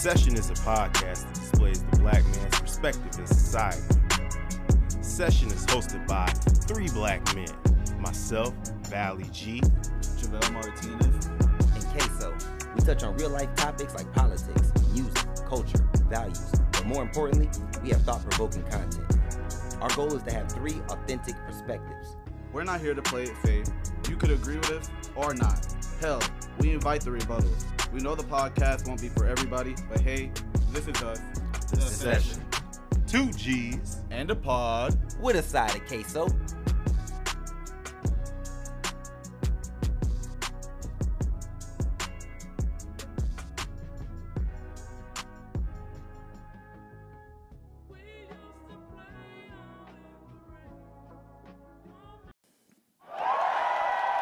Session 0.00 0.34
is 0.34 0.48
a 0.48 0.54
podcast 0.54 1.26
that 1.26 1.34
displays 1.34 1.82
the 1.82 1.98
black 1.98 2.24
man's 2.24 2.58
perspective 2.58 3.18
in 3.18 3.26
society. 3.26 3.82
Session 5.02 5.48
is 5.48 5.66
hosted 5.66 6.06
by 6.08 6.24
three 6.66 6.88
black 6.88 7.22
men 7.34 7.46
myself, 8.00 8.54
Valley 8.88 9.26
G, 9.30 9.60
Javale 10.00 10.52
Martinez. 10.54 11.26
and 11.26 11.84
queso. 11.92 12.34
We 12.74 12.80
touch 12.80 13.02
on 13.02 13.14
real 13.18 13.28
life 13.28 13.54
topics 13.56 13.94
like 13.94 14.10
politics, 14.14 14.72
music, 14.90 15.22
culture, 15.46 15.86
values, 16.08 16.50
but 16.72 16.86
more 16.86 17.02
importantly, 17.02 17.50
we 17.82 17.90
have 17.90 18.00
thought 18.00 18.22
provoking 18.22 18.62
content. 18.70 19.18
Our 19.82 19.90
goal 19.90 20.14
is 20.16 20.22
to 20.22 20.32
have 20.32 20.50
three 20.50 20.80
authentic 20.88 21.34
perspectives. 21.46 22.16
We're 22.54 22.64
not 22.64 22.80
here 22.80 22.94
to 22.94 23.02
play 23.02 23.24
it 23.24 23.36
safe. 23.44 23.66
You 24.08 24.16
could 24.16 24.30
agree 24.30 24.56
with 24.56 24.70
us 24.70 24.90
or 25.14 25.34
not. 25.34 25.66
Hell, 26.00 26.22
we 26.58 26.72
invite 26.72 27.02
the 27.02 27.10
rebuttals. 27.10 27.69
We 27.92 28.00
know 28.00 28.14
the 28.14 28.22
podcast 28.22 28.86
won't 28.86 29.02
be 29.02 29.08
for 29.08 29.26
everybody, 29.26 29.74
but 29.88 30.00
hey, 30.00 30.30
this 30.70 30.86
is 30.86 31.02
us. 31.02 31.20
The 31.72 31.80
Session. 31.80 32.40
Two 33.08 33.32
G's. 33.32 33.98
And 34.12 34.30
a 34.30 34.36
pod. 34.36 34.96
With 35.20 35.34
a 35.34 35.42
side 35.42 35.74
of 35.74 35.84
queso. 35.86 36.28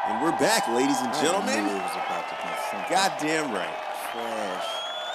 And 0.07 0.23
we're 0.23 0.31
back, 0.39 0.67
ladies 0.69 0.99
and 1.01 1.09
I 1.09 1.21
knew 1.21 1.29
gentlemen. 1.29 1.78
Goddamn 2.99 3.53
right. 3.53 3.79
trash 4.13 4.65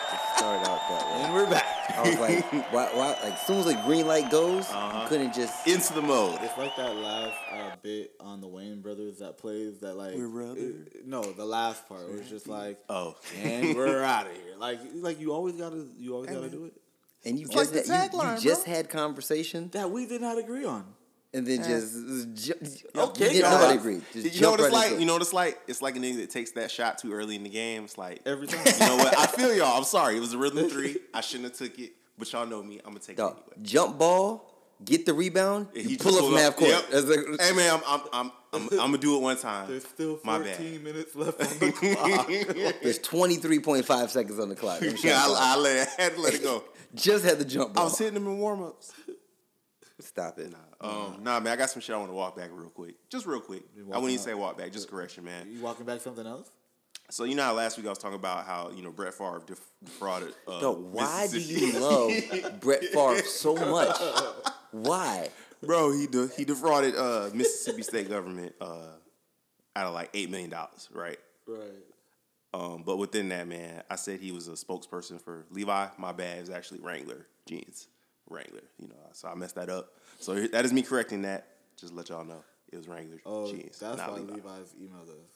to 0.09 0.37
start 0.37 0.67
out 0.69 0.79
that 0.89 1.05
way. 1.11 1.23
And 1.25 1.33
we're 1.33 1.49
back. 1.49 1.65
I 1.97 2.01
was 2.09 2.17
like, 2.17 2.45
why, 2.71 2.85
why, 2.93 3.07
like, 3.21 3.33
as 3.33 3.41
soon 3.45 3.57
as 3.57 3.65
the 3.65 3.73
green 3.85 4.07
light 4.07 4.31
goes, 4.31 4.69
Uh-huh. 4.69 5.01
you 5.01 5.07
couldn't 5.09 5.33
just. 5.33 5.67
into 5.67 5.91
the 5.93 6.01
mode. 6.01 6.39
It's 6.41 6.57
like 6.57 6.73
that 6.77 6.95
last 6.95 7.35
uh, 7.51 7.75
bit 7.81 8.13
on 8.21 8.39
the 8.39 8.47
Wayans 8.47 8.81
Brothers 8.81 9.19
that 9.19 9.37
plays 9.37 9.79
that 9.79 9.97
like 9.97 10.15
We're 10.15 10.29
brother. 10.29 10.57
it- 10.59 11.05
no, 11.05 11.23
the 11.23 11.43
last 11.43 11.85
part 11.89 12.09
was 12.09 12.29
just 12.29 12.47
like 12.47 12.79
Oh. 12.87 13.17
and 13.41 13.75
we're 13.75 14.01
out 14.01 14.27
of 14.27 14.31
here. 14.33 14.55
Like 14.57 14.79
like 14.93 15.19
you 15.19 15.33
always 15.33 15.55
gotta 15.55 15.85
you 15.97 16.13
always 16.15 16.29
gotta 16.29 16.49
do 16.49 16.63
it. 16.65 16.73
And 17.25 17.37
you 17.37 17.47
It's 17.47 17.53
just, 17.53 17.75
like 17.75 17.85
the 17.85 17.93
had, 17.93 18.13
you, 18.13 18.21
you 18.21 18.37
just 18.39 18.63
bro. 18.65 18.75
had 18.75 18.89
conversation, 18.89 19.69
That 19.73 19.91
we 19.91 20.05
did 20.05 20.21
not 20.21 20.37
agree 20.37 20.63
on. 20.63 20.85
And 21.33 21.45
then 21.47 21.63
just. 21.63 21.93
ju- 22.45 22.53
Okay, 22.95 23.25
you 23.25 23.29
didn't- 23.41 23.51
nobody 23.51 23.77
agreed. 23.77 24.01
Just 24.13 24.35
you 24.35 24.41
know 24.41 24.51
what 24.51 24.59
it's 24.59 24.69
right 24.69 24.73
like? 24.73 24.87
into. 24.89 24.99
You 25.01 25.05
know 25.07 25.13
what 25.13 25.21
it's 25.21 25.33
like? 25.33 25.59
It's 25.67 25.81
like 25.81 25.95
a 25.95 25.99
nigga 25.99 26.17
that 26.17 26.29
takes 26.29 26.51
that 26.51 26.69
shot 26.71 26.97
too 26.99 27.11
early 27.13 27.35
in 27.35 27.43
the 27.43 27.49
game. 27.49 27.83
It's 27.85 27.97
like 27.97 28.21
Every 28.25 28.47
time. 28.47 28.65
You 28.65 28.79
know 28.87 28.97
what? 28.97 29.17
I 29.17 29.25
feel 29.27 29.53
y'all. 29.55 29.77
I'm 29.77 29.83
sorry. 29.83 30.17
It 30.17 30.19
was 30.19 30.33
a 30.33 30.37
rhythm 30.37 30.69
three. 30.69 30.97
I 31.13 31.21
shouldn't 31.21 31.49
have 31.49 31.57
took 31.57 31.79
it, 31.79 31.93
but 32.17 32.31
y'all 32.31 32.45
know 32.45 32.61
me. 32.61 32.79
I'm 32.85 32.91
gonna 32.91 32.99
take 32.99 33.17
Dog, 33.17 33.37
it 33.37 33.53
anyway. 33.55 33.63
jump 33.67 33.97
ball, 33.97 34.49
get 34.85 35.05
the 35.05 35.13
rebound, 35.13 35.67
And 35.75 35.83
you 35.83 35.89
he 35.91 35.97
pull 35.97 36.13
up 36.13 36.19
from 36.19 36.27
pulled 36.29 36.39
half 36.39 36.55
court. 36.55 36.69
Yep. 36.71 36.89
That's 36.91 37.05
like- 37.07 37.41
hey 37.41 37.55
man, 37.55 37.73
I'm 37.75 37.81
I'm 37.87 38.01
I'm 38.13 38.31
I'm, 38.53 38.61
I'm 38.73 38.77
gonna 38.77 38.97
do 38.99 39.15
it 39.17 39.21
one 39.21 39.37
time. 39.37 39.67
There's 39.67 39.87
still 39.87 40.19
My 40.23 40.37
14 40.37 40.73
bad. 40.73 40.83
minutes 40.83 41.15
left 41.15 41.41
on 41.41 41.47
the 41.59 41.71
clock. 41.95 42.27
There's 42.83 42.99
23.5 42.99 44.09
seconds 44.09 44.39
on 44.39 44.49
the 44.49 44.55
clock. 44.55 44.79
Them 44.79 44.91
shots 44.91 45.03
yeah, 45.03 45.25
are- 45.27 45.35
I, 45.35 45.53
I 45.53 45.57
let 45.57 45.87
I 45.97 46.01
had 46.03 46.13
to 46.15 46.21
let 46.21 46.33
it 46.35 46.43
go. 46.43 46.63
just 46.93 47.25
had 47.25 47.39
the 47.39 47.45
jump 47.45 47.73
ball. 47.73 47.81
I 47.81 47.85
was 47.85 47.97
hitting 47.97 48.13
them 48.13 48.27
in 48.27 48.37
warm 48.37 48.61
ups. 48.61 48.93
Stop 50.01 50.37
it. 50.39 50.53
Um, 50.83 51.23
nah, 51.23 51.39
man, 51.39 51.53
I 51.53 51.55
got 51.55 51.69
some 51.69 51.81
shit 51.81 51.95
I 51.95 51.97
want 51.97 52.09
to 52.11 52.15
walk 52.15 52.35
back 52.35 52.49
real 52.51 52.69
quick. 52.69 52.95
Just 53.09 53.25
real 53.25 53.39
quick. 53.39 53.63
I 53.77 53.81
wouldn't 53.97 54.11
even 54.11 54.23
say 54.23 54.33
walk 54.33 54.57
back. 54.57 54.71
Just 54.71 54.89
correction, 54.89 55.23
man. 55.23 55.47
you 55.49 55.61
walking 55.61 55.85
back 55.85 56.01
something 56.01 56.27
else? 56.27 56.49
So 57.09 57.23
you 57.25 57.35
know 57.35 57.43
how 57.43 57.53
last 57.53 57.77
week 57.77 57.85
I 57.85 57.89
was 57.89 57.97
talking 57.97 58.15
about 58.17 58.45
how 58.45 58.71
you 58.75 58.81
know 58.81 58.91
Brett 58.91 59.13
Favre 59.13 59.41
def- 59.45 59.59
defrauded. 59.83 60.33
Uh, 60.47 60.59
Dog, 60.61 60.93
why 60.93 61.27
do 61.29 61.39
you 61.41 61.79
love 61.79 62.59
Brett 62.59 62.83
Favre 62.85 63.21
so 63.23 63.55
much? 63.55 63.97
Why? 64.71 65.29
Bro, 65.61 65.97
he 65.97 66.07
de- 66.07 66.29
he 66.35 66.43
defrauded 66.45 66.95
uh, 66.95 67.29
Mississippi 67.33 67.83
state 67.83 68.09
government 68.09 68.53
uh, 68.59 68.87
out 69.75 69.87
of 69.87 69.93
like 69.93 70.09
eight 70.13 70.29
million 70.29 70.49
dollars, 70.49 70.89
right? 70.93 71.17
Right. 71.47 71.61
Um, 72.53 72.83
but 72.85 72.97
within 72.97 73.29
that, 73.29 73.47
man, 73.47 73.83
I 73.89 73.95
said 73.95 74.19
he 74.19 74.31
was 74.31 74.47
a 74.47 74.51
spokesperson 74.51 75.19
for 75.21 75.45
Levi. 75.51 75.87
My 75.97 76.11
bad, 76.11 76.37
it 76.37 76.41
was 76.41 76.49
actually 76.51 76.79
Wrangler 76.81 77.25
jeans, 77.47 77.87
Wrangler. 78.29 78.63
You 78.79 78.87
know, 78.89 78.95
so 79.13 79.27
I 79.27 79.35
messed 79.35 79.55
that 79.55 79.69
up. 79.69 79.89
So 80.19 80.35
that 80.47 80.65
is 80.65 80.73
me 80.73 80.81
correcting 80.81 81.23
that. 81.23 81.47
Just 81.77 81.91
to 81.91 81.97
let 81.97 82.09
y'all 82.09 82.23
know, 82.25 82.43
it 82.71 82.77
was 82.77 82.87
Wrangler 82.87 83.17
Oh, 83.25 83.51
jeans, 83.51 83.79
that's 83.79 83.97
why 83.97 84.09
Levi. 84.11 84.33
Levi's 84.33 84.73
emailed 84.81 85.09
us. 85.09 85.31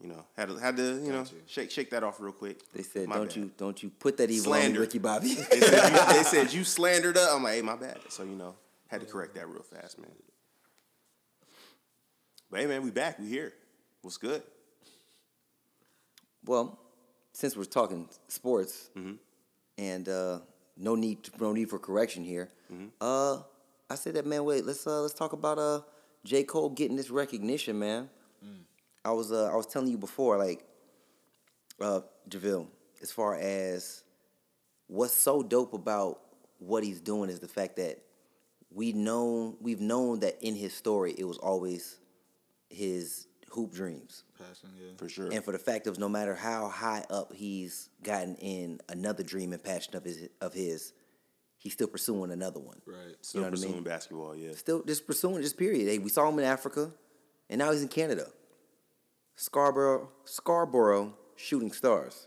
You 0.00 0.08
know, 0.08 0.24
had 0.36 0.48
to 0.48 0.56
had 0.56 0.76
to 0.76 0.82
you 1.04 1.12
know 1.12 1.20
you. 1.22 1.42
shake 1.46 1.70
shake 1.72 1.90
that 1.90 2.04
off 2.04 2.20
real 2.20 2.32
quick. 2.32 2.60
They 2.72 2.82
said, 2.84 3.08
My 3.08 3.16
"Don't 3.16 3.26
bad. 3.26 3.36
you, 3.36 3.50
don't 3.56 3.82
you 3.82 3.90
put 3.90 4.16
that 4.18 4.30
evil 4.30 4.52
on 4.54 4.72
me, 4.72 4.78
Ricky 4.78 4.98
Bobby." 4.98 5.34
They 5.34 5.60
said, 5.60 5.90
you, 5.92 6.06
they 6.16 6.22
said 6.22 6.52
you 6.52 6.62
slandered 6.64 7.16
up. 7.16 7.30
I'm 7.34 7.42
like, 7.42 7.54
hey, 7.54 7.62
my 7.62 7.74
bad. 7.76 7.98
So 8.08 8.22
you 8.22 8.36
know, 8.36 8.54
had 8.86 9.00
to 9.00 9.06
correct 9.06 9.34
that 9.34 9.48
real 9.48 9.62
fast, 9.62 9.98
man. 9.98 10.10
But 12.50 12.60
hey, 12.60 12.66
man, 12.66 12.82
we 12.82 12.90
back. 12.90 13.18
We 13.18 13.26
here. 13.28 13.52
What's 14.02 14.16
good? 14.18 14.42
well, 16.46 16.78
since 17.32 17.56
we're 17.56 17.64
talking 17.64 18.08
sports, 18.28 18.88
Mm-hmm. 18.96 19.14
and 19.78 20.08
uh, 20.08 20.38
no 20.78 20.94
need, 20.94 21.28
no 21.40 21.52
need 21.52 21.68
for 21.68 21.78
correction 21.78 22.24
here. 22.24 22.48
Mm-hmm. 22.72 22.86
Uh, 23.00 23.42
I 23.90 23.94
said 23.94 24.14
that 24.14 24.26
man. 24.26 24.44
Wait, 24.44 24.64
let's 24.64 24.86
uh, 24.86 25.00
let's 25.00 25.14
talk 25.14 25.32
about 25.32 25.58
uh, 25.58 25.80
J 26.24 26.44
Cole 26.44 26.70
getting 26.70 26.96
this 26.96 27.10
recognition, 27.10 27.78
man. 27.78 28.08
Mm. 28.44 28.60
I 29.04 29.12
was 29.12 29.32
uh, 29.32 29.50
I 29.52 29.56
was 29.56 29.66
telling 29.66 29.88
you 29.88 29.98
before, 29.98 30.36
like, 30.38 30.64
uh, 31.80 32.00
Javille, 32.28 32.66
as 33.00 33.10
far 33.10 33.36
as 33.36 34.02
what's 34.88 35.14
so 35.14 35.42
dope 35.42 35.72
about 35.72 36.20
what 36.58 36.82
he's 36.82 37.00
doing 37.00 37.30
is 37.30 37.40
the 37.40 37.48
fact 37.48 37.76
that 37.76 37.98
we 38.70 38.92
known 38.92 39.56
we've 39.60 39.80
known 39.80 40.20
that 40.20 40.36
in 40.42 40.54
his 40.54 40.74
story 40.74 41.14
it 41.16 41.24
was 41.24 41.38
always 41.38 41.98
his 42.68 43.27
hoop 43.50 43.72
dreams. 43.72 44.24
Passion, 44.38 44.70
yeah. 44.78 44.92
For 44.96 45.08
sure. 45.08 45.30
And 45.32 45.44
for 45.44 45.52
the 45.52 45.58
fact 45.58 45.86
of 45.86 45.98
no 45.98 46.08
matter 46.08 46.34
how 46.34 46.68
high 46.68 47.04
up 47.10 47.32
he's 47.34 47.90
gotten 48.02 48.36
in 48.36 48.80
another 48.88 49.22
dream 49.22 49.52
and 49.52 49.62
passion 49.62 49.96
of 49.96 50.04
his 50.04 50.28
of 50.40 50.54
his, 50.54 50.92
he's 51.58 51.74
still 51.74 51.88
pursuing 51.88 52.30
another 52.30 52.60
one. 52.60 52.80
Right. 52.86 53.16
Still 53.20 53.40
you 53.40 53.42
know 53.42 53.46
what 53.46 53.48
I 53.48 53.50
pursuing 53.50 53.74
mean? 53.74 53.82
basketball, 53.82 54.36
yeah. 54.36 54.52
Still 54.54 54.82
just 54.84 55.06
pursuing 55.06 55.42
just 55.42 55.58
period. 55.58 55.88
Hey, 55.88 55.98
we 55.98 56.08
saw 56.08 56.28
him 56.28 56.38
in 56.38 56.44
Africa, 56.44 56.90
and 57.50 57.58
now 57.58 57.72
he's 57.72 57.82
in 57.82 57.88
Canada. 57.88 58.26
Scarborough, 59.36 60.08
Scarborough 60.24 61.14
Shooting 61.36 61.72
Stars, 61.72 62.26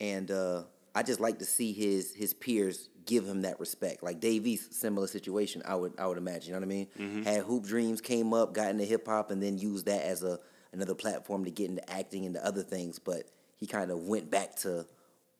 and 0.00 0.30
uh, 0.30 0.64
I 0.94 1.02
just 1.02 1.20
like 1.20 1.38
to 1.38 1.44
see 1.44 1.72
his 1.72 2.14
his 2.14 2.34
peers 2.34 2.89
give 3.06 3.26
him 3.26 3.42
that 3.42 3.60
respect. 3.60 4.02
Like 4.02 4.20
Dave 4.20 4.46
East, 4.46 4.74
similar 4.74 5.06
situation. 5.06 5.62
I 5.64 5.74
would 5.74 5.92
I 5.98 6.06
would 6.06 6.18
imagine. 6.18 6.48
You 6.48 6.52
know 6.52 6.60
what 6.60 6.66
I 6.66 6.68
mean? 6.68 6.86
Mm-hmm. 6.98 7.22
Had 7.22 7.42
hoop 7.42 7.64
dreams, 7.64 8.00
came 8.00 8.32
up, 8.32 8.54
got 8.54 8.70
into 8.70 8.84
hip 8.84 9.06
hop, 9.06 9.30
and 9.30 9.42
then 9.42 9.58
used 9.58 9.86
that 9.86 10.02
as 10.02 10.22
a 10.22 10.38
another 10.72 10.94
platform 10.94 11.44
to 11.44 11.50
get 11.50 11.68
into 11.68 11.90
acting 11.90 12.26
and 12.26 12.34
the 12.34 12.44
other 12.44 12.62
things. 12.62 12.98
But 12.98 13.24
he 13.56 13.66
kind 13.66 13.90
of 13.90 14.00
went 14.00 14.30
back 14.30 14.56
to 14.56 14.86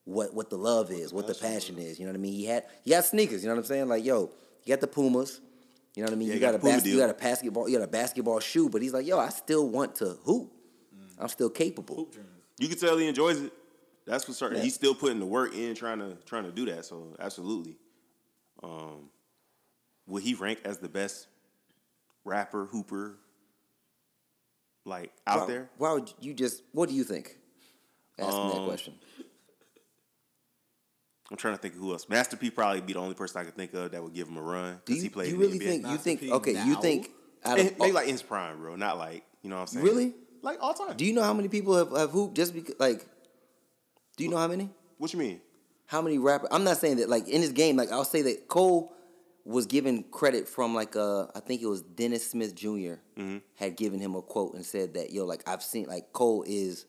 what 0.04 0.34
what 0.34 0.50
the 0.50 0.58
love 0.58 0.90
is, 0.90 1.12
what 1.12 1.26
the 1.26 1.34
passion 1.34 1.78
is. 1.78 1.98
You 1.98 2.06
know 2.06 2.12
what 2.12 2.18
I 2.18 2.22
mean? 2.22 2.32
He 2.32 2.44
had 2.44 2.64
he 2.84 2.92
had 2.92 3.04
sneakers. 3.04 3.42
You 3.42 3.48
know 3.48 3.54
what 3.54 3.60
I'm 3.60 3.66
saying? 3.66 3.88
Like 3.88 4.04
yo, 4.04 4.30
you 4.64 4.74
got 4.74 4.80
the 4.80 4.86
Pumas. 4.86 5.40
You 5.94 6.02
know 6.02 6.06
what 6.06 6.14
I 6.14 6.18
mean? 6.18 6.28
Yeah, 6.28 6.34
you 6.34 6.40
got 6.40 6.52
got, 6.52 6.60
a 6.60 6.76
bas- 6.76 6.86
you 6.86 6.98
got 6.98 7.10
a 7.10 7.14
basketball 7.14 7.68
you 7.68 7.78
got 7.78 7.84
a 7.84 7.90
basketball 7.90 8.40
shoe, 8.40 8.68
but 8.68 8.80
he's 8.80 8.92
like, 8.92 9.06
yo, 9.06 9.18
I 9.18 9.28
still 9.30 9.68
want 9.68 9.96
to 9.96 10.16
hoop. 10.24 10.52
Mm. 10.94 11.14
I'm 11.18 11.28
still 11.28 11.50
capable. 11.50 11.96
Hoop. 11.96 12.16
You 12.58 12.68
can 12.68 12.78
tell 12.78 12.96
he 12.98 13.08
enjoys 13.08 13.40
it. 13.40 13.52
That's 14.06 14.25
for 14.25 14.32
certain. 14.32 14.58
Yeah. 14.58 14.64
He's 14.64 14.75
still 14.75 14.94
putting 14.94 15.20
the 15.20 15.26
work 15.26 15.55
in, 15.55 15.75
trying 15.75 15.99
to 15.99 16.17
trying 16.26 16.44
to 16.44 16.52
do 16.52 16.67
that. 16.67 16.85
So 16.85 17.14
absolutely. 17.19 17.76
Um, 18.62 19.11
will 20.06 20.20
he 20.20 20.35
rank 20.35 20.61
as 20.64 20.79
the 20.79 20.88
best 20.88 21.26
rapper 22.25 22.67
hooper 22.67 23.19
like 24.85 25.12
out 25.26 25.41
why, 25.41 25.47
there? 25.47 25.70
Why 25.79 25.93
would 25.93 26.12
you 26.20 26.35
just? 26.35 26.62
What 26.73 26.88
do 26.88 26.94
you 26.94 27.05
think? 27.05 27.37
Ask 28.19 28.37
me 28.37 28.49
that 28.50 28.56
Um, 28.58 28.67
question. 28.67 28.94
I'm 31.31 31.37
trying 31.37 31.55
to 31.55 31.61
think 31.61 31.75
of 31.75 31.81
who 31.81 31.93
else. 31.93 32.08
Master 32.08 32.37
P 32.37 32.50
probably 32.50 32.81
be 32.81 32.93
the 32.93 32.99
only 32.99 33.14
person 33.14 33.41
I 33.41 33.44
could 33.44 33.55
think 33.55 33.73
of 33.73 33.93
that 33.93 34.02
would 34.02 34.12
give 34.12 34.26
him 34.26 34.37
a 34.37 34.43
run 34.43 34.75
Do 34.75 34.81
because 34.87 35.02
he 35.02 35.08
played 35.08 35.26
do 35.26 35.31
you 35.31 35.37
in 35.37 35.41
really 35.41 35.58
the 35.58 35.64
NBA. 35.64 35.69
think? 35.69 35.87
You 35.87 35.97
think? 35.97 36.20
P 36.20 36.32
Okay, 36.32 36.64
you 36.67 36.81
think? 36.81 37.11
out 37.44 37.61
of 37.61 37.79
maybe 37.79 37.93
like 37.93 38.06
in 38.06 38.12
his 38.12 38.23
prime, 38.23 38.58
bro. 38.58 38.75
Not 38.76 38.99
like 38.99 39.25
you 39.43 39.49
know 39.49 39.56
what 39.56 39.62
I'm 39.62 39.67
saying. 39.69 39.85
Really? 39.87 40.14
Like 40.43 40.58
all 40.61 40.75
time. 40.75 40.97
Do 40.97 41.05
you 41.05 41.12
know 41.12 41.23
how 41.23 41.32
many 41.32 41.49
people 41.49 41.76
have, 41.76 41.97
have 41.97 42.11
hooped 42.11 42.35
just 42.37 42.52
because 42.52 42.75
like? 42.81 43.06
Do 44.20 44.25
you 44.26 44.31
know 44.31 44.37
how 44.37 44.49
many? 44.49 44.70
what 44.99 45.12
you 45.12 45.19
mean? 45.19 45.40
How 45.87 46.02
many 46.02 46.19
rappers? 46.19 46.49
I'm 46.52 46.62
not 46.62 46.76
saying 46.76 46.99
that 46.99 47.08
like 47.08 47.26
in 47.26 47.40
this 47.40 47.50
game. 47.52 47.76
Like 47.76 47.90
I'll 47.90 48.05
say 48.05 48.22
that 48.22 48.49
Cole 48.49 48.93
was 49.44 49.64
given 49.67 50.05
credit 50.11 50.46
from 50.46 50.75
like 50.75 50.94
uh 50.94 51.26
I 51.34 51.40
think 51.40 51.62
it 51.62 51.67
was 51.67 51.81
Dennis 51.82 52.31
Smith 52.31 52.55
junior 52.55 53.00
Mm-hmm. 53.19 53.38
had 53.56 53.76
given 53.76 53.99
him 53.99 54.14
a 54.14 54.22
quote 54.22 54.55
and 54.55 54.64
said 54.64 54.94
that 54.94 55.11
yo 55.12 55.25
like 55.25 55.43
I've 55.49 55.62
seen 55.62 55.87
like 55.87 56.12
Cole 56.12 56.44
is 56.46 56.84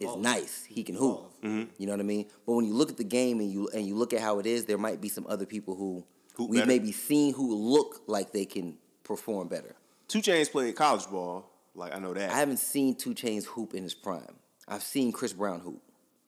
is 0.00 0.16
nice. 0.16 0.64
He 0.64 0.82
can 0.82 0.96
hoop. 0.96 1.20
Mm-hmm. 1.42 1.70
You 1.78 1.86
know 1.86 1.92
what 1.92 2.00
I 2.00 2.04
mean? 2.04 2.26
But 2.46 2.54
when 2.54 2.64
you 2.64 2.74
look 2.74 2.90
at 2.90 2.96
the 2.96 3.04
game 3.04 3.38
and 3.40 3.50
you 3.50 3.68
and 3.72 3.86
you 3.86 3.94
look 3.94 4.12
at 4.12 4.20
how 4.20 4.38
it 4.40 4.46
is, 4.46 4.64
there 4.64 4.78
might 4.78 5.00
be 5.00 5.08
some 5.08 5.26
other 5.28 5.46
people 5.46 5.76
who 5.76 6.04
Hoop 6.34 6.50
we've 6.50 6.60
better. 6.60 6.68
maybe 6.68 6.90
seen 6.92 7.32
who 7.34 7.54
look 7.54 8.02
like 8.08 8.32
they 8.32 8.44
can 8.46 8.76
perform 9.04 9.48
better. 9.48 9.76
2 10.08 10.18
Chainz 10.20 10.50
played 10.50 10.74
college 10.74 11.06
ball. 11.06 11.48
Like 11.74 11.94
I 11.94 11.98
know 12.00 12.12
that. 12.14 12.30
I 12.30 12.38
haven't 12.38 12.58
seen 12.58 12.96
2 12.96 13.10
Chainz 13.14 13.44
hoop 13.44 13.72
in 13.74 13.82
his 13.82 13.94
prime. 13.94 14.34
I've 14.66 14.82
seen 14.82 15.12
Chris 15.12 15.32
Brown 15.32 15.60
hoop. 15.60 15.80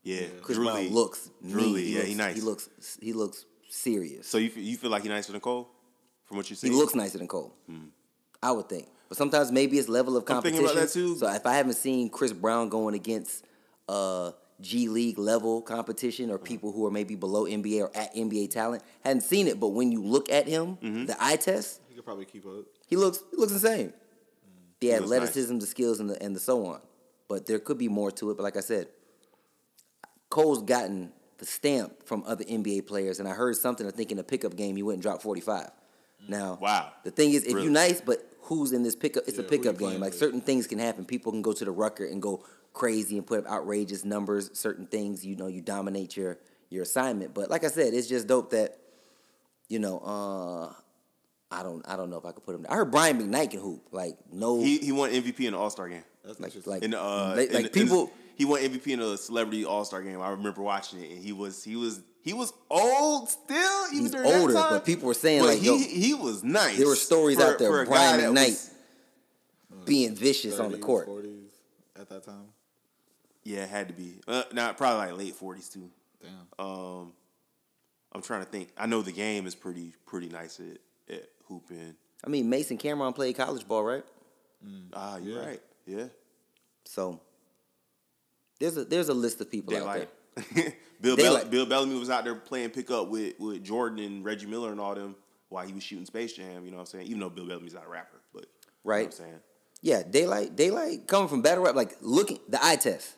Yeah. 0.05 0.27
Chris 0.43 0.57
Drew 0.57 0.67
Brown 0.67 0.77
Lee. 0.79 0.89
looks 0.91 1.31
Drew 1.47 1.63
mean. 1.63 1.75
Lee, 1.75 1.85
He 1.85 1.93
yeah, 1.93 1.99
looks, 1.99 2.09
he 2.11 2.15
nice. 2.15 2.35
He 2.37 2.41
looks 2.43 2.69
he 3.01 3.13
looks 3.13 3.45
serious. 3.69 4.27
So 4.29 4.39
you 4.39 4.51
feel, 4.51 4.63
you 4.63 4.77
feel 4.77 4.91
like 4.91 5.03
he's 5.03 5.11
nicer 5.11 5.33
than 5.33 5.41
Cole, 5.41 5.69
from 6.27 6.37
what 6.37 6.49
you 6.51 6.55
see? 6.57 6.69
He 6.69 6.75
looks 6.75 6.95
nicer 6.95 7.19
than 7.19 7.27
Cole. 7.29 7.53
I 8.43 8.53
would 8.53 8.69
think. 8.69 8.89
But 9.09 9.19
sometimes 9.19 9.51
maybe 9.51 9.79
it's 9.79 9.89
level 9.89 10.17
of 10.17 10.25
Hmm. 10.27 10.33
I'm 10.35 10.43
thinking 10.43 10.61
competition. 10.63 10.79
about 10.79 10.93
that 10.93 11.15
too. 11.15 11.17
So 11.19 11.33
if 11.33 11.47
I 11.47 11.55
haven't 11.57 11.75
seen 11.75 12.09
Chris 12.11 12.33
Brown 12.33 12.69
going 12.69 12.95
against 12.95 13.45
uh, 13.89 14.33
G 14.61 14.89
League 14.89 15.19
level 15.19 15.61
competition 15.63 16.27
Hmm. 16.29 16.35
or 16.35 16.39
people 16.39 16.73
who 16.73 16.87
are 16.87 16.91
maybe 16.91 17.15
below 17.17 17.45
NBA 17.45 17.81
or 17.83 17.91
at 17.97 18.15
NBA 18.15 18.51
talent, 18.51 18.83
hadn't 19.03 19.23
seen 19.23 19.47
it. 19.49 19.59
But 19.61 19.69
when 19.69 19.91
you 19.93 20.03
look 20.03 20.31
at 20.31 20.47
him, 20.47 20.77
Mm-hmm. 20.77 21.07
the 21.07 21.17
eye 21.23 21.37
test, 21.37 21.81
He 21.89 21.95
could 21.95 22.05
probably 22.05 22.25
keep 22.27 22.45
up. 22.47 22.65
he 22.87 22.97
looks 22.97 23.23
he 23.31 23.37
looks 23.37 23.53
insane. 23.53 23.93
The 24.81 24.89
looks 24.89 25.01
nice. 25.01 25.03
athleticism, 25.03 25.59
the 25.59 25.67
skills, 25.67 26.01
and 26.01 26.11
the 26.11 26.23
and 26.23 26.35
the 26.37 26.41
so 26.41 26.67
on. 26.67 26.81
But 27.29 27.47
there 27.47 27.59
could 27.59 27.79
be 27.79 27.89
more 27.89 28.11
to 28.13 28.31
it. 28.31 28.37
But 28.37 28.43
like 28.43 28.57
I 28.57 28.61
said, 28.61 28.89
Cole's 30.35 30.63
gotten 30.65 31.13
the 31.39 31.47
stamp 31.47 32.03
from 32.05 32.25
other 32.27 32.43
NBA 32.45 32.87
players, 32.89 33.21
and 33.21 33.29
I 33.29 33.33
heard 33.35 33.55
something. 33.55 33.87
I 33.87 33.91
think 33.93 34.11
in 34.11 34.19
a 34.19 34.25
pickup 34.25 34.57
game, 34.57 34.75
he 34.75 34.83
went 34.83 34.95
and 34.97 35.03
dropped 35.03 35.23
forty 35.23 35.41
five. 35.41 35.71
Now, 36.29 36.59
Wow. 36.61 36.91
The 37.05 37.13
thing 37.13 37.33
is, 37.35 37.45
if 37.45 37.55
Really? 37.55 37.67
you 37.67 37.71
nice, 37.71 38.01
but 38.01 38.27
who's 38.43 38.73
in 38.73 38.83
this 38.83 38.97
pickup? 38.97 39.25
It's 39.29 39.39
Yeah, 39.39 39.45
a 39.45 39.49
pickup 39.49 39.79
game. 39.79 40.01
Like 40.01 40.11
with? 40.11 40.19
certain 40.19 40.41
things 40.41 40.67
can 40.67 40.81
happen. 40.81 41.05
People 41.05 41.31
can 41.31 41.41
go 41.43 41.53
to 41.53 41.65
the 41.65 41.71
rucker 41.71 42.05
and 42.05 42.21
go 42.21 42.43
crazy 42.73 43.17
and 43.17 43.25
put 43.25 43.39
up 43.39 43.47
outrageous 43.47 44.05
numbers. 44.05 44.51
Certain 44.59 44.87
things, 44.89 45.25
you 45.25 45.37
know, 45.37 45.47
you 45.47 45.61
dominate 45.61 46.17
your 46.17 46.39
your 46.69 46.83
assignment. 46.83 47.33
But 47.33 47.49
like 47.49 47.63
I 47.63 47.69
said, 47.69 47.95
it's 47.95 48.09
just 48.09 48.27
dope 48.27 48.51
that 48.51 48.77
you 49.69 49.79
know. 49.79 49.99
uh 50.01 50.73
I 51.53 51.63
don't. 51.63 51.89
I 51.89 51.95
don't 51.97 52.11
know 52.11 52.17
if 52.17 52.25
I 52.25 52.33
could 52.33 52.43
put 52.45 52.57
him. 52.57 52.67
I 52.69 52.75
heard 52.75 52.91
Brian 52.91 53.17
McKnight 53.21 53.51
can 53.53 53.61
hoop. 53.61 53.83
Like 53.93 54.17
no, 54.33 54.61
He 54.61 54.79
he 54.79 54.91
won 54.91 55.11
MVP 55.13 55.47
in 55.47 55.53
the 55.53 55.59
All 55.59 55.71
Star 55.71 55.89
game. 55.89 56.03
That's 56.25 56.41
like 56.41 56.49
interesting. 56.49 56.73
like 56.73 56.83
In 56.83 56.91
the, 56.91 57.01
uh, 57.01 57.35
like, 57.37 57.49
in 57.51 57.55
like 57.55 57.73
the- 57.73 57.81
in 57.81 57.87
the- 57.87 57.93
people. 57.95 58.11
He 58.37 58.45
won 58.45 58.61
MVP 58.61 58.89
in 58.89 59.01
the 59.01 59.17
Celebrity 59.17 59.65
All 59.65 59.85
Star 59.85 60.03
game. 60.03 60.21
I 60.21 60.31
remember 60.31 60.63
watching 60.63 61.01
it, 61.03 61.11
and 61.11 61.23
he 61.23 61.33
was 61.33 61.63
he 61.65 61.77
was 61.77 62.01
he 62.23 62.33
was 62.33 62.53
old 62.71 63.29
still. 63.29 63.87
Even 63.89 64.03
He's 64.03 64.11
during 64.11 64.29
that 64.31 64.41
older, 64.41 64.55
time. 64.55 64.71
but 64.71 64.85
people 64.87 65.07
were 65.09 65.15
saying, 65.15 65.41
But 65.41 65.49
like, 65.49 65.59
he 65.59 65.67
yo- 65.67 65.77
he 65.79 66.15
was 66.15 66.43
nice. 66.45 66.77
There 66.79 66.87
were 66.89 66.97
stories 66.97 67.39
for- 67.39 67.45
out 67.45 67.59
there 67.59 67.69
for 67.71 67.81
a 67.83 67.85
guy 67.85 67.91
Brian 68.17 68.35
that 68.35 68.41
McKnight 68.43 68.49
was- 68.51 68.71
being 69.85 70.15
vicious 70.15 70.59
on 70.59 70.73
the 70.73 70.79
court. 70.79 71.07
40s 71.09 71.51
at 72.01 72.09
that 72.09 72.25
time. 72.25 72.49
yeah, 73.45 73.65
it 73.65 73.69
had 73.69 73.89
to 73.89 73.95
be. 73.95 74.21
Uh, 74.27 74.43
not 74.53 74.77
probably 74.79 75.07
like 75.11 75.19
late 75.19 75.35
forties 75.35 75.69
too. 75.69 75.91
Damn. 76.23 76.67
Um, 76.67 77.13
I'm 78.13 78.23
trying 78.23 78.45
to 78.45 78.51
think. 78.51 78.71
I 78.79 78.87
know 78.87 79.03
the 79.03 79.13
game 79.13 79.47
is 79.47 79.55
pretty 79.55 79.95
pretty 80.07 80.29
nice 80.29 80.61
at, 80.61 81.15
at 81.15 81.29
hooping. 81.47 81.95
I 82.25 82.29
mean, 82.31 82.49
Mason 82.49 82.79
Cameron 82.79 83.13
played 83.13 83.37
college 83.37 83.67
ball, 83.69 83.85
right? 83.85 84.05
Ah, 84.95 85.19
you're 85.19 85.39
Yeah. 85.41 85.47
right. 85.47 85.63
Yeah. 85.87 86.05
So 86.87 87.21
there's 88.61 88.77
a 88.77 88.85
there's 88.85 89.09
a 89.09 89.15
list 89.15 89.41
of 89.41 89.51
people 89.51 89.77
out 89.77 89.97
there. 89.97 90.73
Bill 91.01 91.17
Bell- 91.17 91.37
Daylyt. 91.37 91.51
Bill 91.51 91.67
Bellamy 91.67 91.99
was 91.99 92.11
out 92.11 92.25
there 92.25 92.35
playing 92.35 92.71
pickup 92.71 93.09
with, 93.09 93.39
with 93.39 93.63
Jordan 93.63 93.99
and 94.05 94.25
Reggie 94.25 94.47
Miller 94.47 94.71
and 94.73 94.81
all 94.81 94.95
them 94.95 95.15
while 95.49 95.67
he 95.67 95.73
was 95.73 95.83
shooting 95.83 96.07
Space 96.07 96.33
Jam. 96.33 96.65
You 96.65 96.71
know 96.71 96.79
what 96.79 96.83
I'm 96.83 96.87
saying? 96.87 97.07
Even 97.07 97.21
though 97.21 97.31
Bill 97.31 97.47
Bellamy's 97.47 97.75
not 97.75 97.85
a 97.87 97.89
rapper, 97.91 98.21
but 98.33 98.47
Right. 98.85 98.97
You 98.97 99.03
know 99.03 99.07
what 99.07 99.15
I'm 99.15 99.19
saying? 99.27 99.41
Yeah, 99.83 100.03
Daylyt, 100.03 100.57
Daylyt 100.57 101.07
coming 101.07 101.29
from 101.29 101.43
battle 101.43 101.63
rap, 101.65 101.75
like 101.75 101.97
looking 102.01 102.39
the 102.49 102.65
eye 102.65 102.77
test. 102.77 103.15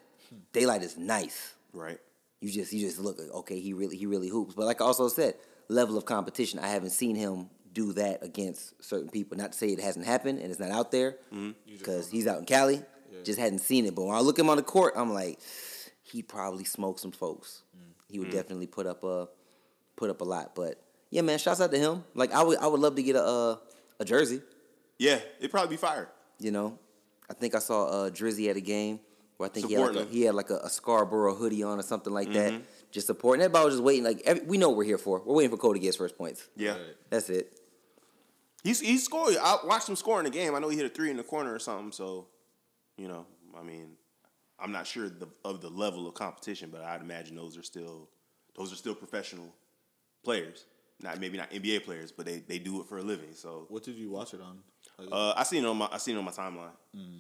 Daylyt 0.53 0.83
is 0.83 0.97
nice. 0.99 1.55
Right. 1.73 1.99
You 2.41 2.51
just 2.51 2.73
you 2.73 2.81
just 2.81 2.99
look 2.99 3.19
like 3.19 3.31
okay, 3.31 3.61
he 3.61 3.73
really 3.73 3.97
he 3.97 4.07
really 4.07 4.29
hoops. 4.29 4.55
But 4.55 4.67
like 4.67 4.81
I 4.81 4.85
also 4.85 5.09
said, 5.09 5.35
level 5.69 5.97
of 5.97 6.05
competition. 6.05 6.59
I 6.59 6.69
haven't 6.69 6.91
seen 6.91 7.15
him 7.17 7.49
do 7.73 7.93
that 7.93 8.23
against 8.25 8.83
certain 8.83 9.09
people. 9.11 9.37
Not 9.39 9.53
to 9.53 9.59
say 9.59 9.69
it 9.69 9.81
hasn't 9.81 10.07
happened 10.07 10.41
and 10.41 10.51
it's 10.51 10.59
not 10.61 10.71
out 10.71 10.91
there 10.91 11.17
Mm-hmm. 11.33 11.51
because 11.79 12.11
he's 12.11 12.27
out 12.27 12.39
in 12.41 12.45
Cali. 12.47 12.83
Just 13.25 13.39
hadn't 13.39 13.59
seen 13.61 13.87
it. 13.87 13.95
But 13.95 14.05
when 14.05 14.17
I 14.17 14.21
look 14.21 14.39
him 14.39 14.49
on 14.51 14.57
the 14.57 14.63
court, 14.63 14.95
I'm 14.97 15.13
like, 15.13 15.39
he 16.03 16.23
probably 16.23 16.65
smoked 16.65 17.01
some 17.01 17.13
folks. 17.13 17.63
He 18.09 18.17
Mm. 18.19 18.21
would 18.21 18.31
definitely 18.31 18.67
put 18.69 18.87
up 18.87 19.03
a 19.05 19.29
put 19.97 20.11
up 20.11 20.21
a 20.21 20.25
lot. 20.25 20.55
But 20.55 20.81
yeah, 21.11 21.23
man, 21.23 21.39
shouts 21.39 21.61
out 21.61 21.71
to 21.73 21.79
him. 21.79 22.05
Like 22.15 22.33
I 22.33 22.43
would 22.43 22.59
I 22.59 22.67
would 22.69 22.81
love 22.81 22.95
to 22.97 23.03
get 23.03 23.17
a 23.17 23.25
a, 23.25 23.61
a 24.01 24.05
jersey. 24.05 24.41
Yeah, 24.99 25.19
it'd 25.39 25.51
probably 25.51 25.71
be 25.71 25.77
fire. 25.81 26.09
You 26.39 26.51
know, 26.53 26.79
I 27.29 27.35
think 27.35 27.55
I 27.55 27.59
saw 27.59 27.87
uh, 27.87 28.11
Drizzy 28.11 28.49
at 28.49 28.57
a 28.57 28.61
game 28.61 29.01
where 29.37 29.49
I 29.49 29.53
think 29.53 29.69
he 29.69 29.75
had, 29.75 29.87
like 29.89 29.97
a, 29.97 30.01
him. 30.03 30.09
he 30.09 30.23
had 30.23 30.35
like 30.35 30.51
a, 30.51 30.59
a 30.59 30.71
Scarborough 30.71 31.35
hoodie 31.35 31.63
on 31.63 31.79
or 31.79 31.83
something 31.83 32.13
like 32.13 32.33
that, 32.33 32.63
just 32.93 33.07
supporting. 33.09 33.43
Everybody 33.43 33.65
was 33.67 33.75
just 33.75 33.85
waiting. 33.85 34.05
Like 34.05 34.23
every, 34.25 34.43
we 34.47 34.57
know 34.59 34.69
what 34.69 34.79
we're 34.79 34.85
here 34.85 34.99
for. 34.99 35.21
We're 35.25 35.35
waiting 35.35 35.51
for 35.51 35.57
Cole 35.59 35.73
to 35.75 35.79
get 35.79 35.87
his 35.87 35.97
first 35.97 36.17
points. 36.17 36.47
Yeah. 36.57 36.73
Right. 36.73 36.81
That's 37.11 37.29
it. 37.31 37.59
He's 38.63 38.81
he 38.81 38.99
scored. 38.99 39.37
I 39.41 39.59
watched 39.65 39.89
him 39.89 39.97
score 39.97 40.19
in 40.19 40.25
the 40.25 40.31
game. 40.31 40.55
I 40.55 40.59
know 40.59 40.69
he 40.69 40.77
hit 40.77 40.87
a 40.87 40.89
three 40.89 41.11
in 41.11 41.17
the 41.17 41.23
corner 41.23 41.53
or 41.55 41.59
something. 41.59 41.93
So, 41.93 42.27
you 42.97 43.09
know, 43.09 43.27
I 43.59 43.63
mean, 43.63 43.97
I'm 44.59 44.73
not 44.73 44.87
sure 44.87 45.09
the, 45.09 45.29
of 45.45 45.61
the 45.61 45.69
level 45.69 46.09
of 46.09 46.15
competition, 46.15 46.71
but 46.73 46.83
I'd 46.83 47.01
imagine 47.01 47.37
those 47.37 47.57
are 47.57 47.63
still 47.63 48.09
those 48.57 48.73
are 48.73 48.77
still 48.77 48.95
professional 48.95 49.55
players. 50.25 50.65
Not 51.03 51.21
maybe 51.21 51.37
not 51.37 51.51
NBA 51.51 51.85
players, 51.85 52.11
but 52.11 52.25
they, 52.25 52.39
they 52.39 52.59
do 52.59 52.81
it 52.81 52.87
for 52.89 52.97
a 52.99 53.03
living. 53.03 53.35
So 53.35 53.67
What 53.69 53.83
did 53.83 53.97
you 53.97 54.11
watch 54.11 54.33
it 54.33 54.41
on? 54.41 54.61
Uh, 55.13 55.35
I 55.37 55.43
seen 55.43 55.63
it 55.65 55.69
on 55.69 55.77
my 55.77 55.89
I 55.93 55.99
seen 55.99 56.17
it 56.17 56.19
on 56.19 56.25
my 56.25 56.31
timeline. 56.31 56.71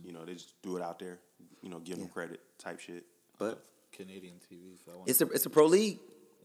You 0.04 0.12
know, 0.12 0.24
they 0.24 0.32
just 0.32 0.54
threw 0.62 0.76
it 0.76 0.82
out 0.82 0.98
there. 0.98 1.18
You 1.62 1.68
know, 1.68 1.78
give 1.78 1.98
them 1.98 2.08
credit 2.08 2.40
type 2.58 2.80
shit. 2.80 3.04
But 3.38 3.62
Canadian 3.92 4.36
TV. 4.36 4.82
So 4.84 4.92
I 5.00 5.10
it's 5.10 5.20
a 5.20 5.26
it's 5.28 5.44
a 5.46 5.50
pro 5.50 5.66
league. 5.66 5.98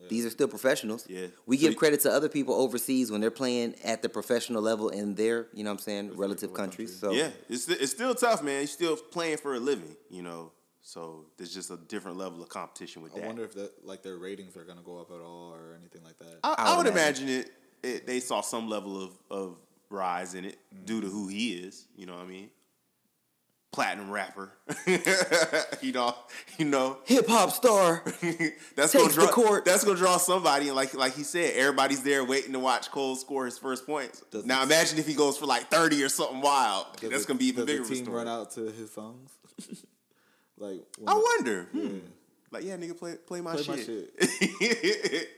These 0.10 0.26
are 0.26 0.30
still 0.30 0.48
professionals. 0.48 1.06
Yeah. 1.08 1.28
We 1.46 1.58
So 1.58 1.62
give 1.62 1.72
you- 1.74 1.78
credit 1.78 2.02
to 2.02 2.12
other 2.12 2.30
people 2.30 2.54
overseas 2.56 3.12
when 3.12 3.22
they're 3.22 3.32
playing 3.32 3.76
at 3.84 4.02
the 4.02 4.10
professional 4.10 4.62
level 4.62 4.90
in 4.90 5.16
their, 5.16 5.48
you 5.54 5.64
know 5.64 5.72
what 5.72 5.80
I'm 5.80 5.84
saying, 5.84 6.18
relative 6.18 6.54
countries. 6.54 6.98
So 7.00 7.12
Yeah, 7.12 7.30
it's 7.50 7.68
it's 7.68 7.92
still 7.92 8.16
tough, 8.16 8.44
man. 8.44 8.60
You're 8.60 8.68
still 8.68 8.98
playing 8.98 9.38
for 9.38 9.56
a 9.56 9.60
living. 9.60 9.96
You 10.10 10.24
know, 10.24 10.52
so 10.82 11.26
there's 11.38 11.54
just 11.54 11.72
a 11.72 11.78
different 11.78 12.18
level 12.18 12.42
of 12.42 12.50
competition 12.50 13.02
with 13.02 13.14
I 13.14 13.20
that. 13.20 13.24
I 13.24 13.28
wonder 13.28 13.44
if 13.44 13.54
that 13.54 13.86
like 13.86 14.02
their 14.04 14.18
ratings 14.18 14.58
are 14.58 14.64
gonna 14.64 14.82
go 14.84 15.00
up 15.00 15.12
at 15.12 15.22
all 15.22 15.54
or 15.54 15.78
anything 15.80 16.04
like 16.04 16.18
that. 16.20 16.40
I, 16.44 16.56
I 16.58 16.74
I 16.74 16.78
would 16.78 16.86
would 16.86 16.94
imagine 16.94 17.30
it, 17.30 17.52
it. 17.84 18.08
They 18.08 18.20
saw 18.20 18.42
some 18.42 18.68
level 18.68 19.02
of, 19.04 19.12
of 19.30 19.58
rise 19.90 20.34
in 20.34 20.46
it 20.46 20.58
due 20.86 21.02
to 21.02 21.08
mm. 21.08 21.12
who 21.12 21.28
he 21.28 21.54
is. 21.54 21.88
You 21.96 22.06
know 22.06 22.16
what 22.16 22.24
I 22.24 22.28
mean? 22.28 22.50
Platinum 23.72 24.12
rapper. 24.12 24.52
you 25.82 25.94
know. 25.94 26.14
You 26.58 26.66
know. 26.66 26.98
hip 27.06 27.26
hop 27.28 27.52
star. 27.52 28.04
that's 28.76 28.94
gonna 28.94 29.14
draw. 29.14 29.28
court. 29.28 29.64
That's 29.64 29.86
gonna 29.86 29.98
draw 29.98 30.18
somebody, 30.18 30.68
and 30.68 30.76
like 30.76 30.94
like 30.94 31.16
he 31.16 31.24
said, 31.24 31.54
everybody's 31.56 32.04
there 32.04 32.26
waiting 32.26 32.52
to 32.52 32.60
watch 32.60 32.92
Cole 32.92 33.16
score 33.16 33.46
his 33.46 33.58
first 33.58 33.86
points. 33.86 34.24
Does 34.30 34.46
now 34.46 34.62
imagine 34.64 35.00
if 35.00 35.08
he 35.08 35.14
goes 35.14 35.38
for 35.38 35.46
like 35.46 35.70
thirty 35.70 36.04
or 36.04 36.10
something 36.10 36.42
wild. 36.42 36.88
Does 37.00 37.10
that's 37.12 37.22
the- 37.24 37.28
gonna 37.30 37.40
be 37.40 37.46
even 37.46 37.66
does 37.66 37.74
bigger. 37.74 37.84
The 37.86 38.00
of 38.00 38.06
team 38.06 38.14
run 38.14 38.28
out 38.28 38.52
to 38.52 38.72
his 38.72 38.92
songs. 38.92 39.32
like 40.58 40.82
I 41.08 41.14
the- 41.14 41.20
wonder. 41.20 41.64
Hmm. 41.72 41.98
Like, 42.52 42.66
yeah, 42.66 42.76
nigga, 42.76 42.98
play 43.00 43.16
play 43.26 43.40
my 43.40 43.56
Play 43.56 43.78
my 43.78 43.82
shit. 43.82 45.30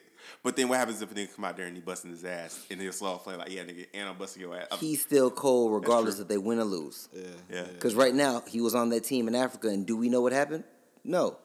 But 0.43 0.55
then 0.55 0.67
what 0.69 0.77
happens 0.79 1.01
if 1.01 1.11
a 1.11 1.13
nigga 1.13 1.35
come 1.35 1.45
out 1.45 1.57
there 1.57 1.65
and 1.67 1.75
he 1.75 1.81
busting 1.81 2.11
his 2.11 2.23
ass 2.25 2.65
and 2.71 2.79
he'll 2.81 2.91
start 2.91 3.23
playing 3.23 3.39
like, 3.39 3.51
yeah, 3.51 3.61
nigga, 3.63 3.85
and 3.93 4.09
I'm 4.09 4.17
busting 4.17 4.41
your 4.41 4.55
ass. 4.57 4.67
He's 4.79 5.01
still 5.01 5.29
cold 5.31 5.73
regardless 5.73 6.15
true. 6.15 6.21
if 6.23 6.27
they 6.27 6.37
win 6.37 6.59
or 6.59 6.63
lose. 6.65 7.09
Yeah, 7.13 7.21
Yeah. 7.51 7.63
Because 7.63 7.95
right 7.95 8.13
now 8.13 8.43
he 8.47 8.61
was 8.61 8.75
on 8.75 8.89
that 8.89 9.03
team 9.03 9.27
in 9.27 9.35
Africa, 9.35 9.67
and 9.69 9.85
do 9.85 9.95
we 9.97 10.09
know 10.09 10.21
what 10.21 10.33
happened? 10.33 10.63
No, 11.03 11.37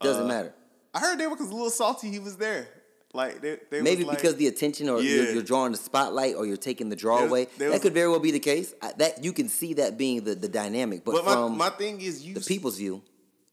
doesn't 0.00 0.24
Uh, 0.24 0.28
matter. 0.28 0.54
I 0.94 1.00
heard 1.00 1.18
they 1.18 1.26
were 1.26 1.36
because 1.36 1.50
a 1.50 1.54
little 1.54 1.70
salty. 1.70 2.10
He 2.10 2.18
was 2.18 2.36
there. 2.36 2.68
Like 3.14 3.40
they, 3.40 3.58
they 3.70 3.80
Maybe 3.80 4.04
like, 4.04 4.18
because 4.18 4.36
the 4.36 4.48
attention, 4.48 4.88
or 4.90 5.00
you're, 5.00 5.32
you're 5.32 5.42
drawing 5.42 5.72
the 5.72 5.78
spotlight, 5.78 6.34
or 6.36 6.44
you're 6.44 6.56
taking 6.58 6.88
the 6.90 6.96
draw 6.96 7.18
There- 7.20 7.28
away. 7.28 7.46
that 7.58 7.70
was- 7.70 7.80
could 7.80 7.94
very 7.94 8.08
well 8.08 8.20
be 8.20 8.30
the 8.32 8.38
case. 8.40 8.74
I, 8.82 8.92
that 8.98 9.24
you 9.24 9.32
can 9.32 9.48
see 9.48 9.74
that 9.74 9.96
being 9.96 10.24
the, 10.24 10.34
the 10.34 10.48
dynamic, 10.48 11.04
but, 11.04 11.24
But 11.24 11.24
my, 11.24 11.48
my 11.48 11.70
thing 11.70 12.00
is 12.02 12.22
you. 12.24 12.34
the 12.34 12.40
people's 12.40 12.76
view, 12.76 13.02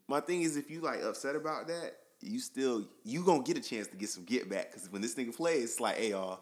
My 0.10 0.20
thing 0.20 0.42
is 0.42 0.58
if 0.58 0.70
you 0.70 0.82
like 0.82 1.02
upset 1.04 1.36
about 1.38 1.68
that, 1.68 1.94
you 2.26 2.40
still 2.40 2.86
you 3.04 3.24
gonna 3.24 3.44
get 3.44 3.58
a 3.58 3.62
chance 3.62 3.88
to 3.88 3.96
get 3.98 4.10
some 4.10 4.24
get 4.26 4.50
back 4.50 4.72
because 4.72 4.92
when 4.92 5.02
this 5.02 5.16
nigga 5.16 5.36
plays, 5.36 5.64
it's 5.66 5.80
like, 5.80 5.98
hey 5.98 6.12
y'all, 6.12 6.40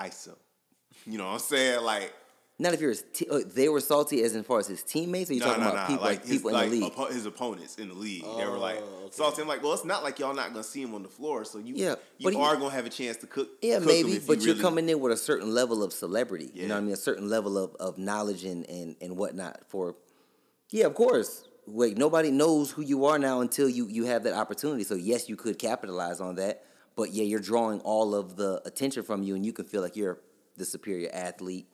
ISO. 0.00 0.34
You 1.06 1.18
know 1.18 1.24
what 1.26 1.32
I'm 1.34 1.38
saying? 1.40 1.82
Like 1.82 2.14
Not 2.58 2.72
if 2.72 2.80
you're 2.80 2.94
te- 2.94 3.28
uh, 3.28 3.40
they 3.52 3.68
were 3.68 3.80
salty 3.80 4.22
as 4.22 4.36
in 4.36 4.44
far 4.44 4.60
as 4.60 4.68
his 4.68 4.82
teammates. 4.84 5.28
Or 5.28 5.34
you 5.34 5.40
No, 5.40 5.46
talking 5.46 5.64
no, 5.64 5.70
about 5.70 5.88
no. 5.90 5.94
people 5.96 6.06
Like, 6.08 6.22
his, 6.22 6.30
people 6.30 6.50
in 6.50 6.54
like 6.54 6.70
the 6.70 6.80
league? 6.80 6.92
oppo- 6.92 7.10
his 7.12 7.26
opponents 7.26 7.78
in 7.78 7.88
the 7.88 7.94
league, 7.94 8.22
they 8.22 8.46
were 8.46 8.58
like 8.58 8.78
Oh, 8.80 8.98
okay. 9.06 9.10
salty. 9.10 9.42
I'm 9.42 9.48
like, 9.48 9.60
well, 9.62 9.72
it's 9.72 9.84
not 9.84 10.04
like 10.04 10.20
y'all 10.20 10.34
not 10.34 10.50
gonna 10.52 10.62
see 10.62 10.80
him 10.82 10.94
on 10.94 11.02
the 11.02 11.08
floor, 11.08 11.44
so 11.44 11.58
you 11.58 11.74
Yeah, 11.74 11.96
you 12.18 12.30
he- 12.30 12.36
are 12.36 12.54
gonna 12.56 12.70
have 12.70 12.86
a 12.86 12.90
chance 12.90 13.16
to 13.18 13.26
cook. 13.26 13.48
Yeah, 13.60 13.78
cook 13.78 13.86
maybe, 13.88 14.20
but 14.20 14.38
you 14.38 14.44
you're 14.46 14.54
really- 14.54 14.62
coming 14.62 14.88
in 14.88 15.00
with 15.00 15.10
a 15.12 15.16
certain 15.16 15.52
level 15.52 15.82
of 15.82 15.92
celebrity. 15.92 16.50
You 16.54 16.68
know 16.68 16.74
what 16.74 16.80
I 16.82 16.84
mean? 16.84 16.94
A 16.94 16.96
certain 16.96 17.28
level 17.28 17.58
of, 17.58 17.74
of 17.80 17.98
knowledge 17.98 18.44
and, 18.44 18.64
and, 18.70 18.94
and 19.02 19.16
whatnot. 19.16 19.62
For 19.68 19.96
yeah, 20.70 20.86
of 20.86 20.94
course. 20.94 21.44
Wait, 21.66 21.96
nobody 21.96 22.30
knows 22.30 22.70
who 22.70 22.82
you 22.82 23.06
are 23.06 23.18
now 23.18 23.40
until 23.40 23.68
you 23.68 23.86
you 23.88 24.04
have 24.04 24.24
that 24.24 24.34
opportunity. 24.34 24.84
So 24.84 24.94
yes, 24.94 25.28
you 25.28 25.36
could 25.36 25.58
capitalize 25.58 26.20
on 26.20 26.34
that. 26.36 26.64
But 26.96 27.12
yeah, 27.12 27.24
you're 27.24 27.40
drawing 27.40 27.80
all 27.80 28.14
of 28.14 28.36
the 28.36 28.62
attention 28.66 29.02
from 29.02 29.22
you, 29.22 29.34
and 29.34 29.44
you 29.44 29.52
can 29.52 29.64
feel 29.64 29.80
like 29.82 29.96
you're 29.96 30.20
the 30.56 30.64
superior 30.64 31.10
athlete. 31.12 31.66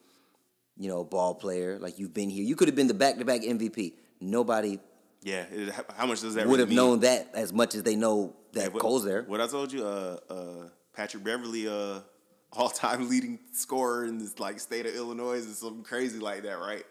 You 0.76 0.88
know, 0.88 1.04
ball 1.04 1.34
player. 1.34 1.78
Like 1.78 1.98
you've 1.98 2.14
been 2.14 2.30
here. 2.30 2.44
You 2.44 2.56
could 2.56 2.68
have 2.68 2.74
been 2.76 2.86
the 2.86 2.94
back 2.94 3.18
to 3.18 3.24
back 3.24 3.42
MVP. 3.42 3.94
Nobody 4.20 4.78
Yeah, 5.22 5.44
it, 5.50 5.74
how 5.96 6.06
much 6.06 6.20
does 6.20 6.34
that 6.34 6.46
would 6.46 6.52
really 6.52 6.60
have 6.60 6.68
mean? 6.68 6.76
known 6.76 7.00
that 7.00 7.30
as 7.34 7.52
much 7.52 7.74
as 7.74 7.82
they 7.82 7.96
know 7.96 8.36
that 8.52 8.62
Hey, 8.62 8.68
what- 8.68 8.80
Cole's 8.82 9.04
there. 9.04 9.22
What 9.24 9.40
I 9.40 9.46
told 9.46 9.72
you, 9.72 9.84
uh, 9.84 10.18
uh, 10.28 10.68
Patrick 10.94 11.24
Beverley, 11.24 11.68
uh, 11.68 12.00
all 12.52 12.68
time 12.68 13.08
leading 13.08 13.38
scorer 13.52 14.04
in 14.06 14.18
this 14.18 14.38
like 14.38 14.58
state 14.60 14.86
of 14.86 14.94
Illinois 14.94 15.38
is 15.38 15.58
something 15.58 15.84
crazy 15.84 16.18
like 16.18 16.42
that, 16.42 16.58
right? 16.58 16.84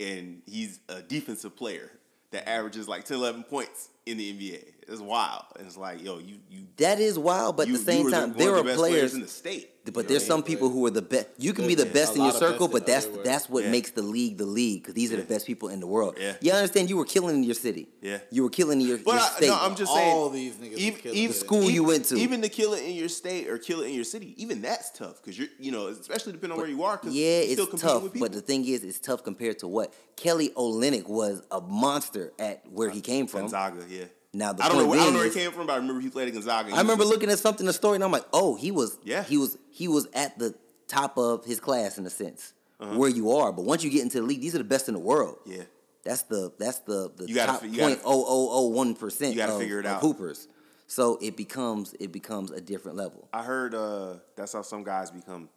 And 0.00 0.42
he's 0.46 0.80
a 0.88 1.00
defensive 1.02 1.56
player 1.56 1.90
that 2.30 2.48
averages 2.48 2.88
like 2.88 3.04
10, 3.04 3.18
11 3.18 3.44
points 3.44 3.90
in 4.04 4.18
the 4.18 4.32
NBA. 4.32 4.64
It's 4.88 5.00
wild. 5.00 5.44
And 5.56 5.66
it's 5.66 5.76
like, 5.76 6.02
yo, 6.02 6.18
you 6.18 6.36
you 6.50 6.66
That 6.76 7.00
is 7.00 7.18
wild, 7.18 7.56
but 7.56 7.68
at 7.68 7.72
the 7.72 7.78
same 7.78 8.10
time, 8.10 8.32
there 8.34 8.54
are 8.54 8.58
the 8.58 8.64
best 8.64 8.78
players 8.78 9.14
in 9.14 9.20
the 9.20 9.28
state. 9.28 9.70
But 9.92 10.04
you 10.04 10.08
there's 10.10 10.26
some 10.26 10.42
people 10.42 10.68
who 10.68 10.84
are 10.86 10.90
the 10.90 11.02
best. 11.02 11.28
You 11.38 11.52
can 11.52 11.66
be 11.66 11.74
the 11.74 11.86
best 11.86 12.12
in 12.16 12.22
your 12.22 12.26
lot 12.32 12.34
of 12.34 12.40
best 12.40 12.52
circle, 12.52 12.68
but 12.68 12.86
that's 12.86 13.04
everywhere. 13.06 13.24
that's 13.24 13.48
what 13.48 13.64
Yeah. 13.64 13.70
makes 13.70 13.90
the 13.90 14.02
league 14.02 14.38
the 14.38 14.46
league 14.46 14.82
because 14.82 14.94
these 14.94 15.12
are 15.12 15.16
the 15.16 15.22
best 15.22 15.46
people 15.46 15.68
in 15.68 15.80
the 15.80 15.86
world. 15.86 16.16
Yeah. 16.20 16.34
You 16.40 16.52
understand? 16.52 16.90
You 16.90 16.96
were 16.96 17.04
killing 17.04 17.34
in 17.36 17.42
your 17.44 17.54
city. 17.54 17.88
Yeah. 18.02 18.18
You 18.30 18.42
were 18.42 18.50
killing 18.50 18.80
in 18.80 18.86
your, 18.86 18.98
But 18.98 19.12
your 19.12 19.20
I, 19.20 19.26
state. 19.28 19.48
no, 19.48 19.58
I'm 19.60 19.76
just 19.76 19.92
saying. 19.92 20.12
All 20.12 20.28
these 20.30 20.54
niggas 20.54 20.70
was 20.72 20.80
even, 20.80 21.00
killing 21.00 21.18
even 21.18 21.30
it. 21.36 21.38
School 21.38 21.70
you 21.70 21.84
went 21.84 22.04
to. 22.06 22.16
even 22.16 22.42
to 22.42 22.48
kill 22.48 22.74
it 22.74 22.84
in 22.84 22.94
your 22.94 23.08
state 23.08 23.48
or 23.48 23.58
kill 23.58 23.80
it 23.82 23.86
in 23.86 23.94
your 23.94 24.04
city, 24.04 24.34
even 24.42 24.60
that's 24.62 24.90
tough 24.90 25.22
because 25.22 25.38
you're, 25.38 25.48
you 25.58 25.70
know, 25.72 25.88
especially 25.88 26.32
depending 26.32 26.52
on 26.52 26.58
where 26.58 26.68
you 26.70 26.82
are. 26.82 26.98
Cause 26.98 27.12
yeah, 27.14 27.42
you're 27.42 27.52
still 27.52 27.68
it's 27.72 27.82
tough. 27.82 28.02
with. 28.02 28.18
But 28.20 28.32
the 28.32 28.40
thing 28.40 28.66
is, 28.66 28.84
it's 28.84 28.98
tough 28.98 29.22
compared 29.24 29.58
to 29.60 29.68
what 29.68 29.92
Kelly 30.16 30.50
Olynyk 30.56 31.08
was 31.08 31.42
a 31.50 31.60
monster 31.60 32.32
at 32.38 32.62
where 32.70 32.90
he 32.90 33.00
came 33.00 33.26
from. 33.26 33.42
Gonzaga, 33.42 33.84
yeah. 33.88 34.04
Now, 34.36 34.52
the 34.52 34.64
I 34.64 34.68
don't 34.68 34.78
know. 34.78 34.86
Where, 34.86 35.00
I 35.00 35.04
don't 35.04 35.12
know 35.14 35.20
where 35.20 35.28
he 35.28 35.34
came 35.34 35.50
from, 35.52 35.66
but 35.66 35.72
I 35.72 35.76
remember 35.76 36.00
he 36.00 36.10
played 36.10 36.28
at 36.28 36.34
Gonzaga. 36.34 36.74
I 36.74 36.78
remember 36.78 37.04
looking 37.04 37.30
at 37.30 37.38
something 37.38 37.62
in 37.64 37.66
the 37.66 37.72
story, 37.72 37.94
and 37.96 38.04
I'm 38.04 38.12
like, 38.12 38.24
oh, 38.32 38.54
he 38.54 38.70
was 38.70 38.98
Yeah. 39.04 39.22
he 39.24 39.36
was 39.38 39.56
he 39.70 39.88
was 39.88 40.06
at 40.14 40.38
the 40.38 40.54
top 40.88 41.16
of 41.18 41.44
his 41.44 41.58
class 41.60 41.96
in 41.98 42.04
a 42.06 42.10
sense, 42.10 42.52
Uh-huh. 42.78 42.96
where 42.98 43.08
you 43.08 43.30
are. 43.32 43.50
But 43.52 43.64
once 43.64 43.82
you 43.82 43.90
get 43.90 44.02
into 44.02 44.20
the 44.20 44.26
league, 44.26 44.40
these 44.40 44.54
are 44.54 44.58
the 44.58 44.64
best 44.64 44.88
in 44.88 44.94
the 44.94 45.00
world. 45.00 45.38
Yeah. 45.46 45.62
That's 46.04 46.22
the 46.22 46.52
that's 46.58 46.78
the 46.80 47.10
the 47.16 47.26
You 47.26 47.34
gotta 47.34 47.52
top 47.52 47.60
fi- 47.62 47.66
you 47.68 47.76
gotta- 47.78 47.94
point 47.96 48.02
oh 48.04 48.24
oh 48.28 48.48
oh 48.52 48.66
one 48.68 48.94
percent. 48.94 49.32
You 49.32 49.38
gotta 49.38 49.54
of, 49.54 49.60
figure 49.60 49.80
it 49.80 49.86
out. 49.86 50.00
Hoopers, 50.02 50.46
so 50.86 51.18
it 51.22 51.36
becomes 51.36 51.94
it 51.98 52.12
becomes 52.12 52.50
a 52.50 52.60
different 52.60 52.96
level. 52.98 53.28
I 53.32 53.42
heard 53.42 53.74
uh, 53.74 54.16
that's 54.36 54.52
how 54.52 54.62
some 54.62 54.84
guys 54.84 55.10
become 55.10 55.48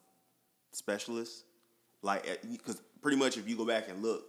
specialists. 0.72 1.44
Like, 2.02 2.24
because 2.50 2.82
pretty 3.02 3.18
much 3.18 3.38
if 3.38 3.48
you 3.50 3.58
go 3.58 3.66
back 3.66 3.90
and 3.90 4.02
look, 4.02 4.24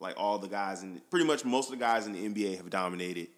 like 0.00 0.14
all 0.18 0.38
the 0.38 0.48
guys 0.48 0.82
in, 0.82 1.00
pretty 1.10 1.24
much 1.26 1.44
most 1.44 1.66
of 1.66 1.78
the 1.78 1.82
guys 1.84 2.06
in 2.06 2.12
the 2.12 2.26
NBA 2.28 2.56
have 2.56 2.68
dominated 2.68 3.28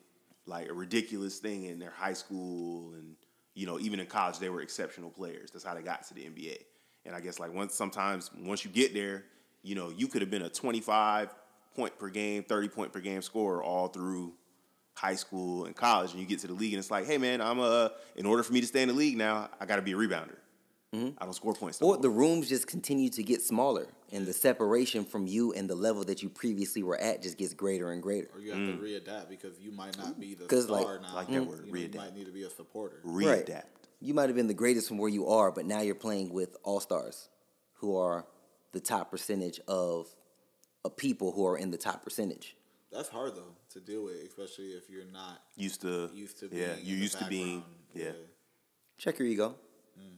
like 0.48 0.68
a 0.68 0.72
ridiculous 0.72 1.38
thing 1.38 1.64
in 1.64 1.78
their 1.78 1.90
high 1.90 2.14
school 2.14 2.94
and 2.94 3.14
you 3.54 3.66
know 3.66 3.78
even 3.78 4.00
in 4.00 4.06
college 4.06 4.38
they 4.38 4.48
were 4.48 4.62
exceptional 4.62 5.10
players. 5.10 5.50
That's 5.50 5.64
how 5.64 5.74
they 5.74 5.82
got 5.82 6.06
to 6.08 6.14
the 6.14 6.22
NBA. 6.22 6.58
And 7.04 7.14
I 7.14 7.20
guess 7.20 7.38
like 7.38 7.54
once 7.54 7.74
sometimes 7.74 8.30
once 8.36 8.64
you 8.64 8.70
get 8.70 8.94
there, 8.94 9.24
you 9.62 9.74
know 9.74 9.90
you 9.90 10.08
could 10.08 10.22
have 10.22 10.30
been 10.30 10.42
a 10.42 10.50
twenty 10.50 10.80
five 10.80 11.34
point 11.76 11.98
per 11.98 12.08
game, 12.08 12.42
thirty 12.42 12.68
point 12.68 12.92
per 12.92 13.00
game 13.00 13.22
scorer 13.22 13.62
all 13.62 13.88
through 13.88 14.34
high 14.94 15.14
school 15.14 15.66
and 15.66 15.76
college, 15.76 16.10
and 16.10 16.20
you 16.20 16.26
get 16.26 16.40
to 16.40 16.48
the 16.48 16.52
league, 16.52 16.72
and 16.72 16.80
it's 16.80 16.90
like, 16.90 17.06
hey 17.06 17.18
man, 17.18 17.40
I'm 17.40 17.60
a. 17.60 17.92
In 18.16 18.26
order 18.26 18.42
for 18.42 18.52
me 18.52 18.60
to 18.60 18.66
stay 18.66 18.82
in 18.82 18.88
the 18.88 18.94
league 18.94 19.16
now, 19.16 19.48
I 19.60 19.66
got 19.66 19.76
to 19.76 19.82
be 19.82 19.92
a 19.92 19.96
rebounder. 19.96 20.36
I 20.94 21.12
don't 21.24 21.34
score 21.34 21.52
points. 21.54 21.80
no 21.80 21.88
Or 21.88 21.92
more. 21.94 22.02
the 22.02 22.08
rooms 22.08 22.48
just 22.48 22.66
continue 22.66 23.10
to 23.10 23.22
get 23.22 23.42
smaller, 23.42 23.88
and 24.10 24.24
the 24.26 24.32
separation 24.32 25.04
from 25.04 25.26
you 25.26 25.52
and 25.52 25.68
the 25.68 25.74
level 25.74 26.02
that 26.04 26.22
you 26.22 26.30
previously 26.30 26.82
were 26.82 26.96
at 26.98 27.22
just 27.22 27.36
gets 27.36 27.52
greater 27.52 27.92
and 27.92 28.02
greater. 28.02 28.28
Or 28.34 28.40
you 28.40 28.52
have 28.52 28.60
to 28.78 28.82
readapt 28.82 29.28
because 29.28 29.58
you 29.60 29.70
might 29.70 29.98
not 29.98 30.18
be 30.18 30.34
the 30.34 30.46
star 30.62 30.70
like- 30.78 31.02
now. 31.02 31.08
Mm. 31.08 31.14
Like 31.14 31.26
that 31.26 31.32
You 31.34 31.42
word, 31.42 31.70
know, 31.72 31.78
You 31.78 31.90
might 31.94 32.14
need 32.16 32.24
to 32.26 32.32
be 32.32 32.42
a 32.44 32.50
supporter. 32.50 33.00
readapt. 33.04 33.64
You 34.00 34.14
might 34.14 34.28
have 34.30 34.36
been 34.36 34.46
the 34.46 34.54
greatest 34.54 34.88
from 34.88 34.96
where 34.96 35.10
you 35.10 35.26
are, 35.28 35.50
but 35.52 35.66
now 35.66 35.80
you're 35.82 35.94
playing 35.94 36.32
with 36.32 36.56
all 36.62 36.80
stars, 36.80 37.28
who 37.74 37.96
are 37.96 38.24
the 38.72 38.80
top 38.80 39.10
percentage 39.10 39.60
of, 39.68 40.06
of 40.84 40.96
people 40.96 41.32
who 41.32 41.46
are 41.46 41.58
in 41.58 41.70
the 41.70 41.78
top 41.78 42.02
percentage. 42.02 42.56
That's 42.90 43.08
hard 43.10 43.34
though 43.36 43.54
to 43.74 43.80
deal 43.80 44.04
with, 44.04 44.16
especially 44.26 44.68
if 44.68 44.88
you're 44.88 45.04
not 45.12 45.42
Used 45.56 45.82
to, 45.82 46.08
used 46.14 46.38
to 46.38 46.48
being 46.48 46.62
yeah, 46.62 46.76
you 46.76 46.96
the 46.96 47.02
used 47.02 47.18
to 47.18 47.26
being, 47.26 47.60
background. 47.60 48.16
yeah. 48.16 48.24
Check 48.96 49.18
your 49.18 49.28
ego, 49.28 49.54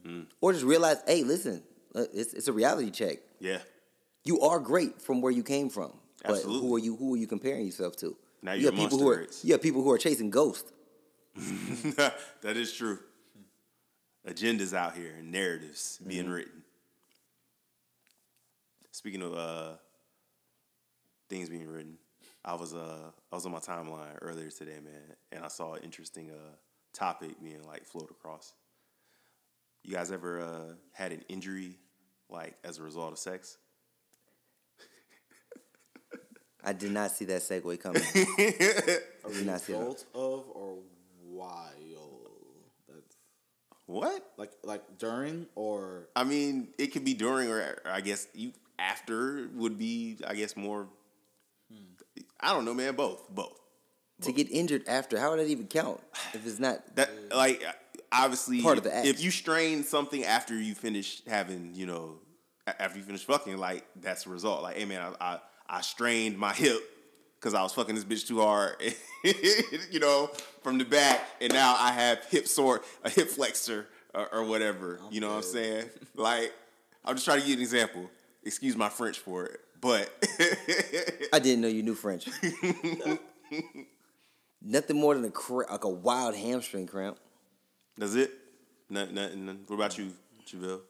Mm. 0.05 0.25
or 0.41 0.53
just 0.53 0.65
realize, 0.65 0.97
hey, 1.05 1.23
listen, 1.23 1.61
uh, 1.93 2.05
it's 2.13 2.33
it's 2.33 2.47
a 2.47 2.53
reality 2.53 2.91
check. 2.91 3.19
yeah. 3.39 3.59
You 4.23 4.41
are 4.41 4.59
great 4.59 5.01
from 5.01 5.19
where 5.21 5.31
you 5.31 5.41
came 5.41 5.69
from, 5.69 5.93
but 6.23 6.43
who 6.43 6.75
are 6.75 6.79
you? 6.79 6.95
Who 6.95 7.15
are 7.15 7.17
you 7.17 7.25
comparing 7.27 7.65
yourself 7.65 7.95
to? 7.97 8.15
Now 8.43 8.53
you 8.53 8.63
you're 8.63 8.71
have 8.71 8.79
people 8.79 8.99
who 8.99 9.09
are 9.09 9.27
you 9.43 9.53
have 9.53 9.61
people 9.61 9.81
who 9.83 9.91
are 9.91 9.97
chasing 9.97 10.29
ghosts. 10.29 10.71
that 11.95 12.57
is 12.57 12.73
true. 12.73 12.99
Agendas 14.27 14.73
out 14.75 14.95
here 14.95 15.15
and 15.17 15.31
narratives 15.31 15.99
being 16.05 16.29
written. 16.29 16.63
Speaking 18.91 19.21
of 19.23 19.33
uh, 19.33 19.71
things 21.29 21.49
being 21.49 21.67
written, 21.67 21.97
I 22.43 22.53
was 22.53 22.73
uh, 22.73 23.09
I 23.31 23.35
was 23.35 23.45
on 23.45 23.51
my 23.51 23.59
timeline 23.59 24.17
earlier 24.21 24.49
today, 24.49 24.79
man, 24.83 25.15
and 25.31 25.43
I 25.43 25.47
saw 25.47 25.73
an 25.73 25.83
interesting 25.83 26.29
uh, 26.29 26.55
topic 26.93 27.41
being 27.41 27.63
like 27.63 27.85
float 27.85 28.11
across. 28.11 28.53
You 29.83 29.93
guys 29.95 30.11
ever 30.11 30.39
uh, 30.41 30.73
had 30.93 31.11
an 31.11 31.23
injury 31.27 31.77
like 32.29 32.55
as 32.63 32.77
a 32.77 32.83
result 32.83 33.11
of 33.11 33.19
sex? 33.19 33.57
I 36.63 36.73
did 36.73 36.91
not 36.91 37.11
see 37.11 37.25
that 37.25 37.41
segue 37.41 37.79
coming. 37.79 38.03
A 38.15 39.33
did 39.33 39.47
not 39.47 39.61
see 39.61 39.73
that. 39.73 39.79
result 39.79 40.05
of 40.13 40.45
or 40.53 40.77
while? 41.23 41.59
That's 42.87 43.15
What? 43.87 44.23
like 44.37 44.51
like 44.63 44.83
during 44.99 45.47
or 45.55 46.09
I 46.15 46.23
mean, 46.23 46.67
it 46.77 46.87
could 46.87 47.03
be 47.03 47.15
during 47.15 47.49
or, 47.49 47.57
or 47.59 47.81
I 47.91 48.01
guess 48.01 48.27
you 48.35 48.51
after 48.77 49.47
would 49.55 49.79
be 49.79 50.19
I 50.27 50.35
guess 50.35 50.55
more. 50.55 50.87
I 52.39 52.53
don't 52.53 52.65
know, 52.65 52.73
man. 52.75 52.95
Both, 52.95 53.27
both. 53.33 53.59
to 54.21 54.31
get 54.31 54.47
injured 54.51 54.83
after, 54.87 55.19
how 55.19 55.31
would 55.31 55.39
that 55.39 55.47
even 55.47 55.65
count? 55.67 55.99
If 56.33 56.45
it's 56.45 56.59
not 56.59 56.95
That 56.95 57.09
like 57.33 57.63
obviously 58.11 58.61
Part 58.61 58.77
of 58.77 58.83
the 58.83 58.95
act. 58.95 59.07
If 59.07 59.21
you 59.21 59.31
strain 59.31 59.83
something 59.83 60.23
after 60.23 60.59
you 60.59 60.75
finish 60.75 61.23
having, 61.25 61.71
you 61.73 61.85
know, 61.85 62.19
after 62.67 62.97
you 62.97 63.03
finish 63.03 63.23
fucking, 63.25 63.57
like 63.57 63.85
that's 63.95 64.23
the 64.25 64.29
result. 64.29 64.63
Like, 64.63 64.77
hey 64.77 64.85
man, 64.85 65.01
I 65.19 65.33
I, 65.33 65.39
I 65.69 65.81
strained 65.81 66.37
my 66.37 66.53
hip 66.53 66.81
because 67.39 67.53
I 67.53 67.63
was 67.63 67.73
fucking 67.73 67.95
this 67.95 68.03
bitch 68.03 68.27
too 68.27 68.41
hard, 68.41 68.75
you 69.91 69.99
know, 69.99 70.29
from 70.61 70.77
the 70.77 70.85
back, 70.85 71.21
and 71.41 71.51
now 71.51 71.75
I 71.77 71.91
have 71.91 72.23
hip 72.25 72.47
sore, 72.47 72.81
a 73.03 73.09
hip 73.09 73.29
flexor 73.29 73.87
or, 74.13 74.31
or 74.33 74.43
whatever. 74.45 74.99
you 75.09 75.21
know 75.21 75.29
what 75.29 75.37
I'm 75.37 75.43
saying? 75.43 75.89
Like, 76.15 76.53
I'm 77.03 77.15
just 77.15 77.25
trying 77.25 77.41
to 77.41 77.47
give 77.47 77.57
an 77.57 77.61
example. 77.61 78.09
Excuse 78.43 78.75
my 78.75 78.89
French 78.89 79.19
for 79.19 79.45
it, 79.45 79.59
but 79.79 80.11
I 81.33 81.39
didn't 81.39 81.61
know 81.61 81.67
you 81.67 81.83
knew 81.83 81.95
French. 81.95 82.27
Nothing 84.61 84.99
more 84.99 85.15
than 85.15 85.25
a 85.25 85.31
cra- 85.31 85.71
like 85.71 85.83
a 85.83 85.89
wild 85.89 86.35
hamstring 86.35 86.85
cramp. 86.87 87.17
That's 88.01 88.15
it. 88.15 88.31
Nothing, 88.89 89.15
nothing, 89.15 89.45
nothing. 89.45 89.63
What 89.67 89.75
about 89.75 89.97
you, 89.97 90.11
Javille? 90.45 90.81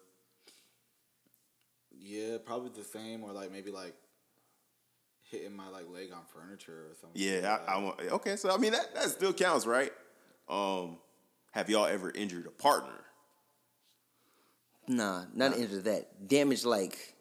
yeah, 2.01 2.37
probably 2.43 2.71
the 2.75 2.83
same 2.83 3.23
or 3.23 3.31
like 3.31 3.51
maybe 3.51 3.71
like 3.71 3.93
hitting 5.29 5.55
my 5.55 5.67
like 5.69 5.89
leg 5.89 6.11
on 6.11 6.23
furniture 6.33 6.87
or 6.89 6.95
something. 6.99 7.21
Yeah, 7.21 7.57
like 7.57 7.69
I, 7.69 7.73
I 7.73 7.77
want. 7.77 7.99
Okay, 8.01 8.35
so 8.35 8.53
I 8.53 8.57
mean 8.57 8.71
that 8.73 8.93
that 8.95 9.09
still 9.09 9.33
counts, 9.33 9.65
right? 9.65 9.91
Um, 10.49 10.97
have 11.51 11.69
y'all 11.69 11.85
ever 11.85 12.11
injured 12.11 12.47
a 12.47 12.49
partner? 12.49 12.99
Nah, 14.87 15.25
not 15.33 15.55
into 15.55 15.81
that. 15.83 16.27
Damage 16.27 16.65
like 16.65 17.15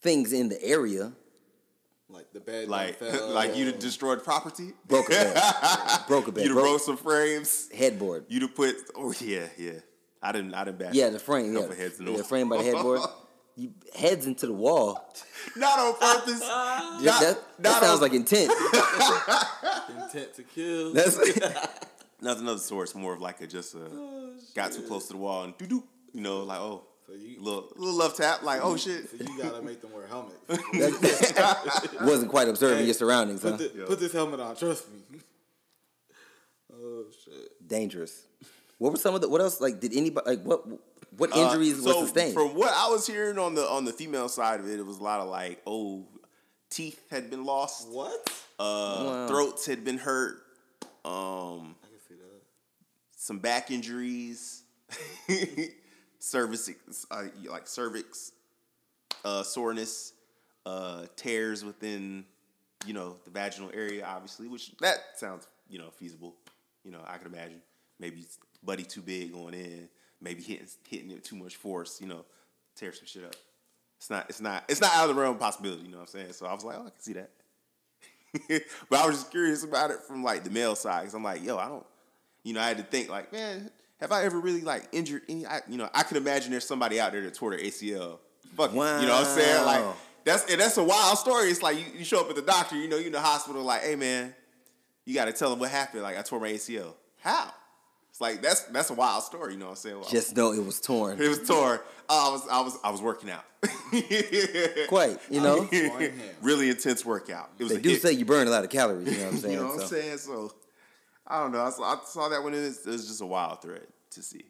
things 0.00 0.32
in 0.32 0.48
the 0.48 0.62
area. 0.62 1.12
Like 2.12 2.32
the 2.32 2.40
bed 2.40 2.68
Like, 2.68 2.96
fell. 2.98 3.30
like 3.34 3.56
you'd 3.56 3.78
destroyed 3.78 4.22
property, 4.22 4.72
Broke 4.86 5.06
a 5.06 5.10
bed. 5.10 5.42
broke 6.08 6.28
a 6.28 6.32
bed. 6.32 6.42
you'd 6.44 6.50
have 6.50 6.56
Broke 6.56 6.66
broke 6.66 6.80
some 6.82 6.96
frames, 6.96 7.68
headboard. 7.76 8.26
you'd 8.28 8.42
have 8.42 8.54
put. 8.54 8.76
Oh 8.94 9.12
yeah, 9.20 9.46
yeah. 9.58 9.72
I 10.22 10.30
didn't. 10.32 10.54
I 10.54 10.64
didn't 10.64 10.78
bash. 10.78 10.94
Yeah, 10.94 11.08
the 11.10 11.18
frame. 11.18 11.52
Yeah, 11.54 11.60
couple 11.62 11.76
heads 11.76 11.98
in 11.98 12.04
the, 12.04 12.12
the 12.12 12.24
frame 12.24 12.48
by 12.48 12.58
the 12.58 12.64
headboard. 12.64 13.00
You, 13.54 13.70
heads 13.94 14.24
into 14.24 14.46
the 14.46 14.52
wall. 14.54 15.12
Not 15.56 15.78
on 15.78 15.92
purpose. 15.98 16.40
Yeah, 16.40 16.48
Not- 17.02 17.20
that 17.20 17.20
that 17.58 17.70
not 17.70 17.82
sounds 17.82 17.96
on- 17.96 18.00
like 18.00 18.14
intent. 18.14 18.50
intent 19.90 20.34
to 20.36 20.42
kill. 20.42 20.94
That's 20.94 21.18
Nothing 22.22 22.48
of 22.48 22.54
the 22.54 22.58
sort. 22.60 22.84
It's 22.88 22.94
more 22.94 23.12
of 23.12 23.20
like 23.20 23.42
a 23.42 23.46
just 23.46 23.74
a 23.74 23.80
oh, 23.92 24.32
got 24.54 24.72
too 24.72 24.80
close 24.82 25.06
to 25.08 25.12
the 25.12 25.18
wall 25.18 25.44
and 25.44 25.58
doo 25.58 25.66
doo. 25.66 25.84
You 26.14 26.22
know, 26.22 26.44
like 26.44 26.60
oh, 26.60 26.86
So 27.06 27.14
you, 27.14 27.42
little 27.42 27.68
little 27.76 27.96
love 27.98 28.14
tap, 28.16 28.42
like 28.42 28.60
oh 28.62 28.76
shit. 28.76 29.10
so 29.10 29.16
you 29.24 29.36
gotta 29.42 29.60
make 29.62 29.80
them 29.82 29.90
wear 29.92 30.06
helmets. 30.06 30.36
Wasn't 32.00 32.30
quite 32.30 32.48
observing 32.48 32.84
your 32.84 32.94
surroundings, 32.94 33.42
huh? 33.42 33.56
Put, 33.56 33.74
the, 33.76 33.82
put 33.84 34.00
this 34.00 34.12
helmet 34.12 34.40
on. 34.40 34.56
Trust 34.56 34.90
me. 34.92 35.20
Oh 36.74 37.04
shit. 37.24 37.68
Dangerous. 37.68 38.22
What 38.78 38.92
were 38.92 38.98
some 38.98 39.14
of 39.14 39.20
the? 39.20 39.28
What 39.28 39.40
else? 39.40 39.60
Like, 39.60 39.78
did 39.78 39.94
anybody 39.94 40.30
like 40.30 40.42
what? 40.42 40.64
What 41.16 41.32
Uh, 41.36 41.40
injuries 41.40 41.80
so 41.82 41.88
was 41.88 41.98
sustained? 42.08 42.32
From 42.34 42.54
what 42.56 42.72
I 42.74 42.88
was 42.88 43.06
hearing 43.06 43.38
on 43.38 43.54
the 43.54 43.62
on 43.68 43.84
the 43.84 43.92
female 43.92 44.28
side 44.28 44.58
of 44.58 44.66
it, 44.68 44.80
it 44.80 44.86
was 44.86 44.98
a 44.98 45.02
lot 45.02 45.20
of 45.20 45.28
like, 45.28 45.60
oh, 45.66 46.06
teeth 46.70 47.00
had 47.10 47.28
been 47.30 47.44
lost, 47.44 47.88
What? 47.88 48.12
uh, 48.58 48.62
Wow. 49.04 49.28
throats 49.28 49.66
had 49.66 49.84
been 49.84 49.98
hurt, 49.98 50.38
um, 51.04 51.76
I 51.84 51.88
can 51.88 51.98
see 52.08 52.14
that. 52.14 52.42
some 53.16 53.38
back 53.38 53.70
injuries, 53.70 54.62
cervix, 56.22 56.70
uh, 57.10 57.24
like 57.48 57.66
cervix 57.66 58.32
uh, 59.24 59.42
soreness, 59.42 60.12
uh, 60.64 61.06
tears 61.16 61.64
within, 61.64 62.24
you 62.86 62.94
know, 62.94 63.16
the 63.24 63.30
vaginal 63.30 63.70
area, 63.74 64.06
obviously, 64.06 64.46
which 64.46 64.76
that 64.78 64.98
sounds, 65.16 65.48
you 65.68 65.78
know, 65.78 65.90
feasible. 65.90 66.34
You 66.84 66.92
know, 66.92 67.00
I 67.06 67.16
could 67.16 67.32
imagine 67.32 67.60
maybe 67.98 68.24
buddy 68.62 68.84
too 68.84 69.02
big 69.02 69.32
going 69.32 69.54
in, 69.54 69.88
maybe 70.20 70.42
hitting 70.42 70.68
hitting 70.88 71.10
it 71.10 71.24
too 71.24 71.36
much 71.36 71.56
force, 71.56 72.00
you 72.00 72.06
know, 72.06 72.24
tear 72.76 72.92
some 72.92 73.06
shit 73.06 73.24
up. 73.24 73.34
It's 73.98 74.10
not, 74.10 74.26
it's 74.28 74.40
not, 74.40 74.64
it's 74.68 74.80
not 74.80 74.94
out 74.94 75.08
of 75.08 75.14
the 75.14 75.20
realm 75.20 75.34
of 75.34 75.40
possibility. 75.40 75.82
You 75.84 75.90
know 75.90 75.98
what 75.98 76.14
I'm 76.14 76.20
saying? 76.20 76.32
So 76.32 76.46
I 76.46 76.54
was 76.54 76.64
like, 76.64 76.76
oh, 76.76 76.86
I 76.86 76.90
can 76.90 77.00
see 77.00 77.12
that. 77.14 77.30
but 78.88 78.98
I 79.00 79.06
was 79.06 79.16
just 79.16 79.30
curious 79.30 79.62
about 79.64 79.90
it 79.90 80.00
from 80.06 80.22
like 80.22 80.44
the 80.44 80.50
male 80.50 80.74
side, 80.74 81.00
because 81.00 81.14
I'm 81.14 81.24
like, 81.24 81.44
yo, 81.44 81.56
I 81.56 81.68
don't, 81.68 81.86
you 82.44 82.54
know, 82.54 82.60
I 82.60 82.68
had 82.68 82.78
to 82.78 82.84
think 82.84 83.10
like, 83.10 83.32
man, 83.32 83.70
have 84.02 84.12
I 84.12 84.24
ever 84.24 84.38
really 84.38 84.60
like 84.60 84.88
injured 84.92 85.22
any? 85.28 85.46
I, 85.46 85.60
you 85.68 85.78
know, 85.78 85.88
I 85.94 86.02
could 86.02 86.18
imagine 86.18 86.50
there's 86.50 86.66
somebody 86.66 87.00
out 87.00 87.12
there 87.12 87.22
that 87.22 87.32
tore 87.34 87.50
their 87.50 87.58
ACL. 87.60 88.18
Fuck, 88.56 88.70
it, 88.70 88.74
you 88.74 88.78
know 88.80 89.14
what 89.14 89.26
I'm 89.26 89.38
saying? 89.38 89.64
Like 89.64 89.84
that's 90.24 90.50
and 90.50 90.60
that's 90.60 90.76
a 90.76 90.84
wild 90.84 91.16
story. 91.18 91.48
It's 91.48 91.62
like 91.62 91.78
you, 91.78 91.84
you 91.98 92.04
show 92.04 92.20
up 92.20 92.28
at 92.28 92.36
the 92.36 92.42
doctor, 92.42 92.76
you 92.76 92.88
know, 92.88 92.96
you 92.98 93.06
in 93.06 93.12
the 93.12 93.20
hospital, 93.20 93.62
like, 93.62 93.82
hey 93.82 93.96
man, 93.96 94.34
you 95.06 95.14
got 95.14 95.24
to 95.24 95.32
tell 95.32 95.48
them 95.50 95.58
what 95.58 95.70
happened. 95.70 96.02
Like 96.02 96.18
I 96.18 96.22
tore 96.22 96.38
my 96.40 96.50
ACL. 96.50 96.92
How? 97.22 97.50
It's 98.10 98.20
like 98.20 98.42
that's 98.42 98.62
that's 98.64 98.90
a 98.90 98.94
wild 98.94 99.22
story. 99.22 99.54
You 99.54 99.58
know 99.58 99.66
what 99.66 99.70
I'm 99.70 99.76
saying? 99.76 100.00
Well, 100.00 100.08
Just 100.10 100.36
know 100.36 100.52
it 100.52 100.62
was 100.62 100.80
torn. 100.80 101.18
it 101.22 101.28
was 101.28 101.46
torn. 101.48 101.80
Oh, 102.10 102.28
I 102.28 102.32
was 102.32 102.48
I 102.50 102.60
was 102.60 102.78
I 102.84 102.90
was 102.90 103.00
working 103.00 103.30
out. 103.30 103.44
Quite, 104.88 105.18
you 105.30 105.40
know. 105.40 105.68
Really 106.42 106.68
intense 106.70 107.04
workout. 107.06 107.50
It 107.58 107.62
was 107.64 107.72
They 107.72 107.78
a 107.78 107.82
do 107.82 107.88
hit. 107.90 108.02
say 108.02 108.12
you 108.12 108.24
burn 108.24 108.46
a 108.46 108.50
lot 108.50 108.64
of 108.64 108.70
calories. 108.70 109.06
You 109.10 109.16
know 109.18 109.24
what 109.24 109.32
I'm 109.32 109.38
saying? 109.40 109.54
You 109.54 109.60
know 109.60 109.66
what 109.68 109.74
I'm 109.74 109.80
So, 109.80 109.86
saying? 109.86 110.18
So 110.18 110.52
I 111.26 111.40
don't 111.40 111.52
know. 111.52 111.62
I 111.62 111.70
saw, 111.70 111.82
I 111.82 111.98
saw 112.04 112.28
that 112.28 112.42
one. 112.42 112.54
It 112.54 112.62
was, 112.62 112.86
it 112.86 112.90
was 112.90 113.06
just 113.06 113.20
a 113.20 113.26
wild 113.26 113.62
thread 113.62 113.86
to 114.10 114.22
see. 114.22 114.44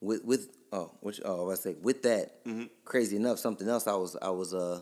With 0.00 0.24
with 0.24 0.48
oh, 0.72 0.92
which 1.00 1.20
oh, 1.24 1.50
I 1.50 1.54
say 1.54 1.74
with 1.80 2.02
that. 2.04 2.44
Mm-hmm. 2.44 2.64
Crazy 2.84 3.16
enough, 3.16 3.38
something 3.38 3.68
else 3.68 3.86
I 3.86 3.94
was 3.94 4.16
I 4.22 4.30
was 4.30 4.54
uh 4.54 4.80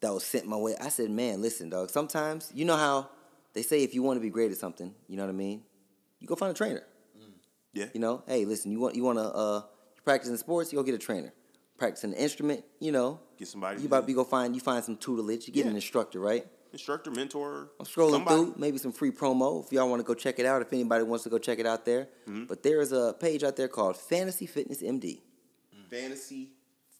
that 0.00 0.12
was 0.12 0.24
sent 0.24 0.46
my 0.46 0.56
way. 0.56 0.74
I 0.80 0.88
said, 0.88 1.10
man, 1.10 1.40
listen, 1.40 1.70
dog. 1.70 1.90
Sometimes 1.90 2.50
you 2.54 2.64
know 2.64 2.76
how 2.76 3.08
they 3.54 3.62
say 3.62 3.82
if 3.84 3.94
you 3.94 4.02
want 4.02 4.16
to 4.16 4.20
be 4.20 4.30
great 4.30 4.50
at 4.50 4.58
something, 4.58 4.94
you 5.08 5.16
know 5.16 5.24
what 5.24 5.30
I 5.30 5.36
mean. 5.36 5.62
You 6.18 6.26
go 6.26 6.34
find 6.34 6.50
a 6.50 6.54
trainer. 6.54 6.82
Yeah. 7.72 7.86
You 7.92 8.00
know, 8.00 8.22
hey, 8.26 8.46
listen, 8.46 8.72
you 8.72 8.80
want 8.80 8.96
you 8.96 9.04
want 9.04 9.18
to 9.18 9.24
uh, 9.24 9.62
you 9.94 10.02
practicing 10.02 10.36
sports, 10.38 10.72
you 10.72 10.78
go 10.78 10.82
get 10.82 10.94
a 10.94 10.98
trainer. 10.98 11.32
Practicing 11.78 12.14
an 12.14 12.16
instrument, 12.16 12.64
you 12.80 12.90
know, 12.90 13.20
Get 13.36 13.48
somebody. 13.48 13.82
you 13.82 13.86
about 13.86 14.06
to 14.06 14.12
go 14.14 14.24
find 14.24 14.54
you 14.54 14.62
find 14.62 14.82
some 14.82 14.96
tutelage. 14.96 15.46
You 15.46 15.52
get 15.52 15.66
an 15.66 15.74
instructor, 15.74 16.18
right? 16.18 16.46
Instructor, 16.76 17.10
mentor. 17.10 17.70
I'm 17.80 17.86
scrolling 17.86 18.10
somebody. 18.10 18.36
through, 18.36 18.54
maybe 18.58 18.78
some 18.78 18.92
free 18.92 19.10
promo 19.10 19.64
if 19.64 19.72
y'all 19.72 19.88
want 19.88 20.00
to 20.00 20.06
go 20.06 20.14
check 20.14 20.38
it 20.38 20.46
out. 20.46 20.60
If 20.62 20.72
anybody 20.72 21.04
wants 21.04 21.24
to 21.24 21.30
go 21.30 21.38
check 21.38 21.58
it 21.58 21.66
out 21.66 21.84
there, 21.84 22.08
Mm-hmm. 22.28 22.44
but 22.44 22.62
there 22.62 22.80
is 22.80 22.92
a 22.92 23.14
page 23.18 23.42
out 23.44 23.56
there 23.56 23.68
called 23.68 23.96
Fantasy 23.96 24.46
Fitness 24.46 24.82
MD. 24.82 25.20
Fantasy 25.90 26.50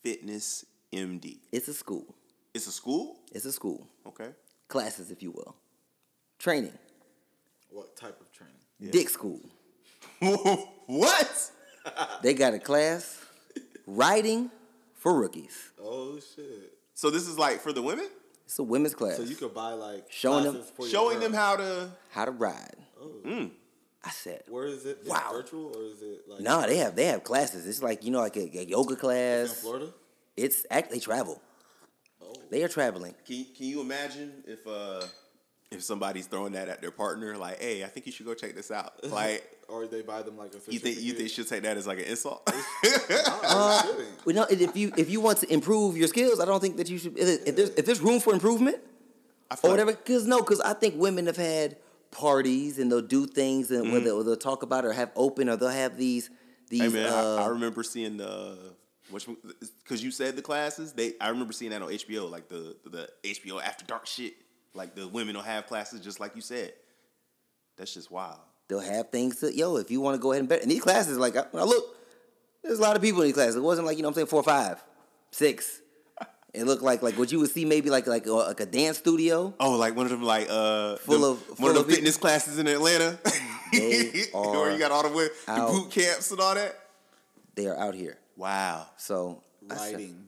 Fitness 0.02 0.64
MD. 0.92 1.38
It's 1.52 1.68
a 1.68 1.74
school. 1.74 2.14
It's 2.54 2.66
a 2.66 2.72
school. 2.72 3.18
It's 3.32 3.44
a 3.44 3.52
school. 3.52 3.86
Okay. 4.06 4.30
Classes, 4.68 5.10
if 5.10 5.22
you 5.22 5.30
will. 5.30 5.54
Training. 6.38 6.72
What 7.70 7.96
type 7.96 8.18
of 8.20 8.28
training? 8.32 8.92
Dick 8.92 9.08
school. 9.08 9.40
what? 10.86 11.50
They 12.22 12.34
got 12.34 12.52
a 12.52 12.58
class. 12.58 13.24
Writing 13.86 14.50
for 14.94 15.14
rookies. 15.20 15.70
Oh 15.80 16.18
shit. 16.18 16.72
So 16.94 17.10
this 17.10 17.28
is 17.28 17.38
like 17.38 17.60
for 17.60 17.72
the 17.72 17.80
women, 17.82 18.08
It's 18.46 18.58
a 18.58 18.62
women's 18.62 18.94
class. 18.94 19.16
So 19.16 19.22
you 19.24 19.34
could 19.36 19.52
buy 19.52 19.72
like 19.72 20.06
Showing 20.10 20.44
them- 20.44 20.62
for 20.76 20.82
your 20.82 20.90
showing 20.90 21.18
girl. 21.18 21.22
them 21.28 21.32
how 21.34 21.56
to. 21.56 21.90
How 22.10 22.24
to 22.24 22.30
ride. 22.30 22.76
Mm. 23.26 23.50
I 24.04 24.10
said, 24.10 24.44
Where 24.48 24.66
is 24.66 24.86
it? 24.86 24.98
Is 25.02 25.06
it 25.08 25.10
Wow. 25.10 25.30
virtual 25.32 25.76
or 25.76 25.82
is 25.84 26.00
it 26.00 26.28
like 26.28 26.40
no, 26.40 26.64
they 26.66 26.76
have 26.78 26.94
they 26.94 27.06
have 27.06 27.24
classes. 27.24 27.66
It's 27.66 27.82
like 27.82 28.04
you 28.04 28.10
know, 28.12 28.20
like 28.20 28.36
a, 28.36 28.58
a 28.58 28.64
yoga 28.64 28.94
in 28.94 29.00
class. 29.00 29.60
Florida? 29.60 29.92
It's 30.36 30.64
act 30.70 30.90
they 30.92 31.00
travel. 31.00 31.42
Oh. 32.22 32.32
They 32.50 32.62
are 32.62 32.68
traveling. 32.68 33.14
Can 33.26 33.44
Can 33.56 33.66
you 33.66 33.80
imagine 33.80 34.44
if 34.46 34.64
uh 34.66 35.02
if 35.72 35.82
somebody's 35.82 36.26
throwing 36.28 36.52
that 36.52 36.68
at 36.68 36.80
their 36.80 36.92
partner, 36.92 37.36
like, 37.36 37.60
hey, 37.60 37.82
I 37.82 37.88
think 37.88 38.06
you 38.06 38.12
should 38.12 38.26
go 38.26 38.34
check 38.34 38.54
this 38.54 38.70
out. 38.70 38.92
Like, 39.10 39.55
Or 39.68 39.86
they 39.86 40.02
buy 40.02 40.22
them 40.22 40.36
like 40.36 40.52
a 40.54 40.72
you 40.72 40.78
think 40.78 41.00
you 41.00 41.12
think 41.14 41.28
she'll 41.28 41.44
take 41.44 41.62
that 41.64 41.76
as 41.76 41.86
like 41.86 41.98
an 41.98 42.04
insult? 42.04 42.48
Uh, 42.48 43.82
kidding. 43.82 44.06
Well, 44.24 44.36
no, 44.36 44.46
if 44.48 44.76
you 44.76 44.92
if 44.96 45.10
you 45.10 45.20
want 45.20 45.38
to 45.38 45.52
improve 45.52 45.96
your 45.96 46.08
skills, 46.08 46.38
I 46.40 46.44
don't 46.44 46.60
think 46.60 46.76
that 46.76 46.88
you 46.88 46.98
should. 46.98 47.18
If 47.18 47.56
there's 47.56 47.70
if 47.70 47.84
there's 47.86 48.00
room 48.00 48.20
for 48.20 48.32
improvement 48.32 48.78
or 49.62 49.70
whatever, 49.70 49.92
because 49.92 50.26
no, 50.26 50.38
because 50.40 50.60
I 50.60 50.72
think 50.74 50.94
women 50.96 51.26
have 51.26 51.36
had 51.36 51.76
parties 52.12 52.78
and 52.78 52.90
they'll 52.90 53.02
do 53.02 53.26
things 53.26 53.70
and 53.70 53.84
Mm-hmm. 53.84 53.92
whether 53.92 54.10
or 54.10 54.24
they'll 54.24 54.36
talk 54.36 54.62
about 54.62 54.84
it 54.84 54.88
or 54.88 54.92
have 54.92 55.10
open 55.16 55.48
or 55.48 55.56
they'll 55.56 55.68
have 55.68 55.96
these 55.96 56.30
these. 56.68 56.82
Hey 56.82 56.88
man, 56.88 57.12
uh, 57.12 57.36
I, 57.40 57.44
I 57.44 57.48
remember 57.48 57.82
seeing 57.82 58.16
the 58.18 58.56
which 59.10 59.26
because 59.82 60.02
you 60.02 60.10
said 60.12 60.36
the 60.36 60.42
classes. 60.42 60.92
They 60.92 61.14
I 61.20 61.28
remember 61.30 61.52
seeing 61.52 61.72
that 61.72 61.82
on 61.82 61.88
HBO, 61.88 62.30
like 62.30 62.48
the 62.48 62.76
the 62.84 63.08
HBO 63.24 63.60
After 63.62 63.84
Dark 63.84 64.06
shit. 64.06 64.34
Like 64.74 64.94
the 64.94 65.08
women 65.08 65.34
will 65.34 65.42
have 65.42 65.66
classes, 65.66 66.00
just 66.00 66.20
like 66.20 66.36
you 66.36 66.42
said. 66.42 66.72
That's 67.76 67.94
just 67.94 68.10
wild. 68.10 68.38
They'll 68.68 68.80
have 68.80 69.10
things 69.10 69.40
to 69.40 69.54
yo. 69.54 69.76
If 69.76 69.90
you 69.90 70.00
want 70.00 70.14
to 70.16 70.20
go 70.20 70.32
ahead 70.32 70.40
and 70.40 70.48
bet, 70.48 70.62
and 70.62 70.70
these 70.70 70.82
classes, 70.82 71.18
like 71.18 71.36
I, 71.36 71.42
when 71.50 71.62
I 71.62 71.66
look, 71.66 71.84
there's 72.62 72.78
a 72.78 72.82
lot 72.82 72.96
of 72.96 73.02
people 73.02 73.20
in 73.22 73.28
these 73.28 73.34
classes. 73.34 73.56
It 73.56 73.62
wasn't 73.62 73.86
like 73.86 73.96
you 73.96 74.02
know 74.02 74.08
what 74.08 74.12
I'm 74.12 74.16
saying 74.16 74.26
four, 74.28 74.40
or 74.40 74.44
five, 74.44 74.82
six. 75.30 75.80
It 76.54 76.64
looked 76.64 76.82
like 76.82 77.02
like 77.02 77.18
what 77.18 77.30
you 77.30 77.38
would 77.40 77.50
see 77.50 77.64
maybe 77.66 77.90
like 77.90 78.06
like 78.06 78.26
a, 78.26 78.32
like 78.32 78.60
a 78.60 78.66
dance 78.66 78.96
studio. 78.98 79.54
Oh, 79.60 79.72
like 79.76 79.94
one 79.94 80.06
of 80.06 80.10
them 80.12 80.22
like 80.22 80.46
uh 80.48 80.96
Full 80.96 81.18
them- 81.20 81.30
of- 81.32 81.48
one 81.48 81.56
full 81.56 81.68
of 81.68 81.74
the 81.74 81.80
of 81.80 81.90
it. 81.90 81.94
fitness 81.96 82.16
classes 82.16 82.58
in 82.58 82.66
Atlanta. 82.66 83.18
They 83.72 84.24
where 84.32 84.70
you 84.72 84.78
got 84.78 84.90
all 84.90 85.02
the, 85.02 85.08
wi- 85.10 85.28
the 85.46 85.52
out. 85.52 85.70
boot 85.70 85.90
camps 85.90 86.30
and 86.30 86.40
all 86.40 86.54
that. 86.54 86.74
They 87.56 87.66
are 87.66 87.76
out 87.76 87.94
here. 87.94 88.16
Wow. 88.36 88.86
So 88.96 89.42
I 89.70 89.74
said- 89.76 89.92
Writing. 89.94 90.22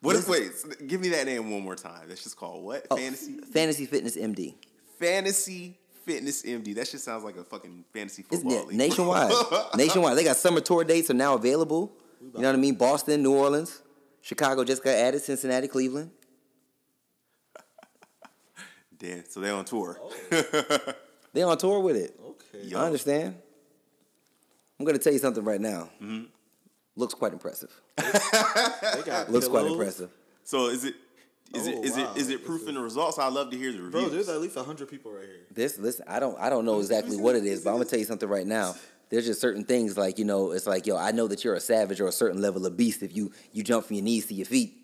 What 0.00 0.14
is 0.16 0.28
wait? 0.28 0.50
Give 0.86 1.00
me 1.00 1.08
that 1.10 1.26
name 1.26 1.50
one 1.50 1.62
more 1.62 1.74
time. 1.76 2.08
That's 2.08 2.22
just 2.22 2.36
called 2.36 2.64
what? 2.64 2.86
Oh, 2.90 2.96
Fantasy 2.96 3.38
Fantasy 3.38 3.84
Fitness 3.86 4.16
MD. 4.16 4.54
Fantasy 4.98 5.76
Fitness 6.08 6.42
MD. 6.42 6.74
That 6.74 6.88
shit 6.88 7.00
sounds 7.00 7.22
like 7.22 7.36
a 7.36 7.44
fucking 7.44 7.84
fantasy 7.92 8.24
It's 8.30 8.40
football 8.42 8.62
na- 8.62 8.68
league. 8.68 8.76
nationwide. 8.78 9.32
nationwide. 9.76 10.16
They 10.16 10.24
got 10.24 10.36
summer 10.36 10.60
tour 10.60 10.82
dates 10.84 11.10
are 11.10 11.14
now 11.14 11.34
available. 11.34 11.92
You 12.20 12.40
know 12.40 12.48
what 12.48 12.54
I 12.54 12.58
mean? 12.58 12.74
Boston, 12.74 13.22
New 13.22 13.34
Orleans, 13.34 13.82
Chicago 14.22 14.64
just 14.64 14.82
got 14.82 14.94
added, 14.94 15.20
Cincinnati, 15.22 15.68
Cleveland. 15.68 16.10
Damn. 18.98 19.24
So 19.28 19.40
they're 19.40 19.54
on 19.54 19.64
tour. 19.64 20.00
They 21.34 21.42
on 21.42 21.58
tour 21.58 21.80
with 21.80 21.94
it. 21.96 22.18
Okay. 22.24 22.64
Yo. 22.68 22.80
I 22.80 22.86
understand. 22.86 23.36
I'm 24.80 24.86
gonna 24.86 24.96
tell 24.98 25.12
you 25.12 25.18
something 25.18 25.44
right 25.44 25.60
now. 25.60 25.90
Mm-hmm. 26.02 26.24
Looks 26.96 27.12
quite 27.12 27.34
impressive. 27.34 27.70
They 27.96 28.02
got 29.04 29.30
Looks 29.30 29.46
quite 29.46 29.66
impressive. 29.66 30.10
So 30.42 30.68
is 30.68 30.84
it 30.84 30.94
is 31.54 31.66
Oh, 31.66 31.70
it 31.70 31.84
is 31.84 31.96
wow. 31.96 32.12
it 32.14 32.20
is 32.20 32.28
it 32.30 32.44
proof 32.44 32.68
in 32.68 32.74
the 32.74 32.80
results? 32.80 33.18
I'd 33.18 33.32
love 33.32 33.50
to 33.50 33.56
hear 33.56 33.72
the 33.72 33.82
reviews. 33.82 34.02
Bro, 34.02 34.08
there's 34.10 34.28
at 34.28 34.40
least 34.40 34.56
hundred 34.56 34.88
people 34.88 35.12
right 35.12 35.24
here. 35.24 35.46
This, 35.52 35.78
listen, 35.78 36.04
I 36.08 36.20
don't, 36.20 36.38
I 36.38 36.50
don't 36.50 36.64
know 36.64 36.78
exactly 36.78 37.16
what 37.16 37.36
it 37.36 37.44
is, 37.44 37.62
but 37.62 37.70
I'm 37.70 37.76
gonna 37.76 37.86
tell 37.86 37.98
you 37.98 38.04
something 38.04 38.28
right 38.28 38.46
now. 38.46 38.74
There's 39.10 39.24
just 39.24 39.40
certain 39.40 39.64
things 39.64 39.96
like 39.96 40.18
you 40.18 40.24
know, 40.24 40.52
it's 40.52 40.66
like 40.66 40.86
yo, 40.86 40.96
I 40.96 41.12
know 41.12 41.26
that 41.28 41.44
you're 41.44 41.54
a 41.54 41.60
savage 41.60 42.00
or 42.00 42.06
a 42.06 42.12
certain 42.12 42.42
level 42.42 42.66
of 42.66 42.76
beast 42.76 43.02
if 43.02 43.16
you 43.16 43.32
you 43.52 43.62
jump 43.62 43.86
from 43.86 43.96
your 43.96 44.04
knees 44.04 44.26
to 44.26 44.34
your 44.34 44.46
feet. 44.46 44.74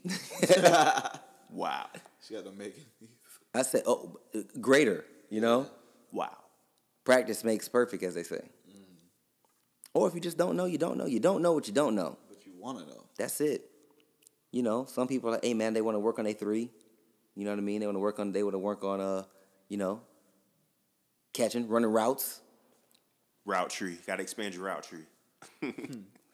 wow. 1.51 1.87
She 2.27 2.35
got 2.35 2.45
them 2.45 2.57
making. 2.57 2.85
I 3.55 3.63
said, 3.63 3.83
oh, 3.87 4.19
greater, 4.61 5.05
you 5.31 5.41
know. 5.41 5.67
Wow. 6.11 6.35
Practice 7.05 7.45
makes 7.45 7.69
perfect, 7.69 8.03
as 8.03 8.15
they 8.15 8.23
say. 8.23 8.41
Mm. 8.69 8.83
Or 9.93 10.09
if 10.09 10.15
you 10.15 10.21
just 10.21 10.39
don't 10.39 10.57
know, 10.57 10.65
you 10.65 10.79
don't 10.79 10.97
know. 10.97 11.05
You 11.07 11.21
don't 11.21 11.43
know 11.43 11.53
what 11.53 11.69
you 11.69 11.75
don't 11.75 11.95
know. 11.95 12.17
But 12.29 12.47
you 12.47 12.53
want 12.59 12.79
to 12.79 12.87
know. 12.87 13.05
That's 13.19 13.41
it. 13.43 13.71
You 14.55 14.63
know, 14.63 14.85
some 14.85 15.09
people 15.09 15.31
are 15.31 15.33
like, 15.33 15.45
hey 15.45 15.53
man, 15.53 15.75
they 15.75 15.83
want 15.83 15.97
to 15.97 15.99
work 15.99 16.21
on 16.21 16.27
a 16.29 16.33
three. 16.33 16.71
You 17.35 17.45
know 17.45 17.51
what 17.51 17.59
I 17.59 17.63
mean? 17.63 17.81
They 17.81 17.87
want 17.87 17.97
to 17.97 18.01
work 18.01 18.21
on. 18.21 18.31
They 18.31 18.45
want 18.45 18.55
to 18.55 18.59
work 18.61 18.85
on 18.85 19.01
uh, 19.01 19.25
you 19.69 19.77
know, 19.77 20.01
catching, 21.33 21.67
running 21.67 21.91
routes. 21.91 22.41
Route 23.45 23.69
tree. 23.71 23.99
Got 24.07 24.17
to 24.17 24.23
expand 24.23 24.55
your 24.55 24.63
route 24.65 24.85
tree. 24.85 25.07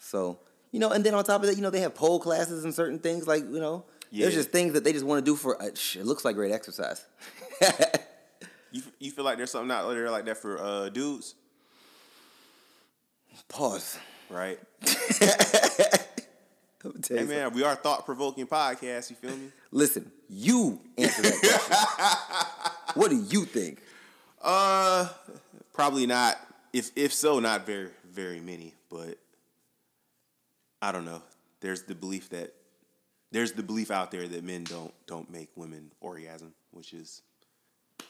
So 0.02 0.38
you 0.70 0.80
know, 0.80 0.90
and 0.90 1.02
then 1.04 1.14
on 1.14 1.24
top 1.24 1.40
of 1.40 1.46
that, 1.48 1.56
you 1.56 1.62
know, 1.62 1.70
they 1.70 1.80
have 1.80 1.94
pole 1.94 2.20
classes 2.20 2.64
and 2.64 2.74
certain 2.74 2.98
things 2.98 3.26
like 3.26 3.42
you 3.42 3.59
know. 3.61 3.85
yeah. 4.11 4.24
There's 4.24 4.35
just 4.35 4.50
things 4.50 4.74
that 4.74 4.85
they 4.85 4.92
just 4.92 5.04
want 5.06 5.24
to 5.24 5.30
do 5.30 5.35
for. 5.37 5.61
Uh, 5.62 5.70
sh- 5.74 5.96
it 5.96 6.04
looks 6.04 6.22
like 6.24 6.37
great 6.37 6.52
exercise. 6.52 7.06
You 8.72 8.83
you 9.00 9.11
feel 9.11 9.24
like 9.24 9.37
there's 9.38 9.50
something 9.50 9.70
out 9.70 9.88
there 9.90 10.11
like 10.11 10.26
that 10.26 10.37
for 10.37 10.56
uh, 10.62 10.90
dudes, 10.90 11.35
Pause. 13.48 13.98
right? 14.28 14.61
I'm 16.84 16.92
gonna 16.92 17.02
tell 17.02 17.18
Hey 17.18 17.24
man, 17.24 17.52
we 17.52 17.62
are 17.62 17.74
thought 17.74 18.06
provoking 18.06 18.46
podcast. 18.46 19.10
You 19.10 19.16
feel 19.16 19.36
me? 19.36 19.50
Listen, 19.70 20.10
you 20.28 20.80
answer 20.96 21.22
that 21.22 21.38
question. 21.38 22.92
what 22.94 23.10
do 23.10 23.16
you 23.16 23.44
think? 23.44 23.82
Uh, 24.40 25.08
probably 25.72 26.06
not. 26.06 26.38
If 26.72 26.90
if 26.96 27.12
so, 27.12 27.38
not 27.38 27.66
very 27.66 27.90
very 28.10 28.40
many. 28.40 28.74
But 28.88 29.18
I 30.80 30.92
don't 30.92 31.04
know. 31.04 31.22
There's 31.60 31.82
the 31.82 31.94
belief 31.94 32.30
that 32.30 32.54
there's 33.30 33.52
the 33.52 33.62
belief 33.62 33.90
out 33.90 34.10
there 34.10 34.26
that 34.26 34.42
men 34.42 34.64
don't 34.64 34.94
don't 35.06 35.30
make 35.30 35.50
women 35.56 35.90
orgasm, 36.00 36.54
which 36.70 36.94
is 36.94 37.20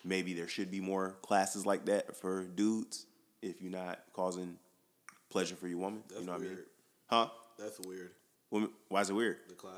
maybe 0.04 0.33
there 0.33 0.48
should 0.48 0.70
be 0.70 0.80
more 0.80 1.16
classes 1.22 1.66
like 1.66 1.87
that 1.87 2.16
for 2.16 2.44
dudes 2.44 3.06
if 3.42 3.61
you're 3.61 3.72
not 3.72 3.98
causing 4.12 4.56
pleasure 5.28 5.56
for 5.56 5.66
your 5.66 5.78
woman. 5.78 6.02
That's 6.09 6.20
you 6.20 6.26
know 6.26 6.33
what 6.33 6.40
I 6.40 6.44
mean? 6.44 6.59
Huh? 7.09 7.28
That's 7.59 7.80
weird. 7.80 8.11
Women, 8.50 8.70
why 8.88 9.00
is 9.02 9.10
it 9.10 9.14
weird? 9.14 9.38
The 9.48 9.54
class. 9.54 9.74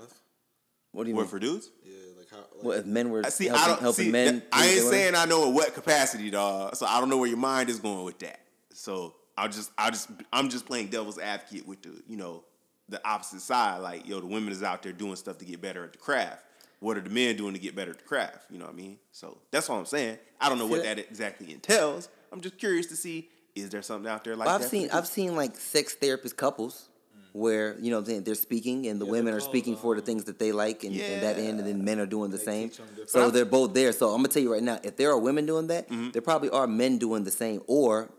What 0.93 1.05
do 1.05 1.11
you 1.11 1.17
What 1.17 1.23
mean? 1.23 1.31
for 1.31 1.39
dudes? 1.39 1.71
Yeah, 1.85 1.95
like 2.19 2.31
how. 2.31 2.37
Like, 2.39 2.65
What 2.65 2.79
if 2.79 2.87
men 2.87 3.11
were 3.11 3.25
I 3.25 3.29
see. 3.31 3.47
helping, 3.47 3.63
I 3.65 3.69
don't 3.69 3.81
helping 3.81 4.05
see. 4.07 4.11
men? 4.11 4.35
that- 4.41 4.49
I 4.53 4.67
ain't 4.67 4.83
saying 4.85 5.15
I 5.15 5.25
know 5.25 5.47
in 5.49 5.55
what 5.55 5.75
capacity, 5.75 6.31
dog. 6.31 6.77
So 6.77 6.87
I 6.87 7.01
don't 7.01 7.09
know 7.09 7.17
where 7.19 7.29
your 7.29 7.39
mind 7.39 7.71
is 7.71 7.79
going 7.81 8.05
with 8.05 8.19
that. 8.21 8.41
So 8.75 9.15
I'll 9.37 9.49
just, 9.49 9.71
I'll 9.79 9.91
just, 9.91 10.11
I'm 10.33 10.49
just 10.49 10.67
playing 10.67 10.89
devil's 10.89 11.19
advocate 11.19 11.67
with 11.67 11.83
the, 11.83 12.03
you 12.07 12.17
know, 12.17 12.45
the 12.89 13.01
opposite 13.09 13.41
side. 13.41 13.79
Like, 13.79 14.07
yo, 14.07 14.21
the 14.21 14.27
women 14.27 14.53
is 14.53 14.63
out 14.63 14.83
there 14.83 14.93
doing 14.93 15.17
stuff 15.17 15.39
to 15.39 15.45
get 15.45 15.61
better 15.63 15.85
at 15.85 15.93
the 15.93 15.99
craft. 15.99 16.45
What 16.81 16.97
are 16.97 17.01
the 17.01 17.11
men 17.11 17.37
doing 17.37 17.55
to 17.55 17.61
get 17.61 17.75
better 17.77 17.93
at 17.93 17.99
the 17.99 18.05
craft? 18.05 18.51
You 18.51 18.59
know 18.59 18.67
what 18.67 18.75
I 18.75 18.77
mean? 18.77 18.99
So 19.13 19.39
that's 19.51 19.71
all 19.71 19.79
I'm 19.79 19.87
saying. 19.87 20.19
I 20.41 20.49
don't 20.49 20.59
know 20.59 20.67
what 20.67 20.83
that 20.83 20.99
exactly 20.99 21.53
entails. 21.53 22.09
I'm 22.33 22.41
just 22.41 22.59
curious 22.59 22.87
to 22.87 22.97
see 22.97 23.29
is 23.55 23.69
there 23.71 23.83
something 23.83 24.11
out 24.11 24.25
there 24.25 24.35
like 24.35 24.47
Well, 24.47 24.59
that? 24.59 24.65
I've 24.65 24.71
for 24.71 24.77
seen? 24.77 24.91
I've 24.91 25.07
seen 25.07 25.37
like 25.37 25.57
sex 25.57 25.95
therapist 25.95 26.37
couples 26.37 26.89
where 27.33 27.77
you 27.81 27.91
know 27.91 28.01
they're 28.01 28.35
speaking 28.35 28.87
and 28.89 29.01
the 29.01 29.07
Yeah, 29.07 29.13
women 29.13 29.33
they're 29.33 29.41
speaking 29.41 29.77
for 29.77 29.95
the 29.95 30.03
things 30.03 30.25
that 30.25 30.39
they 30.39 30.53
like 30.53 30.85
and, 30.85 30.95
and 31.01 31.23
that 31.23 31.39
end 31.39 31.59
and 31.61 31.67
then 31.69 31.83
men 31.85 31.99
are 31.99 32.07
doing 32.07 32.31
the 32.31 32.37
They 32.37 32.45
same. 32.45 32.69
teach 32.69 32.81
'em 32.81 32.87
different. 32.89 33.11
So 33.11 33.31
they're 33.31 33.45
both 33.45 33.73
there. 33.75 33.93
So 33.93 34.11
I'm 34.11 34.17
gonna 34.19 34.29
tell 34.29 34.43
you 34.43 34.53
right 34.53 34.63
now, 34.63 34.79
if 34.83 34.97
there 34.97 35.11
are 35.11 35.19
women 35.19 35.47
doing 35.47 35.67
that, 35.69 35.89
Mm-hmm. 35.89 36.11
there 36.11 36.23
probably 36.23 36.51
are 36.51 36.67
men 36.67 36.99
doing 36.99 37.25
the 37.25 37.31
same. 37.31 37.63
Or 37.67 38.11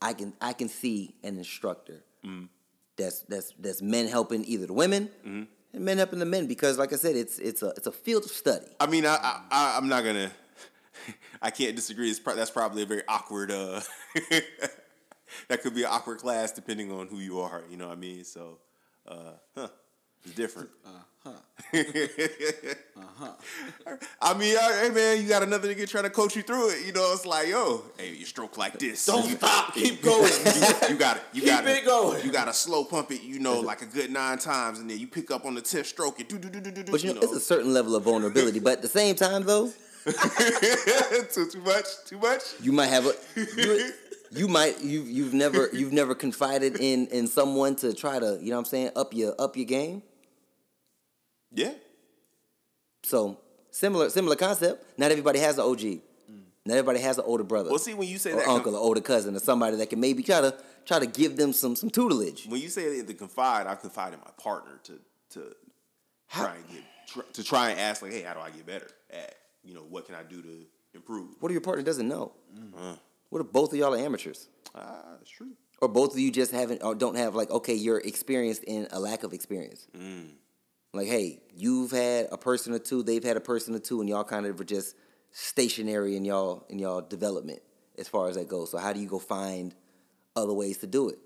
I 0.00 0.12
can 0.12 0.32
I 0.40 0.52
can 0.52 0.68
see 0.68 1.14
an 1.22 1.36
instructor 1.38 2.04
Mm-hmm. 2.24 2.44
that's 2.96 3.20
that's 3.22 3.52
that's 3.58 3.82
men 3.82 4.06
helping 4.08 4.44
either 4.44 4.66
the 4.66 4.72
women 4.72 5.10
and 5.24 5.48
men 5.84 5.98
helping 5.98 6.20
the 6.20 6.24
men 6.26 6.46
because 6.46 6.78
like 6.78 6.92
I 6.92 6.96
said, 6.96 7.16
it's 7.16 7.38
it's 7.40 7.62
a 7.62 7.70
it's 7.76 7.86
a 7.88 7.92
field 7.92 8.24
of 8.24 8.30
study. 8.30 8.66
I 8.78 8.86
mean, 8.86 9.04
I, 9.04 9.16
I, 9.16 9.40
I 9.50 9.76
I'm 9.76 9.88
not 9.88 10.04
gonna. 10.04 10.30
I 11.42 11.50
can't 11.50 11.74
disagree. 11.76 12.08
It's 12.08 12.20
pro- 12.20 12.36
that's 12.36 12.50
probably 12.52 12.82
a 12.82 12.86
very 12.86 13.02
awkward. 13.08 13.50
Uh, 13.50 13.80
that 15.48 15.62
could 15.62 15.74
be 15.74 15.82
an 15.82 15.88
awkward 15.90 16.18
class 16.18 16.52
depending 16.52 16.90
on 16.92 17.06
who 17.08 17.18
you 17.18 17.40
are. 17.40 17.62
You 17.70 17.76
know 17.76 17.88
what 17.88 17.96
I 17.96 18.00
mean? 18.00 18.24
So, 18.24 18.58
uh, 19.06 19.32
huh, 19.54 19.68
it's 20.24 20.34
different. 20.34 20.70
Uh-huh. 20.86 21.30
uh-huh. 22.96 23.32
I 24.20 24.34
mean, 24.34 24.56
uh, 24.56 24.72
hey 24.82 24.90
man, 24.90 25.22
you 25.22 25.28
got 25.28 25.42
another 25.42 25.72
nigga 25.72 25.88
trying 25.88 26.04
to 26.04 26.10
coach 26.10 26.36
you 26.36 26.42
through 26.42 26.70
it. 26.70 26.86
You 26.86 26.92
know, 26.92 27.12
it's 27.12 27.24
like, 27.24 27.48
yo, 27.48 27.82
hey, 27.98 28.12
you 28.14 28.26
stroke 28.26 28.58
like 28.58 28.78
this. 28.78 29.06
Don't 29.06 29.28
You- 29.28 29.36
stop. 29.36 29.74
Keep 29.74 30.02
going. 30.02 30.30
you 30.90 30.96
got 30.96 31.16
it. 31.16 31.22
You 31.32 31.40
Keep 31.42 31.50
got 31.50 31.66
it 31.66 31.84
going. 31.84 32.24
You 32.24 32.30
got 32.30 32.44
to 32.44 32.52
slow 32.52 32.84
pump 32.84 33.10
it. 33.10 33.22
You 33.22 33.38
know, 33.38 33.60
like 33.60 33.80
a 33.82 33.86
good 33.86 34.10
nine 34.10 34.38
times, 34.38 34.78
and 34.80 34.90
then 34.90 34.98
you 34.98 35.06
pick 35.06 35.30
up 35.30 35.46
on 35.46 35.54
the 35.54 35.62
tenth 35.62 35.86
stroke 35.86 36.20
and 36.20 36.28
do 36.28 36.38
do 36.38 36.50
do 36.50 36.60
do 36.60 36.70
do 36.70 36.82
do. 36.82 36.92
But 36.92 37.02
you 37.02 37.14
know, 37.14 37.20
it's 37.22 37.32
a 37.32 37.40
certain 37.40 37.72
level 37.72 37.96
of 37.96 38.02
vulnerability. 38.04 38.60
But 38.60 38.74
at 38.74 38.82
the 38.82 38.88
same 38.88 39.14
time, 39.14 39.44
though, 39.44 39.72
too 40.04 41.48
too 41.50 41.60
much, 41.62 41.86
too 42.06 42.18
much. 42.18 42.42
you 42.60 42.72
might 42.72 42.88
have 42.88 43.06
a 43.06 43.14
you, 43.36 43.92
you 44.36 44.48
might 44.48 44.82
you've 44.82 45.08
you've 45.08 45.34
never 45.34 45.68
you've 45.72 45.92
never 45.92 46.14
confided 46.14 46.80
in 46.80 47.06
in 47.08 47.26
someone 47.26 47.76
to 47.76 47.94
try 47.94 48.18
to 48.18 48.38
you 48.40 48.50
know 48.50 48.56
what 48.56 48.60
I'm 48.60 48.64
saying 48.66 48.90
up 48.96 49.14
your 49.14 49.34
up 49.38 49.56
your 49.56 49.66
game. 49.66 50.02
Yeah. 51.52 51.72
So 53.02 53.38
similar 53.70 54.10
similar 54.10 54.36
concept. 54.36 54.98
Not 54.98 55.10
everybody 55.10 55.38
has 55.40 55.58
an 55.58 55.64
OG. 55.64 56.00
Not 56.66 56.78
everybody 56.78 57.00
has 57.00 57.18
an 57.18 57.24
older 57.26 57.44
brother. 57.44 57.68
Well, 57.68 57.78
see, 57.78 57.92
when 57.92 58.08
you 58.08 58.16
say 58.16 58.32
or 58.32 58.36
that, 58.36 58.48
uncle 58.48 58.74
or 58.74 58.78
older 58.78 59.02
cousin 59.02 59.36
or 59.36 59.38
somebody 59.38 59.76
that 59.76 59.90
can 59.90 60.00
maybe 60.00 60.22
try 60.22 60.40
to 60.40 60.56
try 60.86 60.98
to 60.98 61.06
give 61.06 61.36
them 61.36 61.52
some 61.52 61.76
some 61.76 61.90
tutelage. 61.90 62.46
when 62.46 62.60
you 62.60 62.68
say 62.68 63.00
the 63.02 63.14
confide, 63.14 63.66
I 63.66 63.74
confide 63.74 64.14
in 64.14 64.20
my 64.20 64.30
partner 64.38 64.80
to 64.84 64.98
to 65.30 65.54
try 66.30 66.54
and 66.54 66.68
get 66.68 66.82
try, 67.06 67.22
to 67.34 67.44
try 67.44 67.70
and 67.70 67.80
ask 67.80 68.00
like, 68.00 68.12
hey, 68.12 68.22
how 68.22 68.32
do 68.32 68.40
I 68.40 68.50
get 68.50 68.66
better 68.66 68.88
at 69.10 69.34
you 69.62 69.74
know 69.74 69.82
what 69.82 70.06
can 70.06 70.14
I 70.14 70.22
do 70.22 70.40
to 70.40 70.66
improve? 70.94 71.36
What 71.40 71.50
if 71.50 71.52
your 71.54 71.60
partner 71.60 71.84
doesn't 71.84 72.08
know? 72.08 72.32
Mm. 72.56 72.98
What 73.34 73.44
if 73.44 73.50
both 73.50 73.72
of 73.72 73.78
y'all 73.80 73.92
are 73.92 73.98
amateurs? 73.98 74.48
Ah, 74.76 75.16
that's 75.18 75.28
true. 75.28 75.54
Or 75.80 75.88
both 75.88 76.12
of 76.12 76.20
you 76.20 76.30
just 76.30 76.52
haven't 76.52 76.84
or 76.84 76.94
don't 76.94 77.16
have 77.16 77.34
like 77.34 77.50
okay, 77.50 77.74
you're 77.74 77.98
experienced 77.98 78.62
in 78.62 78.86
a 78.92 79.00
lack 79.00 79.24
of 79.24 79.32
experience. 79.32 79.88
Mm. 79.92 80.34
Like, 80.92 81.08
hey, 81.08 81.42
you've 81.52 81.90
had 81.90 82.28
a 82.30 82.38
person 82.38 82.72
or 82.72 82.78
two, 82.78 83.02
they've 83.02 83.24
had 83.24 83.36
a 83.36 83.40
person 83.40 83.74
or 83.74 83.80
two, 83.80 83.98
and 83.98 84.08
y'all 84.08 84.22
kind 84.22 84.46
of 84.46 84.56
were 84.56 84.64
just 84.64 84.94
stationary 85.32 86.14
in 86.14 86.24
y'all 86.24 86.64
in 86.68 86.78
y'all 86.78 87.00
development 87.00 87.60
as 87.98 88.06
far 88.06 88.28
as 88.28 88.36
that 88.36 88.46
goes. 88.46 88.70
So 88.70 88.78
how 88.78 88.92
do 88.92 89.00
you 89.00 89.08
go 89.08 89.18
find 89.18 89.74
other 90.36 90.52
ways 90.52 90.78
to 90.78 90.86
do 90.86 91.08
it? 91.08 91.18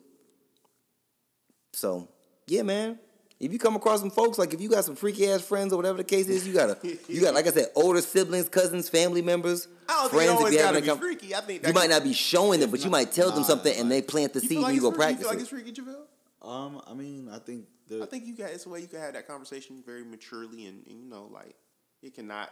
So 1.75 2.09
yeah, 2.47 2.62
man. 2.62 2.99
If 3.40 3.53
you 3.53 3.59
come 3.59 3.77
across 3.77 4.01
some 4.01 4.11
folks, 4.11 4.37
like 4.37 4.53
if 4.53 4.61
you 4.61 4.68
got 4.68 4.85
some 4.85 4.96
freaky 4.96 5.29
ass 5.31 5.42
friends 5.42 5.72
or 5.72 5.77
whatever 5.77 5.98
the 5.98 6.05
case 6.05 6.29
is, 6.29 6.46
you 6.46 6.53
gotta 6.55 6.77
you 7.09 7.20
got 7.20 7.35
like 7.35 7.46
I 7.46 7.51
said, 7.51 7.66
older 7.77 8.01
siblings, 8.01 8.48
cousins, 8.48 8.88
family 8.88 9.22
members, 9.22 9.68
I 9.88 9.92
don't 9.92 10.11
think 10.11 10.12
it 10.12 10.16
friends. 10.27 10.31
always 10.38 10.55
if 10.55 10.59
you 10.61 10.66
gotta 10.66 10.81
be 10.83 10.88
a 10.88 10.96
freaky. 10.96 11.35
I 11.35 11.40
think 11.42 11.66
you 11.66 11.72
might 11.72 11.88
not 11.90 12.03
be 12.03 12.12
showing 12.12 12.59
them, 12.61 12.70
but 12.70 12.83
you 12.85 12.90
might 12.90 13.12
tell 13.12 13.31
them 13.31 13.40
Nah, 13.40 13.46
something 13.46 13.79
and 13.79 13.90
they 13.90 14.03
plant 14.03 14.33
the 14.33 14.40
You 14.40 14.48
seed 14.48 14.59
feel 14.59 14.66
and 14.66 14.74
you 14.74 14.81
go 14.81 14.88
it's 14.88 14.96
freaky? 14.96 15.11
You 15.12 15.16
practice 15.16 15.20
feel 15.20 15.29
like 15.31 15.38
it. 15.38 15.42
it's 15.42 15.83
freaky, 15.85 16.03
JaVale? 16.42 16.48
Um, 16.48 16.83
I 16.88 16.94
mean, 16.94 17.29
I 17.33 17.38
think 17.38 17.66
the 17.87 18.03
I 18.03 18.07
think 18.07 18.27
you 18.27 18.35
got 18.37 18.51
it's 18.51 18.66
a 18.66 18.68
way 18.70 18.81
you 18.81 18.88
can 18.88 18.98
have 19.01 19.12
that 19.14 19.29
conversation 19.29 19.83
very 19.87 20.05
maturely 20.05 20.66
and, 20.66 20.85
and 20.88 20.98
you 21.01 21.09
know 21.09 21.29
like 21.33 21.55
it 22.03 22.14
cannot. 22.14 22.51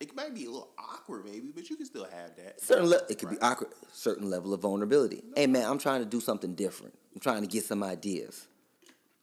It 0.00 0.14
might 0.16 0.34
be 0.34 0.46
a 0.46 0.50
little 0.50 0.70
awkward, 0.76 1.24
maybe, 1.24 1.52
but 1.54 1.70
you 1.70 1.76
can 1.76 1.86
still 1.86 2.04
have 2.04 2.34
that. 2.36 2.60
certain 2.60 2.86
le- 2.90 3.02
it 3.08 3.18
could 3.20 3.30
be 3.30 3.38
awkward 3.40 3.70
certain 3.92 4.28
level 4.28 4.52
of 4.52 4.60
vulnerability 4.60 5.22
hey 5.36 5.46
man 5.46 5.64
i'm 5.70 5.78
trying 5.78 6.00
to 6.00 6.04
do 6.06 6.20
something 6.20 6.54
different 6.54 6.92
i'm 7.14 7.20
trying 7.20 7.40
to 7.42 7.46
get 7.48 7.64
some 7.64 7.82
ideas 7.84 8.48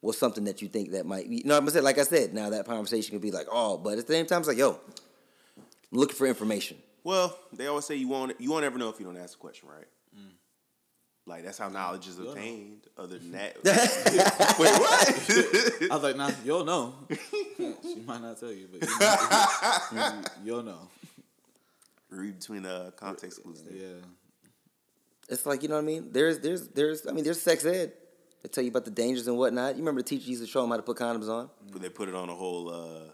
what's 0.01 0.17
something 0.17 0.43
that 0.43 0.61
you 0.61 0.67
think 0.67 0.91
that 0.91 1.05
might 1.05 1.29
be 1.29 1.37
you 1.37 1.43
know 1.45 1.55
what 1.55 1.63
i'm 1.63 1.69
saying 1.69 1.85
like 1.85 1.97
i 1.97 2.03
said 2.03 2.33
now 2.33 2.49
that 2.49 2.65
conversation 2.65 3.11
could 3.13 3.21
be 3.21 3.31
like 3.31 3.47
oh 3.51 3.77
but 3.77 3.97
at 3.97 4.05
the 4.05 4.13
same 4.13 4.25
time 4.25 4.39
it's 4.39 4.47
like 4.47 4.57
yo 4.57 4.79
i'm 5.57 5.97
looking 5.97 6.15
for 6.15 6.27
information 6.27 6.77
Well, 7.03 7.35
they 7.51 7.65
always 7.67 7.85
say 7.85 7.95
you 7.95 8.07
won't 8.07 8.39
you 8.39 8.51
won't 8.51 8.63
ever 8.63 8.77
know 8.77 8.89
if 8.89 8.99
you 8.99 9.05
don't 9.07 9.17
ask 9.17 9.35
a 9.35 9.41
question, 9.41 9.67
right? 9.69 9.87
Mm. 10.15 10.33
Like 11.25 11.43
that's 11.43 11.57
how 11.57 11.67
knowledge 11.69 12.07
is 12.07 12.19
obtained. 12.19 12.85
Other 12.97 13.17
than 13.17 13.31
that, 13.31 13.55
wait, 14.59 14.71
what? 14.79 15.89
I 15.91 15.95
was 15.95 16.03
like, 16.03 16.15
nah, 16.15 16.29
you'll 16.45 16.63
know. 16.63 16.93
she 17.81 18.03
might 18.05 18.21
not 18.21 18.39
tell 18.39 18.51
you, 18.51 18.67
but 18.71 18.87
you 18.87 19.97
know, 19.97 20.21
you, 20.43 20.53
will 20.53 20.63
know. 20.63 20.89
Read 22.11 22.37
between 22.39 22.61
the 22.63 22.93
context 22.97 23.41
clues. 23.41 23.63
There. 23.63 23.75
Yeah. 23.75 23.95
it's 25.29 25.45
like 25.47 25.63
you 25.63 25.69
know 25.69 25.75
what 25.75 25.81
i 25.81 25.85
mean 25.85 26.11
there's 26.11 26.39
there's 26.39 26.67
there's 26.69 27.07
i 27.07 27.11
mean 27.11 27.23
there's 27.23 27.41
sex 27.41 27.65
ed 27.65 27.93
they 28.43 28.49
tell 28.49 28.63
you 28.63 28.69
about 28.69 28.85
the 28.85 28.91
dangers 28.91 29.27
and 29.27 29.37
whatnot 29.37 29.75
you 29.75 29.79
remember 29.81 30.01
the 30.01 30.07
teacher 30.07 30.29
used 30.29 30.41
to 30.41 30.47
show 30.47 30.61
them 30.61 30.69
how 30.71 30.77
to 30.77 30.83
put 30.83 30.97
condoms 30.97 31.29
on 31.29 31.49
they 31.79 31.89
put 31.89 32.09
it 32.09 32.15
on 32.15 32.29
a 32.29 32.35
whole 32.35 32.69
uh, 32.69 33.11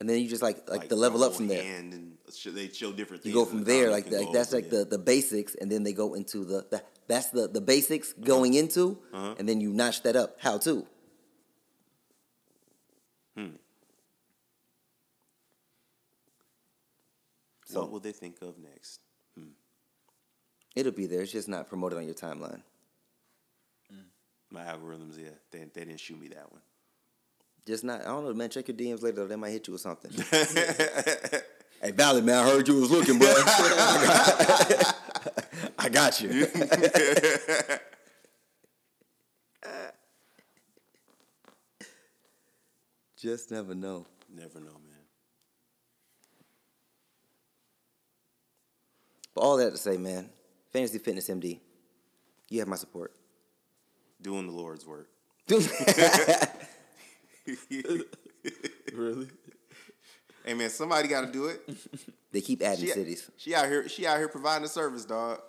and 0.00 0.08
then 0.08 0.18
you 0.20 0.28
just 0.28 0.42
like 0.42 0.68
like, 0.68 0.88
the 0.88 0.96
level 0.96 1.22
up 1.22 1.34
from 1.34 1.46
there 1.48 1.62
hand 1.62 1.92
and 1.92 2.16
sh- 2.34 2.48
they 2.52 2.68
show 2.68 2.90
different. 2.90 3.22
Things. 3.22 3.34
You 3.34 3.40
go 3.40 3.44
from 3.44 3.58
the 3.58 3.64
there 3.64 3.90
condom 3.90 3.92
like, 3.92 4.04
can 4.04 4.14
like 4.18 4.26
go 4.26 4.32
that's 4.32 4.54
over, 4.54 4.62
like 4.62 4.72
yeah. 4.72 4.78
the, 4.78 4.84
the 4.86 4.98
basics 4.98 5.54
and 5.56 5.70
then 5.70 5.82
they 5.82 5.92
go 5.92 6.14
into 6.14 6.44
the, 6.44 6.64
the 6.70 6.82
that's 7.06 7.28
the 7.30 7.48
the 7.48 7.60
basics 7.60 8.12
going 8.14 8.54
into 8.54 8.98
Uh-huh. 9.12 9.34
and 9.38 9.48
then 9.48 9.60
you 9.60 9.70
notch 9.72 10.02
that 10.02 10.16
up 10.16 10.36
how 10.40 10.58
to 10.58 10.86
Hmm. 13.36 13.50
So 17.66 17.80
what 17.82 17.90
will 17.92 18.00
they 18.00 18.12
think 18.12 18.36
of 18.42 18.58
next? 18.58 19.00
it'll 20.76 20.92
be 20.92 21.06
there 21.06 21.20
it's 21.22 21.32
just 21.32 21.48
not 21.48 21.68
promoted 21.68 21.98
on 21.98 22.04
your 22.04 22.14
timeline 22.14 22.62
My 24.50 24.62
algorithms, 24.64 25.16
yeah, 25.18 25.30
they, 25.52 25.58
they 25.72 25.84
didn't 25.84 26.00
shoot 26.00 26.18
me 26.20 26.28
that 26.28 26.50
one. 26.50 26.60
just 27.66 27.84
not 27.84 28.00
i 28.00 28.04
don't 28.04 28.24
know 28.24 28.34
man 28.34 28.48
check 28.50 28.66
your 28.68 28.76
dms 28.76 29.02
later 29.02 29.16
though. 29.18 29.26
they 29.28 29.36
might 29.36 29.50
hit 29.50 29.66
you 29.68 29.72
with 29.74 29.80
something 29.82 30.10
hey 31.82 31.90
Valley 31.92 32.20
man 32.22 32.38
i 32.44 32.48
heard 32.50 32.66
you 32.66 32.80
was 32.80 32.90
looking 32.90 33.18
bro 33.18 33.28
i 35.78 35.88
got 35.88 36.20
you 36.20 36.46
just 43.16 43.50
never 43.50 43.74
know 43.74 44.06
Never 44.32 44.60
know, 44.60 44.70
man. 44.70 45.00
but 49.34 49.40
all 49.40 49.56
that 49.56 49.72
to 49.72 49.76
say 49.76 49.96
man 49.96 50.30
fantasy 50.72 50.98
fitness 50.98 51.28
md 51.28 51.58
you 52.48 52.60
have 52.60 52.68
my 52.68 52.76
support 52.76 53.12
Doing 54.22 54.46
the 54.46 54.52
Lord's 54.52 54.86
work. 54.86 55.08
Really? 58.94 59.28
Hey 60.44 60.54
man, 60.54 60.70
somebody 60.70 61.08
got 61.08 61.22
to 61.22 61.32
do 61.32 61.46
it. 61.46 61.60
they 62.32 62.40
keep 62.40 62.62
adding 62.62 62.84
She, 62.84 62.90
cities 62.90 63.30
she 63.36 63.54
out 63.54 63.66
here. 63.66 63.88
She 63.88 64.06
out 64.06 64.18
here 64.18 64.28
providing 64.28 64.64
a 64.64 64.68
service, 64.68 65.04
dog. 65.04 65.40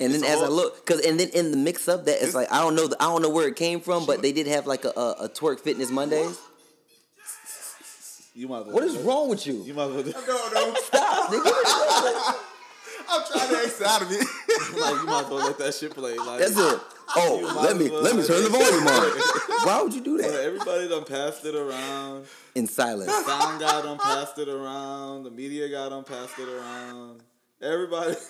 And 0.00 0.12
then 0.12 0.22
It's 0.22 0.30
a 0.30 0.32
as 0.32 0.42
I 0.42 0.48
look, 0.48 0.84
cause 0.86 1.00
and 1.00 1.18
then 1.18 1.28
in 1.30 1.50
the 1.50 1.56
mix 1.56 1.88
of 1.88 2.04
that, 2.06 2.22
it's 2.22 2.34
like 2.34 2.50
I 2.52 2.60
don't 2.60 2.74
know, 2.74 2.88
the, 2.88 2.96
I 3.00 3.06
don't 3.06 3.22
know 3.22 3.30
where 3.30 3.48
it 3.48 3.56
came 3.56 3.80
from, 3.80 4.06
but 4.06 4.22
they 4.22 4.32
did 4.32 4.46
have 4.46 4.66
like 4.66 4.84
a, 4.84 4.90
a, 4.90 5.10
a 5.24 5.28
twerk 5.28 5.60
fitness 5.60 5.90
Mondays. 5.90 6.38
You 8.34 8.48
might. 8.48 8.66
as 8.66 8.66
What 8.66 8.84
is 8.84 8.96
wrong 8.98 9.28
with 9.28 9.46
you? 9.46 9.62
You 9.62 9.74
might 9.74 9.90
as 9.90 10.06
No, 10.06 10.50
no. 10.52 10.74
Stop, 10.82 11.30
nigga. 11.30 12.34
I'm 13.08 13.22
trying 13.32 13.48
to 13.48 13.56
exit 13.56 13.86
out 13.86 14.02
of 14.02 14.08
it. 14.10 14.18
like 14.80 15.00
you 15.00 15.06
might 15.06 15.24
as 15.24 15.30
well 15.30 15.46
let 15.46 15.58
that 15.58 15.74
shit 15.74 15.94
play. 15.94 16.16
Like 16.16 16.40
That's 16.40 16.58
it. 16.58 16.80
Oh, 17.16 17.60
let 17.62 17.76
me 17.76 17.88
well 17.90 18.02
let 18.02 18.16
me 18.16 18.24
turn 18.26 18.42
the 18.42 18.48
volume 18.48 18.86
on. 18.86 19.10
Why 19.66 19.80
would 19.82 19.92
you 19.94 20.00
do 20.00 20.16
But 20.18 20.32
that? 20.32 20.40
everybody 20.44 20.88
done 20.88 21.04
passed 21.04 21.44
it 21.44 21.54
around. 21.54 22.26
In 22.54 22.66
silence. 22.66 23.10
Sound 23.12 23.60
guy 23.60 23.82
done 23.82 23.98
passed 23.98 24.38
it 24.38 24.48
around. 24.48 25.24
The 25.24 25.30
media 25.30 25.68
guy 25.68 25.88
done 25.90 26.04
passed 26.04 26.38
it 26.38 26.48
around. 26.48 27.22
Everybody. 27.62 28.14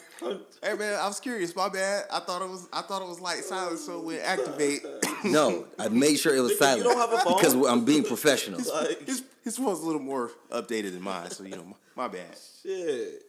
Hey 0.63 0.75
man, 0.75 0.95
I 0.99 1.09
was 1.09 1.19
curious. 1.19 1.55
My 1.57 1.69
bad. 1.69 2.05
I 2.11 2.21
thought 2.21 2.41
it 2.41 2.49
was. 2.49 2.69
I 2.73 2.83
thought 2.83 3.03
it 3.03 3.09
was 3.09 3.21
like 3.21 3.39
silence, 3.39 3.85
so 3.85 4.01
we 4.01 4.19
activate. 4.19 4.83
No, 5.25 5.67
I 5.79 5.89
made 5.89 6.17
sure 6.21 6.35
it 6.35 6.41
was 6.41 6.57
silent 6.57 6.85
don't 6.85 6.97
have 6.97 7.13
a 7.13 7.19
phone? 7.19 7.37
because 7.37 7.55
I'm 7.67 7.85
being 7.85 8.05
professional. 8.05 8.61
like 8.73 9.05
His 9.07 9.25
his 9.43 9.57
phone's 9.57 9.81
a 9.81 9.85
little 9.85 10.01
more 10.01 10.31
updated 10.53 10.93
than 10.93 11.03
mine, 11.03 11.31
so 11.31 11.43
you 11.43 11.51
know, 11.57 11.65
my, 11.65 12.07
my 12.07 12.09
bad. 12.09 12.37
shit. 12.63 13.23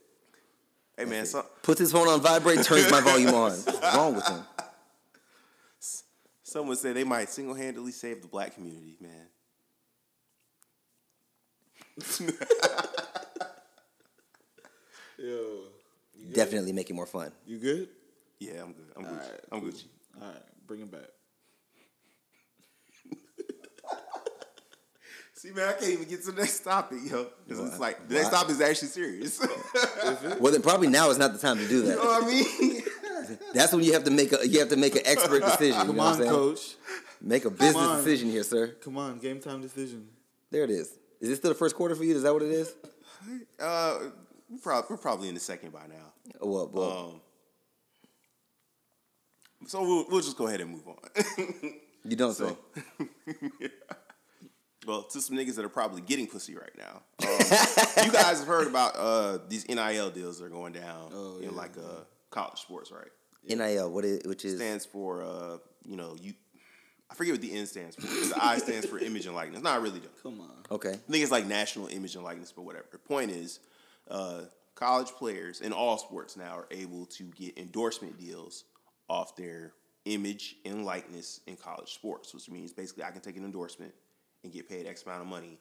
Hey 0.96 1.06
man, 1.06 1.26
so, 1.26 1.44
Puts 1.64 1.80
his 1.80 1.92
phone 1.92 2.08
on 2.08 2.22
vibrate, 2.22 2.62
turns 2.64 2.90
my 2.92 3.02
volume 3.02 3.34
on. 3.34 3.52
What's 3.52 3.96
wrong 3.96 4.16
with 4.16 4.28
him? 4.28 4.44
Someone 6.56 6.78
said 6.78 6.96
they 6.96 7.04
might 7.04 7.28
single 7.30 7.54
handedly 7.54 7.92
save 7.92 8.22
the 8.22 8.30
black 8.30 8.56
community, 8.56 8.96
man. 9.02 9.28
Yo, 15.18 15.26
you 16.14 16.26
good? 16.28 16.34
Definitely 16.34 16.72
make 16.72 16.90
it 16.90 16.94
more 16.94 17.06
fun. 17.06 17.32
You 17.46 17.58
good? 17.58 17.90
Yeah, 18.40 18.64
I'm 18.64 18.72
good. 18.72 18.86
I'm 18.96 19.04
good. 19.04 19.12
Alright, 19.12 19.42
I'm 19.52 19.60
cool. 19.62 19.70
Gucci. 19.70 19.86
All 20.22 20.28
right, 20.28 20.42
bring 20.66 20.80
him 20.82 20.88
back. 20.88 21.10
See, 25.34 25.52
man, 25.52 25.68
I 25.70 25.74
can't 25.74 25.92
even 25.92 26.08
get 26.08 26.24
to 26.24 26.32
the 26.32 26.42
next 26.42 26.60
topic, 26.62 27.00
yo. 27.04 27.26
'Cause 27.50 27.60
it's 27.60 27.80
like 27.80 28.08
the 28.08 28.16
next 28.16 28.30
topic 28.30 28.52
is 28.52 28.62
actually 28.62 28.88
serious. 28.90 29.40
Well, 30.40 30.54
then 30.54 30.62
probably 30.62 30.88
now 30.88 31.10
is 31.10 31.18
not 31.18 31.34
the 31.34 31.40
time 31.40 31.58
to 31.58 31.68
do 31.68 31.82
that. 31.82 31.90
You 31.90 31.96
know 31.96 32.02
that. 32.02 32.22
what 32.22 32.24
I 32.24 32.28
mean? 32.30 32.82
That's 33.54 33.74
when 33.74 33.84
you 33.84 33.94
have 33.94 34.04
to 34.06 34.12
make 34.12 34.32
a 34.34 34.48
you 34.48 34.60
have 34.60 34.70
to 34.70 34.76
make 34.78 34.96
an 34.96 35.02
expert 35.06 35.42
decision. 35.44 35.80
You 35.80 35.86
Come 35.88 35.96
know 35.96 36.04
on, 36.04 36.18
coach. 36.24 36.76
Make 37.22 37.46
a 37.46 37.50
business 37.50 37.98
decision 38.04 38.30
here, 38.30 38.44
sir. 38.44 38.76
Come 38.84 38.98
on, 38.98 39.20
game 39.20 39.40
time 39.40 39.62
decision. 39.62 40.08
There 40.52 40.64
it 40.64 40.70
is. 40.70 40.98
Is 41.22 41.30
this 41.30 41.38
still 41.40 41.52
the 41.52 41.56
first 41.58 41.76
quarter 41.76 41.96
for 41.96 42.04
you? 42.04 42.16
Is 42.16 42.24
that 42.24 42.34
what 42.34 42.44
it 42.44 42.52
is? 42.52 42.74
Uh, 43.60 44.00
we're, 44.50 44.58
prob- 44.62 44.86
we're 44.90 44.98
probably 44.98 45.28
in 45.30 45.34
the 45.34 45.40
second 45.40 45.72
by 45.72 45.88
now. 45.88 46.14
Well, 46.42 46.70
well 46.72 46.92
Um, 47.16 47.22
so 49.68 49.82
we'll, 49.82 50.06
we'll 50.10 50.22
just 50.22 50.38
go 50.38 50.48
ahead 50.48 50.62
and 50.62 50.70
move 50.72 50.88
on. 50.88 50.98
you 52.04 52.16
don't 52.16 52.34
say. 52.34 52.50
so, 52.50 53.08
well, 54.86 55.04
to 55.04 55.22
some 55.22 55.36
niggas 55.36 55.56
that 55.56 55.66
are 55.66 55.70
probably 55.70 56.02
getting 56.02 56.28
pussy 56.28 56.56
right 56.56 56.78
now. 56.78 57.02
Um, 57.28 58.06
you 58.06 58.12
guys 58.12 58.40
have 58.40 58.48
heard 58.48 58.68
about 58.68 58.96
uh, 58.96 59.40
these 59.48 59.68
NIL 59.68 60.12
deals 60.12 60.38
that 60.40 60.46
are 60.46 60.50
going 60.50 60.74
down 60.74 61.10
Oh, 61.14 61.38
in 61.38 61.46
yeah. 61.46 61.50
like 61.52 61.76
uh, 61.78 62.02
college 62.36 62.60
sports, 62.60 62.92
right? 62.92 63.12
NIL, 63.48 63.90
what 63.92 64.06
is 64.06 64.22
which 64.26 64.44
is 64.46 64.58
stands 64.58 64.86
for 64.86 65.24
uh, 65.24 65.58
you 65.88 65.96
know, 65.96 66.16
you 66.22 66.34
I 67.10 67.14
forget 67.14 67.34
what 67.34 67.42
the 67.42 67.56
N 67.56 67.66
stands 67.66 67.96
for. 67.96 68.02
The 68.02 68.36
I 68.40 68.58
stands 68.58 68.86
for 68.86 69.00
image 69.00 69.26
and 69.26 69.36
likeness. 69.36 69.62
Not 69.64 69.82
really 69.82 70.00
though. 70.00 70.22
Come 70.22 70.42
on. 70.42 70.52
okay. 70.72 70.90
I 70.90 71.12
think 71.12 71.24
it's 71.24 71.32
like 71.32 71.46
national 71.46 71.88
image 71.88 72.16
and 72.16 72.24
likeness, 72.24 72.52
but 72.52 72.64
whatever. 72.64 72.86
The 72.92 72.98
point 72.98 73.32
is, 73.32 73.60
uh, 74.10 74.42
college 74.76 75.10
players 75.10 75.62
in 75.62 75.72
all 75.72 75.98
sports 75.98 76.36
now 76.36 76.58
are 76.58 76.68
able 76.72 77.06
to 77.06 77.24
get 77.36 77.58
endorsement 77.58 78.20
deals 78.20 78.66
off 79.08 79.36
their 79.36 79.74
image 80.06 80.56
and 80.66 80.86
likeness 80.86 81.42
in 81.48 81.56
college 81.56 81.94
sports, 81.94 82.34
which 82.34 82.50
means 82.50 82.74
basically 82.74 83.04
I 83.04 83.12
can 83.12 83.22
take 83.22 83.38
an 83.38 83.46
endorsement 83.46 83.94
and 84.44 84.52
get 84.52 84.68
paid 84.68 84.86
X 84.86 85.04
amount 85.04 85.22
of 85.22 85.28
money 85.28 85.60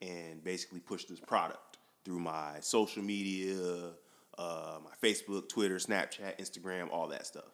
and 0.00 0.42
basically 0.42 0.80
push 0.80 1.04
this 1.04 1.20
product 1.20 1.78
through 2.04 2.20
my 2.20 2.54
social 2.60 3.02
media, 3.02 3.90
uh, 4.38 4.78
my 4.82 4.90
Facebook, 5.06 5.48
Twitter, 5.48 5.76
Snapchat, 5.76 6.38
Instagram, 6.38 6.90
all 6.90 7.08
that 7.08 7.26
stuff. 7.26 7.50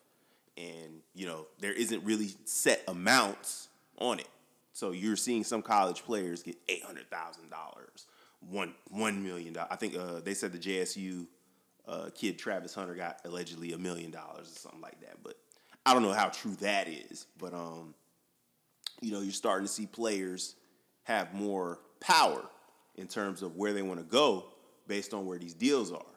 And, 0.56 1.00
you 1.14 1.26
know, 1.26 1.46
there 1.58 1.72
isn't 1.72 2.04
really 2.04 2.30
set 2.44 2.82
amounts 2.86 3.68
on 3.98 4.20
it. 4.20 4.28
So 4.72 4.90
you're 4.90 5.16
seeing 5.16 5.44
some 5.44 5.62
college 5.62 6.04
players 6.04 6.42
get 6.42 6.56
eight 6.68 6.82
hundred 6.84 7.08
thousand 7.08 7.48
dollars, 7.48 8.06
one 8.40 8.74
one 8.90 9.22
million 9.22 9.52
dollars. 9.52 9.68
I 9.70 9.76
think 9.76 9.96
uh, 9.96 10.20
they 10.20 10.34
said 10.34 10.52
the 10.52 10.58
JSU 10.58 11.26
uh, 11.86 12.10
kid 12.12 12.38
Travis 12.38 12.74
Hunter 12.74 12.94
got 12.94 13.20
allegedly 13.24 13.72
a 13.72 13.78
million 13.78 14.10
dollars 14.10 14.50
or 14.50 14.58
something 14.58 14.80
like 14.80 15.00
that. 15.00 15.22
But 15.22 15.36
I 15.86 15.92
don't 15.92 16.02
know 16.02 16.12
how 16.12 16.28
true 16.28 16.56
that 16.56 16.88
is. 16.88 17.26
But 17.38 17.54
um, 17.54 17.94
you 19.00 19.12
know, 19.12 19.20
you're 19.20 19.32
starting 19.32 19.66
to 19.66 19.72
see 19.72 19.86
players 19.86 20.56
have 21.04 21.32
more 21.34 21.78
power 22.00 22.44
in 22.96 23.06
terms 23.06 23.42
of 23.42 23.54
where 23.54 23.72
they 23.72 23.82
want 23.82 24.00
to 24.00 24.06
go 24.06 24.46
based 24.88 25.14
on 25.14 25.24
where 25.24 25.38
these 25.38 25.54
deals 25.54 25.92
are. 25.92 26.13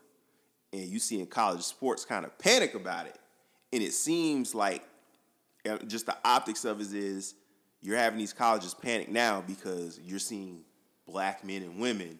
And 0.73 0.81
you 0.83 0.99
see 0.99 1.19
in 1.19 1.27
college 1.27 1.61
sports 1.61 2.05
kind 2.05 2.25
of 2.25 2.37
panic 2.37 2.75
about 2.75 3.05
it. 3.07 3.17
And 3.73 3.81
it 3.81 3.93
seems 3.93 4.53
like 4.53 4.83
uh, 5.67 5.77
just 5.87 6.05
the 6.05 6.17
optics 6.23 6.65
of 6.65 6.81
it 6.81 6.93
is 6.93 7.35
you're 7.81 7.97
having 7.97 8.19
these 8.19 8.33
colleges 8.33 8.73
panic 8.73 9.09
now 9.09 9.43
because 9.45 9.99
you're 10.03 10.19
seeing 10.19 10.61
black 11.05 11.43
men 11.43 11.63
and 11.63 11.79
women 11.79 12.19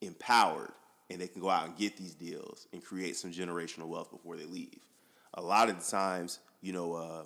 empowered 0.00 0.72
and 1.10 1.20
they 1.20 1.26
can 1.26 1.40
go 1.40 1.50
out 1.50 1.66
and 1.66 1.76
get 1.76 1.96
these 1.96 2.14
deals 2.14 2.68
and 2.72 2.84
create 2.84 3.16
some 3.16 3.32
generational 3.32 3.88
wealth 3.88 4.10
before 4.10 4.36
they 4.36 4.44
leave. 4.44 4.78
A 5.34 5.42
lot 5.42 5.68
of 5.68 5.78
the 5.78 5.90
times, 5.90 6.38
you 6.60 6.72
know, 6.72 6.94
uh, 6.94 7.24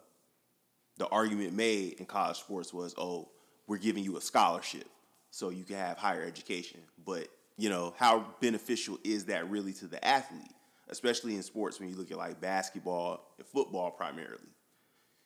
the 0.96 1.06
argument 1.08 1.52
made 1.52 1.94
in 1.94 2.06
college 2.06 2.38
sports 2.38 2.72
was, 2.72 2.94
oh, 2.96 3.28
we're 3.66 3.78
giving 3.78 4.04
you 4.04 4.16
a 4.16 4.20
scholarship 4.20 4.86
so 5.30 5.50
you 5.50 5.64
can 5.64 5.76
have 5.76 5.98
higher 5.98 6.22
education. 6.24 6.80
But, 7.04 7.28
you 7.56 7.68
know, 7.68 7.94
how 7.96 8.26
beneficial 8.40 8.98
is 9.04 9.26
that 9.26 9.48
really 9.48 9.72
to 9.74 9.86
the 9.86 10.04
athlete, 10.06 10.52
especially 10.88 11.36
in 11.36 11.42
sports 11.42 11.78
when 11.78 11.88
you 11.88 11.96
look 11.96 12.10
at 12.10 12.16
like 12.16 12.40
basketball 12.40 13.34
and 13.38 13.46
football 13.46 13.90
primarily? 13.90 14.48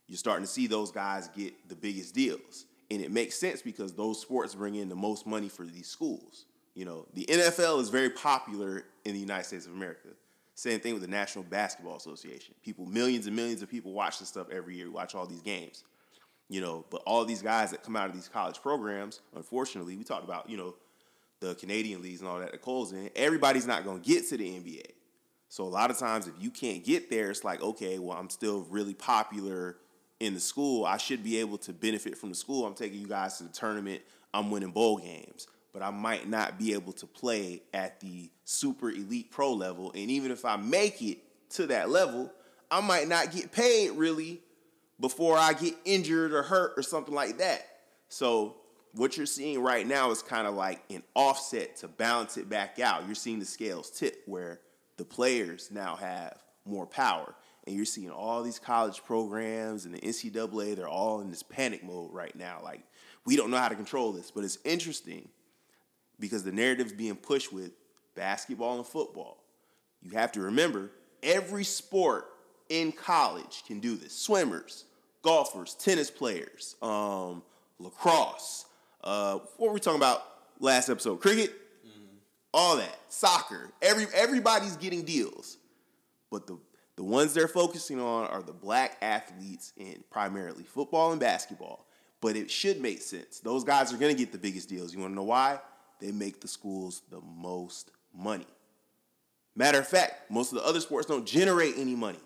You're 0.06 0.18
starting 0.18 0.44
to 0.44 0.50
see 0.50 0.66
those 0.66 0.90
guys 0.90 1.28
get 1.36 1.68
the 1.68 1.76
biggest 1.76 2.14
deals. 2.14 2.66
And 2.90 3.02
it 3.02 3.10
makes 3.10 3.38
sense 3.38 3.60
because 3.60 3.92
those 3.92 4.20
sports 4.20 4.54
bring 4.54 4.74
in 4.74 4.88
the 4.88 4.96
most 4.96 5.26
money 5.26 5.48
for 5.48 5.64
these 5.64 5.88
schools. 5.88 6.46
You 6.74 6.84
know, 6.86 7.06
the 7.12 7.26
NFL 7.26 7.80
is 7.80 7.90
very 7.90 8.08
popular 8.08 8.84
in 9.04 9.12
the 9.12 9.18
United 9.18 9.44
States 9.44 9.66
of 9.66 9.72
America. 9.72 10.08
Same 10.54 10.80
thing 10.80 10.94
with 10.94 11.02
the 11.02 11.08
National 11.08 11.44
Basketball 11.44 11.96
Association. 11.96 12.54
People, 12.64 12.86
millions 12.86 13.26
and 13.26 13.36
millions 13.36 13.62
of 13.62 13.70
people 13.70 13.92
watch 13.92 14.18
this 14.18 14.28
stuff 14.28 14.48
every 14.50 14.76
year, 14.76 14.90
watch 14.90 15.14
all 15.14 15.26
these 15.26 15.42
games. 15.42 15.84
You 16.48 16.62
know, 16.62 16.84
but 16.88 17.02
all 17.04 17.24
these 17.24 17.42
guys 17.42 17.70
that 17.72 17.82
come 17.82 17.94
out 17.94 18.08
of 18.08 18.14
these 18.14 18.28
college 18.28 18.62
programs, 18.62 19.20
unfortunately, 19.36 19.96
we 19.96 20.04
talked 20.04 20.24
about, 20.24 20.48
you 20.48 20.56
know, 20.56 20.74
the 21.40 21.54
Canadian 21.54 22.02
leagues 22.02 22.20
and 22.20 22.28
all 22.28 22.38
that 22.38 22.52
that 22.52 22.62
Cole's 22.62 22.92
in, 22.92 23.10
everybody's 23.14 23.66
not 23.66 23.84
gonna 23.84 24.00
get 24.00 24.28
to 24.28 24.36
the 24.36 24.44
NBA. 24.44 24.92
So 25.48 25.64
a 25.64 25.68
lot 25.68 25.90
of 25.90 25.98
times 25.98 26.26
if 26.26 26.34
you 26.38 26.50
can't 26.50 26.84
get 26.84 27.10
there, 27.10 27.30
it's 27.30 27.44
like, 27.44 27.62
okay, 27.62 27.98
well, 27.98 28.16
I'm 28.16 28.30
still 28.30 28.66
really 28.70 28.94
popular 28.94 29.76
in 30.20 30.34
the 30.34 30.40
school. 30.40 30.84
I 30.84 30.96
should 30.96 31.22
be 31.22 31.38
able 31.38 31.58
to 31.58 31.72
benefit 31.72 32.16
from 32.16 32.28
the 32.28 32.34
school. 32.34 32.66
I'm 32.66 32.74
taking 32.74 33.00
you 33.00 33.06
guys 33.06 33.38
to 33.38 33.44
the 33.44 33.52
tournament. 33.52 34.02
I'm 34.34 34.50
winning 34.50 34.72
bowl 34.72 34.98
games. 34.98 35.46
But 35.72 35.82
I 35.82 35.90
might 35.90 36.28
not 36.28 36.58
be 36.58 36.72
able 36.74 36.92
to 36.94 37.06
play 37.06 37.62
at 37.72 38.00
the 38.00 38.30
super 38.44 38.90
elite 38.90 39.30
pro 39.30 39.52
level. 39.52 39.92
And 39.92 40.10
even 40.10 40.30
if 40.30 40.44
I 40.44 40.56
make 40.56 41.00
it 41.02 41.18
to 41.50 41.66
that 41.68 41.88
level, 41.88 42.32
I 42.70 42.80
might 42.80 43.08
not 43.08 43.32
get 43.32 43.52
paid 43.52 43.92
really 43.92 44.40
before 45.00 45.38
I 45.38 45.52
get 45.52 45.74
injured 45.84 46.32
or 46.32 46.42
hurt 46.42 46.72
or 46.76 46.82
something 46.82 47.14
like 47.14 47.38
that. 47.38 47.64
So 48.08 48.56
what 48.98 49.16
you're 49.16 49.26
seeing 49.26 49.62
right 49.62 49.86
now 49.86 50.10
is 50.10 50.22
kind 50.22 50.46
of 50.48 50.54
like 50.54 50.82
an 50.90 51.04
offset 51.14 51.76
to 51.76 51.88
balance 51.88 52.36
it 52.36 52.48
back 52.48 52.80
out. 52.80 53.06
You're 53.06 53.14
seeing 53.14 53.38
the 53.38 53.44
scales 53.44 53.90
tip 53.90 54.22
where 54.26 54.58
the 54.96 55.04
players 55.04 55.70
now 55.70 55.94
have 55.94 56.36
more 56.64 56.84
power. 56.84 57.32
And 57.66 57.76
you're 57.76 57.84
seeing 57.84 58.10
all 58.10 58.42
these 58.42 58.58
college 58.58 59.04
programs 59.04 59.84
and 59.84 59.94
the 59.94 60.00
NCAA, 60.00 60.74
they're 60.74 60.88
all 60.88 61.20
in 61.20 61.30
this 61.30 61.44
panic 61.44 61.84
mode 61.84 62.12
right 62.12 62.34
now. 62.34 62.60
Like, 62.64 62.80
we 63.24 63.36
don't 63.36 63.50
know 63.50 63.58
how 63.58 63.68
to 63.68 63.76
control 63.76 64.10
this. 64.10 64.32
But 64.32 64.42
it's 64.42 64.58
interesting 64.64 65.28
because 66.18 66.42
the 66.42 66.52
narrative's 66.52 66.92
being 66.92 67.14
pushed 67.14 67.52
with 67.52 67.70
basketball 68.16 68.78
and 68.78 68.86
football. 68.86 69.44
You 70.02 70.10
have 70.12 70.32
to 70.32 70.40
remember 70.40 70.90
every 71.22 71.64
sport 71.64 72.26
in 72.68 72.90
college 72.90 73.62
can 73.64 73.78
do 73.78 73.94
this. 73.94 74.12
Swimmers, 74.12 74.86
golfers, 75.22 75.74
tennis 75.74 76.10
players, 76.10 76.74
um, 76.82 77.42
lacrosse. 77.78 78.64
Uh, 79.02 79.38
what 79.56 79.68
were 79.68 79.74
we 79.74 79.80
talking 79.80 80.00
about 80.00 80.24
last 80.60 80.88
episode? 80.88 81.20
Cricket, 81.20 81.54
all 82.52 82.76
that, 82.76 82.98
soccer. 83.08 83.70
Every 83.82 84.06
everybody's 84.14 84.76
getting 84.76 85.04
deals, 85.04 85.58
but 86.30 86.46
the 86.46 86.58
the 86.96 87.04
ones 87.04 87.32
they're 87.32 87.46
focusing 87.46 88.00
on 88.00 88.26
are 88.26 88.42
the 88.42 88.52
black 88.52 88.96
athletes 89.00 89.72
in 89.76 90.02
primarily 90.10 90.64
football 90.64 91.12
and 91.12 91.20
basketball. 91.20 91.86
But 92.20 92.34
it 92.34 92.50
should 92.50 92.80
make 92.80 93.00
sense. 93.02 93.38
Those 93.38 93.62
guys 93.62 93.92
are 93.92 93.96
going 93.96 94.12
to 94.12 94.18
get 94.18 94.32
the 94.32 94.38
biggest 94.38 94.68
deals. 94.68 94.92
You 94.92 94.98
want 94.98 95.12
to 95.12 95.14
know 95.14 95.22
why? 95.22 95.60
They 96.00 96.10
make 96.10 96.40
the 96.40 96.48
schools 96.48 97.02
the 97.08 97.20
most 97.20 97.92
money. 98.12 98.48
Matter 99.54 99.78
of 99.78 99.86
fact, 99.86 100.28
most 100.28 100.52
of 100.52 100.58
the 100.58 100.64
other 100.64 100.80
sports 100.80 101.06
don't 101.06 101.24
generate 101.24 101.74
any 101.76 101.94
money. 101.94 102.18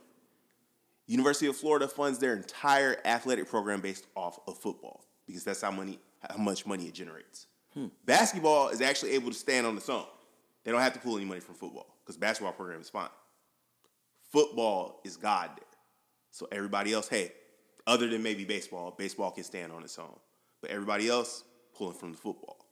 University 1.06 1.48
of 1.48 1.56
Florida 1.56 1.86
funds 1.86 2.18
their 2.18 2.34
entire 2.34 2.96
athletic 3.04 3.50
program 3.50 3.82
based 3.82 4.06
off 4.16 4.38
of 4.46 4.56
football 4.56 5.04
because 5.26 5.44
that's 5.44 5.60
how 5.60 5.70
money 5.70 5.98
how 6.28 6.36
much 6.36 6.66
money 6.66 6.86
it 6.86 6.94
generates. 6.94 7.46
Hmm. 7.74 7.86
Basketball 8.04 8.68
is 8.68 8.80
actually 8.80 9.12
able 9.12 9.30
to 9.30 9.36
stand 9.36 9.66
on 9.66 9.76
its 9.76 9.88
own. 9.88 10.04
They 10.64 10.70
don't 10.70 10.80
have 10.80 10.92
to 10.92 10.98
pull 10.98 11.16
any 11.16 11.24
money 11.24 11.40
from 11.40 11.54
football 11.54 11.96
because 12.02 12.16
basketball 12.16 12.52
program 12.52 12.80
is 12.80 12.88
fine. 12.88 13.08
Football 14.30 15.00
is 15.04 15.16
God 15.16 15.50
there. 15.56 15.66
So 16.30 16.48
everybody 16.52 16.92
else, 16.92 17.08
hey, 17.08 17.32
other 17.86 18.08
than 18.08 18.22
maybe 18.22 18.44
baseball, 18.44 18.94
baseball 18.96 19.30
can 19.30 19.44
stand 19.44 19.72
on 19.72 19.82
its 19.82 19.98
own. 19.98 20.16
But 20.60 20.70
everybody 20.70 21.08
else 21.08 21.44
pulling 21.76 21.94
from 21.94 22.12
the 22.12 22.18
football. 22.18 22.66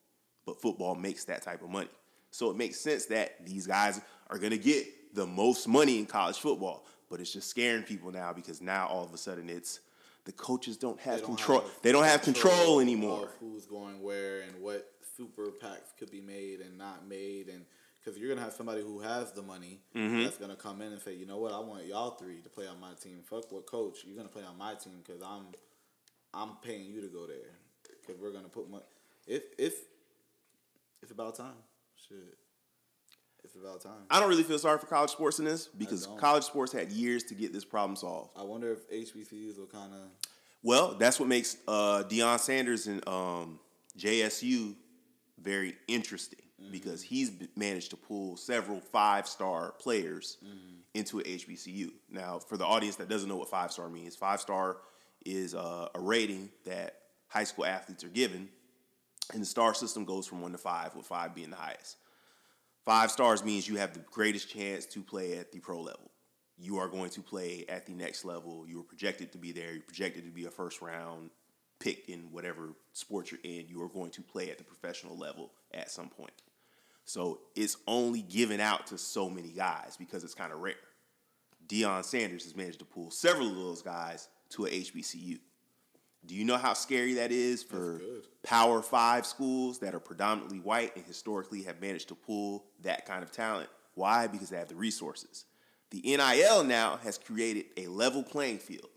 But 0.47 0.61
football 0.61 0.95
makes 0.95 1.25
that 1.25 1.43
type 1.43 1.63
of 1.63 1.71
money. 1.71 1.91
So 2.31 2.51
it 2.51 2.57
makes 2.57 2.79
sense 2.79 3.07
that 3.07 3.45
these 3.45 3.67
guys 3.67 4.01
are 4.29 4.39
going 4.39 4.53
to 4.53 4.59
get 4.59 5.15
the 5.15 5.27
most 5.27 5.67
money 5.67 5.99
in 5.99 6.07
college 6.07 6.39
football. 6.39 6.87
But 7.11 7.21
it's 7.21 7.33
just 7.33 7.49
scaring 7.49 7.83
people 7.83 8.13
now 8.13 8.33
because 8.33 8.63
now 8.63 8.87
all 8.87 9.05
of 9.05 9.13
a 9.13 9.19
sudden 9.19 9.51
it's 9.51 9.81
the 10.31 10.37
coaches 10.37 10.77
don't 10.77 11.01
have 11.01 11.17
They 11.17 11.21
don't 11.23 11.37
control. 11.37 11.61
have 11.61 11.71
they 11.83 11.93
don't 11.93 12.05
have 12.05 12.23
control 12.23 12.79
anymore. 12.81 13.25
Of 13.25 13.31
who's 13.41 13.67
going 13.67 14.01
where 14.01 14.41
and 14.43 14.61
what 14.63 14.89
super 15.17 15.51
packs 15.51 15.91
could 15.99 16.11
be 16.11 16.21
made 16.21 16.61
and 16.61 16.79
not 16.79 17.07
made, 17.09 17.49
and 17.49 17.65
because 17.99 18.19
you're 18.19 18.29
gonna 18.29 18.45
have 18.45 18.53
somebody 18.55 18.81
who 18.83 19.01
has 19.01 19.33
the 19.33 19.43
money 19.43 19.81
Mm-hmm. 19.97 20.23
that's 20.23 20.39
gonna 20.39 20.57
come 20.57 20.81
in 20.83 20.93
and 20.93 21.03
say, 21.03 21.15
you 21.15 21.27
know 21.27 21.39
what, 21.39 21.53
I 21.53 21.59
want 21.59 21.85
y'all 21.87 22.13
three 22.13 22.41
to 22.43 22.49
play 22.49 22.67
on 22.69 22.79
my 22.81 22.93
team. 23.03 23.19
Fuck 23.29 23.51
what 23.51 23.67
coach, 23.67 24.05
you're 24.07 24.17
gonna 24.17 24.29
play 24.29 24.45
on 24.45 24.57
my 24.57 24.75
team 24.75 25.03
because 25.05 25.21
I'm, 25.23 25.47
I'm 26.33 26.57
paying 26.63 26.85
you 26.87 27.01
to 27.01 27.09
go 27.09 27.27
there 27.27 27.51
because 28.01 28.21
we're 28.21 28.33
gonna 28.33 28.49
put 28.49 28.71
money. 28.71 28.85
If 29.27 29.43
if 29.59 29.75
it's 31.03 31.11
about 31.13 31.35
time, 31.35 31.59
shit, 32.09 32.17
it's 33.55 33.63
about 33.63 33.81
time. 33.81 34.05
I 34.11 34.21
don't 34.21 34.29
really 34.29 34.43
feel 34.43 34.59
sorry 34.59 34.79
for 34.79 34.87
college 34.87 35.11
sports 35.11 35.39
in 35.39 35.45
this 35.45 35.67
because 35.67 36.07
college 36.19 36.45
sports 36.45 36.73
had 36.73 36.91
years 36.91 37.25
to 37.25 37.35
get 37.35 37.53
this 37.53 37.65
problem 37.65 37.97
solved. 37.97 38.31
I 38.37 38.43
wonder 38.43 38.73
if 38.73 38.89
HBCUs 38.91 39.59
will 39.59 39.67
kind 39.67 39.93
of 39.93 40.01
Well, 40.63 40.95
that's 40.99 41.19
what 41.19 41.29
makes 41.29 41.57
uh, 41.67 42.05
Deion 42.09 42.39
Sanders 42.39 42.87
and 42.87 43.07
um, 43.09 43.59
JSU 43.99 44.75
very 45.41 45.75
interesting 45.89 46.39
because 46.71 47.03
he's 47.03 47.33
managed 47.57 47.91
to 47.91 47.97
pull 47.97 48.37
several 48.37 48.81
five 48.81 49.27
star 49.27 49.73
players 49.81 50.37
into 50.95 51.21
a 51.21 51.23
HBCU. 51.23 51.91
Now, 52.11 52.39
for 52.39 52.57
the 52.57 52.67
audience 52.67 52.97
that 52.97 53.09
doesn't 53.09 53.29
know 53.29 53.37
what 53.37 53.49
five 53.49 53.73
star 53.73 53.89
means, 53.89 54.15
five 54.15 54.41
star 54.41 54.77
is 55.25 55.55
uh, 55.55 55.89
a 55.95 56.01
rating 56.01 56.51
that 56.67 56.97
high 57.29 57.45
school 57.45 57.65
athletes 57.65 58.05
are 58.05 58.09
given, 58.09 58.49
and 59.33 59.41
the 59.41 59.47
star 59.47 59.73
system 59.75 60.05
goes 60.05 60.27
from 60.27 60.41
one 60.43 60.53
to 60.53 60.59
five, 60.59 60.95
with 60.95 61.07
five 61.07 61.35
being 61.35 61.51
the 61.51 61.57
highest. 61.57 61.97
Five 62.85 63.11
stars 63.11 63.45
means 63.45 63.69
you 63.69 63.77
have 63.77 63.93
the 63.93 64.01
greatest 64.01 64.51
chance 64.51 64.87
to 64.87 65.03
play 65.03 65.39
at 65.39 65.53
the 65.53 65.61
pro 65.61 65.81
level. 65.81 66.11
You 66.57 66.79
are 66.79 66.89
going 66.89 67.11
to 67.11 67.23
play 67.23 67.65
at 67.69 67.87
the 67.87 67.93
next 67.93 68.25
level. 68.25 68.67
You 68.67 68.81
are 68.81 68.85
projected 68.85 69.33
to 69.33 69.39
be 69.39 69.53
there. 69.53 69.73
You're 69.73 69.83
projected 69.83 70.25
to 70.25 70.31
be 70.31 70.45
a 70.45 70.51
first 70.51 70.83
round 70.83 71.31
pick 71.79 72.09
in 72.09 72.31
whatever 72.31 72.75
sport 72.93 73.31
you're 73.31 73.41
in. 73.43 73.67
You 73.69 73.83
are 73.83 73.89
going 73.89 74.11
to 74.13 74.23
play 74.23 74.51
at 74.51 74.59
the 74.59 74.65
professional 74.65 75.17
level 75.17 75.53
at 75.73 75.91
some 75.91 76.09
point. 76.09 76.33
So 77.05 77.41
it's 77.57 77.77
only 77.87 78.23
given 78.23 78.61
out 78.61 78.87
to 78.89 78.99
so 78.99 79.29
many 79.29 79.49
guys 79.49 79.97
because 79.99 80.23
it's 80.23 80.35
kind 80.35 80.53
of 80.53 80.61
rare. 80.61 80.75
Deion 81.67 82.05
Sanders 82.05 82.45
has 82.45 82.55
managed 82.55 82.81
to 82.81 82.85
pull 82.85 83.11
several 83.11 83.49
of 83.49 83.57
those 83.57 83.83
guys 83.83 84.29
to 84.51 84.67
a 84.67 84.69
HBCU. 84.69 85.39
Do 86.27 86.35
you 86.35 86.45
know 86.45 86.57
how 86.57 86.75
scary 86.75 87.15
that 87.15 87.33
is 87.33 87.63
for. 87.63 88.01
Power 88.43 88.81
Five 88.83 89.27
schools 89.27 89.79
that 89.81 89.95
are 89.95 90.01
predominantly 90.01 90.61
white 90.61 90.97
and 90.97 91.05
historically 91.05 91.63
have 91.65 91.81
managed 91.81 92.09
to 92.09 92.15
pull 92.15 92.65
that 92.83 93.05
kind 93.07 93.23
of 93.23 93.31
talent? 93.31 93.69
Why? 93.95 94.27
Because 94.27 94.49
they 94.49 94.57
have 94.57 94.69
the 94.69 94.75
resources. 94.75 95.45
The 95.91 96.01
NIL 96.01 96.65
now 96.65 96.99
has 97.03 97.19
created 97.19 97.67
a 97.77 97.87
level 97.89 98.23
playing 98.23 98.59
field 98.59 98.89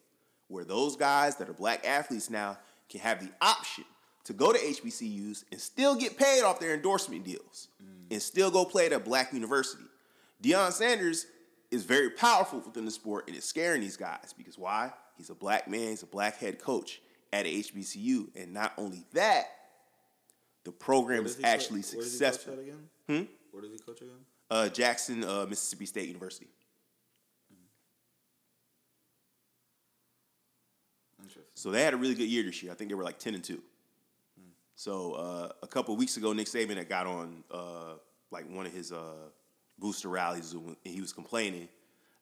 where 0.47 0.63
those 0.63 0.95
guys 0.95 1.36
that 1.38 1.49
are 1.49 1.53
black 1.53 1.86
athletes 1.86 2.29
now 2.29 2.57
can 2.88 3.01
have 3.01 3.19
the 3.19 3.31
option 3.41 3.83
to 4.25 4.33
go 4.33 4.53
to 4.53 4.59
HBCUs 4.59 5.43
and 5.51 5.59
still 5.59 5.95
get 5.95 6.17
paid 6.17 6.43
off 6.43 6.59
their 6.59 6.73
endorsement 6.73 7.25
deals 7.25 7.67
mm. 7.83 8.12
and 8.12 8.21
still 8.21 8.51
go 8.51 8.63
play 8.63 8.86
at 8.86 8.93
a 8.93 8.99
black 8.99 9.33
university. 9.33 9.83
Deion 10.41 10.71
Sanders 10.71 11.25
is 11.71 11.83
very 11.83 12.12
powerful 12.12 12.59
within 12.59 12.86
the 12.86 12.91
sport 12.91 13.27
and 13.27 13.36
it's 13.36 13.47
scaring 13.47 13.81
these 13.81 13.97
guys 13.97 14.33
because 14.38 14.57
why? 14.57 14.93
He's 15.17 15.29
a 15.29 15.36
black 15.36 15.67
man, 15.67 15.89
he's 15.89 16.03
a 16.03 16.07
black 16.07 16.38
head 16.38 16.59
coach 16.59 17.01
at 17.34 17.46
a 17.46 17.50
HBCU. 17.50 18.30
And 18.36 18.54
not 18.54 18.74
only 18.78 19.04
that, 19.12 19.48
the 20.63 20.72
program 20.72 21.26
is 21.26 21.36
he 21.36 21.43
co- 21.43 21.50
actually 21.50 21.82
where 21.82 21.82
does 21.82 21.91
he 21.91 21.98
coach 21.98 22.06
successful. 22.08 22.60
again? 22.60 22.89
Hmm? 23.08 23.24
Where 23.52 23.62
does 23.63 23.72
he 23.72 23.80
coach 23.80 24.02
again? 24.02 24.13
Uh, 24.50 24.69
Jackson, 24.69 25.24
uh, 25.24 25.46
Mississippi 25.50 25.86
State 25.86 26.08
University. 26.08 26.48
Interesting. 31.19 31.43
So 31.56 31.72
they 31.72 31.84
had 31.84 31.93
a 31.93 31.98
really 31.98 32.15
good 32.15 32.30
year 32.30 32.43
this 32.43 32.62
year. 32.62 32.72
I 32.72 32.76
think 32.76 32.89
they 32.89 32.96
were 32.96 33.04
like 33.04 33.17
ten 33.17 33.34
and 33.34 33.43
two. 33.43 33.62
So 34.76 35.13
uh, 35.13 35.50
a 35.62 35.67
couple 35.67 35.93
of 35.93 36.00
weeks 36.00 36.17
ago, 36.17 36.34
Nick 36.34 36.48
Saban 36.48 36.78
had 36.78 36.89
got 36.89 37.08
on 37.08 37.43
uh, 37.52 37.93
like 38.32 38.50
one 38.50 38.65
of 38.65 38.74
his 38.74 38.91
uh, 38.91 39.30
booster 39.80 40.10
rallies, 40.10 40.54
and 40.54 40.76
he 40.84 41.00
was 41.00 41.13
complaining 41.13 41.69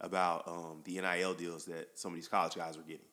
about 0.02 0.47
um, 0.47 0.82
the 0.84 1.00
NIL 1.00 1.34
deals 1.34 1.65
that 1.65 1.89
some 1.95 2.12
of 2.12 2.15
these 2.15 2.28
college 2.28 2.56
guys 2.56 2.78
were 2.78 2.84
getting, 2.84 3.06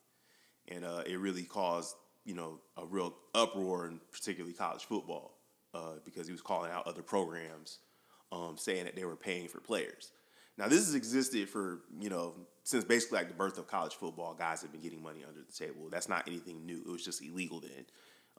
and 0.71 0.85
uh, 0.85 1.03
it 1.07 1.19
really 1.19 1.43
caused 1.43 1.95
you 2.25 2.35
know 2.35 2.59
a 2.77 2.85
real 2.85 3.15
uproar 3.35 3.87
in 3.87 4.01
particularly 4.13 4.55
college 4.55 4.85
football 4.85 5.39
uh, 5.75 5.95
because 6.05 6.27
he 6.27 6.33
was 6.33 6.43
calling 6.43 6.71
out 6.71 6.87
other 6.87 7.03
programs, 7.03 7.79
um, 8.33 8.57
saying 8.57 8.85
that 8.85 8.97
they 8.97 9.05
were 9.05 9.17
paying 9.17 9.49
for 9.49 9.61
players. 9.61 10.13
Now 10.57 10.69
this 10.69 10.81
has 10.81 10.95
existed 10.95 11.49
for 11.49 11.81
you 11.99 12.11
know 12.11 12.35
since 12.65 12.85
basically 12.85 13.19
like 13.19 13.29
the 13.29 13.35
birth 13.35 13.59
of 13.59 13.67
college 13.67 13.95
football. 13.95 14.35
Guys 14.35 14.63
have 14.63 14.73
been 14.73 14.83
getting 14.83 15.03
money 15.03 15.25
under 15.27 15.41
the 15.41 15.53
table. 15.53 15.89
That's 15.91 16.09
not 16.09 16.27
anything 16.27 16.67
new. 16.67 16.83
It 16.87 16.91
was 16.91 17.05
just 17.05 17.23
illegal 17.23 17.61
then. 17.61 17.87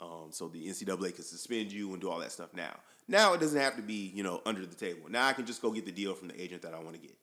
Um, 0.02 0.28
so 0.32 0.48
the 0.48 0.66
NCAA 0.66 1.14
can 1.16 1.26
suspend 1.26 1.72
you 1.74 1.92
and 1.92 2.00
do 2.00 2.10
all 2.10 2.20
that 2.20 2.32
stuff 2.32 2.54
now. 2.54 2.78
Now 3.08 3.34
it 3.34 3.42
doesn't 3.42 3.60
have 3.60 3.76
to 3.76 3.82
be 3.82 4.12
you 4.14 4.24
know 4.24 4.42
under 4.46 4.66
the 4.66 4.76
table. 4.76 5.10
Now 5.10 5.28
I 5.28 5.34
can 5.34 5.46
just 5.46 5.62
go 5.62 5.72
get 5.72 5.86
the 5.86 5.92
deal 5.92 6.14
from 6.14 6.28
the 6.28 6.42
agent 6.42 6.62
that 6.62 6.74
I 6.74 6.80
want 6.80 6.94
to 6.94 7.02
get. 7.02 7.18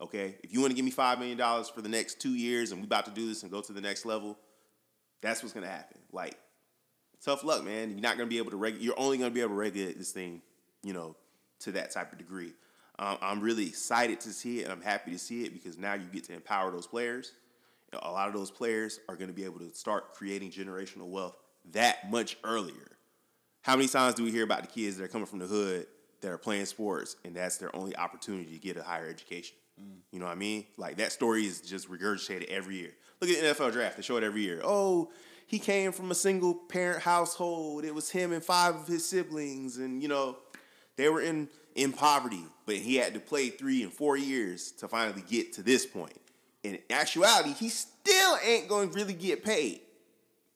Okay, 0.00 0.36
if 0.44 0.52
you 0.52 0.60
want 0.60 0.70
to 0.70 0.76
give 0.76 0.84
me 0.84 0.90
five 0.90 1.18
million 1.18 1.36
dollars 1.36 1.68
for 1.68 1.82
the 1.82 1.88
next 1.88 2.20
two 2.20 2.34
years 2.34 2.70
and 2.70 2.80
we 2.80 2.86
about 2.86 3.04
to 3.06 3.10
do 3.10 3.26
this 3.26 3.42
and 3.42 3.50
go 3.50 3.60
to 3.60 3.72
the 3.72 3.80
next 3.80 4.06
level, 4.06 4.38
that's 5.20 5.42
what's 5.42 5.52
gonna 5.52 5.66
happen. 5.66 5.98
Like, 6.12 6.38
tough 7.24 7.42
luck, 7.42 7.64
man. 7.64 7.90
You're 7.90 8.00
not 8.00 8.16
gonna 8.16 8.28
be 8.28 8.38
able 8.38 8.52
to 8.52 8.56
reg- 8.56 8.80
You're 8.80 8.98
only 8.98 9.18
gonna 9.18 9.30
be 9.30 9.40
able 9.40 9.50
to 9.50 9.56
regulate 9.56 9.98
this 9.98 10.12
thing, 10.12 10.40
you 10.84 10.92
know, 10.92 11.16
to 11.60 11.72
that 11.72 11.90
type 11.90 12.12
of 12.12 12.18
degree. 12.18 12.52
Um, 13.00 13.18
I'm 13.20 13.40
really 13.40 13.66
excited 13.66 14.20
to 14.20 14.32
see 14.32 14.60
it, 14.60 14.64
and 14.64 14.72
I'm 14.72 14.82
happy 14.82 15.12
to 15.12 15.18
see 15.18 15.44
it 15.44 15.52
because 15.52 15.78
now 15.78 15.94
you 15.94 16.06
get 16.12 16.24
to 16.24 16.34
empower 16.34 16.70
those 16.70 16.86
players. 16.86 17.32
A 17.92 18.10
lot 18.10 18.28
of 18.28 18.34
those 18.34 18.50
players 18.50 19.00
are 19.08 19.16
going 19.16 19.28
to 19.28 19.34
be 19.34 19.44
able 19.44 19.60
to 19.60 19.72
start 19.72 20.12
creating 20.12 20.50
generational 20.50 21.08
wealth 21.08 21.36
that 21.72 22.10
much 22.10 22.36
earlier. 22.44 22.98
How 23.62 23.76
many 23.76 23.88
times 23.88 24.14
do 24.14 24.24
we 24.24 24.30
hear 24.30 24.44
about 24.44 24.62
the 24.62 24.68
kids 24.68 24.96
that 24.96 25.04
are 25.04 25.08
coming 25.08 25.26
from 25.26 25.38
the 25.38 25.46
hood 25.46 25.86
that 26.20 26.30
are 26.30 26.38
playing 26.38 26.66
sports 26.66 27.16
and 27.24 27.34
that's 27.34 27.56
their 27.56 27.74
only 27.74 27.96
opportunity 27.96 28.52
to 28.52 28.58
get 28.58 28.76
a 28.76 28.82
higher 28.82 29.08
education? 29.08 29.56
Mm. 29.80 29.98
You 30.12 30.18
know 30.18 30.26
what 30.26 30.32
I 30.32 30.36
mean? 30.36 30.66
Like 30.76 30.96
that 30.96 31.12
story 31.12 31.46
is 31.46 31.60
just 31.60 31.90
regurgitated 31.90 32.46
every 32.46 32.76
year. 32.76 32.92
Look 33.20 33.30
at 33.30 33.40
the 33.40 33.64
NFL 33.64 33.72
draft; 33.72 33.96
they 33.96 34.02
show 34.02 34.16
it 34.16 34.22
every 34.22 34.42
year. 34.42 34.60
Oh, 34.62 35.10
he 35.46 35.58
came 35.58 35.92
from 35.92 36.10
a 36.10 36.14
single 36.14 36.54
parent 36.54 37.02
household. 37.02 37.84
It 37.84 37.94
was 37.94 38.10
him 38.10 38.32
and 38.32 38.44
five 38.44 38.74
of 38.76 38.86
his 38.86 39.08
siblings, 39.08 39.78
and 39.78 40.02
you 40.02 40.08
know, 40.08 40.36
they 40.96 41.08
were 41.08 41.20
in 41.20 41.48
in 41.74 41.92
poverty, 41.92 42.44
but 42.66 42.76
he 42.76 42.96
had 42.96 43.14
to 43.14 43.20
play 43.20 43.50
three 43.50 43.82
and 43.82 43.92
four 43.92 44.16
years 44.16 44.72
to 44.72 44.88
finally 44.88 45.22
get 45.28 45.52
to 45.54 45.62
this 45.62 45.86
point. 45.86 46.20
In 46.64 46.78
actuality, 46.90 47.52
he 47.52 47.68
still 47.68 48.36
ain't 48.44 48.68
going 48.68 48.90
to 48.90 48.94
really 48.94 49.14
get 49.14 49.44
paid 49.44 49.80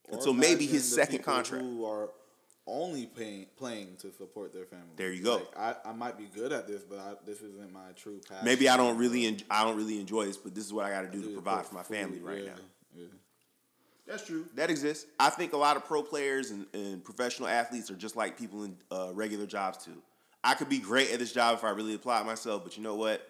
Or 0.09 0.19
until 0.19 0.35
maybe 0.35 0.67
his 0.67 0.93
second 0.93 1.23
contract. 1.23 1.63
Who 1.63 1.85
are 1.87 2.11
only 2.67 3.07
paying, 3.07 3.47
playing 3.57 3.97
to 3.99 4.13
support 4.13 4.53
their 4.53 4.65
family. 4.65 4.93
There 4.97 5.13
you 5.13 5.23
go. 5.23 5.37
Like, 5.37 5.59
I, 5.59 5.91
I 5.91 5.93
might 5.93 6.17
be 6.17 6.29
good 6.35 6.53
at 6.53 6.67
this, 6.67 6.83
but 6.83 6.99
I, 6.99 7.15
this 7.27 7.41
isn't 7.41 7.73
my 7.73 7.91
true 7.97 8.21
passion. 8.29 8.45
Maybe 8.45 8.69
I 8.69 8.77
don't 8.77 8.97
really 8.99 9.27
en- 9.27 9.41
I 9.51 9.65
don't 9.65 9.77
really 9.77 10.01
enjoy 10.01 10.27
this, 10.27 10.37
but 10.37 10.55
this 10.55 10.65
is 10.65 10.73
what 10.73 10.85
I 10.85 10.91
got 10.91 11.03
to 11.03 11.09
do 11.09 11.23
to 11.23 11.29
provide 11.31 11.67
for 11.67 11.75
my 11.75 11.83
food, 11.83 11.97
family 11.97 12.21
right 12.21 12.45
yeah, 12.45 12.51
now. 12.51 12.61
Yeah. 12.95 13.07
That's 14.07 14.27
true. 14.27 14.47
That 14.55 14.71
exists. 14.71 15.07
I 15.19 15.31
think 15.31 15.53
a 15.53 15.57
lot 15.57 15.77
of 15.77 15.85
pro 15.85 16.03
players 16.03 16.51
and, 16.51 16.67
and 16.75 17.03
professional 17.03 17.49
athletes 17.49 17.91
are 17.91 17.97
just 17.97 18.17
like 18.17 18.39
people 18.39 18.65
in 18.65 18.77
uh, 18.91 19.11
regular 19.13 19.47
jobs 19.47 19.85
too. 19.85 20.03
I 20.45 20.55
could 20.55 20.69
be 20.69 20.79
great 20.79 21.13
at 21.13 21.19
this 21.21 21.33
job 21.33 21.57
if 21.57 21.65
I 21.65 21.71
really 21.71 21.95
applied 21.95 22.27
myself, 22.27 22.65
but 22.65 22.77
you 22.77 22.83
know 22.83 22.97
what? 22.97 23.27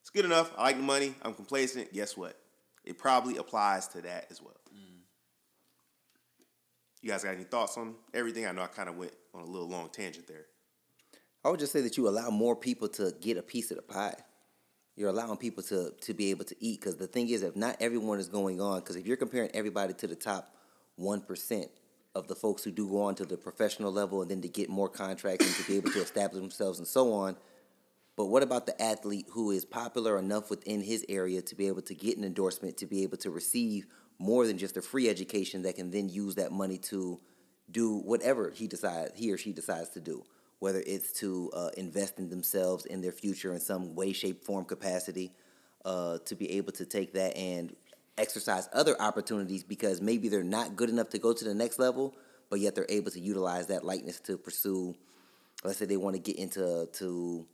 It's 0.00 0.10
good 0.10 0.24
enough. 0.24 0.52
I 0.56 0.62
like 0.62 0.76
the 0.76 0.82
money. 0.82 1.14
I'm 1.22 1.34
complacent. 1.34 1.92
Guess 1.92 2.16
what? 2.16 2.36
It 2.84 2.96
probably 2.96 3.36
applies 3.36 3.88
to 3.88 4.00
that 4.02 4.26
as 4.30 4.40
well. 4.40 4.54
You 7.00 7.10
guys 7.10 7.22
got 7.22 7.34
any 7.34 7.44
thoughts 7.44 7.76
on 7.76 7.94
everything? 8.12 8.46
I 8.46 8.52
know 8.52 8.62
I 8.62 8.66
kind 8.66 8.88
of 8.88 8.96
went 8.96 9.12
on 9.34 9.42
a 9.42 9.46
little 9.46 9.68
long 9.68 9.88
tangent 9.90 10.26
there. 10.26 10.46
I 11.44 11.50
would 11.50 11.60
just 11.60 11.72
say 11.72 11.80
that 11.82 11.96
you 11.96 12.08
allow 12.08 12.30
more 12.30 12.56
people 12.56 12.88
to 12.90 13.14
get 13.20 13.36
a 13.36 13.42
piece 13.42 13.70
of 13.70 13.76
the 13.76 13.82
pie. 13.82 14.16
You're 14.96 15.10
allowing 15.10 15.36
people 15.36 15.62
to 15.64 15.92
to 16.00 16.14
be 16.14 16.30
able 16.30 16.44
to 16.46 16.56
eat 16.58 16.80
because 16.80 16.96
the 16.96 17.06
thing 17.06 17.28
is, 17.28 17.42
if 17.42 17.54
not 17.54 17.76
everyone 17.80 18.18
is 18.18 18.28
going 18.28 18.60
on, 18.60 18.80
because 18.80 18.96
if 18.96 19.06
you're 19.06 19.16
comparing 19.16 19.50
everybody 19.54 19.94
to 19.94 20.08
the 20.08 20.16
top 20.16 20.56
one 20.96 21.20
percent 21.20 21.68
of 22.16 22.26
the 22.26 22.34
folks 22.34 22.64
who 22.64 22.72
do 22.72 22.88
go 22.88 23.02
on 23.02 23.14
to 23.14 23.24
the 23.24 23.36
professional 23.36 23.92
level 23.92 24.22
and 24.22 24.30
then 24.30 24.42
to 24.42 24.48
get 24.48 24.68
more 24.68 24.88
contracts 24.88 25.46
and 25.46 25.54
to 25.54 25.70
be 25.70 25.76
able 25.76 25.92
to 25.92 26.02
establish 26.02 26.40
themselves 26.40 26.78
and 26.80 26.88
so 26.88 27.12
on. 27.12 27.36
But 28.16 28.26
what 28.26 28.42
about 28.42 28.66
the 28.66 28.80
athlete 28.82 29.26
who 29.30 29.52
is 29.52 29.64
popular 29.64 30.18
enough 30.18 30.50
within 30.50 30.82
his 30.82 31.06
area 31.08 31.40
to 31.42 31.54
be 31.54 31.68
able 31.68 31.82
to 31.82 31.94
get 31.94 32.18
an 32.18 32.24
endorsement, 32.24 32.76
to 32.78 32.86
be 32.86 33.04
able 33.04 33.18
to 33.18 33.30
receive 33.30 33.86
more 34.18 34.46
than 34.46 34.58
just 34.58 34.76
a 34.76 34.82
free 34.82 35.08
education 35.08 35.62
that 35.62 35.76
can 35.76 35.90
then 35.90 36.08
use 36.08 36.34
that 36.36 36.52
money 36.52 36.78
to 36.78 37.20
do 37.70 37.98
whatever 37.98 38.50
he 38.50 38.66
decides 38.66 39.12
he 39.14 39.32
or 39.32 39.38
she 39.38 39.52
decides 39.52 39.90
to 39.90 40.00
do, 40.00 40.24
whether 40.58 40.82
it's 40.86 41.12
to 41.20 41.50
uh, 41.54 41.70
invest 41.76 42.18
in 42.18 42.28
themselves 42.28 42.86
in 42.86 43.00
their 43.00 43.12
future 43.12 43.52
in 43.52 43.60
some 43.60 43.94
way, 43.94 44.12
shape, 44.12 44.44
form, 44.44 44.64
capacity, 44.64 45.32
uh, 45.84 46.18
to 46.24 46.34
be 46.34 46.52
able 46.52 46.72
to 46.72 46.84
take 46.84 47.12
that 47.12 47.36
and 47.36 47.74
exercise 48.16 48.68
other 48.72 49.00
opportunities 49.00 49.62
because 49.62 50.00
maybe 50.00 50.28
they're 50.28 50.42
not 50.42 50.74
good 50.76 50.90
enough 50.90 51.08
to 51.10 51.18
go 51.18 51.32
to 51.32 51.44
the 51.44 51.54
next 51.54 51.78
level, 51.78 52.14
but 52.50 52.58
yet 52.58 52.74
they're 52.74 52.86
able 52.88 53.10
to 53.10 53.20
utilize 53.20 53.68
that 53.68 53.84
likeness 53.84 54.20
to 54.20 54.36
pursue. 54.36 54.94
Let's 55.62 55.78
say 55.78 55.86
they 55.86 55.96
want 55.96 56.16
to 56.16 56.20
get 56.20 56.36
into 56.36 56.88
to 56.94 57.46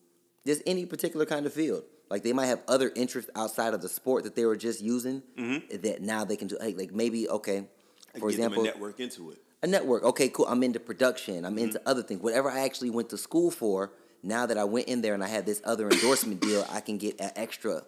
just 0.47 0.62
any 0.67 0.87
particular 0.87 1.27
kind 1.27 1.47
of 1.47 1.53
field. 1.53 1.85
Like 2.11 2.23
they 2.23 2.33
might 2.33 2.47
have 2.47 2.63
other 2.69 2.93
interests 2.95 3.31
outside 3.35 3.75
of 3.75 3.83
the 3.83 3.89
sport 3.89 4.25
that 4.25 4.37
they 4.37 4.45
were 4.45 4.57
just 4.57 4.83
using 4.83 5.23
mm-hmm. 5.37 5.77
that 5.83 6.03
now 6.03 6.25
they 6.25 6.37
can 6.37 6.49
do. 6.49 6.57
Hey, 6.61 6.75
like 6.75 6.93
maybe 6.93 7.29
okay, 7.29 7.67
for 8.19 8.29
example, 8.31 8.63
a 8.63 8.65
network 8.65 9.01
into 9.01 9.31
it. 9.31 9.39
a 9.63 9.67
network. 9.67 10.05
Okay, 10.05 10.29
cool. 10.29 10.47
I'm 10.47 10.63
into 10.63 10.81
production. 10.81 11.45
I'm 11.45 11.59
into 11.59 11.79
mm-hmm. 11.79 11.89
other 11.89 12.03
things. 12.03 12.21
Whatever 12.21 12.51
I 12.51 12.61
actually 12.61 12.91
went 12.91 13.11
to 13.11 13.17
school 13.17 13.51
for, 13.51 13.93
now 14.23 14.47
that 14.47 14.59
I 14.59 14.65
went 14.65 14.89
in 14.89 15.03
there 15.03 15.15
and 15.15 15.25
I 15.25 15.29
had 15.29 15.47
this 15.47 15.61
other 15.65 15.89
endorsement 15.89 16.41
deal, 16.41 16.67
I 16.71 16.81
can 16.81 16.99
get 16.99 17.21
an 17.21 17.31
extra 17.37 17.83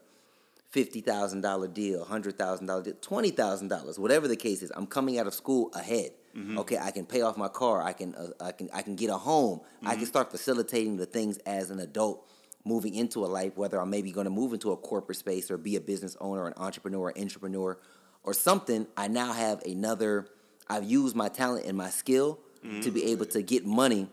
fifty 0.70 1.00
thousand 1.00 1.42
dollar 1.42 1.68
deal, 1.68 2.04
hundred 2.04 2.38
thousand 2.38 2.66
dollar 2.66 2.82
deal, 2.82 2.94
twenty 3.00 3.30
thousand 3.30 3.68
dollars, 3.68 3.98
whatever 3.98 4.28
the 4.28 4.36
case 4.36 4.62
is. 4.62 4.72
I'm 4.74 4.86
coming 4.86 5.18
out 5.18 5.26
of 5.26 5.34
school 5.34 5.70
ahead. 5.74 6.10
Mm-hmm. 6.36 6.58
Okay, 6.58 6.78
I 6.78 6.90
can 6.90 7.06
pay 7.06 7.22
off 7.22 7.36
my 7.38 7.48
car. 7.48 7.82
I 7.82 7.92
can 7.92 8.14
uh, 8.14 8.28
I 8.40 8.52
can 8.52 8.68
I 8.72 8.82
can 8.82 8.96
get 8.96 9.08
a 9.08 9.16
home. 9.16 9.60
I 9.84 9.96
can 9.96 10.04
start 10.06 10.30
facilitating 10.30 10.96
the 10.96 11.06
things 11.06 11.38
as 11.38 11.70
an 11.70 11.80
adult 11.80 12.28
moving 12.66 12.94
into 12.94 13.24
a 13.24 13.28
life, 13.28 13.56
whether 13.56 13.80
I'm 13.80 13.90
maybe 13.90 14.10
going 14.10 14.24
to 14.24 14.30
move 14.30 14.52
into 14.52 14.72
a 14.72 14.76
corporate 14.76 15.18
space 15.18 15.50
or 15.50 15.56
be 15.56 15.76
a 15.76 15.80
business 15.80 16.16
owner, 16.20 16.46
an 16.46 16.54
entrepreneur, 16.56 17.12
entrepreneur, 17.16 17.78
or 18.24 18.34
something. 18.34 18.86
I 18.96 19.08
now 19.08 19.32
have 19.32 19.62
another. 19.64 20.26
I've 20.68 20.84
used 20.84 21.14
my 21.14 21.28
talent 21.28 21.66
and 21.66 21.78
my 21.78 21.90
skill 21.90 22.40
mm-hmm. 22.64 22.80
to 22.80 22.90
be 22.90 23.04
able 23.12 23.26
to 23.26 23.42
get 23.42 23.64
money 23.64 24.08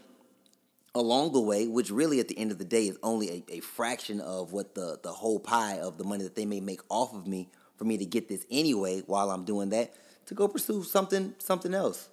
along 0.95 1.33
the 1.33 1.41
way, 1.41 1.67
which 1.67 1.89
really 1.89 2.19
at 2.19 2.27
the 2.27 2.37
end 2.37 2.51
of 2.51 2.59
the 2.59 2.65
day 2.65 2.87
is 2.87 2.97
only 3.01 3.43
a, 3.49 3.55
a 3.55 3.59
fraction 3.59 4.21
of 4.21 4.53
what 4.53 4.75
the 4.75 4.99
the 5.01 5.11
whole 5.11 5.39
pie 5.39 5.79
of 5.79 5.97
the 5.97 6.03
money 6.03 6.23
that 6.23 6.35
they 6.35 6.45
may 6.45 6.59
make 6.59 6.81
off 6.89 7.13
of 7.13 7.25
me 7.25 7.49
for 7.75 7.85
me 7.85 7.97
to 7.97 8.05
get 8.05 8.29
this 8.29 8.45
anyway 8.51 9.01
while 9.07 9.31
I'm 9.31 9.45
doing 9.45 9.69
that 9.69 9.93
to 10.27 10.35
go 10.35 10.47
pursue 10.47 10.83
something 10.83 11.33
something 11.39 11.73
else. 11.73 12.09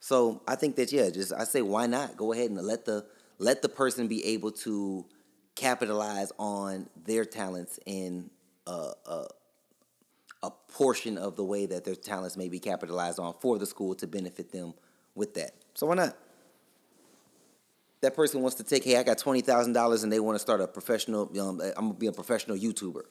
So 0.00 0.42
I 0.48 0.56
think 0.56 0.76
that 0.76 0.90
yeah, 0.90 1.10
just 1.10 1.32
I 1.32 1.44
say 1.44 1.62
why 1.62 1.86
not 1.86 2.16
go 2.16 2.32
ahead 2.32 2.50
and 2.50 2.60
let 2.60 2.86
the 2.86 3.04
let 3.38 3.60
the 3.60 3.68
person 3.68 4.08
be 4.08 4.24
able 4.24 4.52
to 4.52 5.04
capitalize 5.54 6.32
on 6.38 6.88
their 7.04 7.24
talents 7.24 7.78
in 7.86 8.30
a, 8.66 8.92
a 9.06 9.26
a 10.44 10.50
portion 10.68 11.18
of 11.18 11.36
the 11.36 11.44
way 11.44 11.66
that 11.66 11.84
their 11.84 11.94
talents 11.94 12.36
may 12.36 12.48
be 12.48 12.58
capitalized 12.58 13.20
on 13.20 13.32
for 13.40 13.58
the 13.58 13.66
school 13.66 13.94
to 13.94 14.08
benefit 14.08 14.50
them 14.50 14.74
with 15.14 15.34
that. 15.34 15.52
So 15.74 15.86
why 15.86 15.94
not? 15.94 16.16
that 18.02 18.16
person 18.16 18.42
wants 18.42 18.56
to 18.56 18.64
take, 18.64 18.84
hey, 18.84 18.96
I 18.96 19.04
got 19.04 19.18
twenty 19.18 19.40
thousand 19.40 19.72
dollars, 19.72 20.02
and 20.02 20.12
they 20.12 20.20
want 20.20 20.34
to 20.34 20.40
start 20.40 20.60
a 20.60 20.66
professional. 20.66 21.30
I'm 21.38 21.58
gonna 21.58 21.94
be 21.94 22.08
a 22.08 22.12
professional 22.12 22.56
YouTuber. 22.56 23.02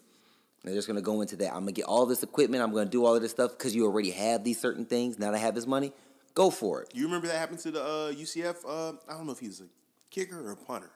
They're 0.63 0.75
just 0.75 0.87
gonna 0.87 1.01
go 1.01 1.21
into 1.21 1.35
that. 1.37 1.47
I'm 1.53 1.61
gonna 1.61 1.71
get 1.71 1.85
all 1.85 2.05
this 2.05 2.21
equipment. 2.21 2.61
I'm 2.61 2.71
gonna 2.71 2.89
do 2.89 3.05
all 3.05 3.15
of 3.15 3.21
this 3.21 3.31
stuff 3.31 3.51
because 3.51 3.73
you 3.73 3.85
already 3.85 4.11
have 4.11 4.43
these 4.43 4.59
certain 4.59 4.85
things. 4.85 5.17
Now 5.17 5.31
that 5.31 5.37
I 5.37 5.39
have 5.39 5.55
this 5.55 5.65
money, 5.65 5.93
go 6.35 6.49
for 6.51 6.83
it. 6.83 6.89
You 6.93 7.05
remember 7.05 7.27
that 7.27 7.37
happened 7.37 7.59
to 7.59 7.71
the 7.71 7.81
uh, 7.81 8.11
UCF? 8.11 8.65
Uh, 8.67 8.97
I 9.09 9.13
don't 9.13 9.25
know 9.25 9.31
if 9.31 9.39
he 9.39 9.47
was 9.47 9.61
a 9.61 9.67
kicker 10.11 10.45
or 10.45 10.51
a 10.51 10.57
punter, 10.57 10.91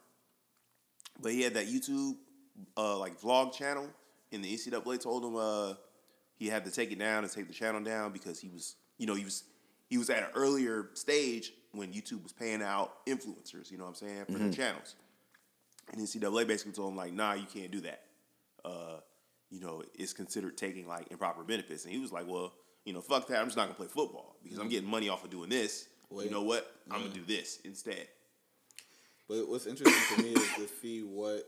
but 1.21 1.31
he 1.31 1.41
had 1.41 1.53
that 1.53 1.67
YouTube 1.67 2.15
uh, 2.77 2.97
like 2.97 3.19
vlog 3.19 3.53
channel, 3.53 3.87
and 4.31 4.43
the 4.43 4.53
NCAA 4.53 5.01
told 5.01 5.23
him 5.23 5.35
uh, 5.35 5.73
he 6.37 6.47
had 6.47 6.65
to 6.65 6.71
take 6.71 6.91
it 6.91 6.99
down 6.99 7.23
and 7.23 7.31
take 7.31 7.47
the 7.47 7.53
channel 7.53 7.81
down 7.81 8.11
because 8.11 8.39
he 8.39 8.49
was, 8.49 8.75
you 8.97 9.07
know, 9.07 9.15
he 9.15 9.23
was 9.23 9.43
he 9.89 9.97
was 9.97 10.09
at 10.09 10.19
an 10.19 10.29
earlier 10.35 10.89
stage 10.93 11.53
when 11.71 11.91
YouTube 11.91 12.23
was 12.23 12.33
paying 12.33 12.61
out 12.61 13.05
influencers. 13.05 13.71
You 13.71 13.77
know 13.77 13.85
what 13.85 13.89
I'm 14.01 14.07
saying 14.07 14.25
for 14.25 14.33
their 14.33 14.51
channels, 14.51 14.95
and 15.91 16.01
NCAA 16.01 16.47
basically 16.47 16.73
told 16.73 16.91
him 16.91 16.97
like, 16.97 17.13
nah, 17.13 17.33
you 17.33 17.45
can't 17.51 17.71
do 17.71 17.81
that. 17.81 18.03
Uh, 18.63 18.99
you 19.49 19.59
know, 19.59 19.83
it's 19.93 20.13
considered 20.13 20.57
taking 20.57 20.87
like 20.87 21.11
improper 21.11 21.43
benefits, 21.43 21.85
and 21.85 21.93
he 21.93 21.99
was 21.99 22.11
like, 22.11 22.27
well. 22.27 22.53
You 22.87 22.93
know, 22.93 23.01
fuck 23.01 23.25
that. 23.29 23.39
I'm 23.39 23.47
just 23.47 23.57
not 23.57 23.63
gonna 23.63 23.73
play 23.73 23.87
football 23.87 24.35
because 24.43 24.59
I'm 24.59 24.69
getting 24.69 24.87
money 24.87 25.09
off 25.09 25.23
of 25.23 25.31
doing 25.31 25.49
this. 25.49 25.87
Wait. 26.11 26.25
You 26.25 26.29
know 26.29 26.43
what? 26.43 26.71
I'm 26.91 27.01
gonna 27.01 27.11
do 27.11 27.23
this 27.25 27.57
instead. 27.65 28.07
But 29.27 29.49
what's 29.49 29.65
interesting 29.65 30.17
to 30.17 30.23
me 30.23 30.29
is 30.31 30.53
to 30.55 30.67
see 30.81 31.01
what 31.01 31.45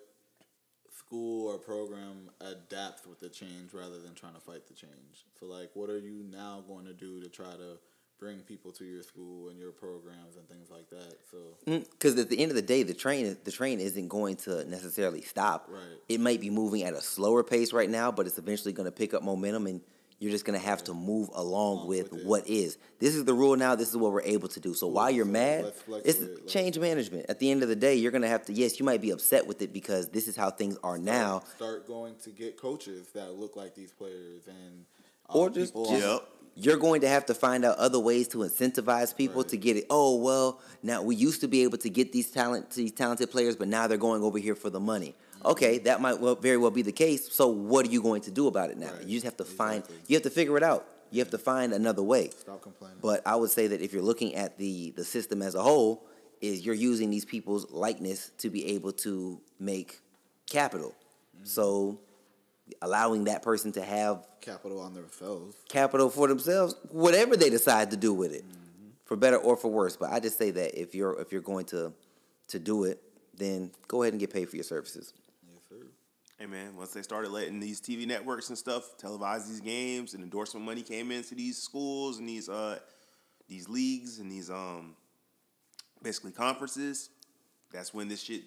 school 0.98 1.48
or 1.48 1.58
program 1.58 2.30
adapts 2.42 3.06
with 3.06 3.20
the 3.20 3.30
change 3.30 3.74
rather 3.74 4.00
than 4.00 4.14
trying 4.16 4.34
to 4.34 4.40
fight 4.40 4.68
the 4.68 4.74
change. 4.74 5.26
So, 5.40 5.46
like, 5.46 5.70
what 5.74 5.90
are 5.90 6.00
you 6.00 6.26
now 6.32 6.64
going 6.68 6.86
to 6.86 6.94
do 6.94 7.22
to 7.22 7.30
try 7.30 7.52
to 7.52 7.78
bring 8.20 8.40
people 8.40 8.72
to 8.72 8.84
your 8.84 9.04
school 9.04 9.50
and 9.50 9.60
your 9.60 9.72
programs 9.72 10.38
and 10.38 10.50
things 10.50 10.70
like 10.72 10.90
that? 10.90 11.16
So, 11.30 11.38
mm, 11.68 11.86
Because 11.92 12.18
at 12.18 12.30
the 12.30 12.40
end 12.40 12.52
of 12.52 12.56
the 12.56 12.62
day, 12.64 12.84
the 12.84 12.94
train 12.96 13.38
the 13.44 13.52
train 13.52 13.80
isn't 13.80 14.08
going 14.08 14.38
to 14.38 14.68
necessarily 14.68 15.22
stop. 15.22 15.70
Right. 15.72 15.82
It 16.10 16.20
might 16.20 16.42
be 16.42 16.50
moving 16.50 16.84
at 16.84 16.94
a 16.94 17.02
slower 17.02 17.44
pace 17.44 17.74
right 17.74 17.90
now, 17.90 18.12
but 18.12 18.26
it's 18.26 18.40
eventually 18.40 18.74
going 18.74 18.88
to 18.88 18.92
pick 18.92 19.14
up 19.14 19.24
momentum, 19.24 19.68
and 19.68 19.82
you're 20.20 20.32
just 20.32 20.46
going 20.46 20.60
to 20.60 20.66
have 20.66 20.84
to 20.86 20.94
move 20.94 21.30
along 21.34 21.88
with, 21.88 22.12
what 22.26 22.48
is. 22.48 22.78
This 23.00 23.14
is 23.16 23.26
the 23.26 23.34
rule 23.34 23.56
now. 23.56 23.76
This 23.76 23.90
is 23.90 23.98
what 23.98 24.12
we're 24.12 24.22
able 24.22 24.48
to 24.50 24.60
do. 24.60 24.74
So 24.74 24.88
while 24.88 25.12
you're 25.12 25.26
mad, 25.26 25.66
it's 25.66 25.88
with 25.88 26.06
it, 26.08 26.40
let's- 26.42 26.52
change 26.52 26.80
management. 26.80 27.28
At 27.30 27.40
the 27.40 27.52
end 27.52 27.62
of 27.62 27.70
the 27.70 27.76
day, 27.76 27.96
you're 27.96 28.12
going 28.12 28.24
to 28.24 28.28
have 28.28 28.46
to. 28.48 28.54
Yes, 28.54 28.80
you 28.80 28.86
might 28.86 29.02
be 29.02 29.12
upset 29.12 29.46
with 29.46 29.62
it 29.62 29.72
because 29.72 30.10
this 30.10 30.28
is 30.28 30.36
how 30.36 30.50
things 30.50 30.78
are 30.84 30.98
now. 30.98 31.44
start 31.56 31.86
going 31.88 32.16
to 32.24 32.32
get 32.32 32.58
coaches 32.58 33.08
that 33.14 33.34
look 33.34 33.56
like 33.56 33.76
these 33.76 33.92
players 33.92 34.48
and 34.48 34.86
uh, 35.30 35.38
Or 35.38 35.50
just- 35.52 35.76
just- 35.76 35.92
Yep. 35.92 36.28
you're 36.56 36.78
going 36.78 37.02
to 37.02 37.08
have 37.08 37.28
to 37.28 37.36
find 37.36 37.64
out 37.64 37.78
other 37.78 38.00
ways 38.00 38.28
to 38.30 38.40
incentivize 38.40 39.16
people 39.16 39.44
Right. 39.44 39.50
to 39.50 39.58
get 39.58 39.78
it. 39.78 39.86
Oh 39.92 40.16
well, 40.16 40.60
now 40.82 41.04
we 41.04 41.16
used 41.16 41.42
to 41.42 41.48
be 41.48 41.62
able 41.62 41.78
to 41.78 41.90
get 41.92 42.12
these 42.12 42.32
talent 42.32 42.72
these 42.72 42.92
talented 42.92 43.30
players, 43.30 43.56
but 43.56 43.68
now 43.68 43.86
they're 43.86 44.00
going 44.00 44.24
over 44.24 44.40
here 44.40 44.56
for 44.56 44.72
the 44.72 44.80
money. 44.80 45.14
Mm-hmm. 45.40 45.48
Okay, 45.48 45.78
that 45.80 46.02
might 46.02 46.20
well, 46.20 46.36
very 46.36 46.58
well 46.58 46.72
be 46.72 46.82
the 46.82 46.92
case. 46.92 47.32
So 47.32 47.48
what 47.48 47.86
are 47.86 47.90
you 47.90 48.02
going 48.02 48.22
to 48.22 48.32
do 48.32 48.48
about 48.48 48.70
it 48.70 48.78
now? 48.78 48.92
Right. 48.92 49.04
You 49.04 49.16
just 49.16 49.26
have 49.26 49.38
to 49.38 49.46
find. 49.46 49.84
You 50.08 50.16
have 50.16 50.24
to 50.24 50.30
figure 50.30 50.58
it 50.58 50.64
out. 50.64 50.88
You 51.12 51.20
have 51.20 51.32
to 51.32 51.38
find 51.38 51.74
another 51.74 52.04
way. 52.04 52.30
Stop 52.30 52.62
complaining. 52.62 52.98
But 53.02 53.26
I 53.26 53.36
would 53.36 53.52
say 53.52 53.68
that 53.68 53.82
if 53.82 53.94
you're 53.94 54.02
looking 54.02 54.36
at 54.36 54.58
the 54.58 54.92
the 54.92 55.06
system 55.06 55.42
as 55.42 55.56
a 55.56 55.62
whole, 55.62 56.06
is 56.42 56.66
you're 56.66 56.76
using 56.76 57.10
these 57.10 57.26
people's 57.26 57.72
likeness 57.72 58.32
to 58.40 58.50
be 58.50 58.68
able 58.76 58.92
to 58.92 59.42
make 59.60 60.00
capital. 60.50 60.90
Mm-hmm. 60.90 61.46
So 61.46 62.00
allowing 62.82 63.26
that 63.26 63.42
person 63.42 63.72
to 63.74 63.82
have 63.82 64.26
capital 64.42 64.80
on 64.80 64.94
themselves. 64.94 65.56
capital 65.70 66.10
for 66.10 66.28
themselves, 66.28 66.76
whatever 66.90 67.36
they 67.36 67.50
decide 67.50 67.92
to 67.92 67.98
do 67.98 68.14
with 68.14 68.34
it, 68.34 68.44
for 69.06 69.16
better 69.16 69.38
or 69.38 69.56
for 69.56 69.70
worse. 69.70 69.96
But 69.96 70.12
I 70.12 70.20
just 70.20 70.38
say 70.38 70.52
that 70.52 70.80
if 70.80 70.94
you're 70.94 71.20
if 71.20 71.32
you're 71.32 71.42
going 71.42 71.66
to 71.68 71.94
to 72.50 72.60
do 72.60 72.84
it, 72.86 73.02
then 73.36 73.72
go 73.88 74.04
ahead 74.04 74.14
and 74.14 74.20
get 74.20 74.34
paid 74.34 74.50
for 74.50 74.56
your 74.56 74.64
services. 74.64 75.14
Hey 76.38 76.46
man, 76.46 76.76
once 76.76 76.92
they 76.92 77.02
started 77.02 77.32
letting 77.32 77.60
these 77.60 77.82
TV 77.82 78.06
networks 78.06 78.50
and 78.50 78.58
stuff 78.58 78.96
televise 79.02 79.48
these 79.48 79.60
games 79.60 80.14
and 80.14 80.24
endorsement 80.24 80.64
money 80.64 80.84
came 80.84 81.12
into 81.12 81.34
these 81.34 81.58
schools 81.58 82.20
and 82.20 82.30
these 82.30 82.48
uh 82.48 82.78
these 83.50 83.68
leagues 83.68 84.20
and 84.20 84.32
these 84.32 84.52
um 84.52 84.96
basically 86.04 86.32
conferences, 86.32 87.10
that's 87.72 87.92
when 87.92 88.08
this 88.08 88.22
shit 88.22 88.44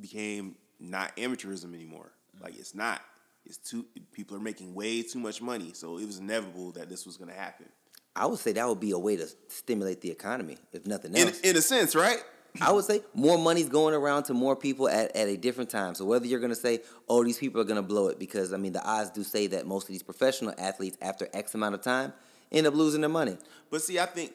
became 0.00 0.54
not 0.78 1.16
amateurism 1.16 1.74
anymore. 1.74 2.12
Like 2.40 2.56
it's 2.56 2.74
not. 2.74 3.00
It's 3.44 3.56
too 3.56 3.84
people 4.12 4.36
are 4.36 4.40
making 4.40 4.72
way 4.72 5.02
too 5.02 5.18
much 5.18 5.42
money, 5.42 5.72
so 5.74 5.98
it 5.98 6.06
was 6.06 6.18
inevitable 6.20 6.70
that 6.72 6.88
this 6.88 7.04
was 7.04 7.16
gonna 7.16 7.32
happen. 7.34 7.66
I 8.14 8.26
would 8.26 8.38
say 8.38 8.52
that 8.52 8.68
would 8.68 8.78
be 8.78 8.92
a 8.92 8.98
way 8.98 9.16
to 9.16 9.26
stimulate 9.48 10.00
the 10.00 10.10
economy, 10.12 10.56
if 10.72 10.86
nothing 10.86 11.16
In 11.16 11.26
else. 11.26 11.40
in 11.40 11.56
a 11.56 11.62
sense, 11.62 11.96
right? 11.96 12.22
I 12.60 12.70
would 12.70 12.84
say 12.84 13.00
more 13.14 13.36
money's 13.36 13.68
going 13.68 13.94
around 13.94 14.24
to 14.24 14.34
more 14.34 14.54
people 14.54 14.88
at, 14.88 15.14
at 15.16 15.28
a 15.28 15.36
different 15.36 15.70
time. 15.70 15.94
So 15.94 16.04
whether 16.04 16.26
you're 16.26 16.40
going 16.40 16.50
to 16.54 16.56
say, 16.56 16.80
oh, 17.08 17.24
these 17.24 17.38
people 17.38 17.60
are 17.60 17.64
going 17.64 17.76
to 17.76 17.82
blow 17.82 18.08
it, 18.08 18.18
because 18.18 18.52
I 18.52 18.58
mean, 18.58 18.72
the 18.72 18.84
odds 18.84 19.10
do 19.10 19.24
say 19.24 19.48
that 19.48 19.66
most 19.66 19.84
of 19.84 19.88
these 19.88 20.04
professional 20.04 20.54
athletes, 20.56 20.96
after 21.02 21.28
X 21.34 21.54
amount 21.54 21.74
of 21.74 21.82
time, 21.82 22.12
end 22.52 22.66
up 22.66 22.74
losing 22.74 23.00
their 23.00 23.10
money. 23.10 23.36
But 23.70 23.82
see, 23.82 23.98
I 23.98 24.06
think 24.06 24.32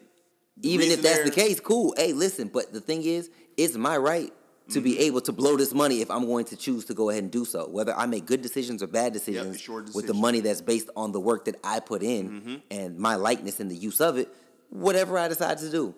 Even 0.61 0.89
if 0.89 1.01
that's 1.01 1.24
the 1.24 1.32
case, 1.32 1.59
cool. 1.59 1.93
Hey, 1.95 2.11
listen, 2.11 2.49
but 2.49 2.74
the 2.74 2.82
thing 2.82 3.03
is, 3.03 3.30
it's 3.55 3.76
my 3.76 3.95
right 3.95 4.34
to 4.72 4.82
be 4.82 4.91
mm-hmm. 4.91 5.01
able 5.01 5.22
to 5.22 5.32
blow 5.32 5.57
this 5.57 5.74
money 5.74 6.01
if 6.01 6.11
I'm 6.11 6.26
going 6.26 6.45
to 6.45 6.55
choose 6.55 6.86
to 6.86 6.93
go 6.93 7.09
ahead 7.09 7.24
and 7.24 7.32
do 7.32 7.45
so. 7.45 7.67
Whether 7.70 7.95
I 7.95 8.05
make 8.05 8.26
good 8.26 8.41
decisions 8.41 8.84
or 8.84 8.88
bad 8.88 9.13
decisions 9.13 9.65
your 9.65 9.84
with 9.95 10.07
the 10.07 10.13
money 10.13 10.41
that's 10.41 10.61
based 10.61 10.89
on 10.95 11.11
the 11.11 11.20
work 11.20 11.45
that 11.45 11.55
I 11.63 11.80
put 11.80 12.03
in 12.03 12.30
mm-hmm. 12.30 12.55
and 12.70 12.97
my 12.99 13.15
likeness 13.15 13.59
and 13.59 13.72
the 13.72 13.76
use 13.76 14.01
of 14.01 14.17
it, 14.17 14.34
whatever 14.70 15.17
I 15.17 15.28
decide 15.28 15.57
to 15.59 15.72
do. 15.72 15.95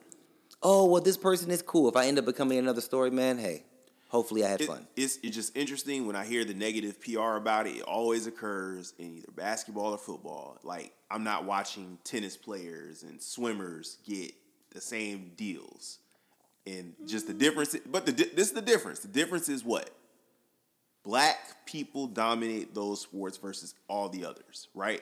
Oh, 0.64 0.86
well, 0.86 1.01
this 1.01 1.18
person 1.18 1.49
is 1.51 1.62
cool. 1.62 1.89
If 1.89 1.95
I 1.95 2.05
end 2.07 2.20
up 2.20 2.26
becoming 2.26 2.57
another 2.59 2.82
story, 2.82 3.09
man, 3.09 3.38
hey, 3.38 3.64
hopefully 4.09 4.45
I 4.45 4.49
had 4.49 4.62
it- 4.62 4.68
fun. 4.68 4.86
it's, 4.95 5.18
it's 5.24 5.36
just 5.36 5.55
interesting 5.57 6.05
when 6.05 6.16
I 6.16 6.24
hear 6.26 6.45
the 6.45 6.53
negative 6.53 7.01
PR 7.01 7.36
about 7.38 7.68
it. 7.68 7.78
It 7.78 7.82
always 7.84 8.28
occurs 8.28 8.93
in 8.99 9.18
either 9.18 9.32
basketball 9.36 9.93
or 9.93 9.97
football. 9.97 10.57
Like 10.64 10.93
I'm 11.09 11.24
not 11.24 11.45
watching 11.45 11.97
tennis 12.03 12.38
players 12.38 13.03
and 13.03 13.22
swimmers 13.22 13.97
get 14.07 14.34
the 14.72 14.82
same 14.82 15.32
deals, 15.36 15.97
and 16.66 16.93
just 17.05 17.28
the 17.28 17.34
difference. 17.34 17.76
But 17.86 18.05
the 18.05 18.12
this 18.12 18.47
is 18.47 18.51
the 18.53 18.62
difference. 18.62 18.99
The 18.99 19.07
difference 19.09 19.49
is 19.49 19.66
what 19.66 19.89
black 21.03 21.66
people 21.66 22.07
dominate 22.07 22.74
those 22.76 23.01
sports 23.01 23.38
versus 23.38 23.74
all 23.89 24.07
the 24.09 24.24
others, 24.26 24.68
right? 24.76 25.01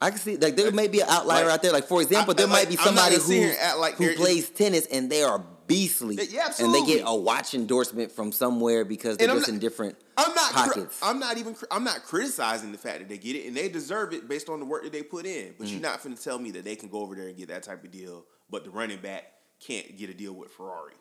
I 0.00 0.10
can 0.10 0.18
see 0.18 0.36
like 0.36 0.56
there 0.56 0.70
may 0.72 0.88
be 0.88 1.00
an 1.00 1.08
outlier 1.08 1.44
Like- 1.44 1.54
out 1.54 1.62
there. 1.62 1.72
Like 1.72 1.84
for 1.86 2.02
example, 2.02 2.32
I- 2.32 2.36
there 2.36 2.46
like, 2.46 2.64
might 2.64 2.68
be 2.68 2.76
somebody 2.76 3.16
who 3.16 3.52
like 3.80 3.94
who 3.94 4.14
plays 4.14 4.48
tennis 4.50 4.86
and 4.86 5.10
they 5.10 5.22
are 5.22 5.38
beastly, 5.66 6.16
Yeah, 6.30 6.46
absolutely. 6.46 6.78
and 6.80 6.88
they 6.88 6.92
get 6.94 7.04
a 7.06 7.14
watch 7.14 7.54
endorsement 7.54 8.10
from 8.12 8.32
somewhere 8.32 8.84
because 8.84 9.16
they're 9.16 9.28
just 9.28 9.40
not- 9.40 9.48
in 9.48 9.58
different 9.58 9.96
I'm 10.16 10.34
not. 10.34 10.52
cri- 10.52 10.62
pockets. 10.82 10.98
I'm 11.02 11.18
not 11.18 11.38
even. 11.38 11.56
I'm 11.70 11.84
not 11.84 12.02
criticizing 12.04 12.72
the 12.72 12.78
fact 12.78 12.98
that 12.98 13.08
they 13.08 13.18
get 13.18 13.36
it, 13.36 13.46
and 13.46 13.56
they 13.56 13.68
deserve 13.68 14.12
it 14.12 14.28
based 14.28 14.48
on 14.48 14.58
the 14.60 14.66
work 14.66 14.82
that 14.82 14.92
they 14.92 15.02
put 15.02 15.24
in. 15.24 15.54
But 15.56 15.66
Mm-hmm. 15.66 15.74
you're 15.74 15.82
not 15.82 16.02
going 16.02 16.16
to 16.16 16.22
tell 16.22 16.38
me 16.38 16.50
that 16.52 16.64
they 16.64 16.74
can 16.76 16.88
go 16.88 17.00
over 17.00 17.14
there 17.14 17.28
and 17.28 17.36
get 17.36 17.48
that 17.48 17.62
type 17.62 17.84
of 17.84 17.90
deal, 17.90 18.24
but 18.50 18.64
the 18.64 18.70
running 18.70 19.00
back 19.00 19.24
can't 19.60 19.96
get 19.96 20.10
a 20.10 20.14
deal 20.14 20.32
with 20.32 20.50
Ferrari. 20.50 20.94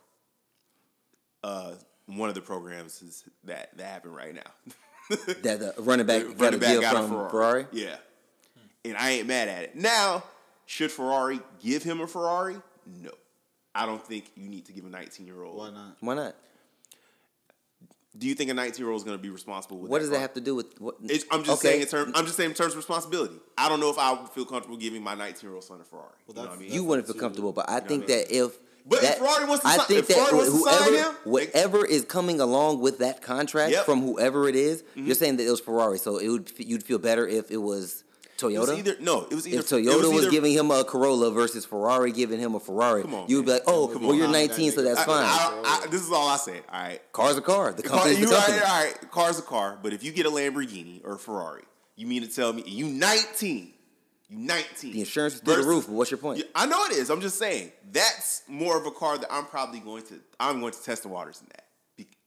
Uh, 1.43 1.73
one 2.05 2.29
of 2.29 2.35
the 2.35 2.41
programs 2.41 3.01
is 3.01 3.23
that 3.45 3.75
that 3.77 3.85
happened 3.85 4.15
right 4.15 4.33
now. 4.35 4.51
that 5.41 5.59
the 5.59 5.73
running 5.79 6.05
back 6.05 6.23
The 6.27 6.33
got 6.33 6.53
a 6.53 6.57
deal 6.59 6.81
from 6.81 7.29
Ferrari. 7.29 7.65
Yeah, 7.71 7.95
and 8.89 8.97
I 8.97 9.11
ain't 9.11 9.27
mad 9.27 9.47
at 9.47 9.63
it. 9.63 9.75
Now, 9.75 10.23
should 10.65 10.91
Ferrari 10.91 11.39
give 11.61 11.83
him 11.83 12.01
a 12.01 12.07
Ferrari? 12.07 12.57
No, 12.85 13.11
I 13.75 13.85
don't 13.85 14.05
think 14.05 14.31
you 14.35 14.49
need 14.49 14.65
to 14.65 14.73
give 14.73 14.85
a 14.85 14.89
19 14.89 15.25
year 15.25 15.43
old. 15.43 15.57
Why 15.57 15.71
not? 15.71 15.97
Why 15.99 16.15
not? 16.15 16.35
Do 18.17 18.27
you 18.27 18.33
think 18.33 18.49
a 18.49 18.53
19 18.53 18.83
year 18.83 18.91
old 18.91 18.99
is 18.99 19.03
going 19.03 19.17
to 19.17 19.21
be 19.21 19.29
responsible 19.29 19.77
with 19.77 19.91
What 19.91 19.99
that 19.99 20.05
does 20.05 20.09
that 20.11 20.19
have 20.19 20.33
to 20.33 20.41
do 20.41 20.55
with 20.55 20.79
what? 20.81 20.95
It's, 21.03 21.25
I'm 21.29 21.43
just 21.43 21.59
okay, 21.59 21.69
saying 21.69 21.81
in 21.81 21.87
terms. 21.87 22.13
I'm 22.15 22.25
just 22.25 22.35
saying 22.37 22.49
in 22.49 22.55
terms 22.55 22.71
of 22.73 22.77
responsibility. 22.77 23.35
I 23.57 23.69
don't 23.69 23.79
know 23.79 23.89
if 23.91 23.99
I 23.99 24.13
would 24.13 24.29
feel 24.29 24.45
comfortable 24.45 24.77
giving 24.77 25.03
my 25.03 25.13
19 25.13 25.47
year 25.47 25.53
old 25.53 25.63
son 25.63 25.79
a 25.81 25.83
Ferrari. 25.83 26.07
you 26.27 26.33
know 26.33 26.41
what 26.41 26.51
I 26.51 26.55
mean? 26.55 26.71
you 26.71 26.83
wouldn't 26.83 27.07
feel 27.07 27.15
comfortable, 27.15 27.53
but 27.53 27.69
I 27.69 27.79
think 27.79 28.05
I 28.05 28.07
mean? 28.07 28.17
that 28.17 28.35
if 28.35 28.57
But 28.87 29.03
if 29.03 29.15
Ferrari 29.17 29.45
wants 29.45 29.63
to 29.63 29.69
I 29.69 29.77
think 29.77 29.99
if 29.99 30.07
that 30.07 30.15
Ferrari 30.15 30.35
wants 30.35 30.51
to 30.51 30.57
sign 30.57 30.93
whoever 30.93 31.09
him, 31.09 31.15
whatever 31.25 31.85
is 31.85 32.05
coming 32.05 32.39
along 32.39 32.79
with 32.81 32.99
that 32.99 33.21
contract 33.21 33.71
Yep. 33.71 33.81
Mm-hmm. 33.81 33.91
from 33.91 34.01
whoever 34.01 34.47
it 34.49 34.55
is, 34.55 34.83
you're 34.95 35.13
saying 35.13 35.37
that 35.37 35.45
it 35.45 35.51
was 35.51 35.59
Ferrari, 35.59 35.99
so 35.99 36.17
it 36.17 36.29
would 36.29 36.51
you'd 36.57 36.83
feel 36.83 36.97
better 36.97 37.27
if 37.27 37.51
it 37.51 37.57
was 37.57 38.03
it 38.37 38.45
Toyota. 38.45 38.77
either 38.77 38.95
no. 38.99 39.27
It 39.29 39.35
was 39.35 39.47
either 39.47 39.59
if 39.59 39.67
Toyota 39.67 40.11
was, 40.13 40.21
either- 40.23 40.31
giving 40.31 40.53
him 40.53 40.69
a 40.71 40.83
Corolla 40.83 41.31
versus 41.31 41.65
Ferrari 41.65 42.11
giving 42.11 42.39
him 42.39 42.55
a 42.55 42.59
Ferrari, 42.59 43.01
Come 43.01 43.13
on, 43.15 43.27
you 43.29 43.37
would 43.37 43.45
be 43.45 43.51
like, 43.53 43.63
"Oh, 43.67 43.87
Come 43.87 44.03
well, 44.03 44.11
on, 44.11 44.17
you're 44.17 44.27
nah, 44.27 44.33
19, 44.33 44.71
so 44.71 44.81
that's 44.81 44.99
I- 44.99 45.05
fine." 45.05 45.25
I- 45.25 45.81
I- 45.83 45.87
this 45.87 46.01
is 46.01 46.11
all 46.11 46.27
I 46.27 46.37
said. 46.37 46.63
All 46.71 46.79
right. 46.81 47.01
Car's 47.11 47.37
a 47.37 47.41
car. 47.41 47.73
The 47.73 47.83
Car, 47.83 47.97
company's 47.99 48.19
the 48.19 48.27
you 48.27 48.33
all 48.33 48.41
company. 48.41 48.59
right, 48.59 48.69
all 48.69 48.83
right. 48.83 49.11
Car's 49.11 49.39
a 49.39 49.43
car, 49.43 49.79
but 49.81 49.93
if 49.93 50.03
you 50.03 50.11
get 50.11 50.25
a 50.25 50.29
Lamborghini 50.29 51.01
or 51.05 51.13
a 51.15 51.19
Ferrari, 51.19 51.63
you 51.95 52.05
mean 52.07 52.21
to 52.21 52.27
tell 52.27 52.53
me 52.53 52.63
you 52.65 52.85
19? 52.87 53.73
You 54.29 54.37
19. 54.39 54.91
The 54.93 54.99
insurance 54.99 55.35
is 55.35 55.39
through 55.39 55.55
the 55.55 55.63
roof. 55.63 55.85
But 55.87 55.93
what's 55.93 56.11
your 56.11 56.17
point? 56.17 56.43
I 56.53 56.65
know 56.65 56.83
it 56.85 56.91
is. 56.91 57.09
I'm 57.09 57.21
just 57.21 57.37
saying 57.39 57.71
that's 57.91 58.43
more 58.47 58.77
of 58.77 58.85
a 58.85 58.91
car 58.91 59.17
that 59.17 59.31
I'm 59.33 59.45
probably 59.45 59.79
going 59.79 60.03
to. 60.07 60.19
I'm 60.39 60.59
going 60.59 60.73
to 60.73 60.83
test 60.83 61.03
the 61.03 61.07
waters 61.07 61.39
in 61.41 61.47
that 61.47 61.63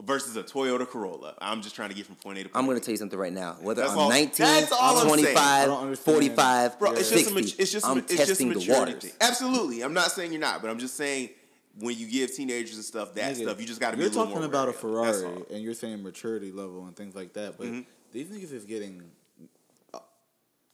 versus 0.01 0.37
a 0.37 0.43
Toyota 0.43 0.87
Corolla. 0.89 1.35
I'm 1.41 1.63
just 1.63 1.75
trying 1.77 1.91
to 1.91 1.95
get 1.95 2.07
from 2.07 2.17
point 2.17 2.39
A 2.39 2.43
to 2.45 2.49
point 2.49 2.57
I'm 2.57 2.67
going 2.67 2.79
to 2.79 2.85
tell 2.85 2.93
you 2.93 2.97
something 2.99 3.19
right 3.19 3.33
now. 3.33 3.57
Whether 3.61 3.83
That's 3.83 3.93
I'm 3.93 3.99
all- 3.99 4.09
19, 4.09 4.47
that's 4.47 4.73
all 4.73 4.99
I'm 4.99 5.07
25, 5.09 5.37
I 5.37 5.67
don't 5.67 5.83
understand. 5.83 6.15
45, 6.17 6.79
Bro, 6.79 6.93
it's 6.93 7.11
just 7.11 7.31
a 7.31 7.35
mat- 7.35 7.45
it's 7.59 7.73
just 7.73 7.87
a, 7.87 7.89
I'm 7.89 7.97
ma- 7.99 8.03
it's 8.05 8.11
just 8.17 8.23
a 8.23 8.27
testing 8.29 8.49
the 8.49 8.55
maturity 8.57 8.81
waters. 8.95 9.03
thing. 9.05 9.13
Absolutely, 9.21 9.83
I'm 9.83 9.95
not 9.95 10.11
saying 10.13 10.33
you're 10.33 10.41
not, 10.41 10.63
but 10.63 10.71
I'm 10.71 10.79
just 10.79 10.97
saying 10.97 11.31
when 11.79 11.97
you 11.97 12.07
give 12.09 12.35
teenagers 12.35 12.75
and 12.77 12.85
stuff 12.85 13.15
that 13.15 13.35
Nigga, 13.35 13.43
stuff, 13.43 13.61
you 13.61 13.67
just 13.67 13.81
got 13.81 13.93
to 13.93 13.97
be. 13.97 14.03
You're 14.03 14.11
a 14.11 14.15
little 14.15 14.25
talking 14.27 14.41
more 14.41 14.49
about 14.49 14.69
a 14.69 14.87
wary 14.87 14.99
of. 15.01 15.07
That's 15.07 15.21
Ferrari, 15.23 15.43
and 15.55 15.63
you're 15.63 15.75
saying 15.75 16.03
maturity 16.03 16.51
level 16.53 16.85
and 16.87 16.97
things 16.97 17.15
like 17.15 17.33
that. 17.35 17.57
But 17.59 17.67
Mm-hmm. 17.69 17.81
these 18.13 18.27
niggas 18.29 18.53
is 18.53 18.65
getting 18.65 19.03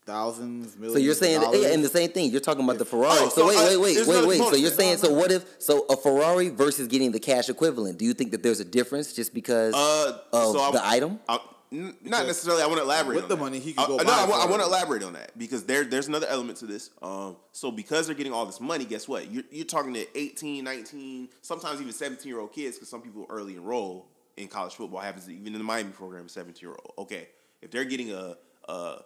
thousands, 0.07 0.77
millions. 0.77 0.95
So 0.95 0.99
you're 1.05 1.15
saying, 1.15 1.37
of 1.39 1.43
dollars. 1.45 1.63
yeah, 1.63 1.73
and 1.75 1.85
the 1.85 1.89
same 1.89 2.11
thing. 2.11 2.31
You're 2.31 2.41
talking 2.41 2.65
about 2.65 2.79
the 2.79 2.85
Ferrari. 2.85 3.19
Oh, 3.21 3.29
so 3.29 3.43
so, 3.43 3.49
wait, 3.49 3.57
uh, 3.59 3.81
wait, 3.81 3.97
wait, 4.07 4.09
wait, 4.09 4.27
wait. 4.29 4.39
So 4.39 4.55
you're 4.57 4.71
to 4.71 4.77
saying, 4.77 4.97
so 4.99 5.13
what 5.13 5.31
if, 5.33 5.45
so 5.61 5.85
a 5.91 5.97
Ferrari 5.97 6.49
versus 6.49 6.89
getting 6.89 7.13
the 7.13 7.21
cash 7.21 7.49
equivalent? 7.49 7.99
Do 7.99 8.05
you 8.05 8.15
think 8.15 8.31
that 8.31 8.43
there's 8.43 8.61
a 8.61 8.65
difference 8.65 9.13
just 9.13 9.35
because 9.35 9.75
Uh, 9.75 10.19
of 10.33 10.53
so 10.55 10.61
I'm- 10.61 10.73
the 10.73 10.87
item? 10.87 11.21
I- 11.29 11.41
n- 11.73 11.97
not 12.03 12.27
necessarily. 12.27 12.63
I 12.63 12.67
want 12.67 12.79
to 12.79 12.85
elaborate. 12.85 13.17
with 13.17 13.25
on 13.25 13.29
the 13.29 13.35
that. 13.37 13.43
money, 13.43 13.59
he 13.59 13.73
could 13.73 13.87
go 13.87 13.99
I, 13.99 14.05
buy 14.05 14.11
no, 14.11 14.13
a 14.13 14.17
I 14.23 14.29
want, 14.29 14.43
I 14.43 14.47
want 14.51 14.63
to 14.63 14.69
elaborate 14.69 15.03
on 15.03 15.13
that 15.15 15.37
because 15.37 15.65
there, 15.65 15.85
there's 15.85 16.07
another 16.09 16.29
element 16.29 16.59
to 16.59 16.67
this. 16.67 16.91
Um, 17.03 17.37
so 17.53 17.71
because 17.71 18.07
they're 18.07 18.15
getting 18.17 18.33
all 18.33 18.47
this 18.47 18.61
money, 18.61 18.85
guess 18.85 19.09
what? 19.09 19.31
You're, 19.31 19.45
you're 19.51 19.67
talking 19.67 19.93
to 19.95 20.07
18, 20.19 20.63
19, 20.65 21.29
sometimes 21.43 21.81
even 21.81 21.93
17 21.93 22.29
year 22.29 22.39
old 22.41 22.53
kids 22.53 22.77
because 22.77 22.89
some 22.89 23.03
people 23.03 23.27
early 23.29 23.57
enroll 23.57 24.07
in 24.37 24.47
college 24.49 24.75
football. 24.75 25.01
Happens 25.01 25.29
even 25.29 25.49
in 25.49 25.59
the 25.59 25.65
Miami 25.65 25.91
program, 25.91 26.29
17 26.29 26.61
year 26.61 26.71
old. 26.79 26.93
Okay, 27.07 27.29
if 27.63 27.71
they're 27.73 27.85
getting 27.85 28.13
a, 28.13 28.37
a 28.69 28.99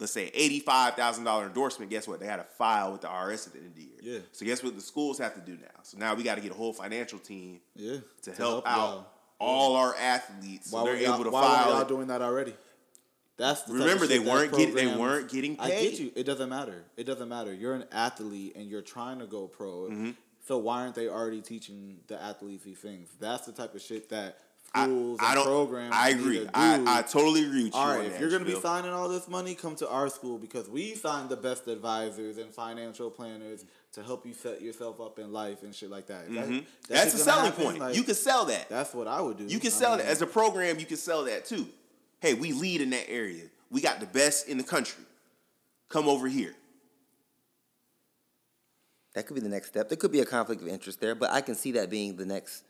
let's 0.00 0.12
say 0.12 0.30
eighty-five 0.34 0.94
thousand 0.94 1.24
dollar 1.24 1.46
endorsement, 1.46 1.90
guess 1.90 2.08
what? 2.08 2.18
They 2.20 2.26
had 2.26 2.36
to 2.36 2.44
file 2.44 2.90
with 2.92 3.02
the 3.02 3.08
IRS 3.08 3.46
at 3.46 3.52
the 3.52 3.58
end 3.60 3.68
of 3.68 3.74
the 3.76 3.82
year. 3.82 3.90
Yeah. 4.02 4.18
So 4.32 4.44
guess 4.46 4.62
what 4.62 4.74
the 4.74 4.80
schools 4.80 5.18
have 5.18 5.34
to 5.34 5.40
do 5.40 5.52
now? 5.52 5.80
So 5.82 5.98
now 5.98 6.14
we 6.14 6.22
got 6.22 6.34
to 6.36 6.40
get 6.40 6.50
a 6.50 6.54
whole 6.54 6.72
financial 6.72 7.18
team 7.18 7.60
Yeah, 7.76 7.98
to, 8.22 8.30
to 8.32 8.36
help, 8.36 8.66
help 8.66 8.68
out 8.68 8.76
y'all. 8.94 9.06
all 9.38 9.76
our 9.76 9.94
athletes, 9.96 10.72
Why 10.72 10.80
so 10.80 10.86
they're 10.86 10.96
able 11.14 11.24
to 11.24 11.30
why 11.30 11.42
file. 11.42 11.70
y'all 11.78 11.84
doing 11.84 12.08
that 12.08 12.22
already? 12.22 12.54
That's 13.36 13.62
the 13.62 13.72
Remember, 13.74 14.06
they 14.06 14.18
weren't 14.18 14.52
getting- 14.52 14.74
they 14.74 14.86
weren't 14.86 15.30
getting 15.30 15.58
I 15.60 15.68
get 15.68 15.78
paid. 15.78 15.98
you. 15.98 16.12
It 16.14 16.24
doesn't 16.24 16.48
matter. 16.50 16.84
It 16.96 17.04
doesn't 17.04 17.28
matter. 17.28 17.52
You're 17.54 17.74
an 17.74 17.84
athlete 17.90 18.54
and 18.56 18.66
you're 18.68 18.82
trying 18.82 19.18
to 19.20 19.26
go 19.26 19.46
pro. 19.46 19.88
Mm-hmm. 19.90 20.10
So 20.46 20.58
why 20.58 20.82
aren't 20.82 20.94
they 20.94 21.08
already 21.08 21.40
teaching 21.40 21.98
the 22.06 22.20
athletes 22.20 22.64
these 22.64 22.78
things? 22.78 23.08
That's 23.18 23.46
the 23.46 23.52
type 23.52 23.74
of 23.74 23.80
shit 23.80 24.08
that 24.10 24.38
schools 24.74 25.18
I 25.20 25.26
and 25.26 25.34
don't. 25.34 25.44
programs. 25.46 25.94
I 25.96 26.12
need 26.12 26.20
agree. 26.20 26.38
to 26.38 26.44
do. 26.44 26.50
I, 26.54 26.98
I 26.98 27.02
totally 27.02 27.44
agree 27.44 27.64
with 27.64 27.74
you. 27.74 27.78
All 27.80 27.88
on 27.90 27.96
right, 27.98 28.06
if 28.06 28.12
that, 28.12 28.20
you're 28.20 28.30
gonna 28.30 28.44
be 28.44 28.54
signing 28.54 28.90
all 28.92 29.08
this 29.08 29.28
money, 29.28 29.54
come 29.54 29.74
to 29.76 29.88
our 29.88 30.08
school 30.08 30.38
because 30.38 30.68
we 30.68 30.94
find 30.94 31.28
the 31.28 31.36
best 31.36 31.66
advisors 31.68 32.38
and 32.38 32.52
financial 32.52 33.10
planners 33.10 33.64
to 33.92 34.02
help 34.02 34.24
you 34.24 34.32
set 34.32 34.62
yourself 34.62 35.00
up 35.00 35.18
in 35.18 35.32
life 35.32 35.62
and 35.64 35.74
shit 35.74 35.90
like 35.90 36.06
that. 36.06 36.24
If 36.28 36.34
that- 36.34 36.34
that 36.34 36.48
Mm-hmm. 36.50 36.64
That's 36.88 37.14
a 37.14 37.18
selling 37.18 37.46
happen, 37.46 37.64
point. 37.64 37.78
like, 37.78 37.96
you 37.96 38.02
can 38.04 38.14
sell 38.14 38.44
that. 38.46 38.68
That's 38.68 38.94
what 38.94 39.08
I 39.08 39.20
would 39.20 39.38
do. 39.38 39.44
You 39.44 39.58
can 39.58 39.68
I 39.68 39.70
sell 39.70 39.90
mean, 39.96 39.98
that 39.98 40.06
as 40.06 40.22
a 40.22 40.26
program. 40.26 40.78
You 40.78 40.86
can 40.86 40.96
sell 40.96 41.24
that 41.24 41.44
too. 41.44 41.66
Hey, 42.20 42.34
we 42.34 42.52
lead 42.52 42.80
in 42.80 42.90
that 42.90 43.08
area. 43.10 43.44
We 43.70 43.80
got 43.80 43.98
the 44.00 44.06
best 44.06 44.48
in 44.48 44.58
the 44.58 44.64
country. 44.64 45.02
Come 45.88 46.08
over 46.08 46.28
here. 46.28 46.54
That 49.14 49.26
could 49.26 49.34
be 49.34 49.40
the 49.40 49.48
next 49.48 49.68
step. 49.68 49.88
There 49.88 49.96
could 49.96 50.12
be 50.12 50.20
a 50.20 50.24
conflict 50.24 50.62
of 50.62 50.68
interest 50.68 51.00
there, 51.00 51.14
but 51.16 51.30
I 51.32 51.40
can 51.40 51.54
see 51.56 51.72
that 51.72 51.90
being 51.90 52.16
the 52.16 52.24
next. 52.26 52.62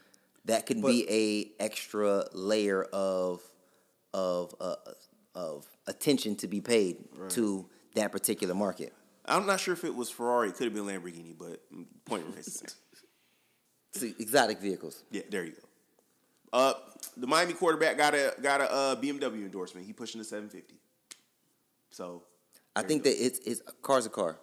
That 0.46 0.66
could 0.66 0.82
be 0.82 1.06
a 1.08 1.62
extra 1.62 2.24
layer 2.32 2.82
of 2.82 3.42
of 4.14 4.54
uh, 4.60 4.76
of 5.34 5.66
attention 5.86 6.36
to 6.36 6.48
be 6.48 6.60
paid 6.60 6.96
to 7.30 7.66
that 7.94 8.12
particular 8.12 8.54
market. 8.54 8.92
I'm 9.26 9.46
not 9.46 9.60
sure 9.60 9.74
if 9.74 9.84
it 9.84 9.94
was 9.94 10.10
Ferrari. 10.10 10.48
It 10.48 10.56
could 10.56 10.64
have 10.64 10.74
been 10.74 10.84
Lamborghini, 10.84 11.36
but 11.38 11.60
point 12.04 12.24
remains 12.26 12.60
the. 12.60 12.72
See, 13.98 14.14
exotic 14.18 14.60
vehicles. 14.60 15.02
Yeah, 15.10 15.22
there 15.30 15.44
you 15.44 15.52
go. 15.52 15.68
Uh, 16.52 16.74
the 17.16 17.26
Miami 17.26 17.52
quarterback 17.52 17.96
got 17.96 18.14
a 18.14 18.34
got 18.40 18.60
a 18.60 18.70
uh, 18.70 18.96
BMW 18.96 19.44
endorsement. 19.44 19.86
He 19.86 19.92
pushing 19.92 20.20
the 20.20 20.24
750. 20.24 20.74
So 21.90 22.22
I 22.74 22.82
think 22.82 23.02
that 23.04 23.24
it's 23.24 23.38
it's 23.40 23.60
a 23.66 23.72
car's 23.82 24.06
a 24.06 24.10
car. 24.10 24.38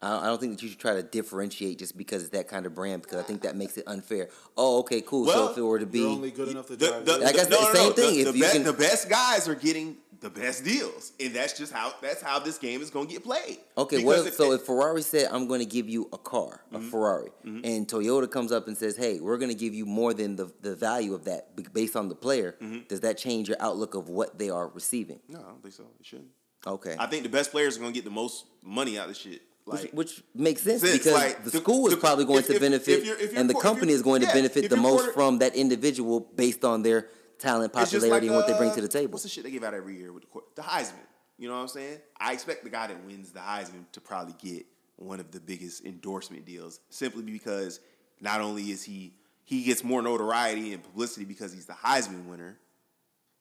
I 0.00 0.26
don't, 0.26 0.40
think 0.40 0.52
that 0.56 0.62
you 0.62 0.68
should 0.68 0.78
try 0.78 0.94
to 0.94 1.02
differentiate 1.02 1.78
just 1.78 1.96
because 1.96 2.22
it's 2.22 2.30
that 2.30 2.46
kind 2.48 2.66
of 2.66 2.74
brand 2.74 3.02
because 3.02 3.18
I 3.18 3.22
think 3.22 3.42
that 3.42 3.56
makes 3.56 3.76
it 3.76 3.84
unfair. 3.86 4.28
Oh, 4.56 4.78
okay, 4.80 5.00
cool. 5.00 5.26
Well, 5.26 5.46
so 5.48 5.52
if 5.52 5.58
it 5.58 5.62
were 5.62 5.78
to 5.80 5.86
be, 5.86 6.00
You're 6.00 6.08
only 6.10 6.30
good 6.30 6.48
enough 6.48 6.68
to 6.68 6.76
drive. 6.76 7.04
the, 7.04 7.18
this. 7.18 7.28
I 7.28 7.32
guess 7.32 7.46
the- 7.48 7.56
the 7.56 7.74
same 7.74 7.92
thing, 7.94 8.14
The, 8.14 8.20
if 8.20 8.26
the, 8.32 8.38
you 8.38 8.42
best, 8.44 8.54
can- 8.54 8.64
the 8.64 8.72
best 8.72 9.08
guys 9.08 9.48
are 9.48 9.54
getting 9.56 9.96
the 10.20 10.30
best 10.30 10.64
deals, 10.64 11.12
and 11.20 11.32
that's 11.32 11.56
just 11.56 11.72
how 11.72 11.92
that's 12.02 12.20
how 12.20 12.40
this 12.40 12.58
game 12.58 12.80
is 12.82 12.90
going 12.90 13.06
to 13.06 13.12
get 13.12 13.22
played. 13.22 13.58
Okay, 13.76 14.02
what 14.04 14.14
Because 14.16 14.26
if, 14.26 14.34
so 14.34 14.50
if 14.52 14.62
Ferrari 14.62 15.02
said, 15.02 15.28
I'm 15.30 15.46
going 15.46 15.60
to 15.60 15.66
give 15.66 15.88
you 15.88 16.08
a 16.12 16.18
car, 16.18 16.60
a 16.72 16.78
Mm-hmm. 16.78 16.88
Ferrari, 16.90 17.30
and 17.44 17.86
Toyota 17.86 18.28
comes 18.28 18.50
up 18.50 18.66
and 18.66 18.76
says, 18.76 18.96
hey, 18.96 19.20
we're 19.20 19.38
going 19.38 19.50
to 19.50 19.56
give 19.56 19.74
you 19.74 19.86
more 19.86 20.12
than 20.14 20.34
the, 20.34 20.52
the 20.60 20.74
value 20.74 21.14
of 21.14 21.24
that 21.26 21.72
based 21.72 21.94
on 21.94 22.08
the 22.08 22.16
player, 22.16 22.56
Mm-hmm. 22.60 22.80
does 22.88 23.00
that 23.00 23.16
change 23.16 23.48
your 23.48 23.58
outlook 23.60 23.94
of 23.94 24.08
what 24.08 24.38
they 24.40 24.50
are 24.50 24.66
receiving? 24.68 25.20
no, 25.28 25.38
I 25.38 25.42
don't 25.42 25.62
think 25.62 25.74
so. 25.74 25.84
It 26.00 26.06
shouldn't. 26.06 26.30
Okay. 26.66 26.96
I 26.98 27.06
think 27.06 27.22
the 27.22 27.28
best 27.28 27.52
players 27.52 27.76
are 27.76 27.80
going 27.80 27.92
to 27.92 27.96
get 27.96 28.04
the 28.04 28.10
most 28.10 28.46
money 28.64 28.98
out 28.98 29.04
of 29.04 29.10
this 29.10 29.18
shit. 29.18 29.42
Like, 29.68 29.82
which, 29.82 29.92
which 29.92 30.22
makes 30.34 30.62
sense 30.62 30.80
Since, 30.80 30.98
because 30.98 31.12
like, 31.12 31.44
the 31.44 31.50
the- 31.50 31.58
school 31.58 31.86
is 31.88 31.94
the- 31.94 32.00
probably 32.00 32.24
going 32.24 32.40
if- 32.40 32.46
to 32.46 32.54
if- 32.54 32.60
benefit, 32.60 32.98
if 33.00 33.04
you're- 33.06 33.20
you're 33.30 33.38
and 33.38 33.48
the 33.50 33.54
company 33.54 33.92
is 33.92 34.02
going 34.02 34.20
to 34.22 34.26
benefit 34.28 34.68
the 34.70 34.76
most 34.76 34.98
quarter- 35.00 35.12
from 35.12 35.38
that 35.38 35.54
individual 35.54 36.20
based 36.20 36.64
on 36.64 36.82
their 36.82 37.08
talent, 37.38 37.72
popularity, 37.72 38.26
and 38.28 38.36
what 38.36 38.46
they 38.46 38.56
bring 38.56 38.70
uh, 38.70 38.74
to 38.74 38.80
the 38.80 38.88
table. 38.88 39.12
What's 39.12 39.22
the 39.24 39.28
shit 39.28 39.44
they 39.44 39.50
give 39.50 39.62
out 39.64 39.74
every 39.74 39.96
year 39.96 40.12
with 40.12 40.22
the, 40.24 40.28
court- 40.28 40.54
the 40.56 40.62
Heisman? 40.62 40.94
You 41.38 41.48
know 41.48 41.54
what 41.54 41.62
I'm 41.62 41.68
saying? 41.68 41.98
I 42.18 42.32
expect 42.32 42.64
the 42.64 42.70
guy 42.70 42.88
that 42.88 43.04
wins 43.04 43.30
the 43.30 43.38
Heisman 43.40 43.84
to 43.92 44.00
probably 44.00 44.34
get 44.42 44.66
one 44.96 45.20
of 45.20 45.30
the 45.30 45.38
biggest 45.38 45.84
endorsement 45.84 46.44
deals 46.44 46.80
simply 46.90 47.22
because 47.22 47.78
not 48.20 48.40
only 48.40 48.70
is 48.72 48.82
he 48.82 49.12
he 49.44 49.62
gets 49.62 49.82
more 49.84 50.02
notoriety 50.02 50.72
and 50.74 50.82
publicity 50.82 51.24
because 51.24 51.52
he's 51.52 51.64
the 51.66 51.72
Heisman 51.74 52.26
winner. 52.26 52.58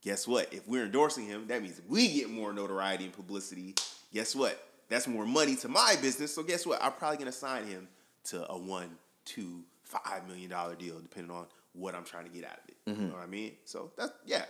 Guess 0.04 0.28
what? 0.28 0.54
If 0.54 0.66
we're 0.68 0.86
endorsing 0.86 1.26
him, 1.26 1.48
that 1.48 1.62
means 1.62 1.82
we 1.90 2.08
get 2.14 2.30
more 2.30 2.54
notoriety 2.54 3.04
and 3.06 3.14
publicity. 3.14 3.74
Guess 4.14 4.36
what? 4.36 4.64
That's 4.90 5.08
more 5.08 5.26
money 5.26 5.56
to 5.58 5.68
my 5.68 5.96
business. 6.02 6.34
So 6.34 6.44
guess 6.44 6.66
what? 6.66 6.82
I'm 6.82 6.94
probably 6.94 7.18
gonna 7.18 7.32
sign 7.32 7.66
him 7.66 7.88
to 8.26 8.50
a 8.50 8.58
one, 8.58 8.98
two, 9.26 9.64
five 9.84 10.28
million 10.28 10.50
dollar 10.50 10.76
deal, 10.76 11.00
depending 11.00 11.36
on 11.36 11.46
what 11.74 11.96
I'm 11.96 12.04
trying 12.04 12.26
to 12.26 12.32
get 12.32 12.46
out 12.46 12.58
of 12.58 12.70
it. 12.70 12.76
You 12.86 12.94
mm-hmm. 12.94 13.08
know 13.10 13.16
what 13.16 13.24
I 13.24 13.28
mean? 13.28 13.54
So 13.66 13.92
that's 13.98 14.12
yeah. 14.26 14.46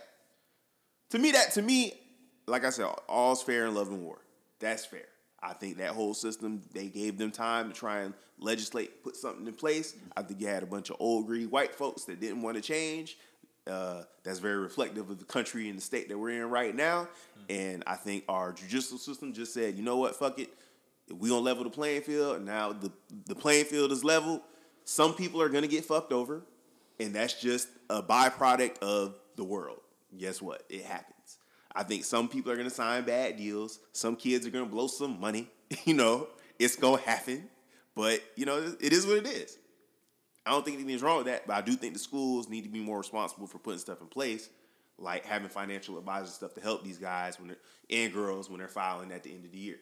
To 1.10 1.18
me, 1.18 1.32
that 1.32 1.52
to 1.52 1.62
me, 1.62 1.94
like 2.46 2.64
I 2.64 2.70
said, 2.70 2.86
all's 3.08 3.42
fair 3.42 3.66
in 3.66 3.74
love 3.74 3.88
and 3.88 4.02
war. 4.02 4.18
That's 4.60 4.84
fair. 4.84 5.06
I 5.40 5.52
think 5.52 5.78
that 5.78 5.90
whole 5.90 6.14
system, 6.14 6.62
they 6.72 6.88
gave 6.88 7.16
them 7.16 7.30
time 7.30 7.68
to 7.68 7.74
try 7.74 8.00
and 8.00 8.14
legislate, 8.40 9.04
put 9.04 9.16
something 9.16 9.46
in 9.46 9.54
place. 9.54 9.94
I 10.16 10.22
think 10.22 10.40
you 10.40 10.48
had 10.48 10.62
a 10.62 10.66
bunch 10.66 10.90
of 10.90 10.96
old 10.98 11.26
greedy 11.26 11.46
white 11.46 11.74
folks 11.74 12.04
that 12.04 12.20
didn't 12.20 12.42
want 12.42 12.56
to 12.56 12.62
change. 12.62 13.16
Uh, 13.68 14.02
that's 14.24 14.38
very 14.38 14.56
reflective 14.58 15.10
of 15.10 15.18
the 15.18 15.24
country 15.24 15.68
and 15.68 15.78
the 15.78 15.82
state 15.82 16.08
that 16.08 16.18
we're 16.18 16.42
in 16.42 16.50
right 16.50 16.74
now. 16.74 17.08
And 17.48 17.82
I 17.86 17.96
think 17.96 18.24
our 18.28 18.52
judicial 18.52 18.98
system 18.98 19.32
just 19.32 19.54
said, 19.54 19.74
you 19.74 19.82
know 19.82 19.96
what, 19.96 20.16
fuck 20.16 20.38
it. 20.38 20.50
We 21.10 21.30
gonna 21.30 21.40
level 21.40 21.64
the 21.64 21.70
playing 21.70 22.02
field. 22.02 22.36
And 22.36 22.46
now 22.46 22.72
the 22.72 22.92
the 23.26 23.34
playing 23.34 23.64
field 23.64 23.92
is 23.92 24.04
level. 24.04 24.42
Some 24.84 25.14
people 25.14 25.40
are 25.40 25.48
gonna 25.48 25.66
get 25.66 25.84
fucked 25.84 26.12
over, 26.12 26.42
and 27.00 27.14
that's 27.14 27.40
just 27.40 27.68
a 27.88 28.02
byproduct 28.02 28.78
of 28.78 29.14
the 29.36 29.44
world. 29.44 29.80
Guess 30.16 30.42
what? 30.42 30.64
It 30.68 30.84
happens. 30.84 31.38
I 31.74 31.82
think 31.82 32.04
some 32.04 32.28
people 32.28 32.52
are 32.52 32.56
gonna 32.56 32.70
sign 32.70 33.04
bad 33.04 33.36
deals. 33.36 33.78
Some 33.92 34.16
kids 34.16 34.46
are 34.46 34.50
gonna 34.50 34.66
blow 34.66 34.86
some 34.86 35.20
money. 35.20 35.48
You 35.84 35.92
know, 35.94 36.28
it's 36.58 36.76
gonna 36.76 37.00
happen. 37.02 37.48
But 37.94 38.22
you 38.36 38.46
know, 38.46 38.74
it 38.80 38.92
is 38.92 39.06
what 39.06 39.18
it 39.18 39.26
is. 39.26 39.58
I 40.48 40.52
don't 40.52 40.64
think 40.64 40.78
anything's 40.78 41.02
wrong 41.02 41.18
with 41.18 41.26
that, 41.26 41.46
but 41.46 41.56
I 41.56 41.60
do 41.60 41.74
think 41.74 41.92
the 41.92 41.98
schools 41.98 42.48
need 42.48 42.62
to 42.62 42.70
be 42.70 42.80
more 42.80 42.96
responsible 42.96 43.46
for 43.46 43.58
putting 43.58 43.80
stuff 43.80 44.00
in 44.00 44.06
place, 44.06 44.48
like 44.98 45.26
having 45.26 45.50
financial 45.50 45.98
advisors 45.98 46.32
stuff 46.32 46.54
to 46.54 46.62
help 46.62 46.82
these 46.82 46.96
guys 46.96 47.38
when 47.38 47.48
they're 47.48 47.58
and 47.90 48.14
girls 48.14 48.48
when 48.48 48.58
they're 48.58 48.66
filing 48.66 49.12
at 49.12 49.22
the 49.22 49.30
end 49.30 49.44
of 49.44 49.52
the 49.52 49.58
year. 49.58 49.76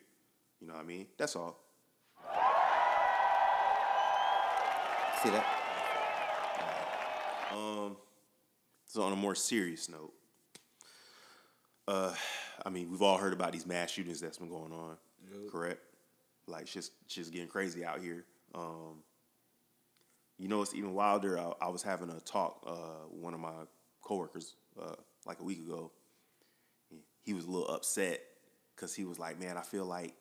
You 0.61 0.67
know 0.67 0.75
what 0.75 0.83
I 0.83 0.85
mean? 0.85 1.07
That's 1.19 1.37
all. 1.37 1.61
See 5.23 5.31
that? 5.31 5.47
Um, 7.53 7.97
so 8.87 9.03
on 9.03 9.13
a 9.13 9.17
more 9.17 9.37
serious 9.37 9.89
note, 9.89 10.13
uh, 11.87 12.13
I 12.65 12.71
mean, 12.71 12.91
we've 12.91 13.03
all 13.03 13.19
heard 13.19 13.33
about 13.33 13.53
these 13.53 13.67
mass 13.67 13.93
shootings 13.93 14.21
that's 14.21 14.39
been 14.39 14.49
going 14.49 14.73
on, 14.73 14.97
correct? 15.49 15.79
Like, 16.49 16.67
shit's, 16.67 16.91
shit's 17.07 17.31
getting 17.31 17.47
crazy 17.47 17.85
out 17.85 18.01
here. 18.01 18.25
Um, 18.53 19.05
you 20.39 20.49
know, 20.49 20.63
it's 20.63 20.75
even 20.75 20.95
wilder. 20.95 21.39
I, 21.39 21.53
I 21.63 21.69
was 21.69 21.83
having 21.83 22.11
a 22.11 22.21
talk 22.21 22.63
uh, 22.67 23.07
one 23.11 23.35
of 23.35 23.41
my 23.41 23.53
coworkers 24.03 24.55
uh, 24.81 24.95
like 25.27 25.41
a 25.41 25.45
week 25.45 25.61
ago. 25.61 25.91
He- 27.23 27.33
was 27.33 27.45
a 27.45 27.51
little 27.51 27.69
upset 27.69 28.21
because 28.75 28.95
he 28.95 29.05
was 29.05 29.19
like, 29.19 29.41
"Man, 29.41 29.57
I 29.57 29.63
feel 29.63 29.85
like 29.85 30.15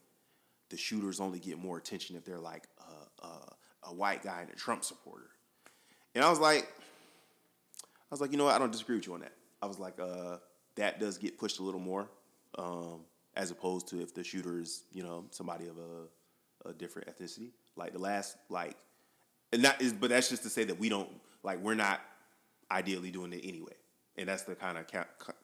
the 0.70 0.78
shooters 0.78 1.20
only 1.20 1.40
get 1.40 1.58
more 1.60 1.78
attention 1.78 2.16
if 2.16 2.26
they're 2.26 2.40
like 2.40 2.64
a 3.84 3.94
white 3.94 4.24
guy 4.24 4.42
and 4.42 4.50
a 4.50 4.56
Trump 4.56 4.84
supporter." 4.84 5.30
And 6.16 6.24
I 6.24 6.30
was 6.30 6.40
like, 6.40 6.64
I 7.84 8.08
was 8.10 8.22
like, 8.22 8.32
you 8.32 8.38
know 8.38 8.46
what? 8.46 8.56
I 8.56 8.58
don't 8.60 8.72
disagree 8.72 8.96
with 8.96 9.06
you 9.08 9.14
on 9.14 9.20
that. 9.20 9.34
I 9.62 9.66
was 9.66 9.80
like, 9.80 10.00
uh, 10.00 10.38
that 10.76 11.00
does 11.00 11.18
get 11.18 11.38
pushed 11.38 11.60
a 11.60 11.64
little 11.64 11.80
more, 11.80 12.08
um, 12.58 13.02
as 13.36 13.52
opposed 13.52 13.88
to 13.90 14.02
if 14.02 14.14
the 14.14 14.24
shooter 14.24 14.60
is, 14.60 14.84
you 14.94 15.04
know, 15.04 15.26
somebody 15.32 15.68
of 15.68 15.76
a, 15.78 16.70
a 16.70 16.74
different 16.74 17.08
ethnicity. 17.10 17.50
Like 17.76 17.94
the 17.94 18.00
last, 18.00 18.38
like, 18.50 18.78
and 19.52 19.64
that 19.64 19.82
is, 19.82 19.94
but 19.94 20.10
that's 20.10 20.30
just 20.30 20.44
to 20.44 20.50
say 20.50 20.64
that 20.66 20.80
we 20.80 20.90
don't, 20.90 21.10
like, 21.44 21.60
we're 21.60 21.76
not 21.76 22.02
ideally 22.72 23.12
doing 23.12 23.34
it 23.34 23.42
anyway. 23.44 23.74
And 24.18 24.30
that's 24.30 24.44
the 24.44 24.56
kind 24.56 24.78
of, 24.78 24.86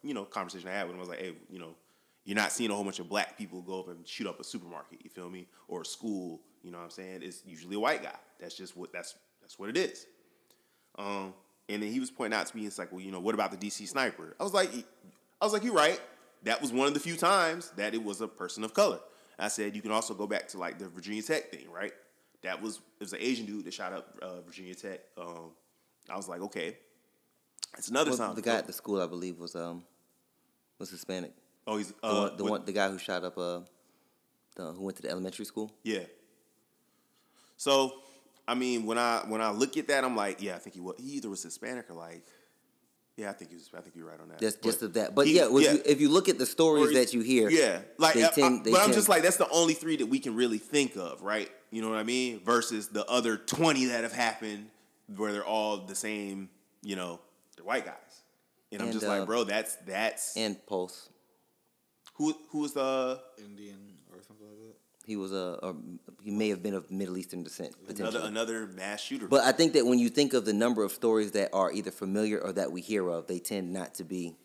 you 0.03 0.13
know, 0.13 0.23
conversation 0.23 0.69
I 0.69 0.73
had 0.73 0.87
him. 0.87 0.95
I 0.95 0.99
was 0.99 1.09
like, 1.09 1.19
hey, 1.19 1.35
you 1.49 1.59
know, 1.59 1.75
you're 2.23 2.37
not 2.37 2.51
seeing 2.51 2.71
a 2.71 2.75
whole 2.75 2.83
bunch 2.83 2.99
of 2.99 3.09
black 3.09 3.37
people 3.37 3.61
go 3.61 3.79
up 3.79 3.89
and 3.89 4.07
shoot 4.07 4.27
up 4.27 4.39
a 4.39 4.43
supermarket. 4.43 4.99
You 5.03 5.09
feel 5.09 5.29
me? 5.29 5.47
Or 5.67 5.81
a 5.81 5.85
school. 5.85 6.41
You 6.63 6.71
know 6.71 6.77
what 6.77 6.85
I'm 6.85 6.89
saying? 6.91 7.21
It's 7.23 7.43
usually 7.45 7.75
a 7.75 7.79
white 7.79 8.03
guy. 8.03 8.15
That's 8.39 8.55
just 8.55 8.77
what 8.77 8.93
that's 8.93 9.15
that's 9.41 9.57
what 9.57 9.69
it 9.69 9.77
is. 9.77 10.05
Um, 10.97 11.33
and 11.67 11.81
then 11.81 11.91
he 11.91 11.99
was 11.99 12.11
pointing 12.11 12.37
out 12.37 12.45
to 12.45 12.55
me, 12.55 12.65
it's 12.65 12.77
like, 12.77 12.91
well, 12.91 13.01
you 13.01 13.11
know, 13.11 13.19
what 13.19 13.33
about 13.33 13.51
the 13.51 13.57
DC 13.57 13.87
sniper? 13.87 14.35
I 14.39 14.43
was 14.43 14.53
like, 14.53 14.69
I 15.41 15.45
was 15.45 15.53
like, 15.53 15.63
you're 15.63 15.73
right. 15.73 15.99
That 16.43 16.61
was 16.61 16.71
one 16.71 16.87
of 16.87 16.93
the 16.93 16.99
few 16.99 17.15
times 17.15 17.71
that 17.77 17.93
it 17.93 18.03
was 18.03 18.21
a 18.21 18.27
person 18.27 18.63
of 18.63 18.73
color. 18.73 18.99
I 19.39 19.47
said 19.47 19.75
you 19.75 19.81
can 19.81 19.91
also 19.91 20.13
go 20.13 20.27
back 20.27 20.47
to 20.49 20.59
like 20.59 20.77
the 20.77 20.87
Virginia 20.87 21.23
Tech 21.23 21.49
thing, 21.49 21.65
right? 21.71 21.93
That 22.43 22.61
was 22.61 22.77
it 22.99 23.03
was 23.03 23.13
an 23.13 23.19
Asian 23.21 23.45
dude 23.45 23.65
that 23.65 23.73
shot 23.73 23.93
up 23.93 24.17
uh, 24.21 24.41
Virginia 24.41 24.73
Tech. 24.75 25.01
Um, 25.17 25.51
I 26.09 26.15
was 26.17 26.27
like, 26.27 26.41
okay, 26.41 26.77
it's 27.77 27.89
another 27.89 28.09
Well, 28.11 28.17
time. 28.17 28.35
the 28.35 28.41
guy 28.41 28.55
at 28.55 28.67
the 28.67 28.73
school, 28.73 28.99
I 29.01 29.07
believe, 29.07 29.37
was 29.39 29.55
um 29.55 29.83
was 30.79 30.89
Hispanic. 30.89 31.33
oh, 31.67 31.77
he's 31.77 31.89
The, 31.91 32.07
uh, 32.07 32.21
one, 32.29 32.37
the 32.37 32.43
what- 32.43 32.51
one, 32.51 32.65
the 32.65 32.71
guy 32.73 32.89
who 32.89 32.97
shot 32.97 33.23
up 33.23 33.37
uh, 33.37 33.61
the 34.55 34.71
who 34.73 34.83
went 34.83 34.95
to 34.97 35.03
the 35.03 35.09
elementary 35.09 35.45
school. 35.45 35.71
Yeah. 35.83 36.05
So, 37.57 37.93
I 38.47 38.55
mean, 38.55 38.85
when 38.85 38.97
I 38.97 39.23
when 39.27 39.41
I 39.41 39.51
look 39.51 39.77
at 39.77 39.87
that, 39.87 40.03
I'm 40.03 40.15
like, 40.15 40.41
yeah, 40.41 40.55
I 40.55 40.59
think 40.59 40.73
he 40.75 40.81
was. 40.81 40.95
He 40.99 41.11
either 41.17 41.29
was 41.29 41.43
Hispanic 41.43 41.89
or 41.89 41.93
like, 41.93 42.23
yeah, 43.21 43.29
I 43.29 43.33
think 43.33 43.51
he 43.51 43.55
was. 43.55 43.69
I 43.77 43.81
think 43.81 43.95
you're 43.95 44.07
right 44.07 44.19
on 44.19 44.29
that. 44.29 44.39
Just, 44.39 44.63
just 44.63 44.81
of 44.81 44.93
that. 44.93 45.13
But 45.13 45.27
he- 45.27 45.35
yeah, 45.37 45.45
if, 45.45 45.51
You, 45.73 45.81
if 45.85 46.01
you 46.01 46.09
look 46.09 46.27
at 46.27 46.39
the 46.39 46.45
stories 46.47 46.89
Or- 46.89 46.93
that 46.93 47.13
you 47.13 47.21
hear, 47.21 47.49
yeah, 47.49 47.81
like, 47.99 48.15
they 48.15 48.23
I- 48.23 48.27
I- 48.27 48.31
tend- 48.31 48.65
they 48.65 48.71
but 48.71 48.81
I'm 48.81 48.93
just 48.93 49.09
like, 49.09 49.21
that's 49.21 49.37
the 49.37 49.49
only 49.49 49.75
three 49.75 49.97
that 49.97 50.07
we 50.07 50.19
can 50.19 50.35
really 50.35 50.57
think 50.57 50.95
of, 50.95 51.21
right? 51.21 51.49
You 51.69 51.83
know 51.83 51.89
what 51.89 51.99
I 51.99 52.03
mean? 52.03 52.39
Versus 52.43 52.87
the 52.87 53.05
other 53.05 53.37
20 53.37 53.85
that 53.85 54.01
have 54.03 54.11
happened, 54.11 54.71
where 55.15 55.31
they're 55.31 55.45
all 55.45 55.77
the 55.77 55.95
same. 55.95 56.49
You 56.81 56.95
know, 56.95 57.19
they're 57.55 57.65
white 57.65 57.85
guys, 57.85 57.95
and, 58.71 58.81
I'm 58.81 58.91
just 58.91 59.05
uh, 59.05 59.09
like, 59.19 59.27
bro, 59.27 59.43
that's 59.43 59.75
that's 59.85 60.35
and 60.35 60.57
Pulse, 60.65 61.09
who 62.15 62.35
who 62.49 62.59
was 62.59 62.73
the 62.73 63.21
Indian 63.37 63.77
or 64.11 64.23
something 64.27 64.47
like 64.47 64.57
that. 64.57 64.75
He 65.05 65.15
was 65.15 65.31
a, 65.31 65.59
a 65.63 65.73
he 66.23 66.31
may 66.31 66.49
have 66.49 66.61
been 66.61 66.73
of 66.73 66.89
Middle 66.91 67.17
Eastern 67.17 67.43
descent 67.43 67.73
potentially. 67.85 68.09
another 68.09 68.27
another 68.27 68.67
mass 68.67 69.01
shooter. 69.01 69.27
But 69.27 69.43
I 69.43 69.51
think 69.51 69.73
that 69.73 69.85
when 69.85 69.99
you 69.99 70.09
think 70.09 70.33
of 70.33 70.45
the 70.45 70.53
number 70.53 70.83
of 70.83 70.91
stories 70.91 71.31
that 71.31 71.49
are 71.53 71.71
either 71.71 71.91
familiar 71.91 72.39
or 72.39 72.51
that 72.53 72.71
we 72.71 72.81
hear 72.81 73.07
of, 73.09 73.27
they 73.27 73.39
tend 73.39 73.71
not 73.73 73.95
to 73.95 74.03
be. 74.03 74.35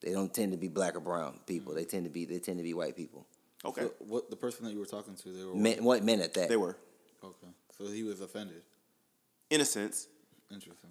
They 0.00 0.12
don't 0.12 0.32
tend 0.32 0.52
to 0.52 0.58
be 0.58 0.68
black 0.68 0.96
or 0.96 1.00
brown 1.00 1.40
people. 1.46 1.74
They 1.74 1.84
tend 1.84 2.04
to 2.04 2.10
be. 2.10 2.24
They 2.24 2.38
tend 2.38 2.56
to 2.58 2.64
be 2.64 2.72
white 2.72 2.96
people. 2.96 3.26
okay, 3.64 3.82
So 3.82 3.92
what 4.06 4.30
the 4.30 4.36
person 4.36 4.64
that 4.64 4.72
you 4.72 4.78
were 4.78 4.86
talking 4.86 5.14
to, 5.14 5.28
they 5.32 5.44
were 5.44 5.54
Men, 5.54 5.84
what 5.84 6.02
men 6.02 6.20
at 6.22 6.32
that? 6.34 6.48
they 6.48 6.56
were 6.56 6.76
okay. 7.22 7.48
So 7.76 7.86
he 7.86 8.02
was 8.02 8.20
offended. 8.22 8.62
in 9.50 9.60
a 9.60 9.64
sense. 9.66 10.08
Interesting. 10.50 10.90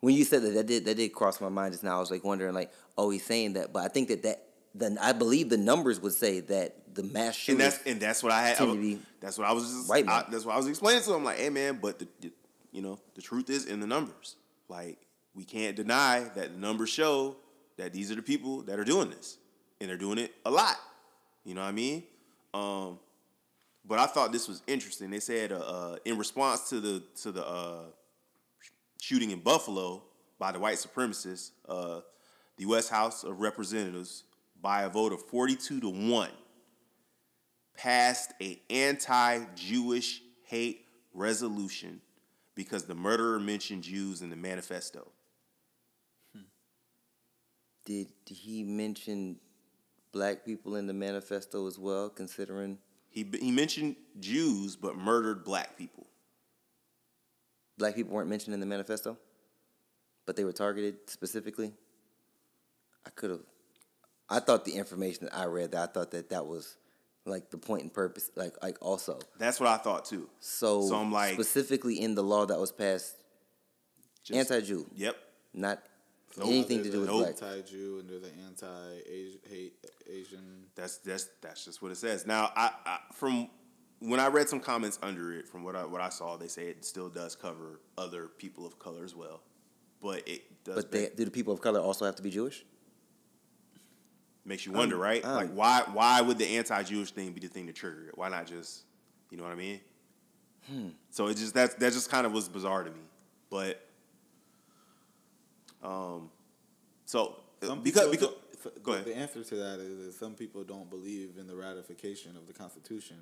When 0.00 0.14
you 0.14 0.24
said 0.24 0.42
that, 0.42 0.54
that 0.54 0.66
did 0.66 0.84
that 0.84 0.96
did 0.96 1.12
cross 1.14 1.40
my 1.40 1.48
mind 1.48 1.72
just 1.72 1.82
now. 1.84 1.96
I 1.96 2.00
was 2.00 2.10
like 2.10 2.24
wondering, 2.24 2.54
like, 2.54 2.72
oh, 2.98 3.08
he's 3.10 3.24
saying 3.24 3.54
that, 3.54 3.72
but 3.72 3.84
I 3.84 3.88
think 3.88 4.08
that 4.08 4.22
that 4.24 4.44
then 4.74 4.98
I 5.00 5.12
believe 5.12 5.48
the 5.48 5.56
numbers 5.56 6.00
would 6.00 6.14
say 6.14 6.40
that 6.40 6.94
the 6.94 7.02
mass 7.02 7.26
and 7.26 7.34
shooters. 7.34 7.58
that's 7.58 7.86
and 7.86 8.00
that's 8.00 8.22
what 8.22 8.32
I 8.32 8.48
had. 8.48 8.60
I 8.60 8.98
that's 9.20 9.38
what 9.38 9.46
I 9.46 9.52
was 9.52 9.64
just. 9.64 9.88
white 9.88 10.08
I, 10.08 10.24
that's 10.30 10.44
what 10.44 10.54
I 10.54 10.56
was 10.56 10.66
explaining 10.66 11.02
to 11.02 11.14
him. 11.14 11.24
Like, 11.24 11.38
hey 11.38 11.50
man, 11.50 11.78
but 11.80 11.98
the, 11.98 12.08
the 12.20 12.32
you 12.70 12.82
know 12.82 12.98
the 13.14 13.22
truth 13.22 13.50
is 13.50 13.66
in 13.66 13.80
the 13.80 13.86
numbers. 13.86 14.36
Like 14.68 14.98
we 15.34 15.44
can't 15.44 15.76
deny 15.76 16.30
that 16.34 16.54
the 16.54 16.58
numbers 16.58 16.90
show 16.90 17.36
that 17.76 17.92
these 17.92 18.10
are 18.10 18.14
the 18.14 18.22
people 18.22 18.62
that 18.62 18.78
are 18.78 18.84
doing 18.84 19.10
this, 19.10 19.38
and 19.80 19.88
they're 19.88 19.96
doing 19.96 20.18
it 20.18 20.34
a 20.44 20.50
lot. 20.50 20.76
You 21.44 21.54
know 21.54 21.62
what 21.62 21.68
I 21.68 21.72
mean? 21.72 22.04
Um, 22.54 22.98
but 23.84 23.98
I 23.98 24.06
thought 24.06 24.32
this 24.32 24.48
was 24.48 24.62
interesting. 24.66 25.10
They 25.10 25.20
said 25.20 25.52
uh, 25.52 25.56
uh, 25.56 25.96
in 26.04 26.18
response 26.18 26.68
to 26.70 26.80
the 26.80 27.02
to 27.22 27.32
the 27.32 27.46
uh, 27.46 27.84
shooting 29.00 29.30
in 29.30 29.40
Buffalo 29.40 30.02
by 30.38 30.52
the 30.52 30.58
white 30.58 30.76
supremacists, 30.76 31.50
uh, 31.68 32.00
the 32.56 32.62
U.S. 32.64 32.88
House 32.88 33.24
of 33.24 33.40
Representatives, 33.40 34.24
by 34.62 34.84
a 34.84 34.88
vote 34.88 35.12
of 35.12 35.20
42 35.26 35.80
to 35.80 35.88
1, 35.90 36.30
passed 37.76 38.32
a 38.40 38.62
anti-Jewish 38.70 40.22
hate 40.44 40.86
resolution 41.12 42.00
because 42.54 42.84
the 42.84 42.94
murderer 42.94 43.40
mentioned 43.40 43.82
Jews 43.82 44.22
in 44.22 44.30
the 44.30 44.36
manifesto. 44.36 45.08
did 47.84 48.06
he 48.26 48.62
mention 48.62 49.36
black 50.12 50.44
people 50.44 50.76
in 50.76 50.86
the 50.86 50.92
manifesto 50.92 51.66
as 51.66 51.78
well? 51.78 52.08
Considering 52.08 52.78
He, 53.10 53.26
he 53.40 53.50
mentioned 53.50 53.96
Jews, 54.20 54.76
but 54.76 54.96
murdered 54.96 55.44
black 55.44 55.76
people. 55.76 56.06
black 57.76 57.94
people 57.96 58.14
weren't 58.14 58.28
mentioned 58.28 58.54
in 58.54 58.60
the 58.60 58.66
manifesto, 58.66 59.18
but 60.26 60.36
they 60.36 60.44
were 60.44 60.52
targeted 60.52 61.10
specifically. 61.10 61.72
I 63.04 63.10
could 63.10 63.30
have. 63.30 63.40
I 64.32 64.40
thought 64.40 64.64
the 64.64 64.72
information 64.72 65.26
that 65.26 65.36
I 65.36 65.44
read, 65.44 65.72
that 65.72 65.90
I 65.90 65.92
thought 65.92 66.10
that 66.12 66.30
that 66.30 66.46
was 66.46 66.76
like 67.24 67.50
the 67.50 67.58
point 67.58 67.82
and 67.82 67.92
purpose, 67.92 68.30
like 68.34 68.54
like 68.62 68.78
also. 68.80 69.18
That's 69.38 69.60
what 69.60 69.68
I 69.68 69.76
thought 69.76 70.04
too. 70.06 70.28
So, 70.40 70.82
So 70.88 70.96
I'm 70.96 71.12
like- 71.12 71.34
specifically 71.34 72.00
in 72.00 72.14
the 72.14 72.22
law 72.22 72.46
that 72.46 72.58
was 72.58 72.72
passed, 72.72 73.14
anti-Jew, 74.32 74.86
Yep. 74.94 75.16
not 75.54 75.82
Nope. 76.36 76.48
anything 76.48 76.82
to 76.82 76.90
do 76.90 77.00
with 77.00 77.08
Nope. 77.08 77.18
black. 77.38 77.42
Anti-Jew 77.42 77.98
and 78.00 78.08
there's 78.08 78.22
an 78.22 78.32
anti-hate 78.46 79.74
Asian. 80.06 80.66
That's 80.74 80.98
that's 80.98 81.28
that's 81.40 81.64
just 81.64 81.82
what 81.82 81.92
it 81.92 81.96
says. 81.96 82.26
Now, 82.26 82.50
I, 82.56 82.70
I 82.86 82.98
from 83.14 83.50
when 84.00 84.18
I 84.18 84.28
read 84.28 84.48
some 84.48 84.60
comments 84.60 84.98
under 85.02 85.32
it, 85.32 85.46
from 85.46 85.62
what 85.62 85.76
I 85.76 85.84
what 85.84 86.00
I 86.00 86.08
saw, 86.08 86.36
they 86.36 86.48
say 86.48 86.68
it 86.68 86.84
still 86.84 87.08
does 87.08 87.36
cover 87.36 87.80
other 87.98 88.28
people 88.28 88.66
of 88.66 88.78
color 88.78 89.04
as 89.04 89.14
well, 89.14 89.42
but 90.00 90.26
it 90.26 90.64
does 90.64 90.76
But 90.76 90.90
they, 90.90 91.02
make- 91.02 91.16
do 91.16 91.24
the 91.26 91.30
people 91.30 91.52
of 91.52 91.60
color 91.60 91.80
also 91.80 92.04
have 92.06 92.16
to 92.16 92.22
be 92.22 92.30
Jewish? 92.30 92.64
Makes 94.44 94.66
you 94.66 94.72
wonder, 94.72 94.96
right? 94.96 95.24
um, 95.24 95.34
like 95.36 95.50
why 95.52 95.82
why 95.92 96.20
would 96.20 96.38
the 96.38 96.56
anti-Jewish 96.56 97.12
thing 97.12 97.32
be 97.32 97.40
the 97.40 97.48
thing 97.48 97.66
to 97.66 97.72
trigger 97.72 98.08
it? 98.08 98.18
Why 98.18 98.28
not 98.28 98.46
just 98.46 98.82
you 99.30 99.36
know 99.38 99.44
what 99.44 99.52
I 99.52 99.56
mean? 99.56 99.80
Hmm. 100.68 100.88
So 101.10 101.26
it 101.28 101.36
just 101.36 101.54
that 101.54 101.78
that 101.80 101.92
just 101.92 102.10
kind 102.10 102.26
of 102.26 102.32
was 102.32 102.48
bizarre 102.48 102.84
to 102.84 102.90
me, 102.90 103.00
but 103.50 103.80
um, 105.82 106.30
so 107.06 107.36
uh, 107.62 107.66
Some 107.66 107.80
because 107.82 108.08
because 108.10 108.30
go 108.82 108.92
ahead. 108.92 109.04
The 109.06 109.16
answer 109.16 109.42
to 109.42 109.54
that 109.56 109.80
is 109.80 110.06
that 110.06 110.14
some 110.14 110.34
people 110.34 110.62
don't 110.62 110.88
believe 110.88 111.30
in 111.38 111.46
the 111.46 111.56
ratification 111.56 112.36
of 112.36 112.46
the 112.46 112.52
Constitution, 112.52 113.16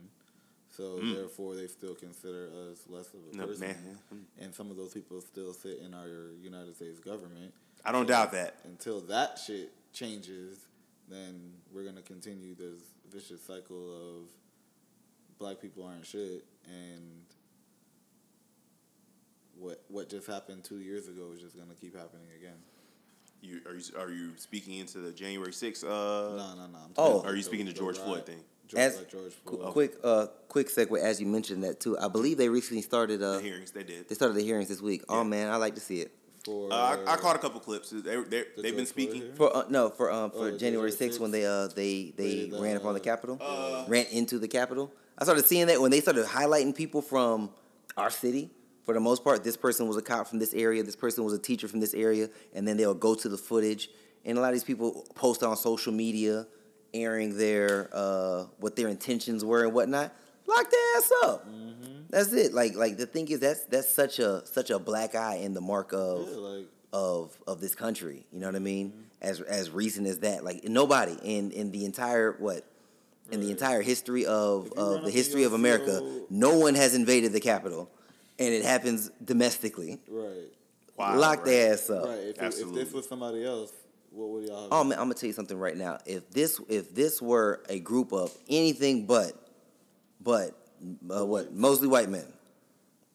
so 0.77 0.99
therefore 1.01 1.55
they 1.55 1.67
still 1.67 1.95
consider 1.95 2.49
us 2.71 2.81
less 2.89 3.09
of 3.15 3.21
a 3.21 3.33
Hmm. 3.33 3.39
No, 3.39 3.47
person. 3.47 3.67
man. 3.69 4.27
And 4.41 4.55
some 4.55 4.71
of 4.71 4.77
those 4.77 4.93
people 4.93 5.21
still 5.23 5.53
sit 5.55 5.79
in 5.85 5.95
our 5.95 6.09
United 6.43 6.77
States 6.77 6.99
government. 7.01 7.55
I 7.85 7.93
don't 7.93 8.07
doubt 8.07 8.33
that. 8.33 8.57
Until 8.65 9.01
that 9.03 9.39
shit 9.39 9.73
changes, 9.95 10.59
then 11.11 11.53
we're 11.73 11.85
gonna 11.85 12.03
continue 12.03 12.55
this 12.55 12.81
vicious 13.13 13.43
cycle 13.43 13.95
of 13.97 14.25
black 15.39 15.61
people 15.61 15.85
aren't 15.85 16.07
shit 16.07 16.45
and 16.67 17.23
what 19.59 19.83
what 19.89 20.09
just 20.09 20.27
happened 20.27 20.65
two 20.65 20.79
years 20.81 21.09
ago 21.09 21.31
is 21.35 21.41
just 21.41 21.57
gonna 21.57 21.75
keep 21.81 21.97
happening 21.97 22.27
again. 22.39 22.57
You 23.43 23.61
are 23.67 23.75
you 23.75 23.83
are 23.99 24.11
you 24.11 24.33
speaking 24.37 24.75
into 24.79 24.99
the 24.99 25.13
January 25.13 25.53
sixth? 25.53 25.85
Uh, 25.85 25.89
No, 25.89 26.55
no, 26.57 26.67
no. 26.67 26.79
I'm 26.79 26.93
Oh. 26.97 27.13
talking 27.15 27.31
Are 27.31 27.35
you 27.35 27.43
the- 27.43 27.49
speaking 27.49 27.67
to 27.67 27.73
George. 27.73 27.99
Floyd 27.99 28.27
thing? 28.27 28.43
George, 28.69 28.81
As 28.81 28.97
like 28.99 29.11
George 29.11 29.33
qu- 29.45 29.57
Floyd. 29.57 29.73
quick, 29.73 29.97
uh, 30.05 30.27
quick 30.49 30.69
segue 30.69 30.99
as 31.01 31.21
you 31.21 31.27
mentioned 31.27 31.65
that 31.65 31.81
too. 31.81 31.99
I 31.99 32.07
believe 32.09 32.37
they 32.37 32.49
recently 32.49 32.83
started. 32.83 33.21
Uh, 33.23 33.37
the 33.37 33.43
hearings 33.43 33.73
they 33.73 33.83
did. 33.83 34.09
they 34.09 34.15
started 34.15 34.35
the 34.35 34.43
hearings 34.45 34.69
this 34.69 34.81
week. 34.81 35.03
Oh 35.09 35.25
man, 35.25 35.51
I 35.51 35.57
like 35.57 35.75
to 35.75 35.81
see 35.81 36.01
it. 36.01 36.13
For 36.45 36.73
Uh, 36.73 36.97
I, 37.07 37.13
I 37.15 37.17
caught 37.17 37.37
a 37.37 37.39
couple 37.39 37.61
clips. 37.61 37.91
They 37.91 38.01
they 38.01 38.23
the 38.23 38.47
they've 38.63 38.77
been 38.77 38.87
speaking. 38.87 39.21
hearing? 39.23 39.35
For 39.35 39.55
uh, 39.55 39.65
no, 39.69 39.91
for 39.91 40.11
um 40.11 40.31
for 40.31 40.37
Oh, 40.37 40.41
January 40.45 40.59
January 40.59 40.93
sixth 40.93 41.21
when 41.21 41.31
they 41.31 41.45
uh 41.45 41.69
they 41.69 42.13
they 42.17 42.49
Raided, 42.51 42.61
ran 42.61 42.77
upon 42.77 42.95
the 42.95 43.01
uh, 43.01 43.05
Capitol, 43.05 43.85
ran 43.89 44.07
into 44.07 44.39
the 44.39 44.49
Capitol. 44.49 44.93
I 45.19 45.25
started 45.25 45.45
seeing 45.45 45.67
that 45.67 45.81
when 45.81 45.91
they 45.91 46.01
started 46.01 46.25
highlighting 46.27 46.75
people 46.75 47.03
from 47.03 47.51
our 47.97 48.11
city. 48.11 48.51
For 48.85 48.95
the 48.95 49.01
most 49.01 49.23
part, 49.23 49.45
this 49.45 49.57
person 49.59 49.87
was 49.87 49.97
a 49.99 50.03
cop 50.03 50.27
from 50.27 50.39
this 50.39 50.55
area. 50.55 50.83
This 50.83 50.97
person 50.97 51.23
was 51.23 51.35
a 51.35 51.39
teacher 51.39 51.69
from 51.69 51.81
this 51.81 51.93
area, 51.95 52.29
and 52.55 52.67
then 52.67 52.77
they'll 52.79 52.95
go 52.95 53.15
to 53.15 53.29
the 53.29 53.37
footage. 53.37 53.91
And 54.25 54.37
a 54.39 54.41
lot 54.41 54.49
of 54.49 54.55
these 54.55 54.65
people 54.65 55.07
post 55.15 55.43
on 55.43 55.57
social 55.57 55.93
media, 55.93 56.47
airing 56.95 57.37
their 57.37 57.91
uh 57.93 58.47
what 58.59 58.77
their 58.77 58.89
intentions 58.89 59.45
were 59.45 59.65
and 59.65 59.75
whatnot. 59.75 60.13
Lock 60.57 60.71
their 60.71 60.97
ass 60.97 61.13
up. 61.25 61.49
Mm-hmm. 61.49 61.85
That's 62.11 62.33
it. 62.33 62.53
Like 62.53 62.75
like 62.75 62.97
the 62.97 63.07
thing 63.07 63.29
is 63.29 63.41
that's 63.41 63.65
that's 63.67 63.89
such 63.89 64.19
a 64.19 64.45
such 64.47 64.71
a 64.71 64.79
black 64.79 65.15
eye 65.15 65.37
in 65.37 65.55
the 65.55 65.61
mark 65.61 65.93
of 65.93 66.29
Yeah, 66.29 66.37
like 66.37 66.67
of 66.93 67.37
of 67.47 67.61
this 67.61 67.75
country. 67.75 68.27
You 68.33 68.41
know 68.41 68.47
what 68.47 68.57
I 68.57 68.61
mean? 68.61 68.89
Mm-hmm. 68.91 69.01
As 69.23 69.41
as 69.43 69.71
recent 69.71 70.07
as 70.07 70.19
that, 70.21 70.43
like 70.45 70.65
nobody 70.65 71.17
in 71.23 71.51
in 71.53 71.71
the 71.71 71.85
entire 71.85 72.33
what 72.33 72.65
in 73.31 73.41
the 73.41 73.51
entire 73.51 73.81
history 73.83 74.27
of 74.27 74.67
If 74.67 74.73
you 74.77 74.83
run 74.83 74.99
of 74.99 75.05
the 75.05 75.11
history 75.11 75.45
of 75.45 75.53
America, 75.53 75.99
field- 76.01 76.27
no 76.31 76.59
one 76.59 76.75
has 76.75 76.95
invaded 76.95 77.33
the 77.33 77.39
Capitol, 77.41 77.89
and 78.41 78.53
it 78.53 78.65
happens 78.65 79.11
domestically. 79.25 80.01
right, 80.09 80.51
Wow, 80.97 81.17
Lock 81.17 81.37
right. 81.39 81.45
their 81.47 81.73
ass 81.75 81.89
up. 81.91 82.07
right. 82.07 82.19
If, 82.19 82.43
it- 82.43 82.59
if 82.61 82.75
this 82.75 82.93
was 82.93 83.07
somebody 83.09 83.45
else, 83.45 83.71
what 84.11 84.31
would 84.31 84.49
y'all? 84.49 84.63
Have 84.65 84.73
Oh 84.73 84.81
done? 84.81 84.89
man, 84.89 84.99
I'm 84.99 85.05
gonna 85.05 85.15
tell 85.15 85.29
you 85.29 85.33
something 85.35 85.57
right 85.59 85.77
now. 85.77 85.99
If 86.07 86.29
this 86.31 86.61
if 86.69 86.93
this 86.93 87.23
were 87.23 87.63
a 87.69 87.79
group 87.79 88.13
of 88.13 88.37
anything 88.49 89.07
but 89.07 89.35
but 90.23 90.57
uh, 91.15 91.25
what 91.25 91.55
mostly 91.55 91.89
white 91.89 92.09
men, 92.09 92.27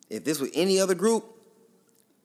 if 0.09 0.23
this 0.23 0.39
were 0.39 0.49
any 0.53 0.79
other 0.79 0.95
group, 0.95 1.25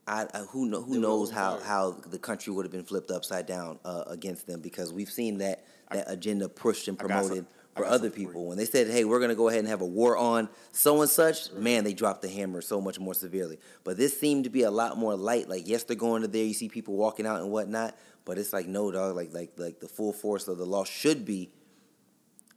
I, 0.07 0.27
I 0.35 0.39
who 0.39 0.67
know 0.67 0.83
who 0.83 0.99
knows 0.99 1.31
how 1.31 1.59
how 1.61 1.93
the 1.93 2.19
country 2.19 2.53
would 2.53 2.65
have 2.65 2.73
been 2.73 2.85
flipped 2.85 3.11
upside 3.11 3.47
down 3.47 3.79
uh, 3.85 4.05
against 4.07 4.47
them 4.47 4.61
because 4.61 4.93
we've 4.93 5.11
seen 5.11 5.39
that 5.39 5.65
that 5.91 6.05
agenda 6.11 6.49
pushed 6.49 6.89
and 6.89 6.99
I 6.99 7.05
promoted 7.05 7.47
for 7.77 7.85
other 7.87 8.11
people. 8.11 8.47
When 8.47 8.59
they 8.59 8.65
said, 8.65 8.89
"Hey, 8.89 9.05
we're 9.05 9.21
gonna 9.21 9.35
go 9.35 9.49
ahead 9.49 9.61
and 9.61 9.69
have 9.69 9.81
a 9.81 9.87
war 9.87 10.17
on 10.17 10.49
so 10.73 11.01
and 11.01 11.11
such," 11.11 11.53
man, 11.53 11.85
they 11.85 11.93
dropped 11.93 12.23
the 12.23 12.29
hammer 12.29 12.61
so 12.61 12.81
much 12.81 12.99
more 12.99 13.15
severely. 13.15 13.59
But 13.85 13.97
this 13.97 14.19
seemed 14.19 14.45
to 14.45 14.51
be 14.51 14.63
a 14.63 14.71
lot 14.71 14.99
more 14.99 15.15
light. 15.15 15.49
Like, 15.49 15.69
yes, 15.69 15.85
they're 15.85 15.97
going 15.97 16.23
to 16.23 16.29
there. 16.29 16.45
You 16.45 16.55
see 16.55 16.69
people 16.69 16.97
walking 16.97 17.27
out 17.27 17.41
and 17.41 17.51
whatnot, 17.51 17.97
but 18.25 18.39
it's 18.39 18.53
like, 18.53 18.67
no, 18.67 18.91
dog. 18.91 19.15
Like, 19.15 19.33
like, 19.33 19.53
like 19.57 19.81
the 19.81 19.89
full 19.89 20.13
force 20.13 20.49
of 20.49 20.59
the 20.59 20.67
law 20.67 20.85
should 20.85 21.25
be. 21.25 21.51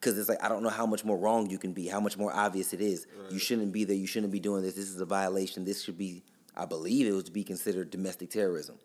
Because 0.03 0.19
it's 0.19 0.27
like 0.27 0.43
I 0.43 0.49
don't 0.49 0.63
know 0.63 0.69
how 0.69 0.85
much 0.85 1.05
more 1.05 1.17
wrong 1.17 1.49
you 1.49 1.57
can 1.57 1.71
be, 1.71 1.87
how 1.87 2.01
much 2.01 2.17
more 2.17 2.33
obvious 2.33 2.73
it 2.73 2.81
is. 2.81 3.07
You 3.29 3.39
shouldn't 3.39 3.71
be 3.71 3.85
there. 3.85 3.95
You 3.95 4.07
shouldn't 4.07 4.33
be 4.33 4.39
doing 4.39 4.61
this. 4.61 4.75
This 4.75 4.89
is 4.89 4.99
a 4.99 5.05
violation. 5.05 5.63
This 5.63 5.81
should 5.81 5.97
be, 5.97 6.23
I 6.57 6.65
believe, 6.65 7.07
it 7.07 7.11
was 7.11 7.23
to 7.25 7.31
be 7.31 7.43
considered 7.43 7.89
domestic 7.89 8.29
terrorism. 8.29 8.75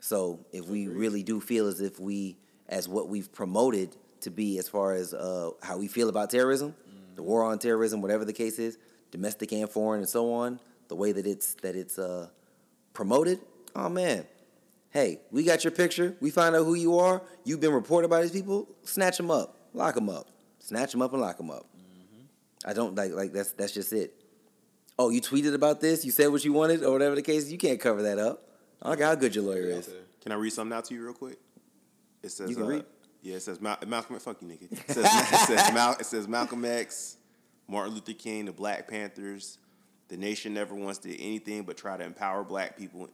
So 0.00 0.40
if 0.50 0.66
we 0.66 0.88
really 0.88 1.22
do 1.22 1.40
feel 1.40 1.68
as 1.68 1.80
if 1.80 2.00
we, 2.00 2.36
as 2.68 2.88
what 2.88 3.08
we've 3.08 3.30
promoted 3.32 3.96
to 4.22 4.30
be, 4.30 4.58
as 4.58 4.68
far 4.68 4.94
as 4.94 5.14
uh, 5.14 5.50
how 5.62 5.78
we 5.78 5.86
feel 5.86 6.08
about 6.08 6.30
terrorism, 6.30 6.74
the 7.14 7.22
war 7.22 7.44
on 7.44 7.58
terrorism, 7.58 8.00
whatever 8.02 8.24
the 8.24 8.32
case 8.32 8.58
is, 8.58 8.76
domestic 9.12 9.52
and 9.52 9.68
foreign, 9.70 10.00
and 10.00 10.08
so 10.08 10.32
on, 10.32 10.58
the 10.88 10.96
way 10.96 11.12
that 11.12 11.26
it's 11.26 11.54
that 11.62 11.76
it's 11.76 11.98
uh, 11.98 12.28
promoted, 12.92 13.38
oh 13.76 13.88
man, 13.88 14.26
hey, 14.90 15.20
we 15.30 15.44
got 15.44 15.62
your 15.62 15.70
picture. 15.70 16.16
We 16.20 16.30
find 16.30 16.56
out 16.56 16.64
who 16.64 16.74
you 16.74 16.98
are. 16.98 17.22
You've 17.44 17.60
been 17.60 17.72
reported 17.72 18.08
by 18.08 18.22
these 18.22 18.32
people. 18.32 18.68
Snatch 18.82 19.16
them 19.16 19.30
up, 19.30 19.56
lock 19.74 19.94
them 19.94 20.08
up, 20.08 20.28
snatch 20.60 20.92
them 20.92 21.02
up 21.02 21.12
and 21.12 21.20
lock 21.20 21.36
them 21.36 21.50
up. 21.50 21.66
I 22.64 22.72
don't 22.72 22.94
like 22.94 23.12
like 23.12 23.32
that's 23.32 23.52
that's 23.52 23.72
just 23.72 23.92
it. 23.92 24.14
Oh, 24.98 25.08
you 25.08 25.20
tweeted 25.20 25.54
about 25.54 25.80
this. 25.80 26.04
You 26.04 26.10
said 26.10 26.28
what 26.28 26.44
you 26.44 26.52
wanted, 26.52 26.84
or 26.84 26.92
whatever 26.92 27.14
the 27.14 27.22
case. 27.22 27.50
You 27.50 27.58
can't 27.58 27.80
cover 27.80 28.02
that 28.02 28.18
up. 28.18 28.48
I 28.82 28.88
don't 28.88 28.98
care 28.98 29.06
how 29.06 29.14
good 29.14 29.34
your 29.34 29.44
lawyer 29.44 29.62
is. 29.62 29.88
Can 30.20 30.32
I 30.32 30.34
read 30.34 30.52
something 30.52 30.76
out 30.76 30.84
to 30.86 30.94
you 30.94 31.02
real 31.02 31.14
quick? 31.14 31.38
It 32.22 32.30
says 32.30 32.50
You 32.50 32.56
can 32.56 32.64
uh, 32.64 32.68
read. 32.68 32.84
Yeah, 33.22 33.36
it 33.36 33.42
says 33.42 33.60
Mal- 33.60 33.78
Malcolm. 33.86 34.18
Fuck 34.18 34.42
you, 34.42 34.48
nigga. 34.48 34.70
It 34.70 34.90
says, 34.90 35.04
it, 35.32 35.46
says 35.46 35.72
Mal- 35.72 35.96
it 35.98 36.06
says 36.06 36.28
Malcolm 36.28 36.64
X, 36.64 37.16
Martin 37.66 37.94
Luther 37.94 38.12
King, 38.12 38.44
the 38.46 38.52
Black 38.52 38.88
Panthers. 38.88 39.58
The 40.08 40.16
nation 40.16 40.54
never 40.54 40.74
once 40.74 40.98
did 40.98 41.16
anything 41.20 41.62
but 41.62 41.76
try 41.76 41.96
to 41.96 42.04
empower 42.04 42.42
black 42.42 42.76
people 42.76 43.08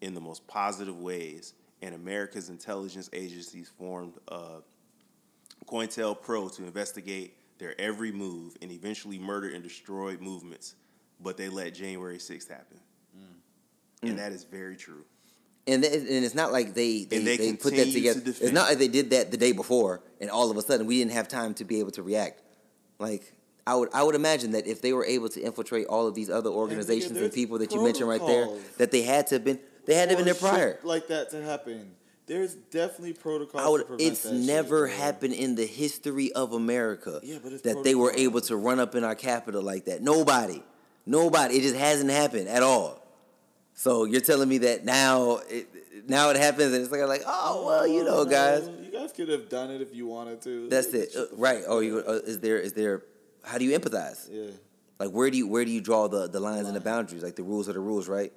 in 0.00 0.14
the 0.14 0.20
most 0.20 0.46
positive 0.46 0.98
ways. 0.98 1.54
And 1.82 1.94
America's 1.94 2.50
intelligence 2.50 3.08
agencies 3.12 3.70
formed 3.78 4.14
uh, 4.28 4.60
COINTELPRO 5.66 6.56
to 6.56 6.64
investigate 6.64 7.36
their 7.58 7.78
every 7.80 8.12
move 8.12 8.56
and 8.62 8.70
eventually 8.70 9.18
murder 9.18 9.48
and 9.48 9.62
destroy 9.62 10.16
movements. 10.18 10.74
But 11.22 11.36
they 11.36 11.48
let 11.48 11.74
January 11.74 12.18
6th 12.18 12.48
happen. 12.48 12.80
Mm. 13.16 14.08
And 14.08 14.18
that 14.18 14.32
is 14.32 14.44
very 14.44 14.76
true. 14.76 15.04
And 15.66 15.82
th- 15.82 15.94
and 15.94 16.24
it's 16.24 16.34
not 16.34 16.52
like 16.52 16.74
they 16.74 17.04
they, 17.04 17.18
And 17.18 17.26
they 17.26 17.36
they, 17.36 17.52
put 17.52 17.74
that 17.74 17.84
continue 17.84 18.12
to 18.14 18.14
together. 18.14 18.30
It's 18.40 18.52
not 18.52 18.68
like 18.68 18.78
they 18.78 18.88
did 18.88 19.10
that 19.10 19.30
the 19.30 19.36
day 19.36 19.52
before, 19.52 20.02
and 20.20 20.30
all 20.30 20.50
of 20.50 20.56
a 20.56 20.62
sudden 20.62 20.86
we 20.86 20.98
didn't 20.98 21.12
have 21.12 21.28
time 21.28 21.54
to 21.54 21.64
be 21.64 21.80
able 21.80 21.90
to 21.92 22.02
react. 22.02 22.42
Like 22.98 23.34
I 23.66 23.74
would 23.74 23.90
I 23.92 24.02
would 24.02 24.14
imagine 24.14 24.52
that 24.52 24.66
if 24.66 24.80
they 24.80 24.92
were 24.92 25.04
able 25.04 25.28
to 25.28 25.40
infiltrate 25.40 25.86
all 25.86 26.06
of 26.06 26.14
these 26.14 26.30
other 26.30 26.50
organizations 26.50 27.12
and 27.12 27.20
there's 27.20 27.34
people 27.34 27.58
that 27.58 27.72
you 27.72 27.82
mentioned 27.84 28.08
right 28.08 28.24
there, 28.26 28.48
that 28.78 28.90
they 28.90 29.02
had 29.02 29.26
to 29.28 29.36
have 29.36 29.44
been 29.44 29.60
they 29.86 29.94
had 29.94 30.08
to 30.08 30.16
have 30.16 30.24
been 30.24 30.32
there 30.32 30.34
prior. 30.34 30.78
like 30.82 31.08
that 31.08 31.30
to 31.30 31.42
happen. 31.42 31.92
There's 32.30 32.54
definitely 32.54 33.14
protocols. 33.14 33.64
I 33.64 33.68
would. 33.68 34.00
It's 34.00 34.22
shit, 34.22 34.32
never 34.34 34.86
bro. 34.86 34.96
happened 34.96 35.34
in 35.34 35.56
the 35.56 35.66
history 35.66 36.30
of 36.32 36.52
America 36.52 37.18
Yeah, 37.24 37.38
but 37.42 37.52
it's 37.52 37.62
that 37.62 37.82
they 37.82 37.96
were 37.96 38.12
able 38.12 38.40
to 38.42 38.54
run 38.54 38.78
up 38.78 38.94
in 38.94 39.02
our 39.02 39.16
capital 39.16 39.60
like 39.62 39.86
that. 39.86 40.00
Nobody, 40.00 40.62
nobody. 41.04 41.56
It 41.56 41.62
just 41.62 41.74
hasn't 41.74 42.08
happened 42.08 42.46
at 42.46 42.62
all. 42.62 43.04
So 43.74 44.04
you're 44.04 44.20
telling 44.20 44.48
me 44.48 44.58
that 44.58 44.84
now, 44.84 45.40
it, 45.48 46.08
now 46.08 46.30
it 46.30 46.36
happens, 46.36 46.72
and 46.72 46.84
it's 46.84 46.92
like, 46.92 47.00
like, 47.08 47.22
oh 47.26 47.66
well, 47.66 47.84
you 47.84 48.04
know, 48.04 48.24
guys, 48.24 48.70
You 48.80 48.92
guys 48.92 49.10
could 49.10 49.28
have 49.28 49.48
done 49.48 49.72
it 49.72 49.80
if 49.80 49.92
you 49.92 50.06
wanted 50.06 50.40
to. 50.42 50.68
that's 50.68 50.94
it, 50.94 51.10
Uh, 51.16 51.24
right? 51.32 51.64
Oh, 51.66 51.80
you 51.80 51.98
uh, 51.98 52.20
is 52.24 52.38
there 52.38 52.58
is 52.58 52.74
there? 52.74 53.02
How 53.42 53.58
do 53.58 53.64
you 53.64 53.76
empathize? 53.76 54.28
Yeah. 54.30 54.52
Like 55.00 55.10
where 55.10 55.30
do 55.32 55.36
you 55.36 55.48
where 55.48 55.64
do 55.64 55.72
you 55.72 55.80
draw 55.80 56.06
the, 56.06 56.28
the 56.28 56.38
lines 56.38 56.68
and 56.68 56.76
the 56.76 56.80
boundaries? 56.80 57.24
Like 57.24 57.34
the 57.34 57.42
rules 57.42 57.68
are 57.68 57.72
the 57.72 57.80
rules, 57.80 58.06
right? 58.06 58.32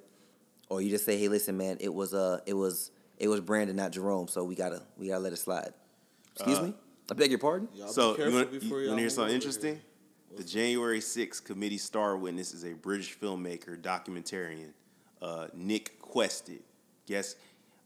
Or 0.68 0.82
you 0.82 0.90
just 0.90 1.04
say, 1.04 1.16
hey, 1.16 1.28
listen, 1.28 1.56
man, 1.56 1.76
it 1.78 1.94
was 1.94 2.12
uh 2.12 2.40
it 2.44 2.54
was 2.54 2.90
it 3.18 3.28
was 3.28 3.40
Brandon, 3.40 3.76
not 3.76 3.92
Jerome, 3.92 4.28
so 4.28 4.44
we 4.44 4.54
gotta 4.54 4.82
we 4.96 5.08
gotta 5.08 5.20
let 5.20 5.32
it 5.32 5.36
slide. 5.38 5.72
Excuse 6.34 6.60
me, 6.60 6.74
I 7.10 7.14
beg 7.14 7.30
your 7.30 7.38
pardon. 7.38 7.68
Y'all 7.74 7.88
So 7.88 8.14
be 8.14 8.22
you 8.22 8.30
careful 8.30 8.38
want, 8.40 8.52
you, 8.52 8.60
before 8.60 8.78
you 8.78 8.84
y'all 8.84 8.90
want 8.92 8.98
to 8.98 9.02
hear 9.02 9.10
something 9.10 9.34
interesting? 9.34 9.74
here. 9.74 9.82
The 10.36 10.44
January 10.44 10.98
6th 10.98 11.44
committee 11.44 11.78
star 11.78 12.16
witness 12.16 12.52
is 12.52 12.64
a 12.64 12.72
British 12.72 13.16
filmmaker, 13.16 13.80
documentarian, 13.80 14.72
uh, 15.22 15.46
Nick 15.54 16.00
Quested. 16.00 16.62
Guess 17.06 17.36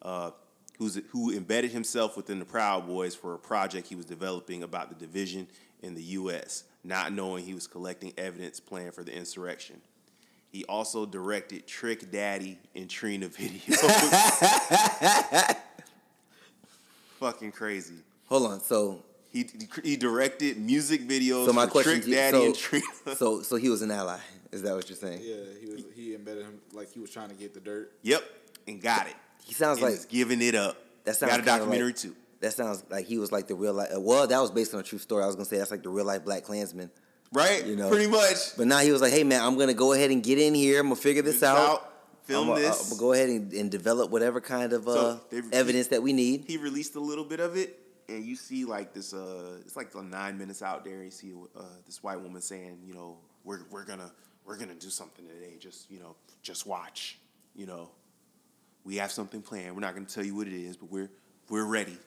uh, 0.00 0.30
who's 0.78 0.98
who 1.10 1.30
embedded 1.32 1.72
himself 1.72 2.16
within 2.16 2.38
the 2.38 2.44
Proud 2.46 2.86
Boys 2.86 3.14
for 3.14 3.34
a 3.34 3.38
project 3.38 3.88
he 3.88 3.96
was 3.96 4.06
developing 4.06 4.62
about 4.62 4.88
the 4.88 4.94
division 4.94 5.46
in 5.82 5.94
the 5.94 6.02
U.S., 6.02 6.64
not 6.84 7.12
knowing 7.12 7.44
he 7.44 7.52
was 7.54 7.66
collecting 7.66 8.12
evidence 8.16 8.60
planned 8.60 8.94
for 8.94 9.04
the 9.04 9.14
insurrection. 9.14 9.80
He 10.50 10.64
also 10.64 11.04
directed 11.06 11.66
Trick 11.66 12.10
Daddy 12.10 12.58
and 12.74 12.88
Trina 12.88 13.28
videos. 13.28 13.76
Fucking 17.20 17.52
crazy. 17.52 17.96
Hold 18.28 18.52
on, 18.52 18.60
so 18.60 19.02
He, 19.30 19.46
he 19.82 19.96
directed 19.96 20.58
music 20.58 21.06
videos 21.06 21.46
so 21.46 21.52
my 21.52 21.66
for 21.66 21.72
question 21.72 22.00
Trick 22.02 22.12
Daddy 22.14 22.38
so, 22.38 22.44
and 22.46 22.54
Trina. 22.54 22.86
so 23.16 23.42
so 23.42 23.56
he 23.56 23.68
was 23.68 23.82
an 23.82 23.90
ally. 23.90 24.18
Is 24.52 24.62
that 24.62 24.74
what 24.74 24.88
you're 24.88 24.96
saying? 24.96 25.20
Yeah, 25.22 25.36
he 25.60 25.66
was. 25.66 25.84
He 25.94 26.14
embedded 26.14 26.44
him 26.44 26.60
like 26.72 26.90
he 26.92 27.00
was 27.00 27.10
trying 27.10 27.28
to 27.28 27.34
get 27.34 27.52
the 27.54 27.60
dirt. 27.60 27.92
yep, 28.02 28.22
and 28.66 28.80
got 28.80 29.06
it. 29.06 29.14
He 29.44 29.52
sounds 29.54 29.78
and 29.78 29.86
like 29.86 29.94
is 29.94 30.06
giving 30.06 30.40
it 30.40 30.54
up. 30.54 30.78
that 31.04 31.16
sounds 31.16 31.32
got 31.32 31.40
a 31.40 31.44
documentary 31.44 31.88
like- 31.88 31.96
too. 31.96 32.14
That 32.40 32.52
sounds 32.52 32.84
like 32.88 33.06
he 33.06 33.18
was 33.18 33.32
like 33.32 33.48
the 33.48 33.56
real 33.56 33.72
life. 33.74 33.88
Well, 33.96 34.24
that 34.28 34.40
was 34.40 34.52
based 34.52 34.72
on 34.72 34.78
a 34.78 34.84
true 34.84 35.00
story. 35.00 35.24
I 35.24 35.26
was 35.26 35.34
gonna 35.34 35.44
say 35.44 35.58
that's 35.58 35.72
like 35.72 35.82
the 35.82 35.88
real 35.88 36.04
life 36.06 36.24
Black 36.24 36.44
Klansman. 36.44 36.88
Right? 37.32 37.64
You 37.66 37.76
know. 37.76 37.90
Pretty 37.90 38.06
much. 38.10 38.56
But 38.56 38.66
now 38.66 38.78
he 38.78 38.90
was 38.90 39.02
like, 39.02 39.12
"Hey 39.12 39.24
man, 39.24 39.42
I'm 39.42 39.58
gonna 39.58 39.74
go 39.74 39.92
ahead 39.92 40.10
and 40.10 40.22
get 40.22 40.38
in 40.38 40.54
here. 40.54 40.80
I'm 40.80 40.86
gonna 40.86 40.96
figure 40.96 41.22
this 41.22 41.42
out. 41.42 41.58
out, 41.58 41.92
film 42.24 42.48
I'm 42.48 42.54
gonna, 42.54 42.60
this. 42.60 42.84
I'm 42.84 42.88
gonna 42.90 43.00
go 43.00 43.12
ahead 43.12 43.28
and, 43.28 43.52
and 43.52 43.70
develop 43.70 44.10
whatever 44.10 44.40
kind 44.40 44.72
of 44.72 44.88
uh, 44.88 44.94
So, 44.94 45.20
they- 45.30 45.42
evidence 45.56 45.88
that 45.88 46.02
we 46.02 46.12
need." 46.12 46.44
He 46.46 46.56
released 46.56 46.94
a 46.96 47.00
little 47.00 47.24
bit 47.24 47.40
of 47.40 47.56
it, 47.56 47.78
and 48.08 48.24
you 48.24 48.34
see 48.34 48.64
like 48.64 48.94
this. 48.94 49.12
Uh, 49.12 49.58
it's 49.60 49.76
like 49.76 49.92
the 49.92 50.02
nine 50.02 50.38
minutes 50.38 50.62
out 50.62 50.84
there. 50.84 51.02
You 51.02 51.10
see 51.10 51.32
uh, 51.54 51.62
this 51.84 52.02
white 52.02 52.20
woman 52.20 52.40
saying, 52.40 52.78
you 52.86 52.94
know, 52.94 53.18
we're 53.44 53.60
we're 53.70 53.84
gonna 53.84 54.10
we're 54.46 54.56
gonna 54.56 54.74
do 54.74 54.88
something 54.88 55.26
today. 55.26 55.56
Just 55.58 55.90
you 55.90 56.00
know, 56.00 56.16
just 56.42 56.66
watch. 56.66 57.18
You 57.54 57.66
know, 57.66 57.90
we 58.84 58.96
have 58.96 59.12
something 59.12 59.42
planned. 59.42 59.74
We're 59.74 59.80
not 59.82 59.94
going 59.94 60.06
to 60.06 60.14
tell 60.14 60.24
you 60.24 60.34
what 60.34 60.46
it 60.46 60.54
is, 60.54 60.76
but 60.78 60.90
we're 60.90 61.10
we're 61.50 61.66
ready. 61.66 61.98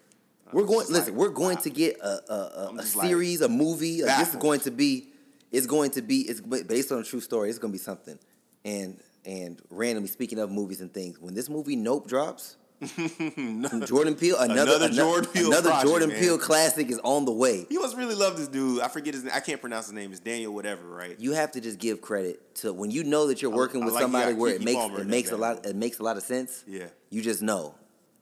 We're 0.52 0.64
going. 0.64 0.80
just 0.82 0.92
Listen, 0.92 1.14
like, 1.14 1.20
we're 1.22 1.30
going 1.30 1.58
wow. 1.58 1.62
to 1.62 1.70
get 1.70 2.00
a 2.00 2.08
a, 2.08 2.34
a, 2.34 2.74
a 2.74 2.78
just 2.78 2.96
like 2.96 3.08
series, 3.08 3.42
a 3.42 3.50
movie. 3.50 4.02
This 4.02 4.30
is 4.30 4.36
going 4.38 4.62
to 4.62 4.72
be. 4.72 5.10
It's 5.52 5.68
going 5.68 5.92
to 5.92 6.02
be. 6.02 6.22
It's 6.22 6.42
based 6.42 6.92
on 6.92 7.00
a 7.00 7.04
true 7.04 7.22
story. 7.22 7.50
It's 7.50 7.60
going 7.60 7.72
to 7.72 7.78
be 7.78 7.84
something. 7.84 8.18
And 8.64 9.00
and 9.26 9.62
randomly 9.70 10.10
speaking 10.10 10.40
of 10.40 10.52
movies 10.52 10.82
and 10.82 10.94
things, 10.94 11.20
when 11.20 11.34
this 11.34 11.50
movie 11.50 11.76
Nope 11.76 12.08
drops, 12.08 12.58
from 12.88 13.86
Jordan 13.86 14.16
Peele, 14.16 14.38
another 14.40 14.62
Another 14.62 14.86
ano- 14.86 14.96
Jordan 14.96 15.32
Peele 15.32 15.48
another 15.48 15.70
project, 15.70 15.88
Jordan. 15.88 16.12
Peele 16.12 16.38
classic 16.40 16.90
is 16.90 17.00
on 17.04 17.26
the 17.26 17.32
way. 17.32 17.68
You 17.70 17.80
must 17.80 17.96
really 17.96 18.16
love 18.16 18.38
this 18.38 18.48
dude. 18.48 18.82
I 18.82 18.88
forget 18.88 19.14
his 19.14 19.24
name. 19.24 19.34
I 19.36 19.40
can't 19.40 19.62
pronounce 19.62 19.86
his 19.86 19.94
name. 19.94 20.12
It's 20.12 20.20
Daniel 20.20 20.52
whatever, 20.52 20.88
right? 20.88 21.20
You 21.20 21.34
have 21.34 21.52
to 21.52 21.62
just 21.62 21.78
give 21.78 22.02
credit 22.02 22.56
to 22.56 22.74
when 22.74 22.90
you 22.90 23.04
know 23.04 23.28
that 23.28 23.42
you're 23.42 23.52
working 23.52 23.84
I 23.84 23.86
with 23.86 23.94
like 23.94 24.02
somebody 24.02 24.34
where 24.34 24.56
it 24.56 24.64
makes 24.64 24.78
Palmer 24.78 25.02
it 25.02 25.08
makes 25.08 25.32
a 25.32 25.38
lot 25.38 25.66
it 25.66 25.76
makes 25.76 26.00
a 26.00 26.04
lot 26.04 26.18
of 26.18 26.24
sense. 26.24 26.64
Yeah. 26.68 26.88
You 27.12 27.22
just 27.22 27.44
know. 27.44 27.76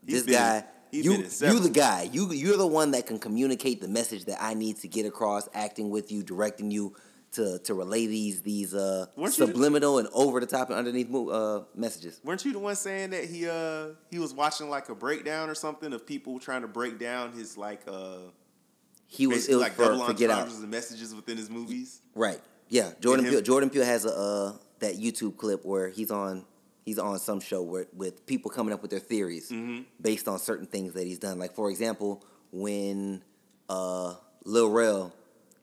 He's 0.05 0.25
this 0.25 0.35
been 0.35 0.35
guy, 0.35 0.65
you 0.91 1.13
you 1.13 1.59
the 1.59 1.71
guy. 1.73 2.09
You 2.11 2.31
you're 2.33 2.57
the 2.57 2.67
one 2.67 2.91
that 2.91 3.07
can 3.07 3.17
communicate 3.17 3.79
the 3.79 3.87
message 3.87 4.25
that 4.25 4.43
I 4.43 4.55
need 4.55 4.77
to 4.77 4.89
get 4.89 5.05
across, 5.05 5.47
acting 5.53 5.89
with 5.89 6.11
you, 6.11 6.21
directing 6.21 6.69
you 6.69 6.95
to 7.33 7.59
to 7.59 7.73
relay 7.73 8.07
these 8.07 8.41
these 8.41 8.73
uh 8.73 9.05
Weren't 9.15 9.37
you 9.37 9.45
the- 9.45 9.51
subliminal 9.51 9.99
and 9.99 10.07
over 10.13 10.39
the 10.39 10.45
top 10.47 10.69
and 10.69 10.77
underneath 10.79 11.13
uh 11.13 11.61
messages. 11.75 12.19
Weren't 12.23 12.43
you 12.43 12.53
the 12.53 12.59
one 12.59 12.75
saying 12.75 13.11
that 13.11 13.25
he 13.25 13.47
uh 13.47 13.89
he 14.09 14.17
was 14.19 14.33
watching 14.33 14.69
like 14.69 14.89
a 14.89 14.95
breakdown 14.95 15.49
or 15.49 15.55
something 15.55 15.93
of 15.93 16.05
people 16.07 16.39
trying 16.39 16.61
to 16.63 16.67
break 16.67 16.97
down 16.99 17.33
his 17.33 17.57
like 17.57 17.81
uh 17.87 18.17
He 19.07 19.27
was 19.27 19.47
ill 19.49 19.59
like 19.59 19.73
for, 19.73 19.85
double 19.85 20.05
for 20.05 20.13
Get 20.13 20.29
Out. 20.31 20.47
and 20.49 20.69
messages 20.69 21.13
within 21.13 21.37
his 21.37 21.49
movies? 21.49 22.01
Right. 22.15 22.41
Yeah. 22.67 22.91
Jordan 22.99 23.25
Peele, 23.25 23.41
Jordan 23.41 23.69
Peele 23.69 23.85
has 23.85 24.05
a 24.05 24.13
uh, 24.15 24.53
that 24.79 24.95
YouTube 24.99 25.37
clip 25.37 25.65
where 25.65 25.89
he's 25.89 26.11
on 26.11 26.45
he's 26.85 26.97
on 26.99 27.19
some 27.19 27.39
show 27.39 27.61
where 27.61 27.85
with 27.93 28.25
people 28.25 28.49
coming 28.49 28.73
up 28.73 28.81
with 28.81 28.89
their 28.91 28.99
theories 28.99 29.49
Mm-hmm. 29.51 29.81
based 30.01 30.27
on 30.27 30.39
certain 30.39 30.65
things 30.65 30.93
that 30.93 31.05
he's 31.05 31.19
done. 31.19 31.37
Like 31.37 31.53
for 31.53 31.69
example, 31.69 32.23
when 32.51 33.23
uh, 33.69 34.15
Lil 34.45 34.69
Rel 34.71 35.13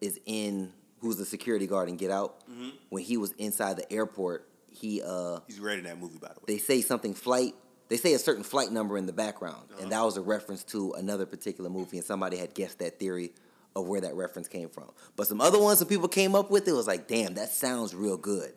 is 0.00 0.20
in 0.26 0.72
who's 1.00 1.16
the 1.16 1.24
security 1.24 1.66
guard 1.66 1.88
in 1.88 1.96
Get 1.96 2.10
Out, 2.10 2.36
Mm-hmm. 2.50 2.68
when 2.90 3.02
he 3.02 3.16
was 3.16 3.32
inside 3.38 3.76
the 3.76 3.92
airport, 3.92 4.48
he 4.70 5.02
uh 5.02 5.40
He's 5.46 5.58
great 5.58 5.78
in 5.78 5.84
that 5.84 5.98
movie, 6.00 6.18
by 6.18 6.28
the 6.28 6.34
way. 6.34 6.44
they 6.46 6.58
say 6.58 6.80
something 6.82 7.14
flight 7.14 7.54
they 7.88 7.96
say 7.96 8.14
a 8.14 8.18
certain 8.18 8.42
flight 8.42 8.72
number 8.72 8.98
in 8.98 9.06
the 9.06 9.12
background 9.12 9.68
and 9.80 9.92
that 9.92 10.02
was 10.04 10.16
a 10.16 10.20
reference 10.20 10.64
to 10.64 10.92
another 10.94 11.24
particular 11.24 11.70
movie 11.70 11.96
and 11.98 12.04
somebody 12.06 12.36
had 12.36 12.52
guessed 12.52 12.80
that 12.80 12.98
theory 12.98 13.32
of 13.76 13.86
where 13.86 14.00
that 14.00 14.14
reference 14.16 14.48
came 14.48 14.68
from. 14.68 14.90
But 15.16 15.26
some 15.28 15.40
other 15.40 15.58
ones 15.60 15.78
that 15.80 15.88
people 15.88 16.08
came 16.08 16.34
up 16.34 16.50
with 16.50 16.66
it 16.66 16.72
was 16.72 16.86
like 16.86 17.06
damn 17.08 17.34
that 17.34 17.50
sounds 17.50 17.94
real 17.94 18.16
good. 18.16 18.52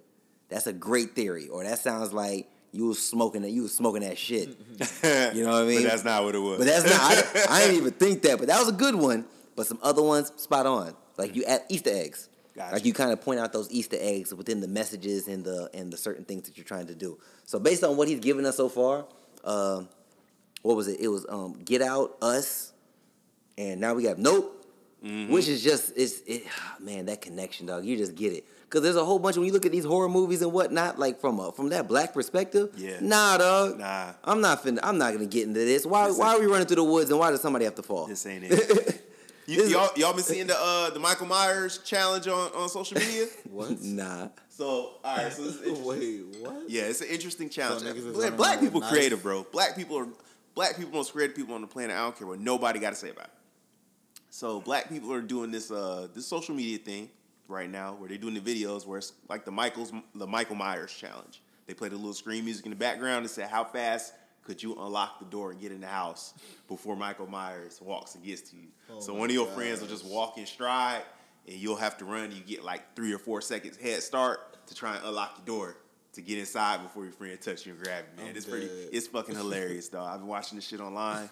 That's 0.50 0.66
a 0.68 0.74
great 0.74 1.16
theory 1.16 1.48
or 1.48 1.64
that 1.64 1.78
sounds 1.80 2.12
like 2.12 2.50
you 2.72 2.86
was 2.88 3.06
smoking 3.06 3.42
that 3.44 3.52
you 3.52 3.64
was 3.64 3.76
smoking 3.76 4.02
that 4.02 4.18
shit. 4.18 4.50
You 5.36 5.44
know 5.44 5.52
what 5.54 5.64
i 5.64 5.66
mean? 5.66 5.84
but 5.84 5.90
that's 5.92 6.04
not 6.04 6.24
what 6.24 6.36
it 6.36 6.40
was. 6.40 6.58
but 6.58 6.66
that's 6.68 6.86
not 6.86 7.50
I, 7.50 7.56
I 7.56 7.62
didn't 7.66 7.78
even 7.78 7.94
think 7.94 8.24
that 8.24 8.40
but 8.40 8.48
that 8.48 8.60
was 8.60 8.70
a 8.70 8.74
good 8.74 8.96
one. 8.96 9.26
But 9.56 9.68
some 9.68 9.80
other 9.84 10.02
ones 10.02 10.32
spot 10.38 10.66
on 10.66 10.96
like 11.20 11.36
you 11.36 11.44
add 11.44 11.62
easter 11.70 11.92
eggs 11.92 12.30
Gotcha. 12.56 12.74
like 12.74 12.86
you 12.86 12.94
kind 12.94 13.12
of 13.12 13.22
point 13.22 13.40
out 13.40 13.54
those 13.54 13.72
Easter 13.72 13.96
eggs 14.00 14.34
within 14.34 14.60
the 14.60 14.68
messages 14.68 15.28
and 15.30 15.46
the 15.46 15.70
and 15.74 15.94
the 15.94 15.98
certain 15.98 16.26
things 16.26 16.44
that 16.44 16.58
you're 16.58 16.66
trying 16.66 16.88
to 16.88 16.96
do. 16.96 17.18
So 17.46 17.58
based 17.60 17.84
on 17.86 17.96
what 17.96 18.08
he's 18.10 18.20
given 18.20 18.46
us 18.46 18.58
so 18.58 18.68
far, 18.68 19.06
um, 19.46 19.88
what 20.64 20.76
was 20.76 20.88
it? 20.90 21.00
It 21.00 21.08
was 21.08 21.26
um, 21.30 21.54
Get 21.64 21.82
Out, 21.82 22.18
Us, 22.22 22.74
and 23.58 23.80
now 23.80 23.94
we 23.94 24.04
got 24.04 24.18
Nope, 24.18 24.56
Mm-hmm. 25.06 25.32
which 25.32 25.48
is 25.48 25.64
just 25.64 25.94
it's 25.96 26.20
it, 26.28 26.44
man 26.82 27.06
that 27.06 27.22
connection, 27.22 27.66
dog. 27.68 27.86
You 27.86 27.96
just 27.96 28.16
get 28.16 28.34
it 28.34 28.46
because 28.64 28.82
there's 28.82 28.98
a 28.98 29.06
whole 29.06 29.20
bunch 29.20 29.38
when 29.38 29.46
you 29.46 29.54
look 29.54 29.66
at 29.66 29.72
these 29.72 29.86
horror 29.86 30.10
movies 30.10 30.42
and 30.42 30.52
whatnot, 30.52 31.00
like 31.00 31.22
from 31.22 31.40
a, 31.40 31.54
from 31.54 31.70
that 31.70 31.88
black 31.88 32.14
perspective. 32.14 32.72
Yeah. 32.76 32.98
Nah, 33.00 33.38
dog. 33.38 33.80
Nah. 33.80 34.12
I'm 34.26 34.42
not 34.42 34.62
finna. 34.62 34.80
I'm 34.84 34.98
not 34.98 35.14
gonna 35.14 35.28
get 35.28 35.48
into 35.48 35.62
this. 35.62 35.86
Why? 35.86 36.08
This 36.10 36.18
why 36.18 36.36
are 36.36 36.40
we 36.42 36.48
running 36.48 36.68
through 36.68 36.76
the 36.78 36.84
woods 36.84 37.10
and 37.10 37.18
why 37.20 37.30
does 37.32 37.40
somebody 37.40 37.64
have 37.64 37.76
to 37.76 37.84
fall? 37.84 38.08
This 38.08 38.26
ain't 38.26 38.44
it. 38.50 39.06
You, 39.50 39.64
This- 39.64 39.72
y'all, 39.72 39.90
y'all 39.96 40.14
been 40.14 40.24
seeing 40.24 40.46
the 40.48 40.56
uh, 40.60 40.92
the 40.92 41.00
Michael 41.00 41.26
Myers 41.26 41.80
challenge 41.80 42.28
on, 42.28 42.52
on 42.56 42.70
social 42.70 42.98
media? 43.00 43.26
What? 43.50 43.78
Nah. 43.82 44.28
so 44.50 44.94
all 45.04 45.18
right, 45.18 45.34
so 45.34 45.44
this 45.44 45.56
is. 45.62 45.80
Wait, 45.80 46.22
what? 46.40 46.70
Yeah, 46.70 46.84
it's 46.84 47.02
an 47.02 47.08
interesting 47.08 47.50
challenge. 47.50 47.82
niggas 47.84 48.06
is 48.08 48.14
black, 48.16 48.38
black 48.38 48.60
people 48.60 48.80
knives. 48.82 48.92
creative, 48.94 49.24
bro. 49.24 49.46
Black 49.52 49.76
people 49.76 49.98
are 49.98 50.08
black 50.54 50.78
people 50.78 50.92
most 50.94 51.14
creative 51.14 51.36
people 51.36 51.56
on 51.56 51.62
the 51.62 51.68
planet. 51.68 51.96
I 51.96 52.02
don't 52.02 52.16
care 52.18 52.28
what 52.28 52.40
nobody 52.40 52.80
got 52.80 52.92
to 52.92 52.96
say 52.96 53.10
about 53.10 53.26
it. 53.26 53.32
So 54.30 54.62
black 54.62 54.88
people 54.90 55.12
are 55.12 55.22
doing 55.22 55.50
this 55.50 55.72
uh 55.72 56.08
this 56.14 56.28
social 56.28 56.54
media 56.54 56.78
thing 56.78 57.10
right 57.48 57.70
now 57.70 57.96
where 57.96 58.08
they're 58.08 58.20
doing 58.20 58.36
the 58.36 58.42
videos 58.42 58.86
where 58.86 59.00
it's 59.00 59.14
like 59.30 59.46
the 59.46 59.52
Michael's 59.52 59.92
the 60.14 60.28
Michael 60.28 60.56
Myers 60.58 60.94
challenge. 60.94 61.42
They 61.66 61.74
play 61.74 61.90
the 61.90 61.96
little 61.96 62.14
screen 62.14 62.46
music 62.46 62.66
in 62.66 62.70
the 62.72 62.76
background 62.78 63.20
and 63.20 63.30
say 63.30 63.48
how 63.50 63.64
fast 63.64 64.14
could 64.50 64.64
you 64.64 64.76
unlock 64.80 65.20
the 65.20 65.26
door 65.26 65.52
and 65.52 65.62
get 65.62 65.72
in 65.72 65.80
the 65.80 65.88
house 65.88 66.34
before 66.68 66.96
Michael 66.96 67.28
Myers 67.28 67.80
walks 67.84 68.16
and 68.16 68.24
gets 68.24 68.50
to 68.50 68.56
you. 68.56 68.70
Oh 68.92 69.00
so 69.00 69.14
one 69.14 69.30
of 69.30 69.36
your 69.36 69.46
friends 69.46 69.80
will 69.80 69.88
just 69.88 70.04
walk 70.04 70.40
in 70.40 70.48
stride 70.48 71.04
and 71.48 71.56
you'll 71.56 71.76
have 71.76 72.00
to 72.00 72.06
run. 72.06 72.32
You 72.32 72.42
get 72.42 72.64
like 72.64 72.96
three 72.96 73.14
or 73.14 73.20
four 73.20 73.42
seconds 73.42 73.78
head 73.78 74.02
start 74.02 74.66
to 74.66 74.74
try 74.74 74.96
and 74.96 75.06
unlock 75.06 75.36
the 75.36 75.44
door 75.44 75.78
to 76.14 76.22
get 76.22 76.40
inside 76.40 76.82
before 76.82 77.04
your 77.04 77.14
friend 77.14 77.40
touch 77.40 77.68
you 77.68 77.74
and 77.74 77.84
grab 77.84 78.06
you. 78.10 78.24
Man, 78.24 78.32
I'm 78.32 78.38
it's 78.38 78.48
pretty. 78.48 78.66
It's 78.66 79.06
fucking 79.06 79.36
hilarious, 79.36 79.88
though. 79.90 80.04
I've 80.04 80.18
been 80.18 80.28
watching 80.28 80.56
this 80.56 80.68
shit 80.68 80.80
online. 80.80 81.30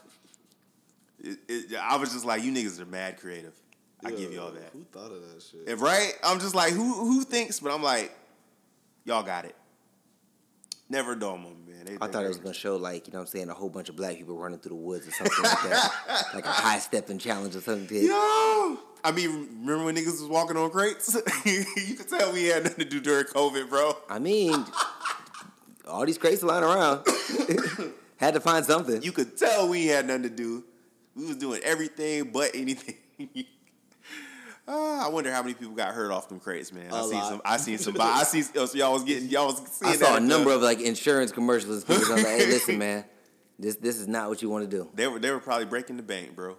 It, 1.20 1.40
it, 1.50 1.76
I 1.76 1.98
was 1.98 2.14
just 2.14 2.24
like, 2.24 2.44
you 2.44 2.52
niggas 2.52 2.80
are 2.80 2.86
mad 2.86 3.18
creative. 3.20 3.56
I 4.06 4.12
give 4.12 4.32
y'all 4.32 4.52
that. 4.52 4.70
Who 4.74 4.84
thought 4.92 5.12
of 5.12 5.34
that 5.34 5.42
shit? 5.42 5.68
And 5.68 5.82
right? 5.82 6.14
I'm 6.24 6.40
just 6.40 6.54
like, 6.54 6.72
who 6.72 6.94
who 6.94 7.24
thinks? 7.24 7.60
But 7.60 7.74
I'm 7.74 7.82
like, 7.82 8.16
y'all 9.06 9.24
got 9.24 9.46
it. 9.46 9.56
Never 10.90 11.12
on 11.12 11.44
me, 11.44 11.50
man. 11.68 11.86
They, 11.86 11.98
I 12.00 12.08
they 12.08 12.14
thought 12.14 12.24
it 12.24 12.30
was 12.30 12.38
gonna 12.38 12.54
show 12.54 12.78
like 12.78 13.08
you 13.08 13.14
know 13.14 13.20
what 13.20 13.24
I'm 13.24 13.28
saying 13.28 13.50
a 13.50 13.54
whole 13.54 13.70
bunch 13.70 13.90
of 13.90 13.96
black 13.96 14.18
people 14.18 14.38
running 14.38 14.60
through 14.60 14.70
the 14.70 14.76
woods 14.76 15.08
or 15.08 15.12
something 15.12 15.44
like 15.44 15.64
that, 15.64 16.26
like 16.34 16.46
a 16.46 16.50
high 16.50 16.80
stepping 16.80 17.18
challenge 17.18 17.56
or 17.56 17.62
something. 17.62 18.04
Yo, 18.04 18.78
I 19.04 19.12
mean, 19.14 19.50
remember 19.62 19.86
when 19.86 19.96
niggas 19.96 20.22
was 20.22 20.28
walking 20.30 20.56
on 20.56 20.70
crates? 20.70 21.14
you 21.46 21.96
could 21.96 22.08
tell 22.08 22.32
we 22.32 22.46
had 22.46 22.64
nothing 22.64 22.86
to 22.86 22.90
do 22.90 23.02
during 23.02 23.26
COVID, 23.26 23.70
bro. 23.70 23.98
I 24.10 24.20
mean, 24.20 24.66
all 25.88 26.06
these 26.06 26.18
crates 26.18 26.44
lying 26.44 26.64
around. 26.64 27.06
Had 28.18 28.34
to 28.34 28.40
find 28.40 28.66
something. 28.66 29.04
You 29.04 29.12
could 29.12 29.38
tell 29.38 29.70
we 29.70 29.86
had 29.86 30.08
nothing 30.08 30.24
to 30.24 30.30
do. 30.30 30.64
We 31.16 31.28
was 31.28 31.36
doing 31.36 31.62
everything 31.64 32.32
but 32.32 32.50
anything. 32.56 32.96
Ah, 34.68 35.06
I 35.06 35.10
wonder 35.10 35.32
how 35.32 35.42
many 35.42 35.54
people 35.54 35.74
got 35.76 35.94
hurt 35.94 36.12
off 36.12 36.28
them 36.28 36.40
crates, 36.40 36.74
man. 36.74 36.92
I 36.92 37.00
A 37.00 37.04
seen 37.04 37.14
lot. 37.14 37.30
some. 37.30 37.42
I 37.46 37.58
seen 37.58 37.78
some. 37.78 37.96
I 38.00 38.24
see. 38.24 38.44
Oh, 38.60 38.66
so 38.66 38.78
y'all 38.78 38.94
was 38.94 39.04
getting. 39.04 39.30
Y'all 39.30 39.46
was 39.48 39.62
seeing 39.72 39.94
I 39.94 39.96
saw 39.96 40.14
that 40.14 40.22
a 40.22 40.26
number 40.26 40.50
the- 40.50 40.58
of 40.58 40.62
like 40.62 40.82
insurance 40.82 41.32
commercials. 41.32 41.86
People 41.86 42.02
was 42.02 42.10
like, 42.10 42.26
"Hey, 42.26 42.46
listen, 42.48 42.78
man, 42.78 43.06
this 43.58 43.78
this 43.78 43.98
is 43.98 44.08
not 44.10 44.28
what 44.30 44.42
you 44.42 44.50
want 44.50 44.70
to 44.70 44.78
do." 44.78 44.90
They 44.94 45.08
were. 45.08 45.20
They 45.20 45.32
were 45.32 45.40
probably 45.40 45.66
breaking 45.66 45.96
the 45.98 46.04
bank, 46.04 46.36
bro. 46.36 46.58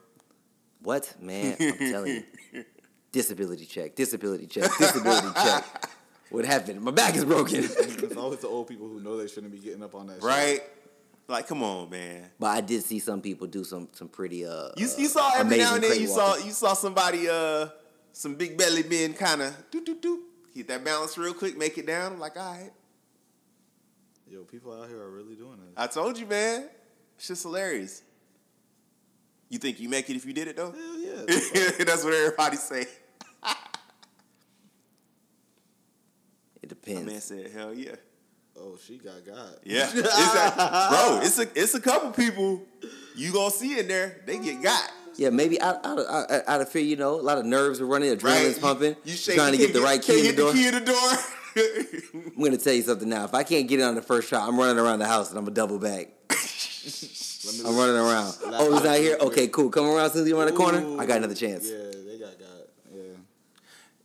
What, 0.83 1.15
man? 1.21 1.57
I'm 1.61 1.77
telling 1.79 2.25
you, 2.53 2.65
disability 3.13 3.67
check, 3.67 3.95
disability 3.95 4.47
check, 4.47 4.71
disability 4.79 5.29
check. 5.35 5.65
What 6.31 6.45
happened? 6.45 6.83
My 6.83 6.91
back 6.91 7.17
is 7.17 7.25
broken. 7.25 7.65
It's 7.65 8.15
always 8.15 8.41
the 8.41 8.49
old 8.49 8.67
people 8.69 8.87
who 8.87 9.01
know 9.01 9.17
they 9.17 9.29
shouldn't 9.29 9.51
be 9.51 9.57
getting 9.61 9.83
up 9.83 9.95
on 9.95 10.09
that 10.09 10.17
shit. 10.17 10.23
Right? 10.25 10.61
Like, 11.27 11.47
come 11.49 11.63
on, 11.63 11.89
man. 11.89 12.27
but 12.39 12.49
I 12.49 12.61
did 12.61 12.83
see 12.85 12.99
some 12.99 13.23
people 13.23 13.47
do 13.47 13.65
some 13.65 13.89
some 13.93 14.09
pretty 14.09 14.45
uh. 14.45 14.69
You, 14.77 14.87
uh, 14.89 14.99
you 14.99 15.07
saw 15.09 15.31
every 15.39 15.57
amazing 15.57 15.65
now 15.65 15.75
and 15.77 15.83
then 15.85 15.91
crate 15.93 16.01
you 16.03 16.07
saw 16.07 16.37
you 16.37 16.51
saw 16.51 16.75
somebody 16.75 17.31
uh 17.31 17.69
some 18.19 18.35
big 18.35 18.59
belly 18.59 18.83
men 18.83 19.15
kind 19.15 19.41
of 19.41 19.55
do 19.71 19.81
do 19.81 19.95
do 19.95 20.25
hit 20.53 20.67
that 20.67 20.85
balance 20.85 21.17
real 21.17 21.33
quick, 21.33 21.57
make 21.57 21.79
it 21.79 21.87
down. 21.87 22.15
I'm 22.15 22.19
like, 22.19 22.37
all 22.37 22.51
right. 22.53 22.73
Yo, 24.29 24.43
people 24.43 24.73
out 24.73 24.89
here 24.89 25.01
are 25.01 25.11
really 25.11 25.37
doing 25.37 25.57
this. 25.61 25.73
I 25.77 25.87
told 25.87 26.19
you, 26.19 26.27
man. 26.27 26.69
It's 27.17 27.29
just 27.29 27.45
hilarious. 27.45 28.03
You 29.49 29.61
think 29.61 29.79
you 29.79 29.89
make 29.89 30.11
it 30.11 30.17
if 30.17 30.27
you 30.27 30.33
did 30.33 30.49
it 30.49 30.57
though? 30.57 30.73
Hell 30.73 30.99
yeah. 30.99 31.23
That's 31.85 32.03
what 32.03 32.13
everybody 32.13 32.57
say. 32.57 32.87
It 36.61 36.71
depends. 36.71 37.01
My 37.01 37.13
man 37.13 37.21
said, 37.21 37.51
hell 37.53 37.73
yeah. 37.73 37.95
oh, 38.59 38.77
she 38.85 38.99
got 38.99 39.25
got. 39.25 39.61
Yeah. 39.65 39.89
It's 39.95 39.95
a, 39.95 40.89
bro, 40.91 41.21
it's 41.23 41.39
a 41.39 41.49
it's 41.55 41.75
a 41.75 41.81
couple 41.81 42.11
people 42.11 42.63
you 43.15 43.33
gonna 43.33 43.53
see 43.53 43.79
in 43.79 43.87
there, 43.87 44.23
they 44.27 44.39
get 44.39 44.61
got. 44.61 44.91
Yeah, 45.19 45.31
maybe 45.31 45.61
out, 45.61 45.85
out, 45.85 45.99
of, 45.99 46.07
out, 46.07 46.43
out 46.47 46.61
of 46.61 46.69
fear, 46.69 46.81
you 46.83 46.95
know, 46.95 47.15
a 47.15 47.21
lot 47.21 47.39
of 47.39 47.45
nerves 47.45 47.81
are 47.81 47.87
running, 47.87 48.17
adrenaline's 48.17 48.55
Right? 48.55 48.61
Pumping, 48.63 48.97
You, 49.05 49.15
shake, 49.15 49.35
trying 49.35 49.51
to 49.51 49.59
get 49.59 49.73
the 49.73 49.81
right 49.81 50.01
key 50.01 50.29
in 50.29 50.37
the 50.37 50.41
door. 50.41 50.53
The 50.53 50.59
key 50.59 50.69
in 50.69 50.75
the 50.75 50.81
door. 50.81 52.23
I'm 52.37 52.41
gonna 52.41 52.57
tell 52.57 52.73
you 52.73 52.83
something 52.83 53.09
now. 53.09 53.25
If 53.25 53.35
I 53.35 53.43
can't 53.43 53.67
get 53.67 53.81
it 53.81 53.83
on 53.83 53.97
the 53.97 54.03
first 54.03 54.29
shot, 54.29 54.49
I'm 54.49 54.57
running 54.57 54.79
around 54.79 55.01
the 55.01 55.09
house 55.09 55.31
and 55.31 55.39
I'm 55.39 55.49
a 55.49 55.51
double 55.51 55.81
back. 55.81 56.11
I'm 57.67 57.77
running 57.77 57.97
around. 57.97 58.35
Oh, 58.45 58.73
he's 58.75 58.85
not 58.85 58.99
here. 58.99 59.17
Okay, 59.21 59.49
cool. 59.49 59.71
Come 59.71 59.87
around 59.87 60.11
since 60.11 60.29
you're 60.29 60.39
around 60.39 60.53
the 60.53 60.57
corner. 60.57 61.01
I 61.01 61.05
got 61.05 61.17
another 61.17 61.35
chance. 61.35 61.69
Yeah, 61.69 61.79
they 62.07 62.19
got 62.19 62.39
got. 62.39 62.49
Yeah. 62.95 63.03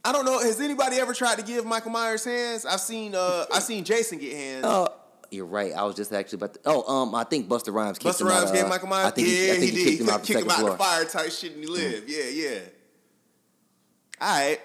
I 0.04 0.12
don't 0.12 0.26
know. 0.26 0.40
Has 0.40 0.60
anybody 0.60 0.96
ever 0.96 1.14
tried 1.14 1.38
to 1.38 1.44
give 1.44 1.64
Michael 1.64 1.92
Myers 1.92 2.26
hands? 2.26 2.66
I've 2.66 2.80
seen 2.80 3.14
uh 3.14 3.46
I've 3.54 3.62
seen 3.62 3.84
Jason 3.84 4.18
get 4.18 4.34
hands. 4.34 4.66
Oh, 4.68 4.88
you're 5.34 5.46
right. 5.46 5.74
I 5.74 5.84
was 5.84 5.96
just 5.96 6.14
actually 6.14 6.38
about 6.38 6.54
to. 6.56 6.60
Oh, 6.66 6.84
um, 7.02 7.16
I 7.16 7.24
think 7.24 7.48
Busta 7.50 7.74
Rhymes 7.74 7.98
kicked 7.98 8.16
Busta 8.16 8.22
him 8.22 8.28
Rhymes 8.28 8.50
out. 8.50 8.54
gave 8.54 8.66
uh, 8.66 8.70
Michael 8.70 8.88
Myers. 8.88 9.08
I 9.08 9.12
think 9.12 9.28
yeah, 9.28 9.34
he, 9.34 9.52
I 9.52 9.56
think 9.56 9.62
he, 9.62 9.68
he, 9.70 9.76
did. 9.76 9.86
kicked 9.90 10.02
him 10.02 10.10
out 10.10 10.22
the 10.22 10.28
Kick 10.28 10.38
him 10.44 10.50
out 10.50 10.58
floor. 10.60 10.70
the 10.72 10.78
fire 10.78 11.06
type 11.06 11.32
shit 11.32 11.52
and 11.54 11.62
he 11.62 11.68
lived. 11.68 12.10
Yeah, 12.10 12.24
yeah. 12.26 12.60
All 14.22 14.40
right. 14.40 14.60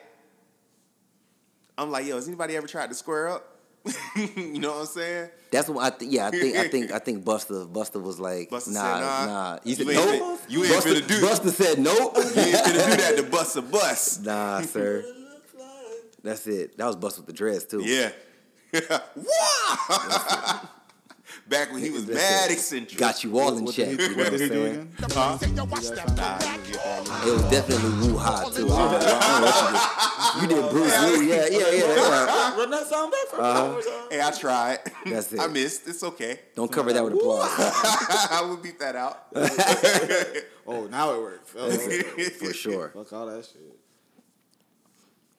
I'm 1.76 1.90
like, 1.90 2.06
yo, 2.06 2.16
has 2.16 2.26
anybody 2.28 2.56
ever 2.56 2.66
tried 2.66 2.88
to 2.88 2.94
square 2.94 3.28
up? 3.28 3.54
you 4.16 4.58
know 4.58 4.72
what 4.72 4.80
I'm 4.80 4.86
saying? 4.86 5.30
That's 5.50 5.68
what 5.68 5.84
I 5.84 5.96
think. 5.96 6.12
Yeah, 6.12 6.26
I 6.26 6.30
think 6.30 6.56
I 6.56 6.68
think 6.68 6.92
I 6.92 6.98
think 6.98 7.24
Busta 7.24 7.66
Busta 7.72 8.02
was 8.02 8.18
like, 8.20 8.50
Busta 8.50 8.72
nah, 8.74 8.82
said, 8.82 9.00
nah. 9.00 9.26
nah. 9.26 9.58
He 9.64 9.70
You 9.70 9.76
said 9.76 9.88
ain't 9.88 10.18
nope. 10.20 10.40
you 10.48 10.64
ain't 10.64 10.74
Busta, 10.74 10.94
finna 11.00 11.06
do- 11.08 11.20
Busta 11.26 11.50
said 11.50 11.78
nope. 11.78 12.12
You 12.16 12.22
ain't 12.22 12.56
finna 12.56 12.90
do 12.90 12.96
that 12.96 13.14
to 13.16 13.22
bust 13.24 13.56
a 13.56 13.62
bus. 13.62 14.20
nah, 14.24 14.60
sir. 14.62 15.04
That's 16.22 16.46
it. 16.48 16.76
That 16.76 16.86
was 16.86 16.96
Busta 16.96 17.18
with 17.18 17.26
the 17.26 17.32
dress 17.32 17.64
too. 17.64 17.82
Yeah. 17.82 18.10
Wah! 18.72 20.60
Back 21.48 21.72
when 21.72 21.82
he 21.82 21.88
was 21.88 22.04
That's 22.04 22.18
mad 22.18 22.50
it. 22.50 22.54
eccentric. 22.54 22.98
Got 22.98 23.24
you 23.24 23.38
all 23.38 23.56
in 23.56 23.64
What 23.64 23.74
check. 23.74 23.88
You 23.88 23.96
know 23.96 24.08
what 24.08 24.16
what 24.32 24.38
did 24.38 24.40
he 24.40 24.44
I'm 24.44 24.50
saying? 24.52 24.66
again? 24.74 24.92
Huh? 25.12 25.38
Did 25.38 25.48
you 25.48 25.56
guys 25.66 25.88
find 25.90 26.16
Nah, 26.16 26.38
that? 26.38 26.58
you 26.66 26.72
get 26.74 26.82
that. 26.82 27.26
It 27.26 27.32
was 27.32 27.42
definitely 27.50 27.90
woo 28.08 28.18
ha 28.18 28.50
too. 28.50 28.68
I 28.70 28.76
don't, 28.76 29.02
I 29.02 29.08
don't 29.30 29.40
know 29.40 29.50
what 29.56 30.42
you 30.42 30.48
did. 30.48 30.56
You 30.56 30.62
did 30.62 30.70
Bruce 30.70 31.00
Lee. 31.18 31.28
Yeah, 31.30 31.46
yeah, 31.50 31.70
yeah. 31.70 31.94
yeah. 31.96 32.56
Run 32.58 32.70
that 32.70 32.86
sound 32.86 33.12
back 33.12 33.26
for 33.30 33.40
Uh-huh. 33.40 34.06
Hey, 34.10 34.20
I 34.20 34.30
tried. 34.30 34.78
That's 35.06 35.32
it. 35.32 35.40
I 35.40 35.46
missed. 35.46 35.88
It's 35.88 36.02
okay. 36.04 36.40
Don't 36.54 36.70
cover 36.70 36.92
that 36.92 37.02
with 37.02 37.14
applause. 37.14 37.48
I 37.56 38.42
will 38.46 38.58
beat 38.58 38.78
that 38.80 38.94
out. 38.96 39.28
Oh, 40.66 40.86
now 40.90 41.14
it 41.14 41.20
works. 41.22 41.54
Oh. 41.56 41.70
For 41.70 42.52
sure. 42.52 42.90
Fuck 42.94 43.10
all 43.14 43.26
that 43.26 43.42
shit. 43.46 43.62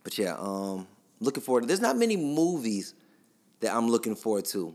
But 0.04 0.18
yeah, 0.18 0.36
um, 0.40 0.88
looking 1.20 1.44
forward. 1.44 1.68
There's 1.68 1.82
not 1.82 1.96
many 1.98 2.18
movies 2.18 2.96
that 3.62 3.76
I'm 3.76 3.88
looking 3.90 4.16
forward 4.16 4.46
to. 4.46 4.74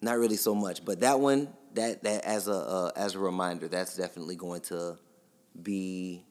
Not 0.00 0.18
really 0.18 0.36
so 0.36 0.54
much, 0.54 0.84
but 0.84 1.00
that 1.00 1.20
one, 1.20 1.48
that 1.74 2.02
that 2.02 2.24
as 2.24 2.48
a 2.48 2.52
uh, 2.54 2.90
as 2.96 3.14
a 3.14 3.18
reminder, 3.18 3.68
that's 3.68 3.96
definitely 3.96 4.36
going 4.36 4.60
to 4.62 4.98
be. 5.60 6.24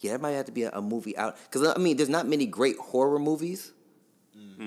Yeah, 0.00 0.12
that 0.12 0.20
might 0.22 0.30
have 0.30 0.46
to 0.46 0.52
be 0.52 0.62
a, 0.62 0.70
a 0.70 0.80
movie 0.80 1.16
out 1.16 1.36
because 1.50 1.66
I 1.66 1.78
mean, 1.78 1.96
there's 1.96 2.08
not 2.08 2.26
many 2.26 2.46
great 2.46 2.76
horror 2.78 3.18
movies 3.18 3.72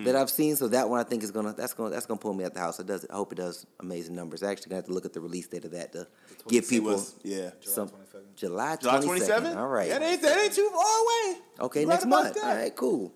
that 0.06 0.16
I've 0.16 0.30
seen. 0.30 0.56
So 0.56 0.68
that 0.70 0.90
one 0.90 1.00
I 1.00 1.04
think 1.04 1.24
is 1.24 1.32
gonna 1.32 1.54
that's 1.54 1.74
gonna 1.74 1.92
that's 1.92 2.06
gonna 2.08 2.20
pull 2.20 2.34
me 2.34 2.44
at 2.44 2.54
the 2.54 2.60
house. 2.60 2.80
It 2.80 2.88
does. 2.88 3.06
I 3.10 3.16
hope 3.16 3.32
it 3.32 3.36
does 3.36 3.66
amazing 3.80 4.16
numbers. 4.16 4.44
I 4.44 4.52
actually 4.52 4.70
gonna 4.72 4.78
have 4.80 4.86
to 4.86 4.92
look 4.94 5.06
at 5.06 5.14
the 5.14 5.22
release 5.22 5.48
date 5.48 5.66
of 5.66 5.72
that 5.72 5.94
to 5.94 6.08
give 6.48 6.68
people 6.68 6.92
what's- 6.92 7.16
yeah. 7.24 7.52
some 7.62 7.88
22nd. 7.90 8.36
July 8.36 8.76
July 8.78 8.98
27th. 8.98 9.04
27? 9.06 9.58
All 9.58 9.68
right. 9.68 9.90
That 9.90 10.02
ain't, 10.02 10.22
that 10.24 10.38
ain't 10.44 10.54
too 10.54 10.70
far 10.74 10.82
away. 11.04 11.40
Okay, 11.62 11.82
You 11.82 11.88
next 11.88 12.06
month. 12.08 12.34
that. 12.36 12.44
All 12.44 12.56
right, 12.56 12.76
cool. 12.76 13.14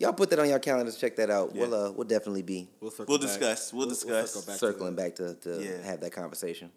Y'all 0.00 0.14
put 0.14 0.30
that 0.30 0.38
on 0.38 0.48
your 0.48 0.58
calendars. 0.58 0.96
Check 0.96 1.14
that 1.16 1.28
out. 1.28 1.54
Yeah. 1.54 1.60
We'll 1.60 1.74
uh, 1.74 1.90
we'll 1.92 2.06
definitely 2.08 2.40
be 2.42 2.68
We'll, 2.80 2.90
circle 2.90 3.12
We'll 3.12 3.18
back. 3.18 3.28
discuss. 3.28 3.70
We'll 3.72 3.86
discuss. 3.88 4.32
circle 4.32 4.46
back 4.46 4.58
circling 4.58 4.96
that. 4.96 5.16
back 5.16 5.16
to, 5.16 5.34
to 5.58 5.62
Yeah. 5.62 5.82
have 5.82 6.00
that 6.00 6.10
conversation. 6.12 6.70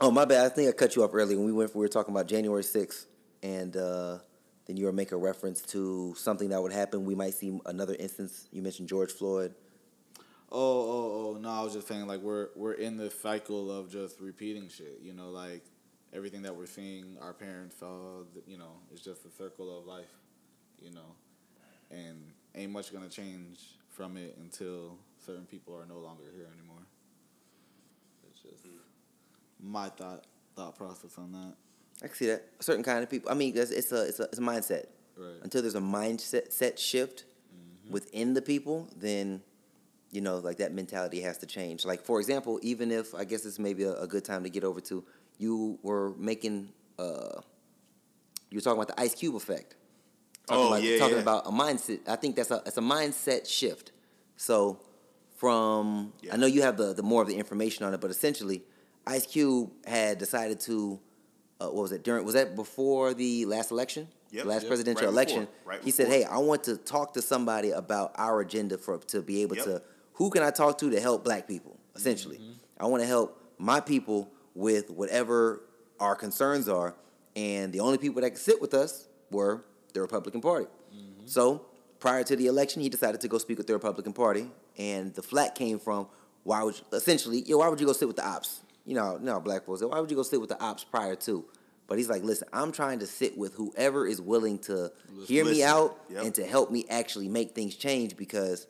Oh 0.00 0.10
my 0.12 0.24
bad. 0.24 0.46
I 0.46 0.48
think 0.48 0.68
I 0.68 0.72
cut 0.72 0.94
you 0.96 1.02
off 1.04 1.10
earlier 1.12 1.36
when 1.36 1.46
we 1.46 1.52
went. 1.52 1.74
We 1.74 1.80
were 1.80 1.88
talking 1.88 2.14
about 2.14 2.26
January 2.28 2.62
sixth, 2.62 3.06
and 3.42 3.76
uh, 3.76 4.18
then 4.66 4.76
you 4.76 4.86
were 4.86 4.92
making 4.92 5.18
reference 5.18 5.60
to 5.62 6.14
something 6.16 6.48
that 6.50 6.62
would 6.62 6.72
happen. 6.72 7.04
We 7.04 7.14
might 7.16 7.34
see 7.34 7.60
another 7.66 7.96
instance. 7.98 8.48
You 8.52 8.62
mentioned 8.62 8.88
George 8.88 9.10
Floyd. 9.12 9.54
Oh, 10.52 10.56
oh, 10.58 11.34
oh! 11.34 11.38
No, 11.40 11.48
I 11.50 11.62
was 11.62 11.74
just 11.74 11.86
saying 11.88 12.06
like 12.06 12.20
we're 12.20 12.48
we're 12.56 12.72
in 12.74 12.96
the 12.96 13.10
cycle 13.10 13.70
of 13.70 13.90
just 13.90 14.20
repeating 14.20 14.68
shit. 14.68 15.00
You 15.02 15.12
know, 15.14 15.30
like 15.30 15.64
everything 16.14 16.42
that 16.42 16.54
we're 16.56 16.66
seeing, 16.66 17.18
our 17.20 17.34
parents 17.34 17.76
saw. 17.80 18.22
You 18.46 18.56
know, 18.56 18.72
it's 18.92 19.02
just 19.02 19.24
a 19.26 19.30
circle 19.30 19.76
of 19.78 19.86
life. 19.86 20.06
You 20.80 20.92
know, 20.92 21.14
and 21.90 22.32
ain't 22.54 22.72
much 22.72 22.92
gonna 22.92 23.08
change 23.08 23.60
from 23.88 24.16
it 24.16 24.36
until 24.40 24.96
certain 25.24 25.44
people 25.44 25.74
are 25.74 25.86
no 25.86 25.98
longer 25.98 26.24
here 26.34 26.48
anymore. 26.56 26.82
It's 28.30 28.40
just 28.40 28.66
my 29.62 29.88
thought 29.88 30.24
thought 30.56 30.76
process 30.76 31.18
on 31.18 31.32
that. 31.32 31.54
I 32.02 32.06
can 32.06 32.16
see 32.16 32.26
that. 32.26 32.44
Certain 32.60 32.82
kind 32.82 33.02
of 33.02 33.10
people. 33.10 33.30
I 33.30 33.34
mean, 33.34 33.56
it's, 33.56 33.70
it's 33.70 33.92
a 33.92 34.08
it's 34.08 34.20
a 34.20 34.24
it's 34.24 34.38
a 34.38 34.42
mindset. 34.42 34.86
Right. 35.16 35.36
Until 35.42 35.60
there's 35.60 35.74
a 35.74 35.80
mindset 35.80 36.52
set 36.52 36.78
shift 36.78 37.24
within 37.90 38.34
the 38.34 38.40
people, 38.40 38.88
then 38.96 39.42
you 40.10 40.20
know, 40.20 40.38
like 40.38 40.56
that 40.58 40.72
mentality 40.72 41.20
has 41.20 41.38
to 41.38 41.46
change. 41.46 41.84
Like 41.84 42.02
for 42.02 42.20
example, 42.20 42.58
even 42.62 42.90
if 42.90 43.14
I 43.14 43.24
guess 43.24 43.44
it's 43.44 43.58
maybe 43.58 43.84
a, 43.84 43.94
a 43.94 44.06
good 44.06 44.24
time 44.24 44.42
to 44.44 44.50
get 44.50 44.64
over 44.64 44.80
to, 44.82 45.04
you 45.38 45.78
were 45.82 46.14
making 46.16 46.70
uh, 46.98 47.40
you 48.50 48.56
were 48.56 48.60
talking 48.60 48.82
about 48.82 48.96
the 48.96 49.00
Ice 49.00 49.14
Cube 49.14 49.36
effect. 49.36 49.76
Talking 50.50 50.64
Oh, 50.64 50.68
about, 50.68 50.82
yeah, 50.82 50.98
talking 50.98 51.14
yeah. 51.16 51.22
about 51.22 51.46
a 51.46 51.50
mindset. 51.50 52.00
I 52.08 52.16
think 52.16 52.36
that's 52.36 52.50
a 52.50 52.62
it's 52.66 52.76
a 52.76 52.80
mindset 52.82 53.48
shift. 53.48 53.92
So 54.36 54.80
from 55.36 56.12
Yeah. 56.22 56.34
I 56.34 56.36
know 56.36 56.46
you 56.46 56.62
have 56.62 56.76
the 56.76 56.92
the 56.92 57.02
more 57.02 57.22
of 57.22 57.28
the 57.28 57.36
information 57.36 57.84
on 57.86 57.94
it, 57.94 58.00
but 58.00 58.10
essentially, 58.10 58.62
Ice 59.06 59.26
Cube 59.26 59.70
had 59.86 60.18
decided 60.18 60.60
to 60.60 60.98
uh, 61.60 61.66
what 61.66 61.82
was 61.82 61.92
it 61.92 62.02
during 62.02 62.24
was 62.24 62.34
that 62.34 62.56
before 62.56 63.14
the 63.14 63.46
last 63.46 63.70
election? 63.70 64.08
Yep, 64.32 64.42
the 64.44 64.48
last 64.48 64.62
yep, 64.62 64.68
presidential 64.68 65.06
right 65.06 65.12
election. 65.12 65.40
before, 65.40 65.72
right 65.72 65.84
he 65.84 65.90
said, 65.90 66.08
"Hey, 66.08 66.24
I 66.24 66.38
want 66.38 66.64
to 66.64 66.76
talk 66.76 67.14
to 67.14 67.22
somebody 67.22 67.70
about 67.70 68.12
our 68.16 68.40
agenda 68.40 68.78
for 68.78 68.98
to 68.98 69.22
be 69.22 69.42
able 69.42 69.56
Yep. 69.56 69.64
to 69.66 69.82
who 70.14 70.30
can 70.30 70.42
I 70.42 70.50
talk 70.50 70.78
to 70.78 70.90
to 70.90 71.00
help 71.00 71.24
black 71.24 71.46
people? 71.48 71.76
Essentially, 71.96 72.36
Mm-hmm. 72.38 72.52
I 72.84 72.86
want 72.86 73.02
to 73.02 73.06
help 73.06 73.40
my 73.58 73.80
people 73.80 74.30
with 74.54 74.90
whatever 74.90 75.62
our 75.98 76.14
concerns 76.14 76.68
are, 76.68 76.94
and 77.36 77.72
the 77.72 77.80
only 77.80 77.98
people 77.98 78.20
that 78.22 78.30
could 78.30 78.38
sit 78.40 78.60
with 78.60 78.72
us 78.74 79.06
were 79.30 79.64
the 79.92 80.00
Republican 80.00 80.40
Party. 80.40 80.66
Mm-hmm. 80.94 81.26
So 81.26 81.66
prior 81.98 82.22
to 82.24 82.36
the 82.36 82.46
election, 82.46 82.82
he 82.82 82.88
decided 82.88 83.20
to 83.22 83.28
go 83.28 83.38
speak 83.38 83.58
with 83.58 83.66
the 83.66 83.72
Republican 83.74 84.12
Party, 84.12 84.50
and 84.78 85.14
the 85.14 85.22
flat 85.22 85.54
came 85.54 85.78
from 85.78 86.08
why 86.44 86.62
would 86.62 86.76
you, 86.78 86.84
essentially, 86.96 87.42
yo, 87.42 87.58
why 87.58 87.68
would 87.68 87.80
you 87.80 87.86
go 87.86 87.92
sit 87.92 88.08
with 88.08 88.16
the 88.16 88.26
ops? 88.26 88.60
You 88.86 88.94
know, 88.94 89.18
no 89.20 89.40
black 89.40 89.64
folks. 89.66 89.82
Why 89.82 90.00
would 90.00 90.10
you 90.10 90.16
go 90.16 90.22
sit 90.22 90.40
with 90.40 90.48
the 90.48 90.60
ops 90.62 90.84
prior 90.84 91.14
to? 91.16 91.44
But 91.86 91.98
he's 91.98 92.08
like, 92.08 92.22
listen, 92.22 92.48
I'm 92.52 92.72
trying 92.72 93.00
to 93.00 93.06
sit 93.06 93.36
with 93.36 93.54
whoever 93.54 94.06
is 94.06 94.20
willing 94.22 94.58
to 94.60 94.90
hear 95.26 95.44
me 95.44 95.50
Listen. 95.56 95.68
out 95.68 95.98
Yep. 96.08 96.22
and 96.24 96.34
to 96.36 96.46
help 96.46 96.70
me 96.70 96.86
actually 96.88 97.28
make 97.28 97.54
things 97.54 97.74
change 97.74 98.16
because 98.16 98.66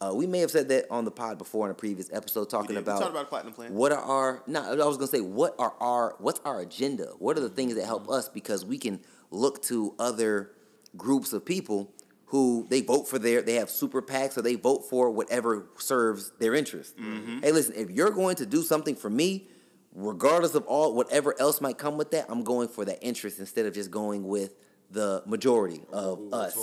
uh, 0.00 0.12
we 0.14 0.26
may 0.26 0.38
have 0.40 0.50
said 0.50 0.68
that 0.68 0.86
on 0.90 1.04
the 1.04 1.10
pod 1.10 1.38
before 1.38 1.66
in 1.66 1.72
a 1.72 1.74
previous 1.74 2.08
episode 2.12 2.48
talking 2.48 2.76
about 2.76 3.02
about 3.02 3.28
platinum 3.28 3.52
plan. 3.54 3.72
what 3.74 3.92
are 3.92 3.98
our 4.00 4.42
no 4.46 4.60
I 4.62 4.86
was 4.86 4.96
gonna 4.96 5.06
say 5.08 5.20
what 5.22 5.54
are 5.58 5.74
our 5.80 6.14
what's 6.18 6.38
our 6.44 6.60
agenda 6.60 7.06
what 7.18 7.36
are 7.36 7.40
the 7.40 7.48
things 7.48 7.74
that 7.76 7.84
help 7.84 8.08
us 8.10 8.28
because 8.28 8.64
we 8.64 8.76
can 8.78 9.00
look 9.30 9.62
to 9.64 9.94
other 9.98 10.52
groups 10.96 11.32
of 11.32 11.44
people 11.44 11.92
who 12.26 12.66
they 12.68 12.80
vote 12.80 13.06
for 13.08 13.18
their 13.18 13.40
they 13.42 13.54
have 13.54 13.70
super 13.70 14.02
PACs 14.02 14.36
or 14.36 14.42
they 14.42 14.56
vote 14.56 14.88
for 14.88 15.10
whatever 15.10 15.66
serves 15.78 16.32
their 16.38 16.54
interest. 16.54 16.96
Mm-hmm. 16.96 17.40
Hey, 17.40 17.52
listen, 17.52 17.74
if 17.76 17.90
you're 17.90 18.10
going 18.10 18.36
to 18.36 18.46
do 18.46 18.62
something 18.62 18.96
for 18.96 19.08
me, 19.08 19.48
regardless 19.94 20.54
of 20.54 20.64
all 20.66 20.94
whatever 20.94 21.34
else 21.40 21.60
might 21.60 21.78
come 21.78 21.96
with 21.96 22.10
that, 22.10 22.26
I'm 22.28 22.42
going 22.42 22.68
for 22.68 22.84
that 22.84 22.98
interest 23.00 23.38
instead 23.38 23.66
of 23.66 23.74
just 23.74 23.90
going 23.90 24.26
with 24.26 24.54
the 24.90 25.22
majority 25.26 25.82
of 25.92 26.18
we 26.18 26.32
us. 26.32 26.58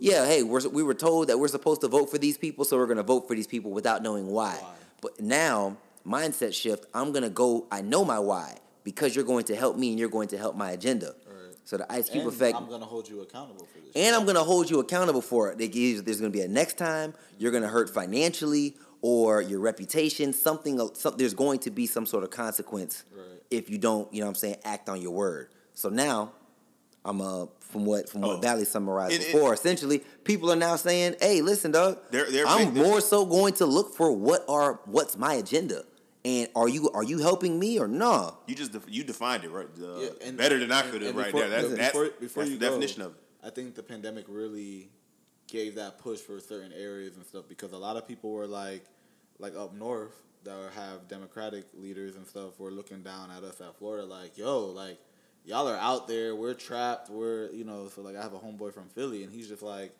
Yeah, 0.00 0.26
hey, 0.26 0.42
we're, 0.42 0.66
we 0.68 0.82
were 0.82 0.94
told 0.94 1.28
that 1.28 1.38
we're 1.38 1.48
supposed 1.48 1.80
to 1.82 1.88
vote 1.88 2.10
for 2.10 2.18
these 2.18 2.36
people, 2.36 2.64
so 2.64 2.76
we're 2.76 2.86
going 2.86 2.96
to 2.98 3.02
vote 3.02 3.28
for 3.28 3.34
these 3.34 3.46
people 3.46 3.70
without 3.70 4.02
knowing 4.02 4.26
why. 4.26 4.54
Why? 4.54 4.74
But 5.00 5.20
now, 5.20 5.76
mindset 6.06 6.54
shift, 6.54 6.86
I'm 6.94 7.12
going 7.12 7.22
to 7.22 7.30
go, 7.30 7.66
I 7.70 7.82
know 7.82 8.04
my 8.04 8.18
why 8.18 8.58
because 8.84 9.14
you're 9.14 9.24
going 9.24 9.44
to 9.44 9.56
help 9.56 9.76
me 9.76 9.90
and 9.90 9.98
you're 9.98 10.08
going 10.08 10.28
to 10.28 10.38
help 10.38 10.56
my 10.56 10.70
agenda. 10.72 11.14
So 11.64 11.76
the 11.76 11.90
Ice 11.92 12.08
Cube 12.10 12.24
And 12.24 12.32
effect. 12.32 12.56
I'm 12.56 12.68
gonna 12.68 12.84
hold 12.84 13.08
you 13.08 13.20
accountable 13.20 13.66
for 13.66 13.78
this. 13.78 13.92
And 13.94 14.14
I'm 14.16 14.26
gonna 14.26 14.42
hold 14.44 14.68
you 14.70 14.80
accountable 14.80 15.22
for 15.22 15.52
it. 15.52 15.58
There's 15.58 16.18
gonna 16.20 16.30
be 16.30 16.40
a 16.42 16.48
next 16.48 16.76
time. 16.76 17.14
You're 17.38 17.52
gonna 17.52 17.68
hurt 17.68 17.88
financially 17.90 18.76
or 19.00 19.40
your 19.40 19.60
reputation. 19.60 20.32
Something. 20.32 20.80
Some, 20.94 21.16
there's 21.16 21.34
going 21.34 21.60
to 21.60 21.70
be 21.70 21.86
some 21.86 22.04
sort 22.06 22.24
of 22.24 22.30
consequence 22.30 23.04
Right. 23.16 23.24
if 23.50 23.70
you 23.70 23.78
don't. 23.78 24.12
You 24.12 24.20
know 24.20 24.26
what 24.26 24.30
I'm 24.30 24.34
saying? 24.36 24.56
Act 24.64 24.88
on 24.88 25.00
your 25.00 25.12
word. 25.12 25.48
So 25.74 25.88
now, 25.88 26.32
I'm 27.04 27.20
uh 27.20 27.46
from 27.60 27.86
what 27.86 28.08
from 28.08 28.20
what 28.22 28.36
Oh. 28.38 28.40
Valley 28.40 28.64
summarized 28.64 29.14
it- 29.14 29.32
before. 29.32 29.54
essentially, 29.54 30.00
people 30.24 30.50
are 30.52 30.56
now 30.56 30.76
saying, 30.76 31.16
"Hey, 31.20 31.42
listen, 31.42 31.70
dog. 31.70 31.98
They're- 32.10 32.30
they're 32.30 32.46
I'm 32.46 32.74
big- 32.74 32.82
more 32.82 33.00
so 33.00 33.24
going 33.24 33.54
to 33.54 33.66
look 33.66 33.94
for 33.94 34.12
what 34.12 34.44
are 34.48 34.80
what's 34.86 35.16
my 35.16 35.34
agenda." 35.34 35.84
And 36.24 36.48
are 36.54 36.68
you 36.68 36.90
are 36.90 37.02
you 37.02 37.18
helping 37.18 37.58
me 37.58 37.78
or 37.80 37.88
no? 37.88 38.36
You 38.46 38.54
just 38.54 38.72
def- 38.72 38.86
you 38.88 39.02
defined 39.02 39.44
it 39.44 39.50
right 39.50 39.66
uh, 39.82 39.98
Yeah, 39.98 40.08
and- 40.24 40.36
better 40.38 40.58
than 40.58 40.70
I 40.70 40.82
could 40.82 41.02
have 41.02 41.16
right 41.16 41.26
before- 41.26 41.40
there. 41.40 41.48
That's, 41.50 41.68
yeah, 41.70 41.74
that's, 41.76 41.92
before- 41.92 42.10
before 42.20 42.42
that's 42.44 42.52
you 42.52 42.58
the 42.58 42.64
go, 42.66 42.70
definition 42.70 43.02
of 43.02 43.12
it. 43.12 43.18
I 43.44 43.50
think 43.50 43.74
the 43.74 43.82
pandemic 43.82 44.26
really 44.28 44.88
gave 45.48 45.74
that 45.74 45.98
push 45.98 46.20
for 46.20 46.38
certain 46.38 46.72
areas 46.72 47.16
and 47.16 47.26
stuff 47.26 47.44
because 47.48 47.72
a 47.72 47.76
lot 47.78 47.96
of 47.96 48.06
people 48.06 48.30
were 48.30 48.46
like, 48.46 48.84
like 49.40 49.56
up 49.56 49.74
north 49.74 50.14
that 50.44 50.56
have 50.76 51.08
Democratic 51.08 51.64
leaders 51.74 52.14
and 52.16 52.26
stuff 52.26 52.58
were 52.60 52.70
looking 52.70 53.02
down 53.02 53.30
at 53.30 53.42
us 53.42 53.60
at 53.60 53.76
Florida 53.78 54.06
like, 54.06 54.38
yo, 54.38 54.66
like 54.66 54.98
y'all 55.44 55.68
are 55.68 55.76
out 55.76 56.06
there, 56.06 56.36
we're 56.36 56.54
trapped, 56.54 57.10
we're 57.10 57.50
you 57.50 57.64
know. 57.64 57.88
So 57.88 58.00
like 58.02 58.14
I 58.16 58.22
have 58.22 58.32
a 58.32 58.38
homeboy 58.38 58.72
from 58.72 58.88
Philly 58.90 59.24
and 59.24 59.32
he's 59.32 59.48
just 59.48 59.62
like, 59.62 59.92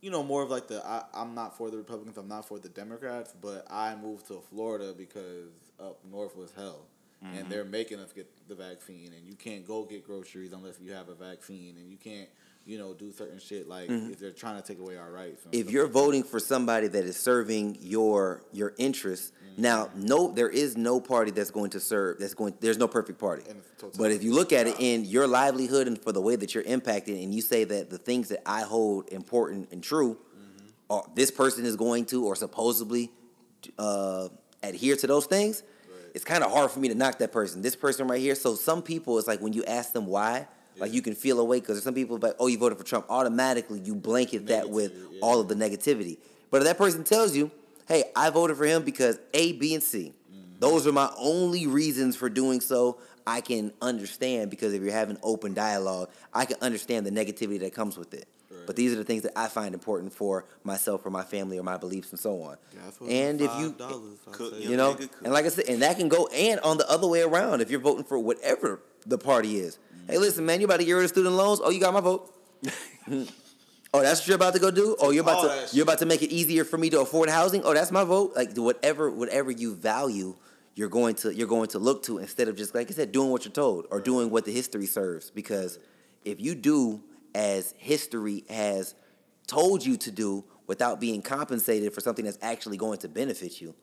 you 0.00 0.10
know, 0.10 0.22
more 0.22 0.42
of 0.42 0.50
like 0.50 0.68
the 0.68 0.84
I, 0.86 1.04
I'm 1.14 1.34
not 1.34 1.56
for 1.56 1.70
the 1.70 1.76
Republicans, 1.76 2.18
I'm 2.18 2.28
not 2.28 2.46
for 2.46 2.58
the 2.58 2.68
Democrats, 2.68 3.34
but 3.40 3.66
I 3.70 3.94
moved 3.96 4.26
to 4.28 4.42
Florida 4.50 4.94
because 4.96 5.50
up 5.80 5.98
north 6.10 6.36
was 6.36 6.52
hell. 6.52 6.86
and 7.22 7.34
mm-hmm. 7.34 7.48
they're 7.48 7.64
making 7.64 7.98
us 7.98 8.12
get 8.12 8.26
the 8.48 8.54
vaccine, 8.54 9.12
and 9.16 9.26
you 9.26 9.34
can't 9.34 9.66
go 9.66 9.84
get 9.84 10.06
groceries 10.06 10.52
unless 10.52 10.78
you 10.80 10.92
have 10.92 11.08
a 11.08 11.14
vaccine, 11.14 11.76
and 11.78 11.90
you 11.90 11.96
can't, 11.96 12.28
you 12.66 12.78
know, 12.78 12.92
do 12.92 13.12
certain 13.12 13.38
shit 13.38 13.68
like 13.68 13.88
mm-hmm. 13.88 14.10
if 14.10 14.18
they're 14.18 14.32
trying 14.32 14.60
to 14.60 14.66
take 14.66 14.80
away 14.80 14.96
our 14.96 15.10
rights. 15.10 15.46
if 15.52 15.70
you're 15.70 15.84
like 15.84 15.92
that. 15.92 15.98
voting 15.98 16.22
for 16.24 16.40
somebody 16.40 16.88
that 16.88 17.04
is 17.04 17.16
serving 17.16 17.78
your 17.80 18.42
your 18.52 18.74
interests 18.76 19.30
mm-hmm. 19.30 19.62
now 19.62 19.88
no 19.94 20.32
there 20.32 20.50
is 20.50 20.76
no 20.76 21.00
party 21.00 21.30
that's 21.30 21.52
going 21.52 21.70
to 21.70 21.80
serve 21.80 22.18
that's 22.18 22.34
going 22.34 22.52
there's 22.60 22.78
no 22.78 22.88
perfect 22.88 23.18
party. 23.18 23.44
And 23.48 23.58
it's 23.58 23.70
total- 23.80 23.98
but 23.98 24.10
if 24.10 24.22
you 24.22 24.34
look 24.34 24.52
at 24.52 24.66
it 24.66 24.76
in 24.80 25.04
your 25.04 25.28
livelihood 25.28 25.86
and 25.86 25.98
for 25.98 26.12
the 26.12 26.20
way 26.20 26.34
that 26.36 26.54
you're 26.54 26.64
impacted 26.64 27.16
and 27.16 27.32
you 27.32 27.40
say 27.40 27.64
that 27.64 27.88
the 27.88 27.98
things 27.98 28.28
that 28.28 28.42
i 28.44 28.62
hold 28.62 29.08
important 29.10 29.70
and 29.70 29.82
true 29.82 30.18
are 30.90 31.04
this 31.14 31.30
person 31.30 31.64
is 31.64 31.76
going 31.76 32.04
to 32.06 32.26
or 32.26 32.36
supposedly 32.36 33.10
uh, 33.78 34.28
adhere 34.62 34.96
to 34.96 35.06
those 35.06 35.26
things 35.26 35.62
it's 36.14 36.24
kind 36.24 36.42
of 36.42 36.50
hard 36.50 36.70
for 36.70 36.80
me 36.80 36.88
to 36.88 36.94
knock 36.94 37.18
that 37.18 37.30
person. 37.30 37.60
This 37.60 37.76
person 37.76 38.08
right 38.08 38.20
here 38.20 38.34
so 38.34 38.54
some 38.54 38.82
people 38.82 39.18
it's 39.18 39.28
like 39.28 39.40
when 39.40 39.52
you 39.52 39.64
ask 39.64 39.92
them 39.92 40.06
why 40.06 40.48
like 40.78 40.92
you 40.92 41.02
can 41.02 41.14
feel 41.14 41.40
away 41.40 41.60
because 41.60 41.82
some 41.82 41.94
people 41.94 42.18
like 42.18 42.34
oh 42.38 42.46
you 42.46 42.58
voted 42.58 42.78
for 42.78 42.84
trump. 42.84 43.06
Automatically 43.08 43.80
you 43.80 43.94
blanket 43.94 44.46
that 44.46 44.68
with 44.68 44.92
yeah. 44.94 45.18
all 45.22 45.40
of 45.40 45.48
the 45.48 45.54
negativity. 45.54 46.18
But 46.50 46.58
if 46.58 46.64
that 46.64 46.78
person 46.78 47.04
tells 47.04 47.36
you 47.36 47.50
hey 47.88 48.04
i 48.14 48.30
voted 48.30 48.56
for 48.56 48.64
him 48.64 48.82
because 48.84 49.18
a 49.34 49.52
b 49.52 49.74
and 49.74 49.82
c. 49.82 50.12
Those 50.58 50.86
are 50.86 50.92
my 50.92 51.12
only 51.18 51.66
reasons 51.66 52.16
for 52.16 52.28
doing 52.28 52.60
so 52.60 52.98
i 53.26 53.40
can 53.40 53.72
understand 53.82 54.50
because 54.50 54.72
if 54.72 54.82
you're 54.82 54.92
having 54.92 55.18
open 55.22 55.54
dialogue 55.54 56.10
i 56.32 56.44
can 56.44 56.56
understand 56.60 57.06
the 57.06 57.10
negativity 57.10 57.60
that 57.60 57.74
comes 57.74 57.96
with 57.98 58.14
it. 58.14 58.26
But 58.66 58.74
these 58.74 58.92
are 58.92 58.96
the 58.96 59.04
things 59.04 59.22
that 59.22 59.32
i 59.36 59.48
find 59.48 59.74
important 59.74 60.12
for 60.12 60.44
myself 60.64 61.04
or 61.06 61.10
my 61.10 61.22
family 61.22 61.58
or 61.58 61.62
my 61.62 61.76
beliefs 61.76 62.10
and 62.10 62.18
so 62.18 62.42
on. 62.42 62.56
And 63.08 63.40
if 63.40 63.50
you 63.58 63.72
$5, 63.72 64.32
Cook 64.32 64.54
you 64.58 64.76
know? 64.76 64.98
and 65.22 65.32
like 65.32 65.44
i 65.44 65.48
said 65.48 65.66
and 65.68 65.82
that 65.82 65.96
can 65.96 66.08
go 66.08 66.26
and 66.28 66.58
on 66.60 66.78
the 66.78 66.90
other 66.90 67.06
way 67.06 67.22
around 67.22 67.60
if 67.60 67.70
you're 67.70 67.80
voting 67.80 68.04
for 68.04 68.18
whatever 68.18 68.80
the 69.04 69.18
party 69.18 69.58
is 69.58 69.78
hey 70.08 70.18
listen 70.18 70.46
man 70.46 70.60
you 70.60 70.66
about 70.66 70.80
to 70.80 70.84
get 70.84 70.92
rid 70.92 71.04
of 71.04 71.10
student 71.10 71.34
loans? 71.34 71.60
Oh 71.62 71.70
you 71.70 71.80
got 71.80 71.94
my 71.94 72.00
vote. 72.00 72.32
Oh 73.94 74.02
that's 74.02 74.20
what 74.20 74.28
you're 74.28 74.36
about 74.36 74.52
to 74.52 74.60
go 74.60 74.70
do? 74.70 74.94
Oh 74.98 75.10
you're 75.10 75.22
about 75.22 75.36
All 75.36 75.48
to 75.48 75.74
you're 75.74 75.84
about 75.84 76.00
to 76.00 76.06
make 76.06 76.20
it 76.20 76.30
easier 76.30 76.64
for 76.64 76.76
me 76.76 76.90
to 76.90 77.00
afford 77.00 77.30
housing? 77.30 77.62
Oh 77.64 77.72
that's 77.72 77.90
my 77.90 78.04
vote? 78.04 78.32
Like 78.36 78.54
whatever 78.54 79.10
whatever 79.10 79.50
you 79.50 79.74
value 79.74 80.36
you're 80.74 80.90
going 80.90 81.14
to 81.14 81.34
you're 81.34 81.46
going 81.46 81.68
to 81.68 81.78
look 81.78 82.02
to 82.02 82.18
instead 82.18 82.48
of 82.48 82.56
just 82.56 82.74
like 82.74 82.90
i 82.90 82.92
said 82.92 83.10
doing 83.10 83.30
what 83.30 83.46
you're 83.46 83.52
told 83.52 83.86
or 83.90 84.00
doing 84.00 84.28
what 84.28 84.44
the 84.44 84.52
history 84.52 84.84
serves. 84.84 85.30
Because 85.30 85.78
if 86.26 86.40
you 86.40 86.54
do 86.54 87.00
as 87.34 87.74
history 87.78 88.44
has 88.50 88.94
told 89.46 89.86
you 89.86 89.96
to 89.96 90.10
do 90.10 90.44
without 90.66 91.00
being 91.00 91.22
compensated 91.22 91.94
for 91.94 92.00
something 92.00 92.24
that's 92.24 92.38
actually 92.42 92.76
going 92.76 92.98
to 92.98 93.08
benefit 93.08 93.60
you 93.62 93.74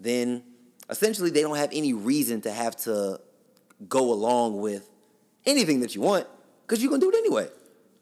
then 0.00 0.42
essentially 0.88 1.30
they 1.30 1.42
don't 1.42 1.56
have 1.56 1.70
any 1.72 1.92
reason 1.92 2.40
to 2.40 2.52
have 2.52 2.76
to 2.76 3.20
go 3.88 4.12
along 4.12 4.60
with 4.60 4.88
anything 5.48 5.80
that 5.80 5.94
you 5.94 6.00
want 6.00 6.26
because 6.62 6.82
you're 6.82 6.90
going 6.90 7.00
to 7.00 7.10
do 7.10 7.16
it 7.16 7.18
anyway. 7.18 7.48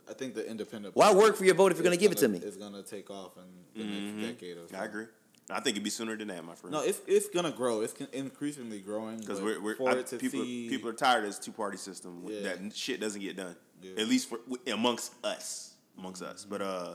I 0.09 0.13
think 0.13 0.35
the 0.35 0.49
independent. 0.49 0.95
Why 0.95 1.13
work 1.13 1.37
for 1.37 1.45
your 1.45 1.55
vote 1.55 1.73
if 1.73 1.79
you're 1.79 1.83
going 1.85 1.93
is 1.93 1.99
to 1.99 2.05
give 2.05 2.13
it 2.13 2.19
to 2.19 2.29
me? 2.29 2.39
It's 2.39 2.57
gonna 2.57 2.83
take 2.83 3.11
off 3.11 3.33
in 3.75 3.91
the 3.91 4.23
next 4.23 4.35
decade 4.39 4.57
or 4.57 4.69
so. 4.69 4.77
I 4.77 4.85
agree. 4.85 5.07
I 5.51 5.61
think 5.61 5.77
it'd 5.77 5.85
be 5.85 5.91
sooner 5.91 6.17
than 6.17 6.29
that, 6.29 6.45
my 6.45 6.55
friend. 6.55 6.73
No, 6.73 6.83
it's 6.83 7.01
it's 7.07 7.29
gonna 7.29 7.53
grow. 7.53 7.81
It's 7.81 7.95
increasingly 8.13 8.81
growing. 8.81 9.19
because 9.19 9.41
we're, 9.41 9.61
we're 9.61 9.77
for 9.77 9.91
I- 9.91 9.99
it 9.99 10.07
to 10.09 10.19
people 10.19 10.43
see, 10.43 10.69
people 10.69 10.91
are 10.91 10.95
tired 10.95 11.25
of 11.25 11.31
this 11.31 11.39
two 11.39 11.53
party 11.53 11.77
system. 11.77 12.23
Yeah. 12.27 12.55
That 12.55 12.75
shit 12.75 13.01
doesn't 13.01 13.21
get 13.21 13.37
done. 13.37 13.57
Yeah. 13.83 14.01
At 14.01 14.09
least 14.09 14.29
for 14.29 14.39
amongst 14.67 15.13
us, 15.25 15.75
amongst 15.99 16.23
us. 16.23 16.45
But 16.45 16.63
uh, 16.63 16.95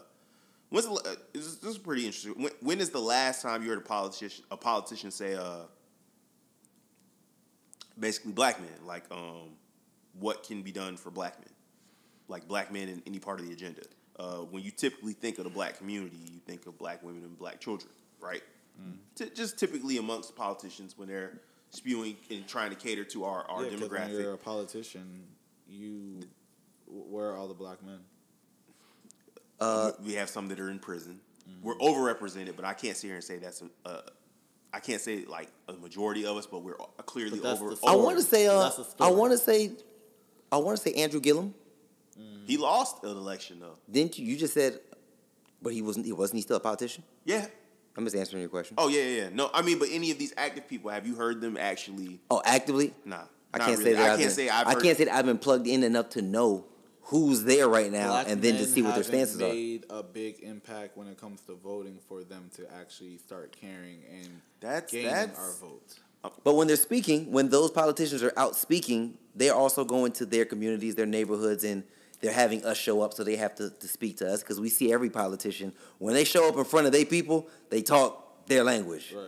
when's 0.69 0.85
the, 0.85 0.93
uh, 0.93 1.15
this, 1.33 1.55
this 1.55 1.71
is 1.71 1.77
pretty 1.77 2.05
interesting. 2.05 2.33
When, 2.41 2.51
when 2.61 2.79
is 2.81 2.89
the 2.89 2.99
last 2.99 3.41
time 3.41 3.61
you 3.63 3.69
heard 3.69 3.77
a 3.77 3.81
politician 3.81 4.43
a 4.51 4.57
politician 4.57 5.11
say 5.11 5.35
uh, 5.35 5.65
basically 7.99 8.31
black 8.33 8.59
men 8.59 8.69
like 8.85 9.03
um, 9.11 9.49
what 10.19 10.43
can 10.43 10.61
be 10.61 10.71
done 10.71 10.97
for 10.97 11.09
black 11.11 11.39
men, 11.39 11.49
like 12.27 12.47
black 12.47 12.71
men 12.71 12.89
in 12.89 13.01
any 13.07 13.19
part 13.19 13.39
of 13.39 13.47
the 13.47 13.53
agenda. 13.53 13.81
Uh, 14.19 14.37
when 14.39 14.61
you 14.63 14.71
typically 14.71 15.13
think 15.13 15.37
of 15.37 15.45
the 15.45 15.49
black 15.49 15.77
community, 15.77 16.17
you 16.31 16.39
think 16.45 16.65
of 16.67 16.77
black 16.77 17.01
women 17.01 17.23
and 17.23 17.37
black 17.37 17.59
children, 17.59 17.91
right? 18.19 18.43
T- 19.15 19.29
just 19.35 19.59
typically 19.59 19.97
amongst 19.97 20.35
politicians 20.35 20.97
when 20.97 21.07
they're 21.07 21.39
spewing 21.69 22.15
and 22.31 22.47
trying 22.47 22.69
to 22.71 22.75
cater 22.75 23.03
to 23.05 23.23
our, 23.25 23.43
our 23.49 23.63
yeah, 23.63 23.69
'cause 23.71 23.81
when 23.81 23.89
demographic. 23.89 24.19
you're 24.19 24.33
a 24.33 24.37
politician, 24.37 25.23
you 25.67 26.19
where 26.87 27.29
are 27.29 27.37
all 27.37 27.47
the 27.47 27.53
black 27.53 27.81
men? 27.83 27.99
Uh, 29.59 29.91
we 30.03 30.13
have 30.13 30.29
some 30.29 30.47
that 30.49 30.59
are 30.59 30.69
in 30.69 30.79
prison. 30.79 31.19
Mm-hmm. 31.49 31.65
We're 31.67 31.77
overrepresented, 31.77 32.55
but 32.55 32.65
I 32.65 32.73
can't 32.73 32.97
sit 32.97 33.07
here 33.07 33.15
and 33.15 33.23
say 33.23 33.37
that's 33.37 33.61
a. 33.61 33.87
Uh, 33.87 34.01
I 34.73 34.79
can't 34.79 35.01
say 35.01 35.25
like 35.25 35.49
a 35.67 35.73
majority 35.73 36.25
of 36.25 36.37
us, 36.37 36.45
but 36.47 36.63
we're 36.63 36.75
clearly 37.05 37.39
But 37.39 37.43
that's 37.43 37.61
over. 37.61 37.75
the 37.75 37.85
I 37.85 37.95
want 37.95 38.17
to 38.17 38.23
say, 38.23 38.47
uh, 38.47 38.71
I 38.99 39.11
want 39.11 39.31
to 39.33 39.37
say, 39.37 39.71
I 40.51 40.57
want 40.57 40.77
to 40.77 40.83
say 40.83 40.93
Andrew 40.93 41.19
Gillum. 41.19 41.53
Mm. 42.19 42.45
He 42.45 42.57
lost 42.57 43.03
an 43.03 43.11
election 43.11 43.59
though. 43.59 43.77
Didn't 43.89 44.19
you? 44.19 44.25
You 44.25 44.37
just 44.37 44.53
said, 44.53 44.79
but 45.61 45.73
he 45.73 45.81
wasn't. 45.81 46.05
He 46.05 46.11
wasn't 46.11 46.37
he 46.37 46.41
still 46.41 46.57
a 46.57 46.59
politician? 46.59 47.03
Yeah. 47.25 47.45
I'm 47.97 48.05
just 48.05 48.15
answering 48.15 48.41
your 48.41 48.49
question. 48.49 48.75
Oh 48.77 48.87
yeah, 48.87 49.01
yeah. 49.01 49.21
yeah. 49.23 49.29
No, 49.33 49.49
I 49.53 49.61
mean, 49.61 49.77
but 49.79 49.89
any 49.91 50.11
of 50.11 50.17
these 50.17 50.33
active 50.37 50.67
people, 50.67 50.91
have 50.91 51.05
you 51.05 51.15
heard 51.15 51.41
them 51.41 51.57
actually? 51.57 52.19
Oh, 52.29 52.41
actively? 52.45 52.93
Nah. 53.05 53.23
I 53.53 53.57
not 53.57 53.67
can't 53.67 53.79
really. 53.79 53.91
say 53.91 53.97
that. 53.97 54.01
I 54.01 54.13
I've 54.13 54.19
can't 54.19 54.27
been, 54.29 54.35
say 54.35 54.49
I've. 54.49 54.67
I 54.67 54.73
heard- 54.73 54.83
can't 54.83 54.97
say 54.97 55.03
that 55.05 55.15
I've 55.15 55.25
been 55.25 55.37
plugged 55.37 55.67
in 55.67 55.83
enough 55.83 56.09
to 56.11 56.21
know 56.21 56.65
who's 57.03 57.43
there 57.43 57.67
right 57.67 57.91
now, 57.91 58.07
Black 58.09 58.29
and 58.29 58.41
then 58.41 58.53
to 58.55 58.59
men 58.61 58.67
see 58.69 58.81
what 58.81 58.95
their 58.95 59.03
haven't 59.03 59.27
stances 59.27 59.41
are. 59.41 59.47
made 59.49 59.85
a 59.89 60.03
big 60.03 60.39
impact 60.41 60.95
when 60.97 61.07
it 61.07 61.17
comes 61.17 61.41
to 61.41 61.55
voting 61.55 61.99
for 62.07 62.23
them 62.23 62.49
to 62.55 62.71
actually 62.73 63.17
start 63.17 63.53
caring 63.59 63.99
and 64.09 64.39
That's- 64.61 64.89
gaining 64.91 65.07
that's- 65.11 65.37
our 65.37 65.51
votes. 65.53 65.99
But 66.43 66.55
when 66.55 66.67
they're 66.67 66.75
speaking, 66.75 67.31
when 67.31 67.49
those 67.49 67.71
politicians 67.71 68.21
are 68.23 68.33
out 68.37 68.55
speaking, 68.55 69.17
they're 69.35 69.55
also 69.55 69.83
going 69.83 70.11
to 70.13 70.25
their 70.25 70.45
communities, 70.45 70.95
their 70.95 71.05
neighborhoods, 71.05 71.63
and 71.63 71.83
they're 72.19 72.33
having 72.33 72.63
us 72.63 72.77
show 72.77 73.01
up, 73.01 73.13
so 73.13 73.23
they 73.23 73.35
have 73.35 73.55
to, 73.55 73.71
to 73.71 73.87
speak 73.87 74.17
to 74.17 74.31
us 74.31 74.41
because 74.41 74.59
we 74.59 74.69
see 74.69 74.93
every 74.93 75.09
politician 75.09 75.73
when 75.97 76.13
they 76.13 76.23
show 76.23 76.47
up 76.47 76.55
in 76.57 76.63
front 76.63 76.85
of 76.85 76.91
their 76.91 77.05
people, 77.05 77.47
they 77.69 77.81
talk 77.81 78.45
their 78.45 78.63
language. 78.63 79.13
Right. 79.15 79.25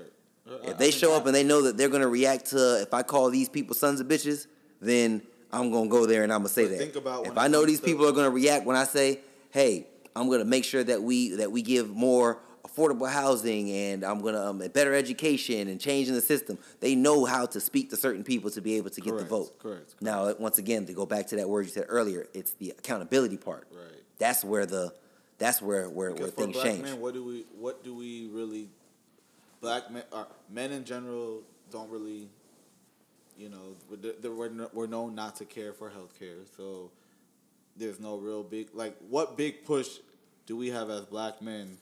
Uh, 0.47 0.71
If 0.71 0.77
they 0.77 0.91
show 0.91 1.15
up 1.15 1.25
and 1.25 1.33
they 1.33 1.43
know 1.43 1.63
that 1.63 1.77
they're 1.77 1.89
gonna 1.89 2.07
react 2.07 2.47
to 2.47 2.81
if 2.81 2.93
I 2.93 3.01
call 3.01 3.29
these 3.31 3.49
people 3.49 3.75
sons 3.75 3.99
of 3.99 4.07
bitches, 4.07 4.45
then 4.79 5.23
I'm 5.51 5.71
gonna 5.71 5.89
go 5.89 6.05
there 6.05 6.23
and 6.23 6.31
I'm 6.31 6.39
gonna 6.39 6.49
say 6.49 6.67
that. 6.67 6.77
think 6.77 6.95
about 6.95 7.25
if 7.25 7.37
I 7.37 7.47
know 7.47 7.65
these 7.65 7.79
people 7.81 8.07
are 8.07 8.11
gonna 8.11 8.29
react 8.29 8.65
when 8.65 8.75
I 8.75 8.83
say, 8.83 9.21
"Hey, 9.51 9.87
I'm 10.15 10.29
gonna 10.29 10.45
make 10.45 10.63
sure 10.65 10.83
that 10.83 11.01
we 11.01 11.29
that 11.35 11.51
we 11.51 11.61
give 11.61 11.89
more 11.89 12.39
affordable 12.65 13.09
housing 13.09 13.69
and 13.71 14.03
I'm 14.03 14.21
gonna 14.21 14.49
um, 14.49 14.59
better 14.73 14.93
education 14.93 15.67
and 15.67 15.79
changing 15.79 16.15
the 16.15 16.21
system," 16.21 16.57
they 16.79 16.95
know 16.95 17.25
how 17.25 17.45
to 17.47 17.59
speak 17.59 17.89
to 17.91 17.97
certain 17.97 18.23
people 18.23 18.49
to 18.51 18.61
be 18.61 18.75
able 18.75 18.89
to 18.91 19.01
get 19.01 19.17
the 19.17 19.25
vote. 19.25 19.59
correct, 19.59 19.89
correct. 19.89 19.95
Now, 20.01 20.33
once 20.35 20.57
again, 20.57 20.85
to 20.85 20.93
go 20.93 21.05
back 21.05 21.27
to 21.27 21.35
that 21.37 21.49
word 21.49 21.65
you 21.65 21.71
said 21.71 21.85
earlier, 21.87 22.27
it's 22.33 22.53
the 22.53 22.71
accountability 22.71 23.37
part. 23.37 23.67
Right. 23.71 24.01
That's 24.17 24.43
where 24.43 24.65
the 24.65 24.93
that's 25.37 25.61
where 25.61 25.89
where, 25.89 26.11
where 26.13 26.27
for 26.27 26.31
things 26.31 26.53
black 26.53 26.65
change. 26.65 26.83
men, 26.83 26.99
what 26.99 27.13
do 27.13 27.23
we 27.23 27.45
what 27.59 27.83
do 27.83 27.93
we 27.93 28.27
really 28.31 28.69
black 29.61 29.91
men 29.91 30.03
or 30.11 30.27
men 30.49 30.71
in 30.71 30.83
general 30.83 31.41
don't 31.71 31.89
really 31.89 32.27
you 33.37 33.49
know 33.49 33.75
we're, 33.89 34.31
we're, 34.31 34.67
we're 34.73 34.87
known 34.87 35.15
not 35.15 35.35
to 35.35 35.45
care 35.45 35.73
for 35.73 35.89
healthcare 35.89 36.45
so 36.55 36.91
there's 37.75 37.99
no 37.99 38.17
real 38.17 38.43
big 38.43 38.67
like 38.73 38.95
what 39.09 39.37
big 39.37 39.65
push 39.65 39.99
do 40.45 40.55
we 40.55 40.69
have 40.69 40.89
as 40.89 41.05
black 41.05 41.41
men 41.41 41.77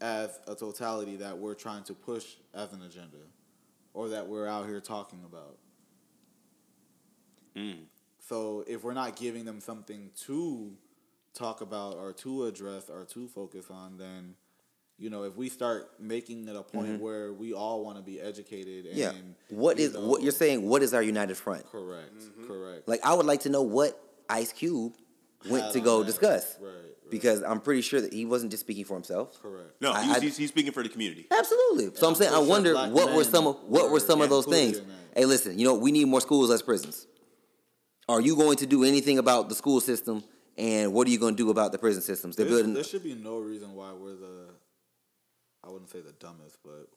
as 0.00 0.38
a 0.46 0.54
totality 0.54 1.16
that 1.16 1.36
we're 1.38 1.54
trying 1.54 1.82
to 1.84 1.94
push 1.94 2.26
as 2.54 2.72
an 2.72 2.82
agenda 2.82 3.16
or 3.94 4.08
that 4.10 4.26
we're 4.28 4.46
out 4.46 4.66
here 4.66 4.80
talking 4.80 5.20
about 5.24 5.56
Mm. 7.56 7.84
so 8.18 8.64
if 8.66 8.84
we're 8.84 8.92
not 8.92 9.16
giving 9.16 9.44
them 9.46 9.60
something 9.60 10.10
to 10.26 10.72
talk 11.32 11.62
about 11.62 11.94
or 11.96 12.12
to 12.12 12.44
address 12.44 12.90
or 12.90 13.04
to 13.06 13.28
focus 13.28 13.66
on, 13.70 13.96
then 13.96 14.34
you 14.98 15.08
know 15.08 15.22
if 15.22 15.36
we 15.36 15.48
start 15.48 15.88
making 15.98 16.46
it 16.46 16.54
a 16.56 16.62
point 16.62 17.00
where 17.00 17.32
we 17.32 17.54
all 17.54 17.82
want 17.82 17.96
to 17.96 18.02
be 18.02 18.20
educated 18.20 18.84
and 18.86 18.96
Mm-hmm. 18.98 18.98
yeah. 18.98 19.56
What 19.58 19.78
you 19.78 19.84
is 19.86 19.94
know- 19.94 20.06
what 20.06 20.22
you're 20.22 20.32
saying? 20.32 20.68
What 20.68 20.82
is 20.82 20.92
our 20.92 21.02
united 21.02 21.36
front? 21.38 21.64
correct, 21.70 22.12
correct. 22.46 22.86
Like 22.88 23.00
I 23.04 23.14
would 23.14 23.24
like 23.26 23.40
to 23.42 23.48
know 23.48 23.62
what 23.62 23.98
Ice 24.28 24.52
Cube 24.52 24.94
went 25.48 25.72
to 25.72 25.80
go 25.80 26.00
that. 26.00 26.06
discuss. 26.06 26.56
Right, 26.60 26.68
right. 26.70 27.10
Because 27.10 27.42
I'm 27.42 27.60
pretty 27.60 27.82
sure 27.82 28.00
that 28.00 28.12
he 28.12 28.24
wasn't 28.24 28.50
just 28.50 28.62
speaking 28.62 28.84
for 28.84 28.94
himself. 28.94 29.40
correct. 29.40 29.80
No, 29.80 29.92
I- 29.92 30.02
he 30.02 30.08
was, 30.08 30.16
I- 30.16 30.20
he's, 30.20 30.36
he's 30.36 30.48
speaking 30.48 30.72
for 30.72 30.82
the 30.82 30.88
community. 30.88 31.26
Absolutely. 31.30 31.94
So 31.94 32.06
I'm 32.06 32.12
I'm 32.12 32.16
saying 32.16 32.34
I 32.34 32.38
wonder 32.38 32.74
what 32.88 33.14
were 33.14 33.24
some 33.24 33.46
of 33.46 33.56
what 33.64 33.84
were 33.84 33.92
were 33.92 34.00
some 34.00 34.20
of 34.20 34.28
those 34.30 34.46
things. 34.46 34.80
Hey, 35.14 35.24
listen, 35.24 35.58
you 35.58 35.64
know, 35.66 35.74
we 35.74 35.92
need 35.92 36.06
more 36.08 36.20
schools, 36.20 36.50
less 36.50 36.62
prisons. 36.62 37.06
Are 38.08 38.20
you 38.20 38.36
going 38.36 38.56
to 38.58 38.66
do 38.66 38.84
anything 38.84 39.18
about 39.18 39.48
the 39.48 39.54
school 39.54 39.80
system 39.80 40.22
and 40.58 40.92
what 40.92 41.06
are 41.06 41.10
you 41.10 41.18
going 41.18 41.34
to 41.36 41.42
do 41.42 41.50
about 41.50 41.72
the 41.72 41.78
prison 41.78 42.02
systems? 42.02 42.36
They're 42.36 42.44
There's- 42.46 42.58
building 42.60 42.74
there 42.74 42.84
should 42.84 43.02
be 43.04 43.14
no 43.14 43.38
reason 43.38 43.74
why 43.74 43.92
we're 43.92 44.14
the 44.16 44.48
I 45.64 45.70
wouldn't 45.70 45.90
say 45.90 46.00
the 46.00 46.12
dumbest, 46.12 46.58
but 46.64 46.88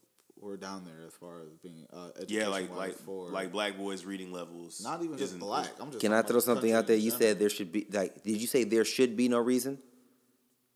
we're 0.41 0.57
down 0.57 0.85
there 0.85 1.05
as 1.07 1.13
far 1.13 1.41
as 1.41 1.49
being 1.61 1.85
uh, 1.93 2.09
Yeah, 2.27 2.47
like 2.47 2.73
like 2.75 2.95
for 2.95 3.29
like 3.29 3.51
black 3.51 3.77
boys 3.77 4.05
reading 4.05 4.31
levels. 4.31 4.81
not 4.83 5.03
even 5.03 5.17
just 5.17 5.29
isn't- 5.35 5.39
black. 5.39 5.67
I'm 5.79 5.89
just 5.91 6.01
Can 6.01 6.13
I 6.13 6.21
throw 6.21 6.37
about 6.37 6.43
something 6.43 6.71
out 6.73 6.87
there? 6.87 6.95
You 6.97 7.11
said 7.11 7.39
there 7.39 7.49
should 7.49 7.71
be 7.71 7.85
like 7.91 8.23
did 8.23 8.37
you 8.39 8.47
say 8.47 8.63
there 8.63 8.85
should 8.85 9.15
be 9.17 9.27
no 9.27 9.39
reason? 9.39 9.79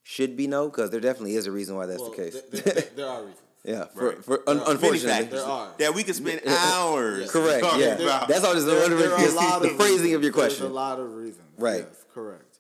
Should 0.04 0.36
be 0.36 0.48
no 0.48 0.68
because 0.70 0.90
there 0.92 1.00
definitely 1.00 1.36
is 1.36 1.48
a 1.48 1.52
reason 1.52 1.76
why 1.78 1.86
that's 1.86 2.02
Well, 2.02 2.10
the 2.12 2.16
case. 2.18 2.34
th- 2.34 2.64
th- 2.64 2.76
th- 2.76 2.90
there 2.96 3.08
are 3.08 3.22
reasons. 3.22 3.40
Yeah, 3.66 3.86
for, 3.86 4.10
Right. 4.10 4.26
for 4.26 4.34
un- 4.50 4.58
There 4.58 4.66
are 4.66 4.68
many 4.68 4.72
unfortunately. 4.74 5.26
There 5.38 5.46
are. 5.46 5.70
that 5.78 5.96
we 5.96 6.04
could 6.04 6.16
spend 6.16 6.42
hours. 6.48 7.32
Correct. 7.32 7.66
Yeah, 7.78 7.94
about. 7.96 8.28
that's 8.28 8.44
all. 8.44 8.54
Just 8.54 8.66
There, 8.68 8.78
wondering 8.78 9.00
there 9.02 9.12
are 9.12 9.16
a 9.16 9.18
because 9.20 9.36
lot 9.36 9.62
the 9.62 9.70
of 9.70 9.76
phrasing 9.78 9.94
reasons. 9.94 10.16
of 10.16 10.24
your 10.24 10.32
There's 10.34 10.34
question. 10.34 10.66
a 10.66 10.70
lot 10.70 11.00
of 11.00 11.14
reasons. 11.14 11.48
Right. 11.58 11.86
Yes, 11.90 12.06
correct. 12.14 12.58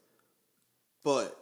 But 1.04 1.38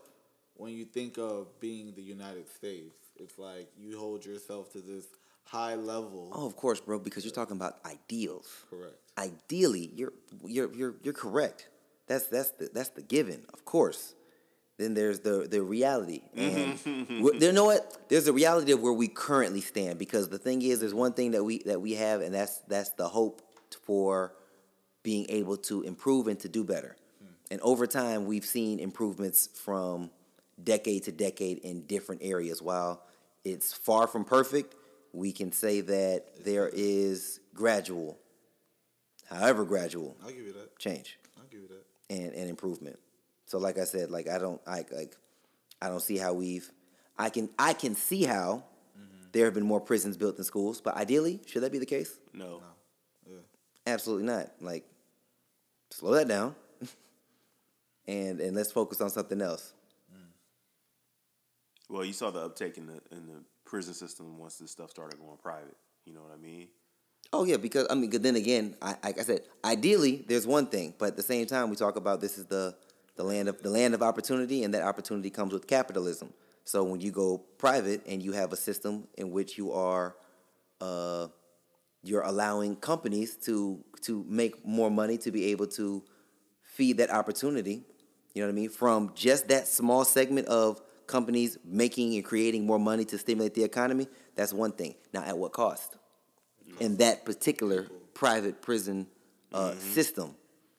when 0.56 0.74
you 0.74 0.86
think 0.86 1.20
of 1.20 1.60
being 1.60 1.94
the 1.96 2.02
United 2.02 2.50
States, 2.50 2.96
it's 3.18 3.38
like 3.38 3.70
you 3.78 4.00
hold 4.00 4.26
yourself 4.26 4.72
to 4.74 4.80
this 4.82 5.06
high 5.46 5.76
level. 5.76 6.30
Oh, 6.34 6.46
of 6.46 6.56
course, 6.56 6.80
bro. 6.80 7.00
Because 7.00 7.24
you're 7.26 7.34
talking 7.34 7.56
about 7.56 7.78
ideals. 7.86 8.48
Correct. 8.70 8.96
Ideally, 9.18 9.92
you're 9.96 10.14
you're 10.46 10.74
you're 10.74 10.96
you're 11.04 11.14
correct. 11.14 11.68
That's 12.08 12.26
that's 12.28 12.52
the 12.52 12.70
that's 12.74 12.90
the 12.90 13.02
given, 13.02 13.46
of 13.54 13.66
course. 13.66 14.16
Then 14.78 14.94
there's 14.94 15.20
the 15.20 15.48
the 15.50 15.62
reality, 15.62 16.22
and 16.36 16.80
you 16.86 17.52
know 17.52 17.66
what? 17.66 18.10
There's 18.10 18.26
the 18.26 18.34
reality 18.34 18.72
of 18.72 18.82
where 18.82 18.94
we 18.94 19.08
currently 19.08 19.62
stand. 19.62 20.00
Because 20.00 20.30
the 20.30 20.40
thing 20.40 20.62
is, 20.62 20.80
there's 20.80 20.94
one 20.94 21.14
thing 21.14 21.32
that 21.32 21.44
we 21.44 21.60
that 21.64 21.82
we 21.82 21.94
have, 21.94 22.22
and 22.22 22.34
that's 22.34 22.60
that's 22.68 22.90
the 22.92 23.08
hope 23.08 23.42
for 23.86 24.34
being 25.04 25.26
able 25.30 25.58
to 25.58 25.84
improve 25.84 26.28
and 26.28 26.40
to 26.40 26.50
do 26.50 26.64
better. 26.64 26.96
Hmm. 27.20 27.34
And 27.52 27.62
over 27.62 27.86
time, 27.86 28.26
we've 28.26 28.46
seen 28.46 28.80
improvements 28.80 29.50
from 29.54 30.10
decade 30.64 31.04
to 31.04 31.12
decade 31.12 31.60
in 31.60 31.86
different 31.86 32.22
areas. 32.24 32.62
While 32.62 33.04
it's 33.44 33.74
far 33.74 34.08
from 34.08 34.26
perfect, 34.26 34.76
we 35.14 35.32
can 35.32 35.52
say 35.52 35.82
that 35.82 36.44
there 36.44 36.70
is 36.72 37.40
gradual, 37.54 38.18
however 39.30 39.66
gradual, 39.66 40.16
I'll 40.24 40.30
give 40.30 40.46
you 40.46 40.54
that. 40.54 40.78
change 40.80 41.18
I'll 41.38 41.48
give 41.50 41.62
you 41.62 41.68
that. 41.68 42.16
and, 42.16 42.34
and 42.34 42.50
improvement. 42.50 43.00
So 43.46 43.58
like 43.58 43.78
I 43.78 43.84
said, 43.84 44.12
like 44.12 44.30
I 44.30 44.38
don't 44.38 44.62
I 44.66 44.86
like 44.92 45.16
I 45.82 45.90
don't 45.90 46.02
see 46.02 46.18
how 46.18 46.34
we've 46.34 46.72
I 47.18 47.30
can 47.30 47.50
I 47.60 47.74
can 47.74 47.96
see 47.96 48.24
how 48.24 48.64
mm-hmm. 48.98 49.26
there 49.32 49.46
have 49.46 49.54
been 49.54 49.66
more 49.66 49.82
prisons 49.82 50.18
built 50.18 50.38
than 50.38 50.46
schools, 50.46 50.82
but 50.82 50.96
ideally, 50.96 51.42
should 51.46 51.64
that 51.64 51.72
be 51.72 51.80
the 51.80 51.86
case? 51.86 52.18
no. 52.34 52.62
Absolutely 53.86 54.26
not. 54.26 54.52
Like 54.62 54.86
slow 55.90 56.14
that 56.14 56.28
down. 56.28 56.56
and 58.08 58.40
and 58.40 58.56
let's 58.56 58.72
focus 58.72 59.02
on 59.02 59.10
something 59.10 59.42
else. 59.42 59.74
Mm. 60.14 60.30
Well, 61.90 62.06
you 62.06 62.14
saw 62.14 62.32
the 62.32 62.42
uptake 62.42 62.78
in 62.78 62.88
the 62.88 63.02
in 63.12 63.28
the 63.28 63.44
prison 63.72 63.94
system 63.94 64.38
once 64.38 64.58
this 64.58 64.70
stuff 64.70 64.90
started 64.92 65.18
going 65.18 65.38
private. 65.42 65.78
You 66.06 66.14
know 66.14 66.20
what 66.20 66.34
I 66.34 66.38
mean? 66.38 66.68
Oh 67.32 67.46
yeah, 67.46 67.56
because 67.56 67.88
I 67.90 67.96
mean, 67.96 68.10
then 68.10 68.36
again, 68.36 68.76
I, 68.82 68.96
like 69.02 69.18
I 69.18 69.24
said, 69.24 69.44
ideally 69.64 70.26
there's 70.28 70.46
one 70.46 70.68
thing, 70.68 70.94
but 71.00 71.08
at 71.08 71.16
the 71.16 71.24
same 71.24 71.46
time, 71.46 71.70
we 71.70 71.78
talk 71.78 71.96
about 71.96 72.20
this 72.20 72.38
is 72.38 72.46
the 72.46 72.76
the 73.16 73.24
land 73.24 73.48
of 73.48 73.64
the 73.64 73.70
land 73.70 73.94
of 73.94 74.02
opportunity, 74.04 74.64
and 74.66 74.74
that 74.74 74.84
opportunity 74.84 75.30
comes 75.30 75.54
with 75.54 75.68
capitalism. 75.68 76.34
So 76.66 76.84
when 76.84 77.00
you 77.00 77.12
go 77.12 77.38
private 77.58 78.06
and 78.06 78.22
you 78.22 78.34
have 78.34 78.52
a 78.52 78.58
system 78.58 79.08
in 79.18 79.32
which 79.32 79.58
you 79.58 79.72
are, 79.72 80.16
uh, 80.82 81.28
you're 82.04 82.24
allowing 82.24 82.76
companies 82.76 83.38
to 83.46 83.82
to 84.02 84.26
make 84.28 84.66
more 84.66 84.92
money 84.92 85.18
to 85.20 85.32
be 85.32 85.46
able 85.46 85.68
to 85.68 86.04
feed 86.62 86.98
that 86.98 87.10
opportunity. 87.10 87.84
You 88.34 88.42
know 88.42 88.48
what 88.48 88.54
I 88.54 88.56
mean? 88.56 88.70
From 88.70 89.14
just 89.16 89.48
that 89.48 89.68
small 89.68 90.04
segment 90.04 90.48
of 90.48 90.82
companies 91.12 91.58
making 91.64 92.16
and 92.16 92.24
creating 92.26 92.66
more 92.66 92.80
money 92.80 93.06
to 93.06 93.18
stimulate 93.18 93.54
the 93.54 93.64
economy. 93.64 94.08
That's 94.36 94.54
one 94.54 94.72
thing. 94.72 94.96
Now, 95.14 95.24
at 95.24 95.38
what 95.38 95.52
cost? 95.52 95.98
in 96.80 96.98
that 96.98 97.26
particular 97.26 97.88
private 98.14 98.62
prison 98.62 99.08
uh, 99.54 99.74
system. 99.74 100.36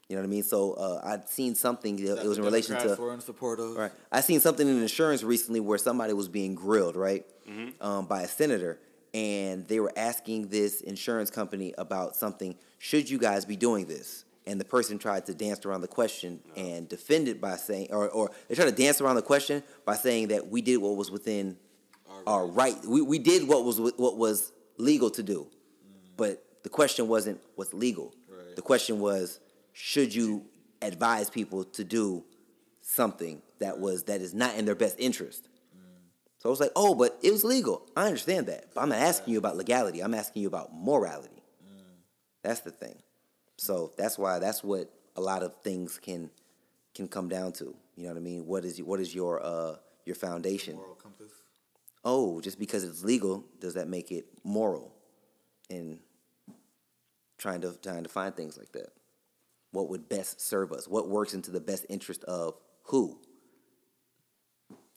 You 0.09 0.17
know 0.17 0.23
what 0.23 0.27
I 0.27 0.31
mean? 0.31 0.43
So 0.43 0.73
uh, 0.73 1.01
I'd 1.05 1.29
seen 1.29 1.55
something. 1.55 1.99
It, 1.99 2.17
That 2.17 2.25
was 2.25 2.39
in 2.39 2.45
relation 2.45 2.77
to 2.79 2.97
were 2.99 3.15
in 3.15 3.21
support 3.21 3.61
of. 3.61 3.77
right. 3.77 3.93
I 4.11 4.21
seen 4.21 4.41
something 4.41 4.67
in 4.67 4.81
insurance 4.83 5.23
recently 5.23 5.61
where 5.61 5.79
somebody 5.79 6.13
was 6.13 6.29
being 6.29 6.55
grilled 6.55 6.97
right 6.97 7.25
um, 7.81 8.07
by 8.07 8.23
a 8.23 8.29
senator, 8.29 8.79
and 9.15 9.67
they 9.69 9.81
were 9.81 9.93
asking 9.97 10.49
this 10.49 10.81
insurance 10.81 11.31
company 11.31 11.75
about 11.79 12.17
something. 12.17 12.57
Should 12.79 13.09
you 13.09 13.19
guys 13.19 13.45
be 13.45 13.57
doing 13.57 13.87
this? 13.87 14.25
And 14.45 14.61
the 14.61 14.65
person 14.65 14.99
tried 14.99 15.27
to 15.27 15.35
dance 15.35 15.65
around 15.65 15.83
the 15.83 15.89
question 15.89 16.41
and 16.57 16.89
defend 16.89 17.29
it 17.29 17.41
by 17.41 17.57
saying, 17.57 17.89
or, 17.91 18.09
or 18.09 18.31
they 18.49 18.57
tried 18.57 18.65
to 18.65 18.73
dance 18.73 19.01
around 19.01 19.15
the 19.17 19.23
question 19.23 19.63
by 19.85 19.95
saying 19.95 20.29
that 20.29 20.49
we 20.49 20.63
did 20.63 20.79
what 20.79 20.97
was 20.97 21.11
within 21.11 21.57
our 22.27 22.47
right. 22.47 22.77
We, 22.85 23.03
we 23.03 23.19
did 23.19 23.47
what 23.47 23.65
was 23.65 23.81
what 23.81 24.17
was 24.17 24.53
legal 24.79 25.11
to 25.11 25.23
do, 25.23 25.47
mm. 25.47 26.11
but 26.17 26.45
the 26.63 26.69
question 26.69 27.09
wasn't 27.09 27.41
what's 27.55 27.75
legal. 27.75 28.15
Right. 28.29 28.57
The 28.57 28.63
question 28.63 29.01
was, 29.01 29.41
should 29.73 30.15
you 30.15 30.45
advise 30.81 31.31
people 31.31 31.65
to 31.65 31.85
do 31.85 32.25
something 32.81 33.43
that 33.61 33.79
was 33.79 34.05
that 34.05 34.21
is 34.21 34.35
not 34.35 34.57
in 34.57 34.65
their 34.65 34.75
best 34.75 34.97
interest? 34.99 35.49
Mm. 35.77 35.83
So 36.39 36.49
I 36.49 36.51
was 36.51 36.61
like, 36.61 36.73
oh, 36.77 36.95
but 36.95 37.19
it 37.23 37.31
was 37.31 37.45
legal. 37.45 37.87
I 37.97 38.07
understand 38.07 38.47
that, 38.47 38.67
but 38.75 38.81
I'm 38.83 38.89
not 38.89 38.99
asking 38.99 39.33
you 39.33 39.39
about 39.39 39.57
legality. 39.57 40.01
I'm 40.01 40.15
asking 40.15 40.43
you 40.43 40.49
about 40.49 40.75
morality. 40.75 41.43
Mm. 41.65 41.83
That's 42.43 42.61
the 42.61 42.71
thing. 42.71 43.03
So 43.63 43.93
that's 43.97 44.19
why 44.19 44.41
that's 44.41 44.65
what 44.65 44.91
a 45.15 45.21
lot 45.21 45.45
of 45.45 45.55
things 45.63 45.97
can 45.97 46.31
can 46.97 47.07
come 47.07 47.29
down 47.29 47.53
to. 47.53 47.73
You 47.95 48.03
know 48.03 48.09
what 48.09 48.17
I 48.17 48.21
mean? 48.21 48.45
What 48.45 48.65
is 48.65 48.83
what 48.83 48.99
is 48.99 49.15
your 49.15 49.41
uh 49.41 49.77
your 50.05 50.17
foundation? 50.17 50.75
Moral 50.75 50.97
compass. 50.97 51.31
oh, 52.05 52.41
just 52.41 52.59
because 52.59 52.83
it's 52.83 53.05
legal, 53.05 53.45
does 53.61 53.75
that 53.75 53.87
make 53.87 54.11
it 54.11 54.27
moral? 54.43 54.93
And 55.71 56.01
trying 57.39 57.61
to 57.61 57.79
trying 57.81 58.03
to 58.03 58.09
find 58.09 58.35
things 58.35 58.59
like 58.59 58.73
that. 58.73 58.89
What 59.71 59.89
would 59.91 60.09
best 60.09 60.41
serve 60.41 60.73
us? 60.73 60.89
What 60.89 61.09
works 61.09 61.33
into 61.33 61.53
the 61.53 61.61
best 61.61 61.87
interest 61.89 62.25
of 62.25 62.55
who? 62.87 63.21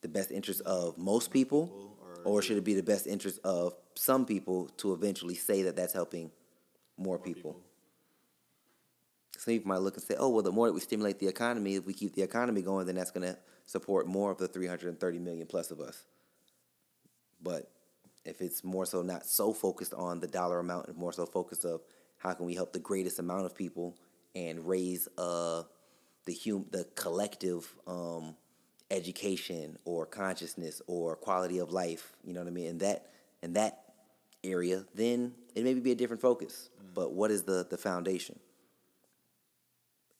The 0.01 0.09
best 0.09 0.31
interest 0.31 0.61
of 0.61 0.97
most 0.97 1.29
people, 1.29 1.95
or 2.23 2.41
should 2.41 2.57
it 2.57 2.63
be 2.63 2.73
the 2.73 2.81
best 2.81 3.05
interest 3.05 3.39
of 3.43 3.75
some 3.93 4.25
people 4.25 4.69
to 4.77 4.93
eventually 4.93 5.35
say 5.35 5.61
that 5.61 5.75
that's 5.75 5.93
helping 5.93 6.31
more 6.97 7.19
people? 7.19 7.61
Some 9.38 9.53
people 9.53 9.70
might 9.70 9.82
look 9.82 9.95
and 9.95 10.03
say, 10.03 10.16
"Oh, 10.18 10.30
well, 10.30 10.44
the 10.44 10.52
more 10.52 10.68
that 10.68 10.74
we 10.74 10.80
stimulate 10.80 11.20
the 11.20 11.28
economy, 11.28 11.76
if 11.76 11.86
we 11.86 11.94
keep 11.94 12.14
the 12.16 12.22
economy 12.22 12.62
going, 12.62 12.86
then 12.86 12.95
that's 12.95 13.12
going 13.12 13.28
to 13.28 13.38
support 13.66 14.07
more 14.07 14.32
of 14.32 14.38
the 14.38 14.48
330 14.48 15.20
million 15.20 15.48
plus 15.48 15.72
of 15.72 15.80
us." 15.80 16.06
But 17.41 17.70
if 18.24 18.41
it's 18.41 18.64
more 18.64 18.86
so 18.86 19.02
not 19.02 19.26
so 19.26 19.53
focused 19.53 19.94
on 19.94 20.20
the 20.20 20.28
dollar 20.28 20.60
amount 20.60 20.88
and 20.88 20.98
more 20.98 21.14
so 21.14 21.26
focused 21.26 21.66
of 21.66 21.82
how 22.18 22.34
can 22.34 22.45
we 22.45 22.56
help 22.56 22.74
the 22.74 22.80
greatest 22.80 23.20
amount 23.20 23.45
of 23.45 23.53
people 23.53 23.95
and 24.36 24.68
raise 24.68 25.07
uh 25.18 25.64
the 26.26 26.36
hum 26.44 26.66
the 26.72 26.86
collective 26.95 27.72
um 27.86 28.36
education 28.91 29.78
or 29.86 30.06
consciousness 30.06 30.82
or 30.88 31.16
quality 31.16 31.60
of 31.60 31.72
life, 31.72 32.14
you 32.24 32.34
know 32.34 32.40
what 32.41 32.48
I 32.48 32.52
mean? 32.52 32.68
In 32.68 32.78
that 32.80 33.07
in 33.41 33.53
that 33.53 33.84
area, 34.44 34.86
then 34.94 35.34
it 35.56 35.64
may 35.64 35.74
be 35.74 35.91
a 35.91 35.95
different 35.95 36.22
focus. 36.22 36.70
But 36.94 37.14
what 37.14 37.32
is 37.32 37.44
the 37.44 37.66
the 37.70 37.78
foundation? 37.78 38.40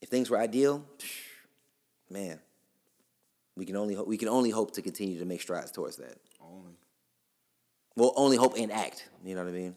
If 0.06 0.10
things 0.10 0.30
were 0.30 0.38
ideal, 0.38 0.86
man, 2.12 2.40
we 3.56 3.66
can 3.66 3.76
only 3.76 3.96
ho- 3.96 4.04
we 4.04 4.18
can 4.18 4.28
only 4.28 4.52
hope 4.52 4.76
to 4.76 4.84
continue 4.84 5.18
to 5.18 5.26
make 5.26 5.42
strides 5.42 5.72
towards 5.72 5.98
that. 5.98 6.20
Only. 6.40 6.74
Well, 7.96 8.14
only 8.16 8.38
hope 8.38 8.54
and 8.56 8.72
act. 8.72 9.10
You 9.24 9.34
know 9.34 9.44
what 9.44 9.50
I 9.50 9.54
mean? 9.54 9.76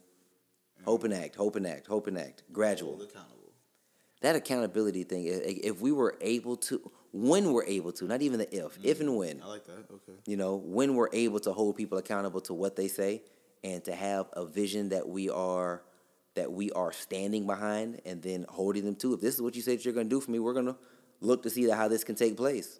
Hope 0.85 1.05
and 1.05 1.15
act, 1.15 1.35
hope 1.35 1.57
and 1.57 1.67
act, 1.67 1.87
hope 1.87 2.09
and 2.09 2.19
act. 2.19 2.43
Gradual. 2.53 3.01
Accountable. 3.01 3.55
That 4.21 4.37
accountability 4.37 5.05
thing, 5.05 5.25
if 5.25 5.81
we 5.81 5.93
were 5.93 6.19
able 6.21 6.57
to, 6.57 6.91
when 7.11 7.51
we're 7.55 7.65
able 7.65 7.93
to, 7.93 8.05
not 8.05 8.21
even 8.21 8.41
the 8.41 8.55
if, 8.55 8.79
if 8.83 8.99
mm-hmm. 8.99 9.09
and 9.09 9.17
when, 9.17 9.43
I 9.43 9.47
like 9.47 9.65
that. 9.65 9.87
Okay. 9.91 10.19
you 10.27 10.37
know, 10.37 10.57
when 10.57 10.95
we're 10.95 11.09
able 11.15 11.41
to 11.41 11.55
hold 11.55 11.75
people 11.75 11.97
accountable 11.97 12.43
to 12.43 12.53
what 12.53 12.77
they 12.77 12.89
say 12.89 13.23
and 13.65 13.83
to 13.85 13.95
have 13.95 14.27
a 14.35 14.45
vision 14.45 14.91
that 14.91 15.09
we 15.09 15.31
are 15.31 15.85
that 16.39 16.53
we 16.53 16.71
are 16.71 16.93
standing 16.93 17.49
behind 17.49 18.01
and 18.07 18.23
then 18.23 18.47
holding 18.49 18.85
them 18.85 18.95
to. 18.95 19.15
If 19.15 19.21
this 19.21 19.35
is 19.35 19.43
what 19.43 19.57
you 19.57 19.63
said 19.63 19.85
you're 19.85 19.93
going 19.93 20.09
to 20.09 20.17
do 20.17 20.21
for 20.21 20.31
me, 20.31 20.39
we're 20.39 20.53
going 20.53 20.67
to 20.67 20.77
look 21.21 21.43
to 21.43 21.51
see 21.51 21.67
that 21.67 21.75
how 21.75 21.89
this 21.89 22.05
can 22.05 22.15
take 22.15 22.37
place. 22.37 22.79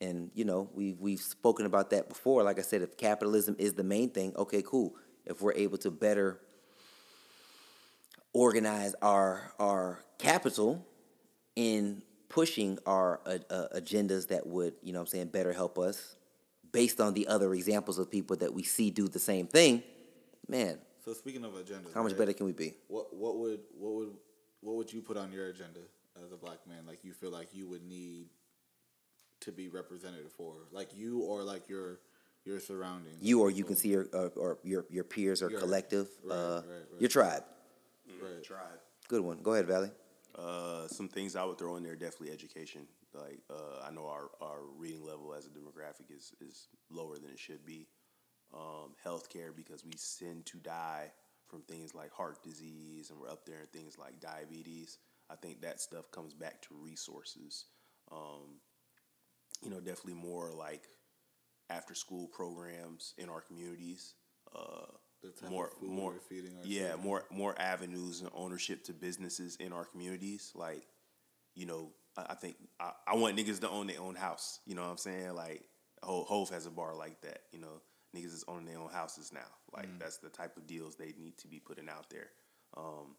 And 0.00 0.30
you 0.34 0.44
know, 0.46 0.70
we 0.72 0.94
we've 0.98 1.20
spoken 1.20 1.66
about 1.66 1.90
that 1.90 2.08
before. 2.08 2.42
Like 2.42 2.58
I 2.58 2.62
said, 2.62 2.80
if 2.80 2.96
capitalism 2.96 3.56
is 3.58 3.74
the 3.74 3.84
main 3.84 4.08
thing, 4.08 4.32
okay, 4.36 4.62
cool. 4.62 4.94
If 5.26 5.42
we're 5.42 5.52
able 5.52 5.76
to 5.78 5.90
better 5.90 6.40
organize 8.32 8.94
our 9.02 9.52
our 9.58 10.02
capital 10.18 10.86
in 11.56 12.02
pushing 12.30 12.78
our 12.86 13.20
uh, 13.26 13.38
uh, 13.50 13.66
agendas 13.74 14.28
that 14.28 14.46
would, 14.46 14.74
you 14.82 14.92
know 14.92 15.00
what 15.00 15.08
I'm 15.08 15.10
saying, 15.10 15.26
better 15.28 15.52
help 15.52 15.78
us 15.78 16.16
based 16.72 17.00
on 17.00 17.12
the 17.14 17.26
other 17.26 17.52
examples 17.54 17.98
of 17.98 18.10
people 18.10 18.36
that 18.36 18.54
we 18.54 18.62
see 18.62 18.90
do 18.90 19.08
the 19.08 19.18
same 19.18 19.46
thing, 19.46 19.82
man, 20.46 20.78
So 21.08 21.14
speaking 21.14 21.42
of 21.42 21.52
agendas, 21.52 21.94
how 21.94 22.02
much 22.02 22.12
right, 22.12 22.18
better 22.18 22.32
can 22.34 22.44
we 22.44 22.52
be? 22.52 22.74
What 22.86 23.16
what 23.16 23.38
would 23.38 23.60
what 23.78 23.94
would 23.94 24.10
what 24.60 24.76
would 24.76 24.92
you 24.92 25.00
put 25.00 25.16
on 25.16 25.32
your 25.32 25.46
agenda 25.46 25.80
as 26.22 26.32
a 26.32 26.36
black 26.36 26.58
man? 26.68 26.84
Like 26.86 27.02
you 27.02 27.14
feel 27.14 27.30
like 27.30 27.54
you 27.54 27.66
would 27.66 27.82
need 27.82 28.26
to 29.40 29.50
be 29.50 29.68
represented 29.68 30.30
for, 30.36 30.52
like 30.70 30.94
you 30.94 31.20
or 31.20 31.42
like 31.42 31.66
your 31.66 32.00
your 32.44 32.60
surroundings. 32.60 33.22
You 33.22 33.40
or 33.40 33.50
you 33.50 33.64
can 33.64 33.74
see 33.74 33.88
your 33.88 34.06
uh, 34.12 34.28
or 34.36 34.58
your 34.62 34.84
your 34.90 35.04
peers 35.04 35.40
or 35.42 35.50
Your- 35.50 35.60
collective, 35.60 36.08
right, 36.22 36.34
uh, 36.34 36.54
right, 36.56 36.64
right. 36.66 37.00
your 37.00 37.08
tribe. 37.08 37.44
right. 38.20 38.44
Tribe. 38.44 38.78
Good 39.08 39.22
one. 39.22 39.38
Go 39.42 39.54
ahead, 39.54 39.64
Valley. 39.64 39.90
Uh, 40.34 40.88
some 40.88 41.08
things 41.08 41.36
I 41.36 41.44
would 41.44 41.56
throw 41.56 41.76
in 41.76 41.84
there 41.84 41.96
definitely 41.96 42.32
education. 42.32 42.86
Like 43.14 43.40
uh, 43.48 43.82
I 43.82 43.90
know 43.92 44.06
our, 44.08 44.28
our 44.42 44.58
reading 44.76 45.02
level 45.02 45.32
as 45.32 45.46
a 45.46 45.48
demographic 45.48 46.14
is 46.14 46.34
is 46.46 46.68
lower 46.90 47.14
than 47.14 47.30
it 47.30 47.38
should 47.38 47.64
be. 47.64 47.86
Um, 48.54 48.94
healthcare 49.04 49.54
because 49.54 49.84
we 49.84 49.92
tend 50.18 50.46
to 50.46 50.58
die 50.58 51.12
from 51.48 51.62
things 51.62 51.94
like 51.94 52.12
heart 52.12 52.42
disease, 52.42 53.10
and 53.10 53.20
we're 53.20 53.28
up 53.30 53.44
there 53.44 53.60
in 53.60 53.66
things 53.66 53.98
like 53.98 54.20
diabetes. 54.20 54.98
I 55.30 55.36
think 55.36 55.60
that 55.60 55.80
stuff 55.80 56.10
comes 56.10 56.32
back 56.32 56.62
to 56.62 56.68
resources. 56.74 57.66
Um, 58.10 58.60
you 59.62 59.68
know, 59.70 59.80
definitely 59.80 60.14
more 60.14 60.50
like 60.50 60.84
after 61.68 61.94
school 61.94 62.26
programs 62.28 63.12
in 63.18 63.28
our 63.28 63.42
communities. 63.42 64.14
Uh, 64.54 64.86
The 65.22 65.30
type 65.32 65.50
more, 65.50 65.70
more, 65.82 66.14
feeding 66.28 66.56
our 66.56 66.64
yeah, 66.64 66.88
children. 66.88 67.04
more, 67.04 67.24
more 67.30 67.54
avenues 67.60 68.22
and 68.22 68.30
ownership 68.34 68.84
to 68.84 68.92
businesses 68.94 69.56
in 69.56 69.72
our 69.74 69.84
communities. 69.84 70.52
Like, 70.54 70.86
you 71.54 71.66
know, 71.66 71.90
I, 72.16 72.26
I 72.30 72.34
think 72.34 72.56
I, 72.80 72.92
I 73.06 73.16
want 73.16 73.36
niggas 73.36 73.60
to 73.60 73.68
own 73.68 73.88
their 73.88 74.00
own 74.00 74.14
house. 74.14 74.60
You 74.64 74.74
know 74.74 74.82
what 74.82 74.90
I'm 74.90 74.96
saying? 74.96 75.34
Like, 75.34 75.64
Hov 76.02 76.48
has 76.50 76.64
a 76.66 76.70
bar 76.70 76.94
like 76.94 77.20
that. 77.22 77.40
You 77.52 77.60
know, 77.60 77.82
niggas 78.18 78.34
is 78.34 78.44
owning 78.48 78.66
their 78.66 78.78
own 78.78 78.90
houses 78.90 79.32
now. 79.32 79.46
Like, 79.72 79.86
Mm. 79.88 79.98
that's 79.98 80.18
the 80.18 80.28
type 80.30 80.56
of 80.56 80.66
deals 80.66 80.96
they 80.96 81.12
need 81.18 81.36
to 81.38 81.46
be 81.48 81.60
putting 81.60 81.88
out 81.88 82.08
there. 82.10 82.30
Um, 82.76 83.16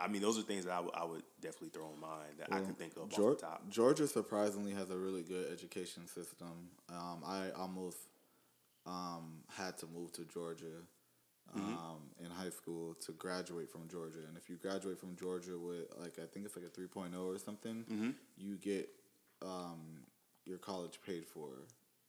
I 0.00 0.08
mean, 0.08 0.22
those 0.22 0.38
are 0.38 0.42
things 0.42 0.64
that 0.64 0.72
I 0.94 1.04
would- 1.04 1.24
definitely 1.40 1.68
throw 1.68 1.92
in 1.92 2.00
mind 2.00 2.38
that 2.38 2.52
I 2.52 2.60
can 2.60 2.74
think 2.74 2.96
of 2.96 3.02
off 3.04 3.10
the 3.16 3.34
top. 3.36 3.68
Georgia 3.68 4.08
surprisingly 4.08 4.72
has 4.72 4.90
a 4.90 4.98
really 4.98 5.22
good 5.22 5.52
education 5.52 6.06
system. 6.08 6.70
Um, 6.88 7.22
I 7.24 7.50
almost 7.52 7.98
um, 8.84 9.44
had 9.48 9.78
to 9.78 9.86
move 9.86 10.12
to 10.12 10.24
Georgia 10.24 10.82
Mm-hmm. 11.56 11.76
um, 11.76 12.10
in 12.18 12.30
high 12.30 12.48
school 12.50 12.94
to 12.94 13.12
graduate 13.12 13.68
from 13.70 13.86
Georgia. 13.88 14.20
And 14.26 14.36
if 14.38 14.48
you 14.48 14.56
graduate 14.56 14.98
from 14.98 15.16
Georgia 15.16 15.58
with 15.58 15.92
like 15.98 16.18
I 16.18 16.24
think 16.26 16.46
it's 16.46 16.56
like 16.56 16.64
a 16.64 16.70
3.0 16.70 17.14
or 17.26 17.38
something, 17.38 17.84
Mm-hmm. 17.84 18.10
you 18.38 18.56
get 18.56 18.88
um, 19.42 20.06
your 20.46 20.56
college 20.58 21.00
paid 21.04 21.26
for 21.26 21.50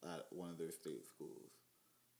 at 0.02 0.26
one 0.32 0.48
of 0.50 0.56
their 0.56 0.70
state 0.70 1.04
schools. 1.06 1.50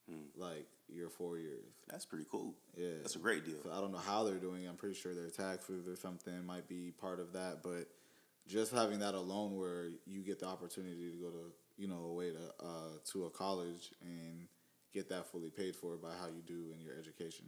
Hmm. 0.09 0.26
Like 0.36 0.66
your 0.89 1.09
four 1.09 1.39
years. 1.39 1.64
That's 1.89 2.05
pretty 2.05 2.26
cool. 2.31 2.55
Yeah, 2.76 2.98
That's 3.02 3.16
a 3.16 3.20
great 3.20 3.44
deal. 3.44 3.62
So 3.62 3.70
I 3.72 3.81
don't 3.81 3.93
know 3.93 3.98
how 3.98 4.24
they're 4.24 4.35
doing. 4.35 4.66
I'm 4.66 4.76
pretty 4.76 4.97
sure 4.97 5.14
their 5.14 5.31
taxes 5.31 5.89
or 5.89 5.97
something 5.97 6.44
might 6.44 6.68
be 6.68 6.93
part 7.01 7.20
of 7.20 7.32
that, 7.32 7.62
but 7.62 7.89
just 8.47 8.72
having 8.72 8.98
that 8.98 9.14
alone, 9.14 9.56
where 9.56 9.89
you 10.06 10.22
get 10.22 10.40
the 10.40 10.47
opportunity 10.47 11.10
to 11.10 11.16
go 11.16 11.31
to 11.31 11.52
you 11.76 11.89
know 11.89 12.05
away 12.10 12.31
to 12.31 12.64
uh, 12.64 12.98
to 13.12 13.24
a 13.24 13.31
college 13.31 13.93
and 14.02 14.47
get 14.93 15.09
that 15.09 15.26
fully 15.26 15.51
paid 15.51 15.74
for 15.74 15.97
by 15.97 16.10
how 16.20 16.26
you 16.26 16.43
do 16.47 16.72
in 16.74 16.81
your 16.81 16.97
education. 16.98 17.47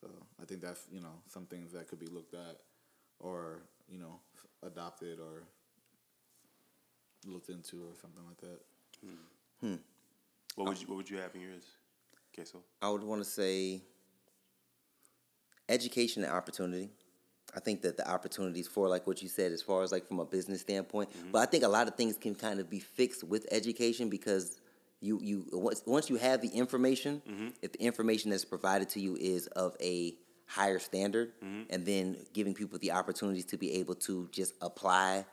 So 0.00 0.08
I 0.40 0.44
think 0.44 0.60
that's 0.60 0.84
you 0.92 1.00
know 1.00 1.22
some 1.28 1.46
things 1.46 1.72
that 1.72 1.88
could 1.88 1.98
be 1.98 2.06
looked 2.06 2.34
at, 2.34 2.58
or 3.18 3.62
you 3.88 3.98
know 3.98 4.20
adopted 4.62 5.18
or 5.18 5.44
looked 7.26 7.48
into 7.48 7.82
or 7.84 7.94
something 8.00 8.24
like 8.26 8.40
that. 8.40 8.60
Hmm. 9.04 9.66
Hmm. 9.66 9.76
What 10.56 10.68
would 10.68 10.76
oh. 10.76 10.80
you 10.80 10.86
What 10.86 10.96
would 10.96 11.10
you 11.10 11.18
have 11.18 11.34
in 11.34 11.40
yours, 11.40 11.64
Queso? 12.34 12.62
I 12.80 12.90
would 12.90 13.02
want 13.02 13.22
to 13.22 13.28
say 13.28 13.82
education 15.68 16.24
and 16.24 16.32
opportunity. 16.32 16.90
I 17.54 17.60
think 17.60 17.82
that 17.82 17.96
the 17.96 18.10
opportunities 18.10 18.66
for 18.66 18.88
like 18.88 19.06
what 19.06 19.22
you 19.22 19.28
said, 19.28 19.52
as 19.52 19.60
far 19.60 19.82
as 19.82 19.92
like 19.92 20.06
from 20.08 20.20
a 20.20 20.24
business 20.24 20.62
standpoint, 20.62 21.10
mm-hmm. 21.10 21.32
but 21.32 21.40
I 21.40 21.46
think 21.46 21.64
a 21.64 21.68
lot 21.68 21.86
of 21.86 21.96
things 21.96 22.16
can 22.16 22.34
kind 22.34 22.60
of 22.60 22.70
be 22.70 22.78
fixed 22.78 23.24
with 23.24 23.46
education 23.50 24.08
because 24.08 24.58
you 25.00 25.18
you 25.20 25.46
once 25.52 25.82
once 25.86 26.08
you 26.08 26.16
have 26.16 26.40
the 26.40 26.48
information, 26.48 27.20
mm-hmm. 27.28 27.48
if 27.60 27.72
the 27.72 27.82
information 27.82 28.30
that's 28.30 28.44
provided 28.44 28.88
to 28.90 29.00
you 29.00 29.16
is 29.16 29.48
of 29.48 29.76
a 29.82 30.14
higher 30.46 30.78
standard, 30.78 31.32
mm-hmm. 31.42 31.62
and 31.70 31.84
then 31.84 32.16
giving 32.32 32.54
people 32.54 32.78
the 32.78 32.92
opportunities 32.92 33.44
to 33.46 33.56
be 33.56 33.72
able 33.74 33.94
to 33.94 34.28
just 34.32 34.54
apply 34.62 35.24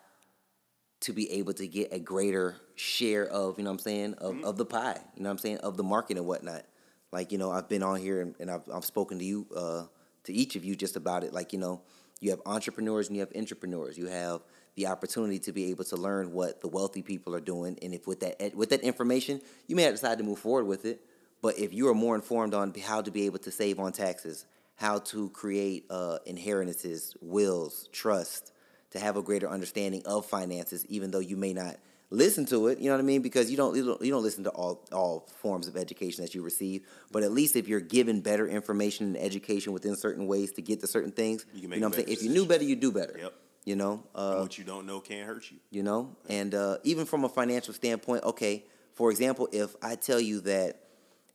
to 1.02 1.14
be 1.14 1.32
able 1.32 1.54
to 1.54 1.68
get 1.68 1.94
a 1.94 2.00
greater 2.00 2.56
share 2.76 3.26
of, 3.28 3.58
you 3.58 3.64
know 3.64 3.70
what 3.70 3.76
I'm 3.76 3.80
saying, 3.80 4.14
of, 4.16 4.44
of 4.44 4.58
the 4.58 4.66
pie, 4.66 5.00
you 5.16 5.24
know 5.24 5.30
what 5.30 5.34
I'm 5.34 5.38
saying, 5.38 5.58
of 5.60 5.78
the 5.78 5.84
market 5.84 6.18
and 6.18 6.26
whatnot. 6.26 6.64
Like, 7.12 7.32
you 7.32 7.38
know, 7.38 7.52
I've 7.52 7.70
been 7.70 7.84
on 7.84 8.00
here 8.00 8.22
and, 8.22 8.36
and 8.40 8.52
I've, 8.52 8.64
I've 8.74 8.86
spoken 8.86 9.18
to 9.20 9.26
you, 9.26 9.48
uh, 9.56 9.84
to 10.26 10.34
each 10.34 10.56
of 10.56 10.64
you 10.66 10.76
just 10.76 10.96
about 10.96 11.24
it. 11.24 11.34
Like, 11.34 11.54
you 11.54 11.60
know, 11.60 11.82
you 12.20 12.32
have 12.32 12.42
entrepreneurs 12.46 13.08
and 13.08 13.16
you 13.16 13.22
have 13.22 13.32
entrepreneurs. 13.36 13.98
You 13.98 14.08
have 14.08 14.42
the 14.76 14.88
opportunity 14.88 15.40
to 15.40 15.52
be 15.52 15.72
able 15.72 15.86
to 15.86 15.96
learn 15.96 16.34
what 16.34 16.62
the 16.62 16.68
wealthy 16.68 17.02
people 17.02 17.34
are 17.34 17.40
doing. 17.42 17.80
And 17.82 17.94
if 17.94 18.06
with 18.06 18.20
that, 18.20 18.56
with 18.56 18.70
that 18.70 18.82
information, 18.82 19.42
you 19.68 19.76
may 19.76 19.84
have 19.84 19.94
decided 19.94 20.18
to 20.20 20.24
move 20.24 20.40
forward 20.40 20.66
with 20.66 20.86
it. 20.86 21.02
But 21.42 21.58
if 21.58 21.74
you 21.74 21.88
are 21.88 21.94
more 21.94 22.16
informed 22.16 22.54
on 22.54 22.74
how 22.86 23.02
to 23.02 23.10
be 23.10 23.26
able 23.26 23.40
to 23.40 23.52
save 23.52 23.80
on 23.80 23.94
taxes, 23.94 24.46
how 24.76 25.00
to 25.00 25.30
create 25.30 25.86
uh, 25.90 26.20
inheritances, 26.26 27.16
wills, 27.22 27.90
trust, 27.92 28.52
to 28.92 29.00
have 29.00 29.18
a 29.18 29.22
greater 29.22 29.48
understanding 29.50 30.02
of 30.06 30.26
finances, 30.26 30.86
even 30.88 31.12
though 31.12 31.20
you 31.20 31.38
may 31.38 31.54
not 31.54 31.76
listen 32.12 32.46
to 32.48 32.68
it. 32.68 32.80
You 32.80 32.86
know 32.86 32.96
what 32.96 33.02
I 33.02 33.04
mean? 33.06 33.22
Because 33.22 33.52
you 33.52 33.58
don't 33.58 33.76
you 33.76 33.86
don't, 33.86 34.02
you 34.02 34.12
don't 34.12 34.24
listen 34.24 34.44
to 34.46 34.50
all 34.52 34.84
all 34.92 35.28
forms 35.42 35.68
of 35.68 35.78
education 35.78 36.24
that 36.24 36.34
you 36.34 36.42
receive. 36.44 36.88
But 37.12 37.24
at 37.24 37.32
least 37.32 37.56
if 37.56 37.68
you're 37.68 37.80
given 37.82 38.22
better 38.22 38.48
information 38.48 39.08
and 39.08 39.18
education 39.18 39.74
within 39.74 39.96
certain 39.96 40.26
ways 40.28 40.52
to 40.54 40.62
get 40.62 40.80
to 40.82 40.88
certain 40.88 41.12
things, 41.12 41.46
You 41.54 41.56
you, 41.56 41.62
can 41.62 41.70
make 41.72 41.80
know 41.82 41.88
what 41.88 42.00
I'm 42.00 42.06
saying. 42.06 42.18
If 42.18 42.24
you 42.24 42.30
knew 42.30 42.46
better, 42.46 42.64
you 42.64 42.76
do 42.76 42.92
better. 42.92 43.16
Yep. 43.18 43.34
You 43.66 43.76
know. 43.76 44.04
Uh, 44.16 44.40
what 44.40 44.58
you 44.58 44.64
don't 44.64 44.88
know 44.88 45.00
can't 45.00 45.28
hurt 45.28 45.52
you. 45.52 45.58
you 45.70 45.84
know 45.84 46.16
and 46.28 46.56
uh, 46.56 46.78
even 46.84 47.06
from 47.06 47.24
a 47.26 47.30
financial 47.30 47.74
standpoint 47.74 48.24
okay 48.24 48.64
for 48.94 49.12
example 49.12 49.48
if 49.52 49.76
i 49.84 49.94
tell 49.96 50.20
you 50.20 50.40
that 50.42 50.82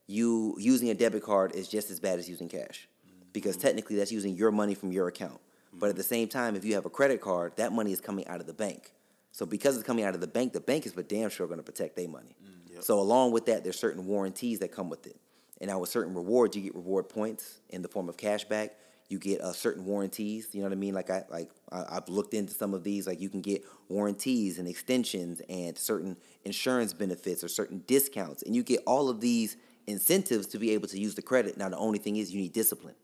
you 0.09 0.57
using 0.59 0.91
a 0.91 0.95
debit 0.95 1.23
card 1.23 1.55
is 1.55 1.69
just 1.69 1.91
as 1.91 2.01
bad 2.01 2.19
as 2.19 2.29
using 2.29 2.49
cash 2.49 2.89
because 3.33 3.57
technically 3.57 3.95
that's 3.97 4.11
using 4.11 4.35
your 4.35 4.51
money 4.51 4.75
from 4.75 4.91
your 4.91 5.07
account 5.07 5.39
but 5.79 5.91
at 5.91 5.97
the 5.97 6.03
same 6.03 6.29
time 6.29 6.57
if 6.57 6.65
you 6.65 6.75
have 6.75 6.87
a 6.87 6.91
credit 6.91 7.21
card 7.21 7.53
that 7.57 7.73
money 7.73 7.93
is 7.93 8.01
coming 8.01 8.27
out 8.27 8.41
of 8.41 8.47
the 8.47 8.55
bank 8.55 8.93
so 9.33 9.45
because 9.45 9.77
it's 9.77 9.87
coming 9.87 10.05
out 10.05 10.15
of 10.15 10.21
the 10.21 10.27
bank 10.27 10.53
the 10.53 10.61
bank 10.61 10.87
is 10.87 10.93
for 10.93 11.03
damn 11.03 11.31
sure 11.31 11.47
going 11.47 11.59
to 11.59 11.65
protect 11.65 11.97
their 11.97 12.09
money 12.09 12.37
so 12.81 12.99
along 12.99 13.33
with 13.33 13.47
that 13.47 13.63
there's 13.63 13.79
certain 13.79 14.07
warranties 14.07 14.59
that 14.59 14.73
come 14.73 14.91
with 14.91 15.07
it 15.07 15.17
and 15.61 15.69
now 15.69 15.79
with 15.79 15.89
certain 15.89 16.15
rewards 16.15 16.57
you 16.57 16.63
get 16.63 16.75
reward 16.75 17.09
points 17.09 17.61
in 17.71 17.83
the 17.83 17.89
form 17.89 18.09
of 18.09 18.17
cash 18.17 18.45
back 18.45 18.73
you 19.09 19.19
get 19.19 19.41
uh, 19.41 19.53
certain 19.53 19.85
warranties. 19.85 20.49
You 20.53 20.61
know 20.61 20.67
what 20.67 20.73
I 20.73 20.77
mean? 20.77 20.95
Like 20.95 21.11
I 21.11 21.25
like 21.31 21.51
I, 21.71 21.85
I've 21.97 22.09
looked 22.09 22.35
into 22.35 22.55
some 22.55 22.75
of 22.75 22.85
these. 22.85 23.07
Like 23.07 23.21
you 23.21 23.29
can 23.29 23.41
get 23.41 23.65
warranties 23.89 24.59
and 24.59 24.67
extensions 24.67 25.41
and 25.49 25.77
certain 25.77 26.17
insurance 26.45 26.93
benefits 26.93 27.45
or 27.45 27.49
certain 27.49 27.83
discounts, 27.87 28.43
and 28.43 28.55
you 28.55 28.63
get 28.63 28.81
all 28.87 29.09
of 29.09 29.21
these 29.21 29.57
incentives 29.87 30.47
to 30.49 30.59
be 30.59 30.71
able 30.71 30.89
to 30.89 30.99
use 30.99 31.15
the 31.15 31.23
credit. 31.23 31.57
Now 31.57 31.69
the 31.69 31.77
only 31.77 31.99
thing 31.99 32.17
is 32.17 32.33
you 32.33 32.41
need 32.41 32.53
discipline. 32.53 32.95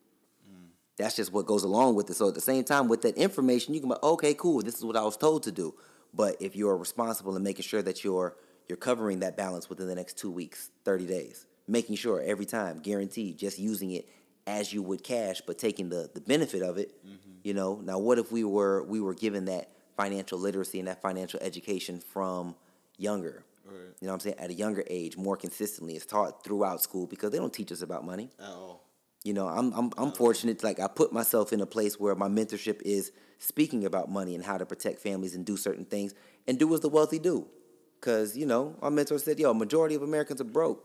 That's 1.01 1.16
just 1.16 1.32
what 1.32 1.47
goes 1.47 1.64
along 1.64 1.94
with 1.94 2.10
it. 2.10 2.14
So 2.14 2.28
at 2.28 2.35
the 2.35 2.40
same 2.43 2.62
time, 2.62 2.86
with 2.86 3.02
that 3.02 3.16
information, 3.16 3.72
you 3.72 3.81
can 3.81 3.89
be 3.89 3.97
okay, 4.02 4.35
cool. 4.35 4.60
This 4.60 4.77
is 4.77 4.85
what 4.85 4.97
I 4.97 5.02
was 5.02 5.16
told 5.16 5.43
to 5.44 5.52
do. 5.52 5.74
But 6.12 6.36
if 6.40 6.55
you're 6.55 6.77
responsible 6.77 7.36
in 7.36 7.43
making 7.43 7.62
sure 7.62 7.82
that 7.82 8.05
you're 8.05 8.36
you're 8.68 8.77
covering 8.77 9.20
that 9.20 9.36
balance 9.36 9.68
within 9.68 9.89
the 9.89 9.94
next 9.94 10.18
two 10.18 10.31
weeks, 10.31 10.70
thirty 10.85 11.06
days, 11.06 11.47
making 11.66 11.97
sure 11.97 12.20
every 12.20 12.44
time, 12.44 12.81
guaranteed, 12.81 13.39
just 13.39 13.59
using 13.59 13.93
it 13.93 14.09
as 14.47 14.72
you 14.72 14.82
would 14.82 15.02
cash, 15.02 15.40
but 15.40 15.59
taking 15.59 15.89
the 15.89 16.10
the 16.12 16.20
benefit 16.20 16.62
of 16.62 16.77
it. 16.77 16.94
Mm-hmm. 17.05 17.31
You 17.44 17.55
know. 17.55 17.81
Now, 17.82 17.98
what 17.98 18.18
if 18.18 18.31
we 18.31 18.44
were 18.44 18.82
we 18.82 19.01
were 19.01 19.14
given 19.14 19.47
that 19.47 19.70
financial 19.97 20.39
literacy 20.39 20.81
and 20.81 20.89
that 20.89 21.01
financial 21.01 21.40
education 21.40 22.01
from 22.01 22.55
younger? 22.98 23.44
Right. 23.64 23.74
You 24.01 24.06
know 24.06 24.12
what 24.12 24.14
I'm 24.14 24.20
saying? 24.20 24.36
At 24.39 24.51
a 24.51 24.55
younger 24.55 24.85
age, 24.90 25.16
more 25.16 25.36
consistently, 25.36 25.94
it's 25.94 26.05
taught 26.05 26.44
throughout 26.44 26.82
school 26.82 27.06
because 27.06 27.31
they 27.31 27.39
don't 27.39 27.52
teach 27.52 27.72
us 27.72 27.81
about 27.81 28.05
money. 28.05 28.31
At 28.39 28.47
all. 28.47 28.90
You 29.24 29.34
know, 29.34 29.47
I'm 29.48 29.72
I'm 29.72 29.90
I'm 29.98 30.12
fortunate. 30.12 30.64
Like 30.64 30.80
I 30.80 30.88
put 30.88 31.12
myself 31.12 31.52
in 31.52 31.60
a 31.60 31.66
place 31.66 32.01
where 32.01 32.14
my 32.14 32.28
mentorship 32.28 32.80
is 32.82 33.12
speaking 33.38 33.84
about 33.84 34.10
money 34.10 34.34
and 34.34 34.44
how 34.44 34.56
to 34.56 34.64
protect 34.64 35.01
families 35.01 35.34
and 35.34 35.44
do 35.44 35.56
certain 35.56 35.84
things 35.84 36.14
and 36.47 36.59
do 36.59 36.72
as 36.74 36.80
the 36.80 36.88
wealthy 36.88 37.18
do. 37.18 37.47
Cause 38.01 38.36
you 38.36 38.47
know, 38.47 38.76
my 38.80 38.88
mentor 38.88 39.18
said, 39.18 39.38
"Yo, 39.38 39.52
majority 39.52 39.94
of 39.94 40.02
Americans 40.02 40.40
are 40.40 40.44
broke." 40.44 40.84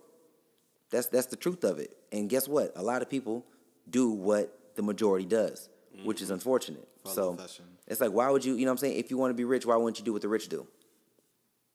That's 0.92 1.08
that's 1.08 1.28
the 1.28 1.38
truth 1.38 1.64
of 1.64 1.80
it. 1.80 1.96
And 2.12 2.30
guess 2.30 2.48
what? 2.48 2.74
A 2.76 2.84
lot 2.84 3.02
of 3.02 3.10
people 3.10 3.46
do 3.90 4.10
what 4.10 4.76
the 4.76 4.82
majority 4.82 5.26
does, 5.26 5.70
which 6.04 6.22
is 6.22 6.28
mm-hmm. 6.28 6.36
unfortunate. 6.36 6.88
Follow 7.04 7.38
so 7.38 7.66
it's 7.88 8.02
like, 8.02 8.12
why 8.12 8.30
would 8.30 8.44
you? 8.44 8.56
You 8.56 8.66
know, 8.66 8.72
what 8.72 8.74
I'm 8.74 8.78
saying, 8.80 8.98
if 8.98 9.12
you 9.12 9.18
want 9.18 9.32
to 9.32 9.36
be 9.36 9.46
rich, 9.46 9.66
why 9.66 9.76
wouldn't 9.76 10.00
you 10.00 10.06
do 10.06 10.14
what 10.14 10.22
the 10.22 10.28
rich 10.28 10.50
do? 10.50 10.68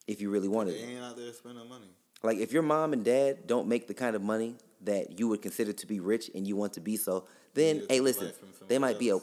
If 0.06 0.20
you 0.20 0.28
really 0.30 0.48
wanted 0.48 0.74
They 0.74 0.80
it. 0.80 0.96
ain't 0.96 1.04
out 1.04 1.16
there 1.16 1.32
spending 1.32 1.68
money. 1.68 1.86
Like 2.22 2.38
if 2.38 2.52
your 2.52 2.62
mom 2.62 2.92
and 2.92 3.04
dad 3.04 3.46
don't 3.46 3.68
make 3.68 3.86
the 3.86 3.94
kind 3.94 4.16
of 4.16 4.22
money 4.22 4.56
that 4.82 5.18
you 5.18 5.28
would 5.28 5.42
consider 5.42 5.72
to 5.72 5.86
be 5.86 6.00
rich 6.00 6.30
and 6.34 6.46
you 6.46 6.56
want 6.56 6.72
to 6.74 6.80
be 6.80 6.96
so, 6.96 7.24
then 7.54 7.82
hey, 7.88 8.00
listen, 8.00 8.32
they 8.68 8.76
somebody 8.76 8.78
might 8.78 8.98
be 8.98 9.10
a 9.10 9.18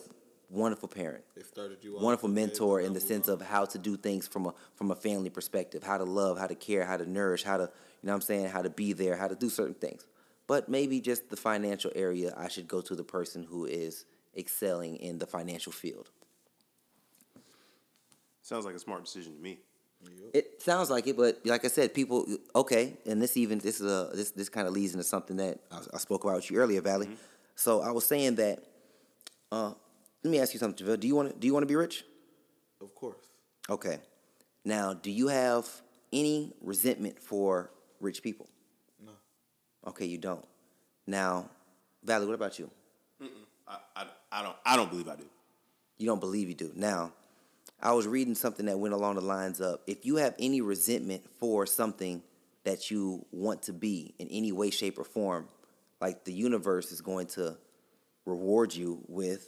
wonderful 0.49 0.87
parent, 0.87 1.23
They 1.35 1.43
started 1.43 1.79
you 1.81 1.97
wonderful 1.99 2.29
mentor 2.29 2.79
in 2.79 2.93
the 2.93 2.99
sense 2.99 3.27
on. 3.27 3.35
of 3.35 3.41
how 3.41 3.65
to 3.65 3.77
do 3.77 3.97
things 3.97 4.27
from 4.27 4.47
a 4.47 4.53
from 4.75 4.91
a 4.91 4.95
family 4.95 5.29
perspective, 5.29 5.83
how 5.83 5.97
to 5.97 6.05
love, 6.05 6.37
how 6.37 6.47
to 6.47 6.55
care, 6.55 6.85
how 6.85 6.97
to 6.97 7.09
nourish, 7.09 7.43
how 7.43 7.57
to 7.57 7.63
you 7.63 8.07
know 8.07 8.13
what 8.13 8.15
I'm 8.15 8.21
saying, 8.21 8.47
how 8.47 8.61
to 8.61 8.69
be 8.69 8.93
there, 8.93 9.15
how 9.17 9.27
to 9.27 9.35
do 9.35 9.49
certain 9.49 9.73
things. 9.73 10.05
But 10.47 10.69
maybe 10.69 11.01
just 11.01 11.29
the 11.29 11.35
financial 11.35 11.91
area, 11.95 12.33
I 12.37 12.47
should 12.47 12.67
go 12.67 12.79
to 12.81 12.95
the 12.95 13.03
person 13.03 13.43
who 13.43 13.65
is 13.65 14.05
excelling 14.37 14.95
in 14.97 15.17
the 15.17 15.27
financial 15.27 15.73
field. 15.73 16.09
Sounds 18.41 18.63
like 18.63 18.75
a 18.75 18.79
smart 18.79 19.03
decision 19.03 19.35
to 19.35 19.41
me. 19.41 19.59
It 20.33 20.61
sounds 20.61 20.89
like 20.89 21.07
it, 21.07 21.17
but 21.17 21.39
like 21.45 21.65
I 21.65 21.67
said, 21.69 21.93
people 21.93 22.27
okay, 22.55 22.97
and 23.05 23.21
this 23.21 23.37
even 23.37 23.59
this 23.59 23.79
is 23.79 23.87
a 23.89 24.09
this 24.13 24.31
this 24.31 24.49
kind 24.49 24.67
of 24.67 24.73
leads 24.73 24.93
into 24.93 25.03
something 25.03 25.37
that 25.37 25.59
I, 25.71 25.79
I 25.93 25.97
spoke 25.97 26.23
about 26.23 26.35
with 26.35 26.51
you 26.51 26.57
earlier, 26.57 26.81
Valley. 26.81 27.09
So 27.55 27.81
I 27.81 27.91
was 27.91 28.05
saying 28.05 28.35
that. 28.35 28.63
Uh, 29.51 29.71
let 30.23 30.31
me 30.31 30.39
ask 30.39 30.53
you 30.53 30.59
something. 30.59 30.85
Do 30.97 31.07
you 31.07 31.15
want 31.15 31.31
to 31.31 31.39
do 31.39 31.47
you 31.47 31.53
want 31.53 31.63
to 31.63 31.67
be 31.67 31.75
rich? 31.75 32.03
Of 32.81 32.93
course. 32.93 33.17
Okay. 33.69 33.99
Now, 34.65 34.93
do 34.93 35.09
you 35.09 35.29
have 35.29 35.65
any 36.11 36.53
resentment 36.61 37.19
for 37.19 37.71
rich 38.01 38.21
people? 38.21 38.47
No. 39.03 39.11
Okay, 39.87 40.05
you 40.05 40.17
don't. 40.17 40.45
Now, 41.05 41.49
Valley, 42.03 42.25
what 42.25 42.35
about 42.35 42.59
you? 42.59 42.69
I, 43.67 43.77
I, 43.95 44.05
I 44.31 44.43
don't 44.43 44.55
I 44.65 44.75
don't 44.75 44.89
believe 44.89 45.07
I 45.07 45.15
do. 45.15 45.25
You 45.97 46.07
don't 46.07 46.19
believe 46.19 46.49
you 46.49 46.55
do. 46.55 46.71
Now, 46.75 47.11
I 47.81 47.93
was 47.93 48.07
reading 48.07 48.35
something 48.35 48.65
that 48.65 48.79
went 48.79 48.93
along 48.93 49.15
the 49.15 49.21
lines 49.21 49.61
of 49.61 49.79
if 49.85 50.05
you 50.05 50.15
have 50.17 50.33
any 50.39 50.61
resentment 50.61 51.23
for 51.39 51.65
something 51.65 52.23
that 52.63 52.89
you 52.89 53.25
want 53.31 53.63
to 53.63 53.73
be 53.73 54.13
in 54.19 54.27
any 54.29 54.51
way, 54.51 54.71
shape, 54.71 54.97
or 54.97 55.03
form, 55.03 55.47
like 56.01 56.23
the 56.25 56.33
universe 56.33 56.91
is 56.91 57.01
going 57.01 57.27
to 57.27 57.57
reward 58.25 58.73
you 58.75 59.03
with 59.07 59.47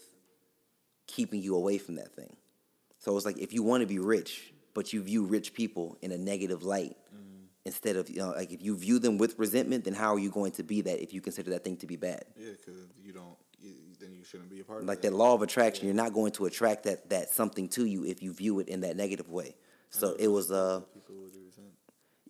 keeping 1.07 1.41
you 1.41 1.55
away 1.55 1.77
from 1.77 1.95
that 1.95 2.15
thing. 2.15 2.35
So 2.99 3.15
it's 3.17 3.25
like 3.25 3.37
if 3.39 3.51
you 3.51 3.63
want 3.63 3.81
to 3.81 3.87
be 3.87 3.99
rich, 3.99 4.53
but 4.73 4.93
you 4.93 5.01
view 5.01 5.25
rich 5.25 5.53
people 5.53 5.97
in 6.01 6.11
a 6.11 6.17
negative 6.17 6.63
light, 6.63 6.95
mm-hmm. 7.13 7.45
instead 7.65 7.95
of, 7.95 8.09
you 8.09 8.17
know, 8.17 8.29
like 8.29 8.51
if 8.51 8.61
you 8.61 8.77
view 8.77 8.99
them 8.99 9.17
with 9.17 9.37
resentment, 9.39 9.85
then 9.85 9.93
how 9.93 10.13
are 10.13 10.19
you 10.19 10.29
going 10.29 10.51
to 10.53 10.63
be 10.63 10.81
that 10.81 11.01
if 11.01 11.13
you 11.13 11.19
consider 11.19 11.49
that 11.51 11.63
thing 11.63 11.77
to 11.77 11.87
be 11.87 11.95
bad? 11.95 12.23
Yeah, 12.37 12.51
because 12.51 12.87
you 13.03 13.11
don't. 13.11 13.35
Then 13.99 14.13
you 14.13 14.23
shouldn't 14.23 14.49
be 14.49 14.59
a 14.61 14.63
part 14.63 14.79
like 14.79 14.83
of 14.83 14.87
it. 14.87 14.91
Like 14.91 15.01
that 15.01 15.13
law 15.13 15.33
of 15.33 15.41
attraction 15.41 15.85
you're 15.85 15.95
not 15.95 16.13
going 16.13 16.31
to 16.33 16.45
attract 16.45 16.83
that 16.83 17.09
that 17.09 17.29
something 17.29 17.67
to 17.69 17.85
you 17.85 18.05
if 18.05 18.21
you 18.23 18.33
view 18.33 18.59
it 18.59 18.67
in 18.69 18.81
that 18.81 18.95
negative 18.95 19.29
way. 19.29 19.55
So 19.89 20.15
it 20.19 20.27
was 20.27 20.51
uh 20.51 20.81
People 20.93 21.15
would 21.15 21.33
resent. 21.35 21.67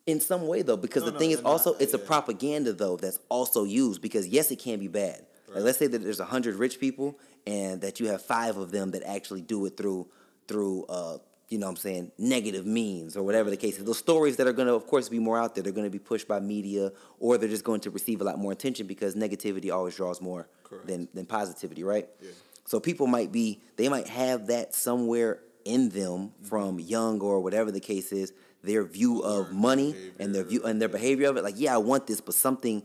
in 0.06 0.20
some 0.20 0.48
way 0.48 0.62
though 0.62 0.78
because 0.78 1.04
No, 1.04 1.08
the 1.08 1.14
no, 1.14 1.20
thing 1.20 1.32
is 1.32 1.38
they're 1.38 1.44
not, 1.44 1.50
also 1.52 1.74
it's 1.76 1.94
a 1.94 2.00
propaganda 2.00 2.74
though 2.74 2.98
that's 2.98 3.20
also 3.30 3.64
used 3.66 4.02
because 4.02 4.28
yes 4.28 4.52
it 4.52 4.60
can 4.60 4.80
be 4.80 4.88
bad. 4.88 5.26
Like 5.54 5.64
let's 5.64 5.78
say 5.80 5.88
that 5.88 6.00
there's 6.00 6.20
a 6.20 6.26
hundred 6.26 6.56
rich 6.56 6.80
people 6.80 7.18
and 7.48 7.82
that 7.82 8.00
you 8.00 8.08
have 8.08 8.22
five 8.22 8.58
of 8.58 8.72
them 8.72 8.91
that 8.91 9.04
actually 9.04 9.41
do 9.41 9.66
it 9.66 9.78
through 9.78 10.08
through 10.48 10.86
uh 10.90 11.18
you 11.50 11.58
know 11.58 11.66
what 11.66 11.72
I'm 11.72 11.78
saying 11.78 12.12
negative 12.20 12.66
means 12.68 13.18
or 13.18 13.24
whatever 13.24 13.50
the 13.50 13.58
case 13.58 13.78
is. 13.80 13.84
Those 13.84 13.98
stories 13.98 14.36
that 14.38 14.46
are 14.48 14.54
going 14.54 14.68
to 14.68 14.76
of 14.76 14.86
course 14.88 15.10
be 15.10 15.20
more 15.20 15.38
out 15.40 15.56
there 15.56 15.64
they're 15.64 15.74
going 15.74 15.88
to 15.88 15.91
be 15.91 16.00
pushed 16.00 16.28
by 16.28 16.40
media 16.40 16.91
or 17.20 17.38
they're 17.38 17.50
just 17.50 17.64
going 17.64 17.82
to 17.82 17.90
receive 17.90 18.22
a 18.22 18.24
lot 18.24 18.38
more 18.40 18.52
attention 18.52 18.86
because 18.88 19.16
negativity 19.16 19.74
always 19.74 19.96
draws 19.96 20.22
more 20.22 20.48
than 20.86 21.08
than 21.14 21.26
positivity 21.26 21.84
right? 21.84 22.08
Yeah. 22.22 22.30
so 22.66 22.80
people 22.80 23.08
might 23.08 23.32
be 23.32 23.62
they 23.78 23.90
might 23.90 24.08
have 24.08 24.48
that 24.48 24.74
somewhere 24.74 25.40
in 25.66 25.90
them 25.90 26.32
from 26.44 26.80
young 26.80 27.20
or 27.22 27.40
whatever 27.41 27.72
the 27.72 27.80
case 27.80 28.12
is 28.12 28.34
their 28.64 28.84
view 28.84 29.22
of 29.22 29.52
money 29.52 29.96
and 30.20 30.36
their 30.36 30.44
view 30.44 30.64
and 30.64 30.82
their 30.82 30.90
behavior 30.90 31.30
of 31.30 31.38
it. 31.38 31.44
Like 31.44 31.56
yeah 31.58 31.76
I 31.76 31.78
want 31.78 32.08
this 32.08 32.22
but 32.22 32.36
something 32.36 32.84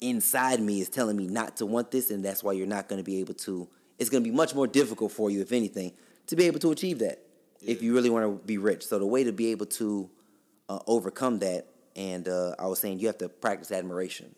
inside 0.00 0.60
me 0.60 0.80
is 0.80 0.88
telling 0.88 1.16
me 1.16 1.26
not 1.26 1.58
to 1.58 1.66
want 1.66 1.90
this 1.90 2.10
and 2.10 2.24
that's 2.24 2.42
why 2.42 2.52
you're 2.52 2.66
not 2.66 2.88
going 2.88 2.98
to 2.98 3.04
be 3.04 3.20
able 3.20 3.34
to 3.34 3.68
it's 3.98 4.08
going 4.08 4.24
to 4.24 4.30
be 4.30 4.34
much 4.34 4.54
more 4.54 4.66
difficult 4.66 5.12
for 5.12 5.30
you 5.30 5.42
if 5.42 5.52
anything 5.52 5.92
to 6.26 6.36
be 6.36 6.44
able 6.44 6.58
to 6.60 6.70
achieve 6.70 7.00
that 7.00 7.18
if 7.62 7.82
you 7.82 7.94
really 7.94 8.08
want 8.08 8.24
to 8.24 8.46
be 8.46 8.56
rich. 8.56 8.86
So 8.86 8.98
the 8.98 9.06
way 9.06 9.24
to 9.24 9.32
be 9.32 9.48
able 9.48 9.66
to 9.66 10.08
uh, 10.68 10.78
overcome 10.86 11.40
that 11.40 11.66
and 11.96 12.28
uh, 12.28 12.54
I 12.58 12.66
was 12.66 12.78
saying 12.78 13.00
you 13.00 13.08
have 13.08 13.18
to 13.18 13.28
practice 13.28 13.72
admiration 13.72 14.34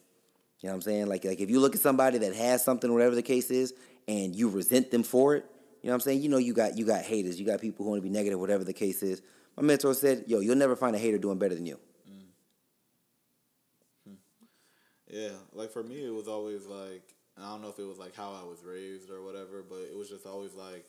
you 0.62 0.68
know 0.68 0.74
what 0.74 0.76
I'm 0.76 0.82
saying? 0.82 1.06
Like, 1.06 1.24
like 1.24 1.40
if 1.40 1.51
you 1.51 1.60
look 1.60 1.74
at 1.74 1.80
somebody 1.80 2.18
that 2.18 2.34
has 2.34 2.64
something, 2.64 2.93
whatever 2.93 3.16
the 3.16 3.22
case 3.22 3.51
is, 3.51 3.74
and 4.06 4.34
you 4.34 4.48
resent 4.48 4.90
them 4.90 5.02
for 5.02 5.34
it, 5.34 5.44
you 5.82 5.89
know 5.89 5.93
what 5.93 5.94
I'm 5.94 6.01
saying? 6.01 6.22
You 6.22 6.28
know 6.28 6.39
you 6.39 6.55
got 6.55 6.78
you 6.78 6.86
got 6.86 7.02
haters, 7.02 7.40
you 7.40 7.44
got 7.44 7.60
people 7.60 7.84
who 7.84 7.90
want 7.90 8.01
to 8.02 8.09
be 8.09 8.12
negative, 8.14 8.39
whatever 8.39 8.62
the 8.62 8.72
case 8.72 9.02
is. 9.02 9.20
My 9.56 9.64
mentor 9.64 9.93
said, 9.93 10.24
"Yo, 10.28 10.39
you'll 10.39 10.56
never 10.56 10.76
find 10.76 10.94
a 10.94 10.98
hater 10.98 11.18
doing 11.18 11.39
better 11.39 11.56
than 11.56 11.66
you." 11.66 11.80
Mm-hmm. 12.09 12.28
Hmm. 14.10 14.16
Yeah, 15.09 15.32
like 15.52 15.72
for 15.72 15.82
me, 15.82 16.06
it 16.06 16.14
was 16.14 16.28
always 16.28 16.66
like 16.66 17.02
I 17.36 17.51
don't 17.51 17.62
know 17.62 17.68
if 17.68 17.78
it 17.80 17.86
was 17.86 17.98
like 17.98 18.14
how 18.14 18.30
I 18.30 18.44
was 18.47 18.62
raised 18.64 19.10
or 19.10 19.22
whatever, 19.22 19.64
but 19.68 19.80
it 19.80 19.97
was 19.97 20.09
just 20.09 20.26
always 20.26 20.55
like, 20.55 20.84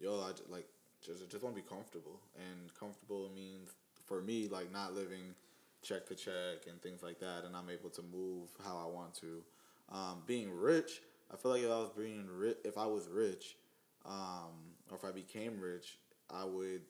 yo, 0.00 0.20
I 0.20 0.30
just, 0.30 0.50
like 0.50 0.66
just 1.06 1.30
just 1.30 1.44
want 1.44 1.54
to 1.54 1.62
be 1.62 1.68
comfortable, 1.68 2.20
and 2.34 2.74
comfortable 2.74 3.30
means 3.32 3.70
for 4.06 4.20
me 4.20 4.48
like 4.48 4.72
not 4.72 4.94
living 4.94 5.34
check 5.82 6.06
to 6.06 6.14
check 6.14 6.66
and 6.68 6.80
things 6.82 7.02
like 7.02 7.20
that, 7.20 7.44
and 7.44 7.56
I'm 7.56 7.70
able 7.70 7.90
to 7.90 8.02
move 8.02 8.48
how 8.64 8.76
I 8.78 8.92
want 8.92 9.14
to. 9.20 9.42
Um, 9.90 10.22
being 10.26 10.50
rich, 10.50 11.00
I 11.32 11.36
feel 11.36 11.52
like 11.52 11.62
if 11.62 11.70
I 11.70 11.78
was 11.78 11.90
being 11.96 12.26
rich, 12.30 12.56
if 12.64 12.76
I 12.76 12.86
was 12.86 13.08
rich, 13.08 13.56
um, 14.04 14.74
or 14.90 14.96
if 14.96 15.04
I 15.04 15.12
became 15.12 15.60
rich, 15.60 15.98
I 16.30 16.44
would 16.44 16.82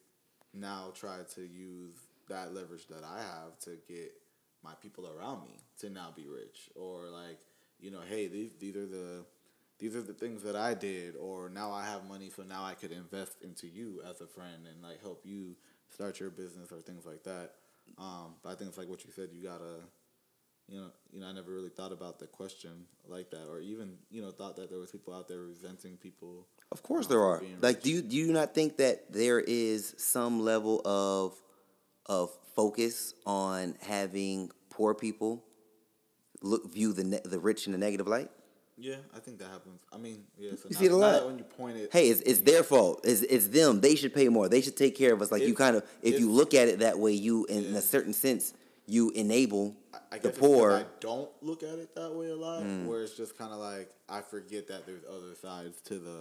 now 0.55 0.93
try 0.95 1.19
to 1.35 1.41
use 1.43 1.95
that 2.29 2.55
leverage 2.55 2.87
that 2.89 3.05
I 3.05 3.19
have 3.19 3.59
to 3.61 3.79
get 3.87 4.13
my 4.63 4.75
people 4.83 5.09
around 5.09 5.45
me 5.45 5.61
to 5.81 5.91
now 5.91 6.13
be 6.15 6.27
rich 6.27 6.69
or 6.75 7.09
like 7.11 7.39
you 7.79 7.91
know 7.91 8.01
hey 8.09 8.27
these 8.27 8.51
these 8.59 8.77
are 8.77 8.87
the 8.87 9.25
these 9.79 9.95
are 9.95 10.03
the 10.03 10.13
things 10.13 10.43
that 10.43 10.57
I 10.57 10.75
did 10.75 11.15
or 11.17 11.49
now 11.49 11.73
I 11.73 11.85
have 11.87 12.09
money 12.09 12.31
so 12.35 12.43
now 12.43 12.65
I 12.65 12.75
could 12.75 12.91
invest 12.91 13.37
into 13.43 13.69
you 13.69 14.03
as 14.09 14.21
a 14.21 14.27
friend 14.27 14.67
and 14.69 14.83
like 14.83 15.01
help 15.01 15.23
you 15.25 15.57
start 15.89 16.19
your 16.19 16.31
business 16.31 16.73
or 16.73 16.81
things 16.81 17.07
like 17.07 17.23
that 17.25 17.53
um, 17.99 18.35
but 18.43 18.51
I 18.51 18.55
think 18.55 18.69
it's 18.69 18.79
like 18.79 18.89
what 18.89 19.05
you 19.05 19.11
said 19.11 19.31
you 19.33 19.43
gotta 19.43 19.83
you 20.69 20.81
know 20.81 20.91
you 21.13 21.21
know 21.21 21.27
I 21.27 21.33
never 21.33 21.53
really 21.53 21.71
thought 21.71 21.93
about 21.93 22.19
the 22.19 22.27
question 22.27 22.85
like 23.07 23.31
that 23.31 23.49
or 23.49 23.61
even 23.61 23.97
you 24.11 24.23
know 24.23 24.31
thought 24.31 24.57
that 24.57 24.71
there 24.71 24.79
was 24.79 24.91
people 24.91 25.15
out 25.15 25.29
there 25.29 25.41
resenting 25.41 25.97
people 25.97 26.47
Of 26.71 26.83
course 26.83 27.07
um, 27.07 27.11
there 27.11 27.23
are. 27.23 27.43
Like, 27.61 27.77
rich. 27.77 27.85
do 27.85 27.91
you 27.91 28.03
do 28.03 28.17
you 28.17 28.33
not 28.33 28.55
think 28.55 28.77
that 28.79 29.13
there 29.13 29.41
is 29.41 29.95
some 29.99 30.41
level 30.41 30.81
of 30.85 31.35
of 32.07 32.31
focus 32.55 33.15
on 33.27 33.75
having 33.81 34.51
poor 34.71 34.95
people 34.95 35.45
look 36.43 36.73
view 36.73 36.93
the 36.93 37.05
ne- 37.05 37.21
the 37.25 37.39
rich 37.39 37.67
in 37.67 37.75
a 37.75 37.79
negative 37.79 38.07
light? 38.07 38.31
Yeah 38.81 38.97
I 39.15 39.19
think 39.19 39.39
that 39.41 39.49
happens 39.51 39.81
I 39.93 39.97
mean 39.99 40.25
yeah 40.39 40.53
so 40.53 40.69
You 40.69 40.71
now, 40.75 40.79
see 40.81 40.87
it 40.87 40.93
a 40.93 40.97
lot. 40.97 41.27
when 41.27 41.39
you 41.39 41.45
point 41.45 41.77
it 41.77 41.91
Hey, 41.93 42.09
it's, 42.11 42.21
it's 42.23 42.41
their 42.41 42.63
fault. 42.63 43.01
It's, 43.05 43.23
it's 43.23 43.49
them. 43.49 43.81
They 43.81 43.95
should 43.97 44.15
pay 44.15 44.29
more. 44.29 44.49
They 44.49 44.61
should 44.61 44.77
take 44.77 44.97
care 44.97 45.13
of 45.13 45.21
us. 45.23 45.31
Like 45.33 45.43
you 45.43 45.55
kind 45.55 45.77
of, 45.77 45.85
if, 46.03 46.19
you 46.21 46.31
look 46.31 46.55
at 46.55 46.69
it 46.69 46.79
that 46.81 46.99
way, 46.99 47.13
you 47.13 47.45
in, 47.47 47.65
in 47.65 47.75
a 47.77 47.83
certain 47.83 48.13
sense, 48.13 48.55
you 48.87 49.11
enable 49.11 49.75
I 50.13 50.19
the 50.19 50.29
guess 50.29 50.31
it's 50.33 50.39
'cause 50.39 50.49
poor. 50.49 50.73
I 50.73 50.85
don't 51.01 51.31
look 51.43 51.63
at 51.63 51.79
it 51.79 51.95
that 51.97 52.13
way 52.15 52.29
a 52.31 52.37
lot, 52.37 52.63
Mm. 52.63 52.87
where 52.87 53.03
it's 53.03 53.15
just 53.17 53.37
kind 53.37 53.53
of 53.53 53.59
like 53.59 53.91
I 54.09 54.21
forget 54.23 54.69
that 54.69 54.87
there's 54.87 55.03
other 55.05 55.35
sides 55.35 55.81
to 55.83 55.99
the 55.99 56.19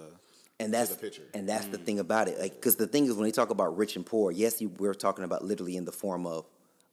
and 0.60 0.68
to 0.70 0.72
that's 0.72 0.90
the 0.90 0.96
picture. 0.98 1.24
and 1.34 1.48
that's 1.48 1.68
the 1.68 1.78
thing 1.78 2.00
about 2.00 2.28
it. 2.28 2.40
Like, 2.40 2.56
because 2.56 2.76
the 2.76 2.88
thing 2.88 3.06
is, 3.06 3.14
when 3.14 3.24
they 3.26 3.32
talk 3.32 3.52
about 3.52 3.78
rich 3.78 3.96
and 3.96 4.06
poor, 4.06 4.32
yes, 4.32 4.60
you, 4.62 4.70
we're 4.80 4.94
talking 4.96 5.24
about 5.24 5.46
literally 5.46 5.78
in 5.78 5.86
the 5.86 5.92
form 5.92 6.26
of 6.26 6.46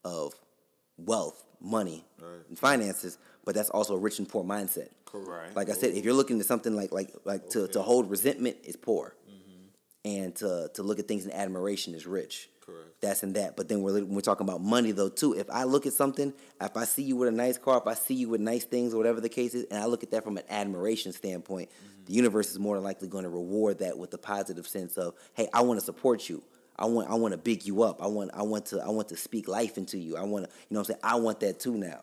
of 0.04 0.34
wealth, 0.96 1.44
money, 1.60 2.04
Right. 2.20 2.40
and 2.48 2.58
finances, 2.58 3.18
but 3.44 3.54
that's 3.54 3.70
also 3.70 3.94
a 3.94 3.98
rich 3.98 4.18
and 4.18 4.28
poor 4.28 4.44
mindset. 4.44 4.88
Right. 5.12 5.54
Like 5.54 5.68
I 5.68 5.74
said, 5.74 5.94
if 5.94 6.04
you're 6.04 6.14
looking 6.14 6.40
at 6.40 6.46
something 6.46 6.74
like 6.74 6.90
like 6.90 7.14
like 7.24 7.48
to, 7.50 7.68
to 7.68 7.82
hold 7.82 8.10
resentment 8.10 8.56
is 8.64 8.74
poor, 8.74 9.14
mm-hmm. 9.30 10.08
and 10.08 10.34
to 10.36 10.70
to 10.74 10.82
look 10.82 10.98
at 10.98 11.06
things 11.06 11.24
in 11.24 11.30
admiration 11.30 11.94
is 11.94 12.04
rich. 12.04 12.48
Correct. 12.60 13.00
That's 13.00 13.22
in 13.22 13.34
that. 13.34 13.56
But 13.56 13.68
then 13.68 13.82
we're 13.82 14.04
we're 14.04 14.22
talking 14.22 14.44
about 14.44 14.60
money 14.60 14.90
though 14.90 15.08
too. 15.08 15.34
If 15.34 15.48
I 15.50 15.64
look 15.64 15.86
at 15.86 15.92
something, 15.92 16.32
if 16.60 16.76
I 16.76 16.84
see 16.84 17.02
you 17.02 17.14
with 17.14 17.28
a 17.28 17.32
nice 17.32 17.58
car, 17.58 17.78
if 17.78 17.86
I 17.86 17.94
see 17.94 18.14
you 18.14 18.28
with 18.28 18.40
nice 18.40 18.64
things 18.64 18.92
or 18.92 18.96
whatever 18.96 19.20
the 19.20 19.28
case 19.28 19.54
is, 19.54 19.66
and 19.70 19.80
I 19.80 19.86
look 19.86 20.02
at 20.02 20.10
that 20.10 20.24
from 20.24 20.36
an 20.36 20.44
admiration 20.48 21.12
standpoint, 21.12 21.68
mm-hmm. 21.70 22.04
the 22.06 22.12
universe 22.12 22.50
is 22.50 22.58
more 22.58 22.74
than 22.74 22.82
likely 22.82 23.06
going 23.06 23.24
to 23.24 23.30
reward 23.30 23.78
that 23.78 23.96
with 23.96 24.10
the 24.10 24.18
positive 24.18 24.66
sense 24.66 24.96
of, 24.96 25.14
hey, 25.34 25.48
I 25.52 25.60
want 25.60 25.78
to 25.78 25.84
support 25.86 26.28
you. 26.28 26.42
I 26.76 26.86
want 26.86 27.10
I 27.10 27.14
want 27.14 27.32
to 27.32 27.38
big 27.38 27.66
you 27.66 27.82
up. 27.82 28.02
I 28.02 28.06
want 28.06 28.30
I 28.34 28.42
want 28.42 28.66
to 28.66 28.80
I 28.80 28.88
want 28.88 29.08
to 29.08 29.16
speak 29.16 29.48
life 29.48 29.78
into 29.78 29.98
you. 29.98 30.16
I 30.16 30.22
want 30.22 30.46
to 30.46 30.50
you 30.50 30.74
know 30.74 30.80
what 30.80 30.90
I'm 30.90 30.94
saying 30.94 31.00
I 31.02 31.16
want 31.16 31.40
that 31.40 31.60
too 31.60 31.76
now. 31.76 32.00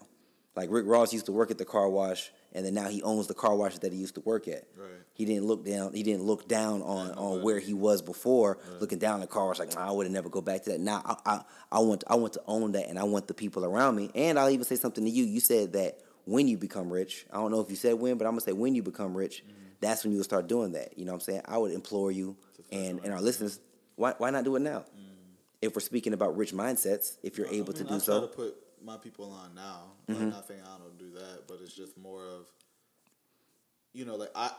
Like 0.56 0.70
Rick 0.70 0.86
Ross 0.86 1.14
used 1.14 1.28
to 1.28 1.32
work 1.32 1.50
at 1.50 1.58
the 1.58 1.66
car 1.66 1.90
wash, 1.90 2.30
and 2.52 2.66
then 2.66 2.74
now 2.74 2.90
he 2.90 3.02
owns 3.04 3.28
the 3.28 3.34
car 3.34 3.56
wash 3.56 3.78
that 3.78 3.94
he 3.94 4.00
used 4.00 4.16
to 4.16 4.22
work 4.22 4.50
at. 4.50 4.66
Right. 4.76 4.90
He 5.14 5.24
didn't 5.24 5.46
look 5.46 5.66
down. 5.66 5.94
He 5.94 6.04
didn't 6.04 6.24
look 6.24 6.48
down 6.48 6.82
on, 6.82 7.12
on 7.12 7.42
where 7.42 7.60
he 7.60 7.74
was 7.74 8.02
before, 8.02 8.58
looking 8.80 9.00
down 9.00 9.22
the 9.22 9.28
car 9.28 9.48
wash 9.48 9.60
like 9.60 9.74
nah, 9.76 9.88
I 9.88 9.92
would 9.92 10.06
have 10.06 10.14
never 10.14 10.30
go 10.30 10.42
back 10.42 10.64
to 10.64 10.72
that. 10.72 10.80
Now 10.80 11.02
I, 11.06 11.16
I 11.26 11.42
I 11.72 11.80
want 11.80 12.04
I 12.08 12.16
want 12.16 12.34
to 12.34 12.42
own 12.48 12.74
that, 12.74 12.90
and 12.90 13.00
I 13.00 13.04
want 13.04 13.28
the 13.28 13.34
people 13.34 13.64
around 13.64 13.96
me. 13.96 14.12
And 14.14 14.38
I'll 14.38 14.50
even 14.50 14.66
say 14.66 14.76
something 14.76 15.04
to 15.06 15.10
you. 15.10 15.24
You 15.24 15.40
said 15.40 15.74
that 15.74 16.00
when 16.26 16.48
you 16.48 16.58
become 16.58 16.92
rich, 16.92 17.26
I 17.32 17.38
don't 17.38 17.52
know 17.52 17.62
if 17.62 17.70
you 17.70 17.78
said 17.78 17.94
when, 17.94 18.18
but 18.18 18.26
I'm 18.26 18.32
gonna 18.32 18.42
say 18.42 18.52
when 18.52 18.76
you 18.76 18.84
become 18.84 19.16
rich, 19.16 19.44
that's 19.80 20.04
when 20.04 20.12
you 20.12 20.18
will 20.18 20.26
start 20.26 20.48
doing 20.48 20.74
that. 20.74 20.98
You 20.98 21.06
know 21.06 21.14
what 21.14 21.18
I'm 21.18 21.22
saying? 21.22 21.42
I 21.46 21.58
would 21.58 21.72
implore 21.72 22.12
you 22.12 22.36
and 22.72 23.00
and 23.04 23.14
our 23.14 23.22
listeners, 23.22 23.60
why 24.02 24.14
why 24.18 24.30
not 24.32 24.44
do 24.44 24.56
it 24.56 24.62
now? 24.62 24.84
If 25.62 25.76
we're 25.76 25.82
speaking 25.82 26.14
about 26.14 26.36
rich 26.36 26.54
mindsets, 26.54 27.18
if 27.22 27.38
you're 27.38 27.48
able 27.48 27.74
I 27.76 27.78
to 27.78 27.84
mean, 27.84 27.90
do 27.94 27.96
I 27.96 28.00
so, 28.00 28.20
try 28.20 28.28
to 28.28 28.34
put 28.36 28.56
my 28.84 28.98
people 28.98 29.32
on 29.32 29.54
now. 29.54 29.92
Mm-hmm. 30.10 30.22
I'm 30.22 30.30
not 30.32 30.48
saying 30.48 30.62
I 30.66 30.78
don't 30.80 30.98
do 30.98 31.12
that, 31.20 31.48
but 31.48 31.60
it's 31.64 31.76
just 31.76 31.96
more 32.00 32.26
of, 32.26 32.48
you 33.94 34.04
know, 34.06 34.16
like 34.16 34.32
I, 34.36 34.50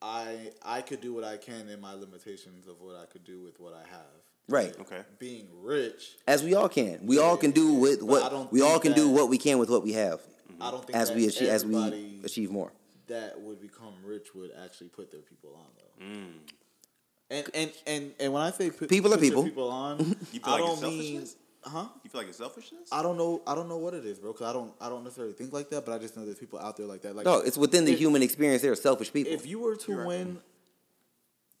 I, 0.00 0.36
I 0.64 0.80
could 0.80 1.02
do 1.02 1.12
what 1.12 1.22
I 1.22 1.36
can 1.36 1.68
in 1.68 1.80
my 1.82 1.92
limitations 1.92 2.66
of 2.66 2.80
what 2.80 2.96
I 2.96 3.04
could 3.12 3.24
do 3.24 3.42
with 3.42 3.60
what 3.60 3.74
I 3.74 3.86
have. 3.90 4.16
Right. 4.48 4.74
Okay. 4.80 5.02
Being 5.18 5.48
rich, 5.62 6.16
as 6.26 6.42
we 6.42 6.54
all 6.54 6.70
can, 6.70 7.00
we 7.04 7.18
all 7.18 7.36
can 7.36 7.50
do 7.50 7.74
with 7.74 8.02
what 8.02 8.50
we 8.52 8.62
all 8.62 8.78
think 8.78 8.82
can 8.84 8.92
do 8.94 9.10
what 9.10 9.28
we 9.28 9.36
can 9.38 9.58
with 9.58 9.68
what 9.68 9.82
we 9.84 9.92
have, 9.92 10.20
I 10.60 10.70
don't 10.70 10.84
think 10.84 10.96
as 10.96 11.08
that 11.08 11.16
we 11.16 11.28
achieve 11.28 11.48
as 11.48 11.64
we 11.66 12.20
achieve 12.24 12.50
more. 12.50 12.72
that 13.08 13.38
would 13.38 13.60
become 13.60 13.94
rich 14.02 14.34
would 14.34 14.50
actually 14.64 14.88
put 14.88 15.10
their 15.12 15.20
people 15.20 15.50
on 15.54 15.70
though. 15.76 16.06
And, 17.32 17.48
and 17.54 17.72
and 17.86 18.12
and 18.20 18.32
when 18.32 18.42
I 18.42 18.50
say 18.50 18.70
People 18.70 19.12
are 19.14 19.18
people. 19.18 19.42
people 19.44 19.68
on, 19.70 19.98
You 20.32 20.40
feel 20.40 20.40
I 20.44 20.50
like 20.52 20.60
don't 20.60 20.82
mean, 20.82 21.26
huh? 21.64 21.86
You 22.04 22.10
feel 22.10 22.20
like 22.20 22.28
it's 22.28 22.38
selfishness? 22.38 22.88
I 22.92 23.02
don't 23.02 23.16
know. 23.16 23.40
I 23.46 23.54
don't 23.54 23.68
know 23.68 23.78
what 23.78 23.94
it 23.94 24.04
is, 24.04 24.18
bro. 24.18 24.32
Cause 24.34 24.46
I 24.46 24.52
don't. 24.52 24.72
I 24.80 24.88
don't 24.90 25.02
necessarily 25.02 25.32
think 25.32 25.52
like 25.52 25.70
that. 25.70 25.86
But 25.86 25.92
I 25.94 25.98
just 25.98 26.16
know 26.16 26.24
there's 26.26 26.38
people 26.38 26.58
out 26.58 26.76
there 26.76 26.86
like 26.86 27.00
that. 27.02 27.16
Like 27.16 27.24
No, 27.24 27.38
it's 27.38 27.56
within 27.56 27.84
the 27.86 27.92
if- 27.94 27.98
human 27.98 28.22
experience. 28.22 28.60
There 28.62 28.72
are 28.72 28.76
selfish 28.76 29.12
people. 29.12 29.32
If 29.32 29.46
you 29.46 29.58
were 29.60 29.76
to 29.76 30.04
win 30.06 30.38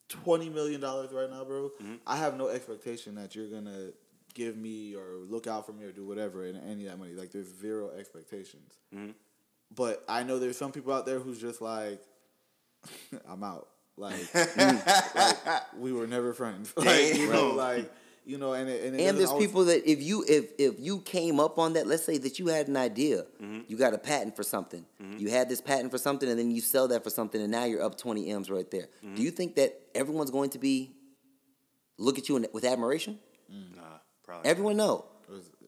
twenty 0.08 0.48
million 0.50 0.80
dollars 0.80 1.10
right 1.12 1.30
now, 1.30 1.44
bro, 1.44 1.70
Mm-hmm. 1.82 1.94
I 2.06 2.16
have 2.16 2.36
no 2.36 2.48
expectation 2.48 3.14
that 3.14 3.34
you're 3.34 3.48
gonna 3.48 3.90
give 4.34 4.56
me 4.56 4.94
or 4.94 5.16
look 5.28 5.46
out 5.46 5.64
for 5.66 5.72
me 5.72 5.84
or 5.84 5.92
do 5.92 6.04
whatever 6.06 6.44
in 6.46 6.56
any 6.56 6.84
of 6.86 6.90
that 6.92 6.98
money. 6.98 7.12
Like 7.14 7.32
there's 7.32 7.48
zero 7.60 7.90
expectations. 7.98 8.72
Mm-hmm. 8.94 9.12
but 9.74 10.04
I 10.08 10.22
know 10.22 10.38
there's 10.38 10.56
some 10.58 10.72
people 10.72 10.92
out 10.92 11.06
there 11.06 11.18
who's 11.18 11.40
just 11.40 11.60
like, 11.62 12.02
I'm 13.28 13.42
out. 13.44 13.68
Like, 13.96 14.14
Mm. 14.32 15.44
like, 15.46 15.62
we 15.78 15.92
were 15.92 16.06
never 16.06 16.32
friends. 16.32 16.72
Like, 16.76 17.14
you 17.14 17.30
know, 17.30 17.50
like 17.50 17.92
you 18.24 18.38
know, 18.38 18.52
and 18.52 18.68
it, 18.68 18.84
and, 18.84 18.94
it 19.00 19.02
And 19.04 19.18
there's 19.18 19.30
always- 19.30 19.46
people 19.46 19.64
that 19.64 19.90
if 19.90 20.00
you 20.00 20.24
if 20.28 20.52
if 20.58 20.78
you 20.78 21.00
came 21.00 21.40
up 21.40 21.58
on 21.58 21.72
that, 21.72 21.86
let's 21.86 22.04
say 22.04 22.18
that 22.18 22.38
you 22.38 22.46
had 22.46 22.68
an 22.68 22.76
idea, 22.76 23.24
mm-hmm. 23.42 23.60
you 23.66 23.76
got 23.76 23.94
a 23.94 23.98
patent 23.98 24.36
for 24.36 24.44
something, 24.44 24.86
mm-hmm. 25.02 25.18
you 25.18 25.28
had 25.30 25.48
this 25.48 25.60
patent 25.60 25.90
for 25.90 25.98
something, 25.98 26.28
and 26.28 26.38
then 26.38 26.50
you 26.50 26.60
sell 26.60 26.88
that 26.88 27.02
for 27.02 27.10
something, 27.10 27.40
and 27.40 27.50
now 27.50 27.64
you're 27.64 27.82
up 27.82 27.98
twenty 27.98 28.30
m's 28.30 28.48
right 28.50 28.70
there. 28.70 28.88
Mm-hmm. 29.04 29.16
Do 29.16 29.22
you 29.22 29.30
think 29.30 29.56
that 29.56 29.78
everyone's 29.94 30.30
going 30.30 30.50
to 30.50 30.58
be 30.58 30.92
look 31.98 32.18
at 32.18 32.28
you 32.28 32.36
in, 32.36 32.46
with 32.52 32.64
admiration? 32.64 33.18
Mm. 33.52 33.76
Nah, 33.76 33.82
probably. 34.24 34.48
Everyone 34.48 34.76
no, 34.76 35.04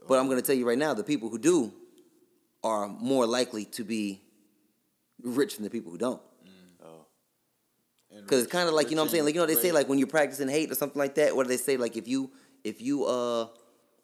but 0.07 0.19
I'm 0.19 0.27
going 0.27 0.41
to 0.41 0.47
tell 0.47 0.57
you 0.57 0.67
right 0.67 0.79
now, 0.79 0.95
the 0.95 1.05
people 1.05 1.29
who 1.29 1.39
do 1.39 1.73
are 2.63 2.87
more 2.89 3.27
likely 3.27 3.65
to 3.67 3.85
be 3.85 4.23
rich 5.23 5.57
than 5.57 5.65
the 5.65 5.71
people 5.71 5.91
who 5.91 5.99
don't. 5.99 6.23
And 8.15 8.23
Because 8.23 8.45
it's 8.45 8.53
kind 8.53 8.69
of 8.69 8.75
like 8.75 8.91
you 8.91 8.97
know 8.97 9.03
what 9.03 9.09
I'm 9.09 9.13
saying, 9.13 9.25
like 9.25 9.35
you 9.35 9.41
know 9.41 9.47
they 9.47 9.55
say 9.57 9.73
like 9.73 9.89
when 9.89 9.99
you're 9.99 10.07
practicing 10.09 10.49
hate 10.49 10.71
or 10.71 10.75
something 10.75 10.99
like 10.99 11.17
that. 11.17 11.35
What 11.35 11.45
do 11.45 11.49
they 11.49 11.57
say? 11.57 11.77
Like 11.77 11.97
if 11.97 12.07
you 12.09 12.31
if 12.63 12.81
you 12.81 13.05
uh 13.05 13.49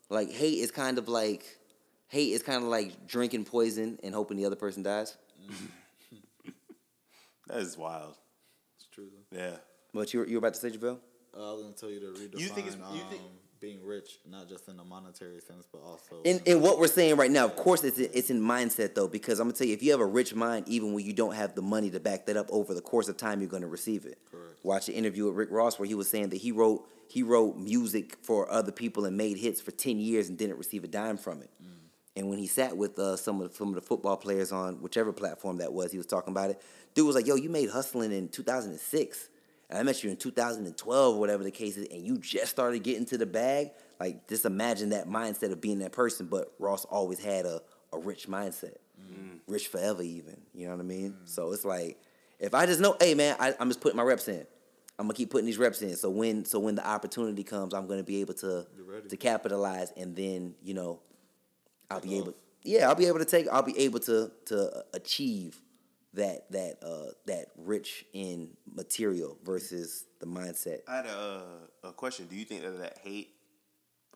like 0.09 0.31
hate 0.31 0.59
is 0.59 0.71
kind 0.71 0.99
of 0.99 1.09
like 1.09 1.45
hate 2.09 2.33
is 2.33 2.43
kind 2.43 2.63
of 2.63 2.69
like 2.69 3.07
drinking 3.07 3.45
poison 3.45 3.99
and 4.03 4.15
hoping 4.15 4.37
the 4.37 4.45
other 4.47 4.57
person 4.57 4.83
dies. 4.83 5.17
that 7.47 7.59
is 7.59 7.77
wild. 7.77 8.17
It's 8.77 8.87
true. 8.89 9.09
Though. 9.31 9.39
Yeah. 9.39 9.57
But 9.95 10.13
you 10.13 10.21
were, 10.21 10.27
you 10.27 10.35
were 10.35 10.39
about 10.39 10.55
to 10.55 10.61
say 10.61 10.71
Jevile? 10.71 10.99
Uh, 11.37 11.51
I 11.51 11.53
was 11.55 11.63
gonna 11.63 11.75
tell 11.75 11.91
you 11.91 12.01
to 12.01 12.07
redefine 12.07 12.41
You 12.41 12.49
think 12.49 12.67
it's- 12.69 12.95
you 12.95 13.01
think- 13.11 13.23
um, 13.23 13.29
being 13.61 13.85
rich, 13.85 14.19
not 14.29 14.49
just 14.49 14.69
in 14.69 14.79
a 14.79 14.85
monetary 14.85 15.41
sense, 15.41 15.67
but 15.71 15.83
also 15.83 16.23
In, 16.25 16.41
in 16.47 16.61
what 16.61 16.79
we're 16.79 16.87
saying 16.87 17.17
right 17.17 17.31
now, 17.31 17.45
of 17.45 17.57
course, 17.57 17.85
it's 17.85 17.99
it's 17.99 18.31
in 18.31 18.41
mindset 18.41 18.95
though, 18.95 19.09
because 19.09 19.39
I'm 19.39 19.49
gonna 19.49 19.57
tell 19.59 19.67
you, 19.67 19.75
if 19.75 19.83
you 19.83 19.91
have 19.91 20.01
a 20.01 20.07
rich 20.07 20.35
mind, 20.35 20.67
even 20.69 20.95
when 20.95 21.05
you 21.05 21.13
don't 21.13 21.35
have 21.35 21.55
the 21.55 21.63
money 21.63 21.91
to 21.91 22.01
back 22.01 22.27
that 22.27 22.37
up, 22.37 22.47
over 22.51 22.75
the 22.75 22.81
course 22.81 23.09
of 23.09 23.17
time, 23.17 23.41
you're 23.41 23.51
gonna 23.51 23.67
receive 23.67 24.07
it. 24.07 24.19
Correct. 24.31 24.55
Watch 24.63 24.87
the 24.87 24.95
interview 24.95 25.27
with 25.27 25.35
Rick 25.35 25.51
Ross 25.51 25.79
where 25.79 25.87
he 25.87 25.95
was 25.95 26.09
saying 26.09 26.31
that 26.31 26.39
he 26.39 26.53
wrote 26.53 26.89
he 27.09 27.23
wrote 27.23 27.57
music 27.57 28.17
for 28.23 28.51
other 28.51 28.73
people 28.73 29.05
and 29.05 29.17
made 29.17 29.37
hits 29.37 29.61
for 29.61 29.73
ten 29.73 29.99
years 29.99 30.29
and 30.29 30.39
didn't 30.39 30.57
receive 30.59 30.85
a 30.85 30.89
dime 30.89 31.17
from 31.17 31.43
it. 31.43 31.51
And 32.17 32.29
when 32.29 32.39
he 32.39 32.49
sat 32.49 32.77
with 32.77 32.99
uh, 32.99 33.17
some 33.17 33.41
of 33.41 33.51
the, 33.51 33.57
some 33.57 33.69
of 33.69 33.77
the 33.77 33.81
football 33.81 34.17
players 34.17 34.51
on 34.51 34.83
whichever 34.83 35.13
platform 35.13 35.59
that 35.59 35.73
was, 35.73 35.93
he 35.93 35.97
was 35.97 36.09
talking 36.09 36.33
about 36.33 36.51
it. 36.51 36.61
Dude 36.95 37.07
was 37.07 37.15
like, 37.15 37.27
"Yo, 37.27 37.37
you 37.37 37.49
made 37.49 37.71
hustling 37.71 38.11
in 38.13 38.29
2006." 38.29 39.29
And 39.71 39.79
I 39.79 39.83
met 39.85 40.03
you 40.03 40.11
in 40.11 40.17
2012, 40.17 41.17
whatever 41.17 41.45
the 41.45 41.51
case 41.53 41.77
is, 41.77 41.87
and 41.91 42.05
you 42.05 42.19
just 42.19 42.51
started 42.51 42.83
getting 42.83 43.07
to 43.07 43.17
the 43.17 43.27
bag. 43.27 43.71
Like, 44.01 44.27
just 44.29 44.45
imagine 44.45 44.91
that 44.91 45.09
mindset 45.09 45.53
of 45.53 45.61
being 45.61 45.79
that 45.79 45.93
person. 45.93 46.27
But 46.27 46.53
Ross 46.59 46.85
always 46.87 47.21
had 47.21 47.47
a, 47.47 47.63
a 47.93 47.99
rich 47.99 48.27
mindset, 48.27 48.77
rich 49.47 49.69
forever, 49.69 50.03
even. 50.03 50.41
You 50.53 50.67
know 50.67 50.73
what 50.75 50.81
I 50.81 50.85
mean? 50.85 51.17
So 51.25 51.53
it's 51.53 51.65
like, 51.65 52.03
if 52.41 52.53
I 52.53 52.67
just 52.67 52.81
know, 52.81 52.97
hey 53.01 53.15
man, 53.15 53.37
I, 53.39 53.55
I'm 53.61 53.69
just 53.69 53.81
putting 53.81 53.97
my 53.97 54.03
reps 54.03 54.27
in. 54.27 54.45
I'm 54.99 55.07
gonna 55.07 55.15
keep 55.15 55.31
putting 55.31 55.47
these 55.47 55.59
reps 55.59 55.81
in. 55.83 55.95
So 55.97 56.11
when 56.11 56.45
so 56.45 56.59
when 56.59 56.75
the 56.75 56.87
opportunity 56.87 57.45
comes, 57.45 57.73
I'm 57.73 57.87
gonna 57.87 58.03
be 58.03 58.21
able 58.21 58.35
to 58.35 58.67
to 59.09 59.17
capitalize, 59.17 59.93
and 59.97 60.17
then 60.17 60.55
you 60.63 60.75
know, 60.75 61.01
I'll 61.91 62.01
be 62.01 62.19
able. 62.19 62.35
Yeah, 62.65 62.89
I'll 62.89 62.95
be 62.95 63.07
able 63.07 63.21
to 63.21 63.25
take. 63.25 63.49
I'll 63.49 63.63
be 63.63 63.79
able 63.79 64.01
to 64.01 64.31
to 64.47 64.85
achieve 64.93 65.61
that 66.15 66.51
that 66.51 66.77
uh 66.83 67.13
that 67.27 67.47
rich 67.57 68.05
in 68.13 68.51
material 68.73 69.39
versus 69.45 70.05
the 70.21 70.27
mindset. 70.27 70.81
I 70.89 70.97
had 70.97 71.07
a, 71.07 71.43
a 71.85 71.93
question. 71.93 72.27
Do 72.27 72.37
you 72.37 72.45
think 72.45 72.63
that 72.63 72.79
that 72.81 72.99
hate? 73.03 73.31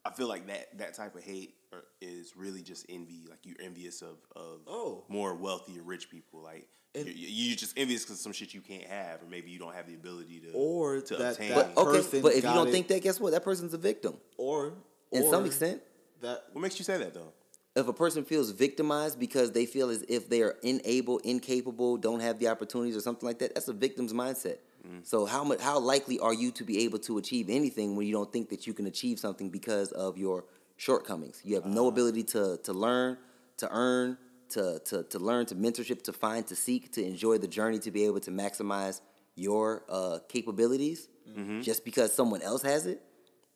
I 0.04 0.10
feel 0.10 0.28
like 0.28 0.46
that 0.48 0.76
that 0.78 0.94
type 0.94 1.14
of 1.14 1.22
hate 1.22 1.54
is 2.00 2.36
really 2.36 2.62
just 2.62 2.86
envy. 2.88 3.26
Like 3.28 3.40
you're 3.44 3.56
envious 3.60 4.02
of 4.02 4.18
of 4.36 4.60
Oh. 4.66 5.04
more 5.08 5.34
wealthy 5.34 5.78
or 5.78 5.82
rich 5.82 6.10
people. 6.10 6.40
Like 6.42 6.68
And- 6.94 7.06
you're, 7.06 7.14
you're 7.16 7.56
just 7.56 7.78
envious 7.78 8.04
because 8.04 8.20
some 8.20 8.32
shit 8.32 8.54
you 8.54 8.60
can't 8.60 8.84
have, 8.84 9.22
or 9.22 9.26
maybe 9.26 9.50
you 9.50 9.58
don't 9.58 9.74
have 9.74 9.86
the 9.86 9.94
ability 9.94 10.40
to 10.40 10.50
Or 10.52 11.00
to 11.00 11.16
that- 11.16 11.32
obtain. 11.32 11.50
that- 11.50 11.74
But 11.74 11.86
okay, 11.86 12.20
but 12.20 12.32
if 12.32 12.44
you 12.44 12.50
don't 12.52 12.68
it- 12.68 12.72
think 12.72 12.88
that, 12.88 13.02
guess 13.02 13.18
what? 13.20 13.30
That 13.32 13.44
person's 13.44 13.72
a 13.74 13.78
victim 13.78 14.16
or 14.36 14.74
in 15.12 15.22
or 15.22 15.30
some 15.30 15.46
extent. 15.46 15.80
that 16.22 16.44
what 16.52 16.60
makes 16.60 16.78
you 16.78 16.84
say 16.84 16.98
that 16.98 17.14
though? 17.14 17.32
If 17.76 17.88
a 17.88 17.92
person 17.92 18.24
feels 18.24 18.50
victimized 18.50 19.18
because 19.18 19.50
they 19.52 19.66
feel 19.66 19.90
as 19.90 20.04
if 20.08 20.28
they 20.28 20.42
are 20.42 20.56
unable, 20.62 21.18
incapable, 21.18 21.96
don't 21.96 22.20
have 22.20 22.38
the 22.38 22.48
opportunities 22.48 22.96
or 22.96 23.00
something 23.00 23.26
like 23.26 23.40
that, 23.40 23.54
that's 23.54 23.68
a 23.68 23.72
victim's 23.72 24.12
mindset. 24.12 24.58
Mm. 24.86 25.04
So 25.04 25.26
how 25.26 25.42
much 25.42 25.60
how 25.60 25.78
likely 25.80 26.20
are 26.20 26.34
you 26.34 26.50
to 26.52 26.64
be 26.64 26.84
able 26.84 26.98
to 27.00 27.18
achieve 27.18 27.50
anything 27.50 27.96
when 27.96 28.06
you 28.06 28.12
don't 28.12 28.32
think 28.32 28.48
that 28.50 28.66
you 28.66 28.74
can 28.74 28.86
achieve 28.86 29.18
something 29.18 29.50
because 29.50 29.90
of 29.92 30.16
your 30.18 30.44
shortcomings? 30.76 31.40
You 31.42 31.56
have 31.56 31.66
no 31.66 31.82
uh-huh. 31.82 31.88
ability 31.88 32.22
to 32.24 32.58
to 32.62 32.72
learn, 32.72 33.18
to 33.56 33.68
earn, 33.70 34.18
to 34.50 34.78
to 34.84 35.02
to 35.02 35.18
learn, 35.18 35.46
to 35.46 35.56
mentorship, 35.56 36.02
to 36.02 36.12
find, 36.12 36.46
to 36.46 36.54
seek, 36.54 36.92
to 36.92 37.04
enjoy 37.04 37.38
the 37.38 37.48
journey, 37.48 37.78
to 37.80 37.90
be 37.90 38.04
able 38.04 38.20
to 38.20 38.30
maximize 38.30 39.00
your 39.34 39.82
uh, 39.88 40.20
capabilities 40.28 41.08
mm-hmm. 41.28 41.60
just 41.60 41.84
because 41.84 42.14
someone 42.14 42.42
else 42.42 42.62
has 42.62 42.86
it. 42.86 43.02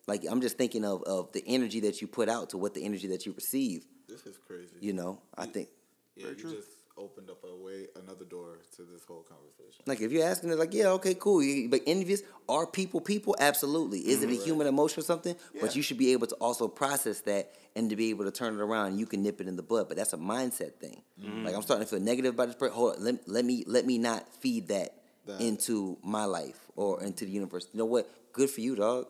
Like 0.08 0.24
I'm 0.28 0.40
just 0.40 0.56
thinking 0.56 0.84
of 0.84 1.02
of 1.04 1.30
the 1.32 1.44
energy 1.46 1.80
that 1.80 2.00
you 2.00 2.08
put 2.08 2.28
out 2.28 2.50
to 2.50 2.58
what 2.58 2.74
the 2.74 2.84
energy 2.84 3.08
that 3.08 3.26
you 3.26 3.32
receive. 3.32 3.84
This 4.08 4.26
is 4.26 4.36
crazy. 4.46 4.76
You 4.80 4.92
know, 4.92 5.20
I 5.36 5.46
think 5.46 5.68
yeah, 6.16 6.28
you 6.28 6.34
just 6.34 6.68
opened 6.96 7.30
up 7.30 7.38
a 7.44 7.54
way 7.64 7.86
another 8.02 8.24
door 8.24 8.58
to 8.74 8.82
this 8.82 9.04
whole 9.06 9.22
conversation. 9.22 9.84
like 9.86 10.00
if 10.00 10.10
you're 10.10 10.24
asking 10.26 10.50
it, 10.50 10.58
like 10.58 10.74
yeah, 10.74 10.88
okay, 10.88 11.14
cool. 11.14 11.40
You- 11.42 11.68
But 11.68 11.82
envious 11.86 12.22
are 12.48 12.66
people 12.66 13.00
people? 13.00 13.36
Absolutely. 13.38 14.00
Is 14.00 14.22
it 14.24 14.30
a 14.30 14.34
human 14.34 14.66
emotion 14.66 15.00
or 15.00 15.04
something? 15.04 15.36
But 15.60 15.76
you 15.76 15.82
should 15.82 15.98
be 15.98 16.12
able 16.12 16.26
to 16.26 16.34
also 16.36 16.66
process 16.66 17.20
that 17.22 17.52
and 17.76 17.88
to 17.90 17.96
be 17.96 18.10
able 18.10 18.24
to 18.24 18.32
turn 18.32 18.54
it 18.54 18.60
around. 18.60 18.98
You 18.98 19.06
can 19.06 19.22
nip 19.22 19.40
it 19.40 19.46
in 19.46 19.54
the 19.54 19.62
bud, 19.62 19.86
but 19.88 19.96
that's 19.96 20.12
a 20.12 20.16
mindset 20.16 20.74
thing. 20.80 21.02
Mm. 21.22 21.44
Like 21.44 21.54
I'm 21.54 21.62
starting 21.62 21.86
to 21.86 21.90
feel 21.90 22.00
negative 22.00 22.34
about 22.34 22.46
this. 22.48 22.56
person. 22.56 22.74
Hold 22.74 22.96
on, 22.96 23.04
let, 23.04 23.28
let 23.28 23.44
me 23.44 23.62
let 23.68 23.86
me 23.86 23.98
not 23.98 24.28
feed 24.42 24.68
that, 24.68 24.94
That- 25.26 25.40
into 25.40 25.98
my 26.02 26.24
life 26.24 26.58
or 26.74 27.00
into 27.04 27.24
the 27.26 27.30
universe. 27.30 27.68
You 27.72 27.78
know 27.78 27.84
what? 27.86 28.10
Good 28.32 28.50
for 28.50 28.60
you, 28.60 28.74
dog. 28.74 29.06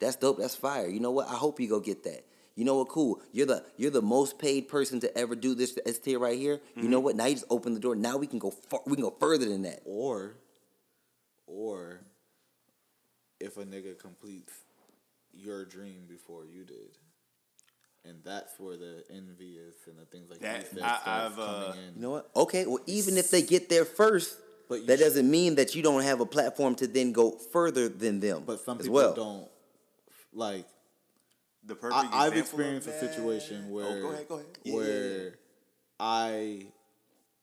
That's 0.00 0.16
dope. 0.16 0.38
That's 0.38 0.56
fire. 0.56 0.88
You 0.88 0.98
know 1.00 1.12
what? 1.12 1.28
I 1.28 1.34
hope 1.34 1.60
you 1.60 1.68
go 1.68 1.78
get 1.80 2.02
that. 2.04 2.24
You 2.60 2.66
know 2.66 2.76
what? 2.76 2.88
Cool. 2.88 3.22
You're 3.32 3.46
the 3.46 3.64
you're 3.78 3.90
the 3.90 4.02
most 4.02 4.38
paid 4.38 4.68
person 4.68 5.00
to 5.00 5.08
ever 5.16 5.34
do 5.34 5.54
this 5.54 5.78
S 5.86 5.98
tier 5.98 6.18
right 6.18 6.38
here. 6.38 6.60
You 6.76 6.90
know 6.90 7.00
what? 7.00 7.16
Now 7.16 7.24
you 7.24 7.32
just 7.36 7.46
open 7.48 7.72
the 7.72 7.80
door. 7.80 7.96
Now 7.96 8.18
we 8.18 8.26
can 8.26 8.38
go 8.38 8.50
far, 8.50 8.80
we 8.84 8.96
can 8.96 9.02
go 9.02 9.14
further 9.18 9.46
than 9.46 9.62
that. 9.62 9.80
Or 9.86 10.34
or 11.46 12.00
if 13.40 13.56
a 13.56 13.64
nigga 13.64 13.98
completes 13.98 14.52
your 15.32 15.64
dream 15.64 16.04
before 16.06 16.44
you 16.44 16.64
did. 16.64 16.98
And 18.04 18.18
that's 18.22 18.60
where 18.60 18.76
the 18.76 19.04
envy 19.08 19.52
is 19.56 19.74
and 19.86 19.98
the 19.98 20.04
things 20.04 20.28
like 20.28 20.40
That- 20.40 20.66
you 20.76 20.82
I, 20.82 21.24
I've 21.24 21.38
uh, 21.38 21.72
in. 21.78 21.94
You 21.96 22.02
know 22.02 22.10
what? 22.10 22.30
Okay. 22.36 22.66
Well, 22.66 22.80
even 22.84 23.16
if 23.16 23.30
they 23.30 23.40
get 23.40 23.70
there 23.70 23.86
first, 23.86 24.36
But 24.68 24.86
that 24.86 24.98
sh- 24.98 25.02
doesn't 25.02 25.30
mean 25.30 25.54
that 25.54 25.74
you 25.74 25.82
don't 25.82 26.02
have 26.02 26.20
a 26.20 26.26
platform 26.26 26.74
to 26.76 26.86
then 26.86 27.12
go 27.12 27.30
further 27.30 27.88
than 27.88 28.20
them. 28.20 28.42
But 28.46 28.60
some 28.60 28.76
as 28.80 28.82
people 28.82 28.94
well. 28.96 29.14
don't 29.14 29.48
like 30.34 30.66
The 31.64 31.74
perfect. 31.74 32.12
I, 32.12 32.26
I've 32.26 32.32
example 32.32 32.38
of 32.38 32.38
experienced 32.38 32.88
a 32.88 32.98
situation 32.98 33.70
where 33.70 33.86
Oh, 33.86 34.02
go 34.02 34.08
ahead. 34.12 34.28
Go 34.28 34.34
ahead. 34.36 34.46
Yeah, 34.64 34.74
where 34.74 35.18
yeah, 35.18 35.22
yeah. 35.24 35.30
I 35.98 36.66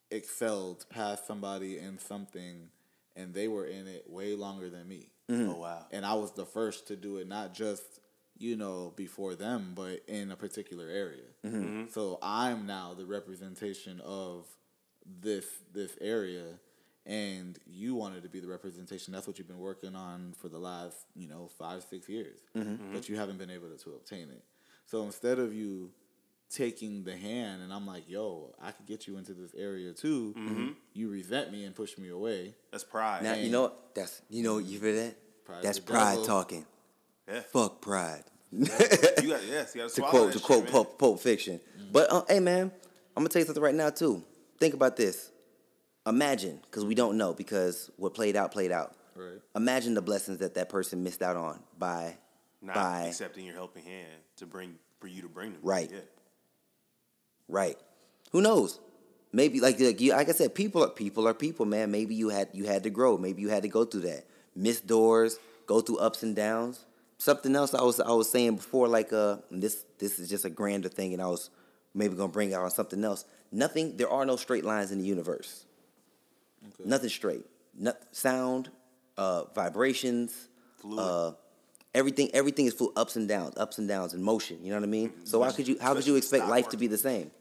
excelled 0.10 0.86
past 0.90 1.28
somebody 1.28 1.78
in 1.78 2.00
something 2.00 2.70
and 3.16 3.34
they 3.34 3.48
were 3.48 3.66
in 3.66 3.88
it 3.88 4.10
way 4.10 4.36
longer 4.36 4.70
than 4.70 4.88
me. 4.88 5.10
Oh 5.30 5.56
wow. 5.56 5.86
And 5.92 6.06
I 6.06 6.14
was 6.14 6.32
the 6.32 6.46
first 6.46 6.88
to 6.88 6.96
do 6.96 7.18
it, 7.18 7.28
not 7.28 7.54
just, 7.54 7.84
you 8.38 8.56
know, 8.56 8.94
before 8.96 9.36
them, 9.36 9.74
but 9.76 10.04
in 10.08 10.32
a 10.32 10.36
particular 10.36 10.88
area. 10.88 11.26
Mm-hmm. 11.46 11.86
So 11.92 12.18
I'm 12.22 12.66
now 12.66 12.94
the 12.98 13.06
representation 13.06 14.00
of 14.02 14.46
this 15.22 15.46
this 15.74 15.98
area 16.02 16.60
and 17.08 17.58
you 17.66 17.96
wanted 17.96 18.22
to 18.24 18.30
be 18.30 18.40
the 18.40 18.48
representation. 18.48 19.14
That's 19.14 19.26
what 19.26 19.40
you've 19.40 19.48
been 19.48 19.58
working 19.58 19.96
on 19.96 20.34
for 20.38 20.50
the 20.50 20.60
last, 20.60 20.98
you 21.16 21.28
know, 21.28 21.50
five, 21.58 21.84
six 21.90 22.08
years. 22.10 22.38
Mm-hmm. 22.56 22.94
But 22.94 23.08
you 23.10 23.16
haven't 23.16 23.38
been 23.38 23.50
able 23.50 23.70
to, 23.70 23.84
to 23.86 23.92
obtain 23.92 24.30
it. 24.30 24.44
So 24.86 25.04
instead 25.04 25.40
of 25.40 25.54
you 25.54 25.92
taking 26.50 27.04
the 27.04 27.16
hand 27.18 27.62
and 27.62 27.74
I'm 27.74 27.88
like, 27.88 28.10
yo, 28.10 28.54
I 28.62 28.72
could 28.72 28.86
get 28.86 29.08
you 29.08 29.18
into 29.18 29.34
this 29.34 29.54
area 29.58 29.94
too, 29.94 30.34
Mm-hmm. 30.38 30.68
you 30.94 31.10
resent 31.10 31.52
me 31.52 31.64
and 31.66 31.74
push 31.74 31.98
me 31.98 32.10
away. 32.10 32.54
That's 32.72 32.84
pride. 32.84 33.24
now 33.24 33.34
you 33.36 33.50
know? 33.52 33.72
That's 33.96 34.22
you 34.30 34.44
know 34.44 34.58
you 34.60 34.80
hear 34.80 34.96
that? 34.96 35.16
Pride 35.46 35.64
That's 35.64 35.80
pride 35.80 36.12
devil. 36.12 36.26
talking. 36.26 36.66
Yeah. 37.28 37.40
Fuck 37.40 37.82
pride. 37.82 38.24
You 38.52 38.66
got 38.66 39.46
yes. 39.46 39.76
You 39.76 39.82
got 39.82 39.92
to 39.92 40.02
quote 40.02 40.32
to 40.34 40.38
shit, 40.40 40.46
quote 40.46 40.64
man. 40.66 40.72
Pulp, 40.72 40.98
Pulp 41.00 41.20
Fiction. 41.20 41.60
But 41.92 42.12
uh, 42.12 42.24
hey, 42.30 42.40
man, 42.40 42.72
I'm 43.16 43.24
gonna 43.24 43.30
tell 43.30 43.42
you 43.42 43.46
something 43.46 43.64
right 43.64 43.76
now 43.76 43.90
too. 43.90 44.24
Think 44.60 44.74
about 44.74 44.96
this. 44.96 45.32
Imagine, 46.08 46.60
because 46.64 46.86
we 46.86 46.96
don't 46.96 47.18
know, 47.18 47.34
because 47.34 47.92
what 47.98 48.14
played 48.14 48.36
out 48.36 48.52
played 48.52 48.72
out. 48.72 48.96
Right. 49.16 49.42
Imagine 49.56 49.94
the 49.94 50.02
blessings 50.02 50.38
that 50.40 50.54
that 50.54 50.70
person 50.70 51.04
missed 51.04 51.22
out 51.22 51.36
on 51.36 51.60
by 51.78 52.18
Not 52.62 52.76
by 52.76 53.02
accepting 53.08 53.46
your 53.46 53.56
helping 53.56 53.84
hand 53.84 54.08
to 54.38 54.46
bring 54.46 54.76
for 55.00 55.08
you 55.08 55.24
to 55.24 55.28
bring 55.28 55.52
them. 55.54 55.62
Right. 55.64 55.90
Yeah. 55.92 56.00
right. 57.50 57.78
Who 58.32 58.42
knows? 58.42 58.80
Maybe 59.34 59.60
like 59.60 59.80
like, 59.80 60.00
you, 60.00 60.14
like 60.14 60.30
I 60.30 60.32
said, 60.32 60.56
people 60.56 60.84
are 60.84 60.90
people 60.90 61.28
are 61.28 61.34
people, 61.34 61.66
man. 61.66 61.92
Maybe 61.92 62.16
you 62.16 62.30
had 62.30 62.50
you 62.54 62.66
had 62.66 62.84
to 62.84 62.90
grow. 62.90 63.18
Maybe 63.18 63.42
you 63.42 63.50
had 63.50 63.64
to 63.64 63.70
go 63.70 63.84
through 63.84 64.02
that, 64.02 64.26
miss 64.56 64.80
doors, 64.80 65.40
go 65.66 65.82
through 65.82 65.98
ups 65.98 66.24
and 66.24 66.36
downs. 66.36 66.86
Something 67.18 67.56
else 67.56 67.74
I 67.74 67.84
was 67.84 68.00
I 68.00 68.12
was 68.12 68.30
saying 68.30 68.56
before, 68.56 68.88
like 68.88 69.12
uh, 69.12 69.38
this 69.52 69.84
this 69.98 70.20
is 70.20 70.30
just 70.30 70.46
a 70.46 70.50
grander 70.50 70.90
thing, 70.90 71.14
and 71.14 71.22
I 71.22 71.28
was 71.28 71.50
maybe 71.94 72.16
gonna 72.16 72.32
bring 72.32 72.54
out 72.54 72.64
on 72.64 72.72
something 72.72 73.04
else. 73.04 73.26
Nothing. 73.52 73.98
There 73.98 74.10
are 74.10 74.26
no 74.26 74.38
straight 74.38 74.64
lines 74.64 74.92
in 74.92 75.00
the 75.00 75.06
universe. 75.06 75.66
Nothing 76.86 77.10
straight. 77.10 77.46
Not, 77.78 77.98
sound, 78.12 78.70
uh, 79.18 79.46
vibrations, 79.56 80.48
uh, 80.98 81.32
everything. 81.94 82.30
Everything 82.34 82.66
is 82.66 82.74
full 82.74 82.92
ups 82.96 83.16
and 83.16 83.28
downs, 83.28 83.56
ups 83.58 83.78
and 83.78 83.88
downs, 83.88 84.14
and 84.14 84.24
motion. 84.24 84.58
You 84.64 84.70
know 84.72 84.78
what 84.78 84.84
I 84.84 84.88
mean? 84.88 85.14
So 85.26 85.44
how 85.44 85.52
could 85.52 85.68
you 85.68 85.78
how 85.80 85.94
could 85.94 86.08
you 86.08 86.16
expect 86.16 86.48
life 86.48 86.70
to 86.70 86.78
be 86.78 86.88
the 86.88 86.98
same? 86.98 87.32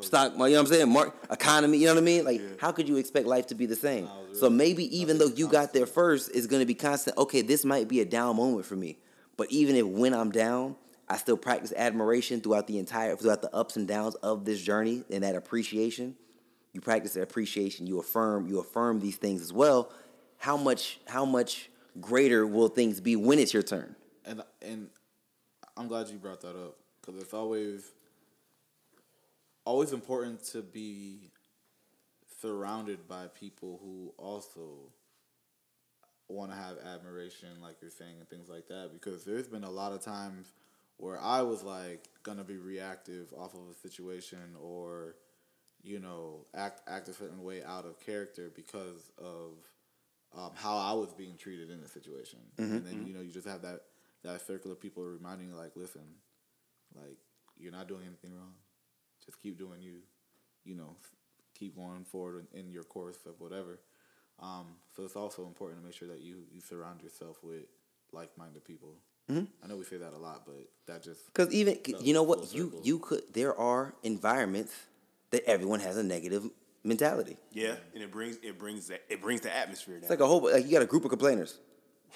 Stock, 0.00 0.32
you 0.32 0.38
know 0.38 0.44
what 0.44 0.58
I'm 0.58 0.66
saying? 0.66 0.88
Mark 0.90 1.14
economy, 1.30 1.76
you 1.78 1.86
know 1.86 1.92
what 1.94 2.00
I 2.00 2.04
mean? 2.04 2.24
Like, 2.24 2.40
how 2.58 2.72
could 2.72 2.88
you 2.88 2.96
expect 2.96 3.26
life 3.26 3.48
to 3.48 3.54
be 3.54 3.66
the 3.66 3.76
same? 3.76 4.08
So 4.32 4.48
maybe 4.48 4.84
even 4.98 5.18
though 5.18 5.26
you 5.26 5.46
got 5.48 5.74
there 5.74 5.86
first, 5.86 6.30
it's 6.34 6.46
going 6.46 6.60
to 6.60 6.66
be 6.66 6.74
constant. 6.74 7.18
Okay, 7.18 7.42
this 7.42 7.64
might 7.64 7.88
be 7.88 8.00
a 8.00 8.04
down 8.06 8.36
moment 8.36 8.64
for 8.64 8.74
me, 8.74 8.98
but 9.36 9.50
even 9.50 9.76
if 9.76 9.84
when 9.86 10.14
I'm 10.14 10.30
down, 10.30 10.76
I 11.08 11.18
still 11.18 11.36
practice 11.36 11.74
admiration 11.76 12.40
throughout 12.40 12.66
the 12.66 12.78
entire 12.78 13.16
throughout 13.16 13.42
the 13.42 13.54
ups 13.54 13.76
and 13.76 13.86
downs 13.86 14.14
of 14.16 14.46
this 14.46 14.62
journey 14.62 15.04
and 15.10 15.22
that 15.24 15.34
appreciation. 15.34 16.16
You 16.72 16.80
practice 16.80 17.16
appreciation. 17.16 17.86
You 17.86 18.00
affirm. 18.00 18.46
You 18.46 18.60
affirm 18.60 19.00
these 19.00 19.16
things 19.16 19.42
as 19.42 19.52
well. 19.52 19.92
How 20.38 20.56
much? 20.56 21.00
How 21.06 21.24
much 21.24 21.70
greater 22.00 22.46
will 22.46 22.68
things 22.68 23.00
be 23.00 23.16
when 23.16 23.38
it's 23.38 23.52
your 23.52 23.62
turn? 23.62 23.94
and 24.24 24.42
and 24.60 24.88
I'm 25.76 25.88
glad 25.88 26.08
you 26.08 26.18
brought 26.18 26.40
that 26.42 26.56
up 26.56 26.76
because 27.00 27.20
it's 27.20 27.34
always 27.34 27.90
always 29.64 29.92
important 29.92 30.44
to 30.44 30.62
be 30.62 31.30
surrounded 32.40 33.06
by 33.08 33.26
people 33.28 33.78
who 33.82 34.12
also 34.18 34.90
want 36.28 36.50
to 36.50 36.56
have 36.56 36.76
admiration, 36.94 37.48
like 37.62 37.76
you're 37.80 37.90
saying, 37.90 38.14
and 38.18 38.28
things 38.28 38.48
like 38.48 38.66
that. 38.68 38.90
Because 38.92 39.24
there's 39.24 39.46
been 39.46 39.64
a 39.64 39.70
lot 39.70 39.92
of 39.92 40.02
times 40.02 40.52
where 40.96 41.20
I 41.20 41.42
was 41.42 41.62
like 41.62 42.08
gonna 42.22 42.44
be 42.44 42.56
reactive 42.56 43.32
off 43.36 43.54
of 43.54 43.60
a 43.70 43.74
situation 43.74 44.56
or 44.60 45.16
you 45.82 45.98
know 45.98 46.46
act 46.54 46.82
act 46.88 47.08
a 47.08 47.12
certain 47.12 47.42
way 47.42 47.62
out 47.62 47.84
of 47.84 47.98
character 48.00 48.50
because 48.54 49.10
of 49.18 49.52
um, 50.36 50.50
how 50.54 50.76
I 50.76 50.92
was 50.94 51.12
being 51.12 51.36
treated 51.36 51.70
in 51.70 51.80
the 51.80 51.88
situation, 51.88 52.38
and 52.56 52.86
then 52.86 53.04
you 53.06 53.14
know 53.14 53.20
you 53.20 53.30
just 53.32 53.46
have 53.46 53.62
that 53.62 53.80
that 54.24 54.46
circle 54.46 54.70
of 54.70 54.80
people 54.80 55.02
reminding 55.04 55.48
you 55.48 55.54
like, 55.54 55.72
listen, 55.74 56.02
like 56.94 57.18
you're 57.58 57.72
not 57.72 57.88
doing 57.88 58.02
anything 58.06 58.32
wrong, 58.34 58.54
just 59.24 59.40
keep 59.42 59.58
doing 59.58 59.82
you, 59.82 59.96
you 60.64 60.74
know, 60.74 60.96
keep 61.58 61.76
going 61.76 62.04
forward 62.04 62.46
in, 62.52 62.60
in 62.60 62.70
your 62.70 62.84
course 62.84 63.18
of 63.26 63.40
whatever. 63.40 63.80
Um, 64.40 64.76
so 64.96 65.04
it's 65.04 65.16
also 65.16 65.46
important 65.46 65.80
to 65.80 65.84
make 65.84 65.94
sure 65.94 66.08
that 66.08 66.20
you 66.20 66.44
you 66.52 66.60
surround 66.60 67.02
yourself 67.02 67.38
with 67.42 67.64
like 68.12 68.30
minded 68.38 68.64
people. 68.64 68.94
I 69.64 69.66
know 69.66 69.76
we 69.76 69.84
say 69.84 69.96
that 69.98 70.12
a 70.12 70.18
lot, 70.18 70.42
but 70.44 70.68
that 70.86 71.02
just 71.02 71.26
Because 71.26 71.52
even 71.54 71.78
you 72.00 72.12
know 72.12 72.22
what? 72.22 72.52
you 72.52 72.80
you 72.82 72.98
could 72.98 73.22
there 73.32 73.56
are 73.56 73.94
environments 74.02 74.74
that 75.32 75.44
everyone 75.48 75.80
has 75.80 75.96
a 75.96 76.02
negative 76.02 76.48
mentality. 76.84 77.36
Yeah, 77.52 77.74
and 77.94 78.02
it 78.02 78.12
brings 78.12 78.36
it 78.42 78.58
brings 78.58 78.86
that 78.88 79.02
it 79.08 79.20
brings 79.20 79.40
the 79.40 79.54
atmosphere 79.54 79.96
down. 79.96 80.02
It's 80.02 80.10
like 80.10 80.20
a 80.20 80.26
whole 80.26 80.44
like 80.44 80.64
you 80.64 80.70
got 80.70 80.82
a 80.82 80.86
group 80.86 81.04
of 81.04 81.10
complainers. 81.10 81.58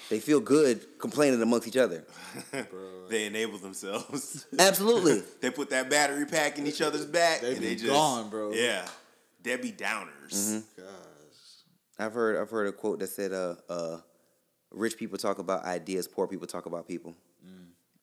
They 0.09 0.19
feel 0.19 0.39
good 0.39 0.99
complaining 0.99 1.41
amongst 1.41 1.67
each 1.67 1.77
other. 1.77 2.05
they 3.09 3.25
enable 3.25 3.57
themselves. 3.57 4.45
Absolutely. 4.59 5.23
they 5.41 5.49
put 5.49 5.71
that 5.71 5.89
battery 5.89 6.25
pack 6.27 6.59
in 6.59 6.67
each 6.67 6.81
other's 6.81 7.05
back. 7.05 7.41
They 7.41 7.53
and 7.53 7.59
be 7.59 7.69
they 7.69 7.75
just, 7.75 7.91
gone, 7.91 8.29
bro. 8.29 8.53
Yeah, 8.53 8.87
Debbie 9.41 9.71
Downers. 9.71 10.63
gosh. 10.77 10.85
I've 11.97 12.13
heard 12.13 12.39
I've 12.39 12.51
heard 12.51 12.67
a 12.67 12.71
quote 12.71 12.99
that 12.99 13.09
said 13.09 13.33
uh 13.33 13.55
uh 13.67 13.97
rich 14.71 14.97
people 14.97 15.17
talk 15.17 15.39
about 15.39 15.65
ideas, 15.65 16.07
poor 16.07 16.27
people 16.27 16.47
talk 16.47 16.67
about 16.67 16.87
people. 16.87 17.15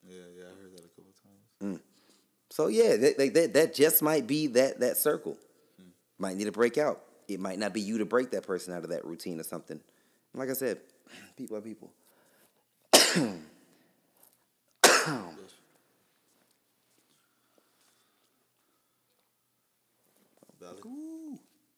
Yeah, 0.06 0.16
yeah, 0.36 0.44
I 0.44 0.60
heard 0.60 0.72
that 0.76 0.84
a 0.84 0.88
couple 0.88 1.12
times. 1.60 1.80
So 2.54 2.68
yeah, 2.68 2.94
that, 2.94 3.50
that, 3.52 3.74
just 3.74 4.00
might 4.00 4.28
be 4.28 4.46
that 4.46 4.78
that 4.78 4.96
circle. 4.96 5.36
Might 6.20 6.36
need 6.36 6.44
to 6.44 6.52
break 6.52 6.78
out. 6.78 7.00
It 7.26 7.40
might 7.40 7.58
not 7.58 7.72
be 7.72 7.80
you 7.80 7.98
to 7.98 8.04
break 8.04 8.30
that 8.30 8.46
person 8.46 8.72
out 8.72 8.84
of 8.84 8.90
that 8.90 9.04
routine 9.04 9.40
or 9.40 9.42
something. 9.42 9.80
Like 10.34 10.50
I 10.50 10.52
said, 10.52 10.78
people 11.36 11.56
are 11.56 11.60
people. 11.60 11.90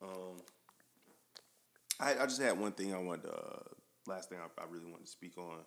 Um, 0.02 0.42
I, 1.98 2.16
I 2.20 2.26
just 2.26 2.42
had 2.42 2.60
one 2.60 2.72
thing 2.72 2.94
I 2.94 2.98
wanted 2.98 3.22
to, 3.22 3.32
uh, 3.32 3.62
last 4.06 4.28
thing 4.28 4.36
I, 4.38 4.60
I 4.60 4.64
really 4.70 4.84
wanted 4.84 5.06
to 5.06 5.10
speak 5.10 5.38
on, 5.38 5.60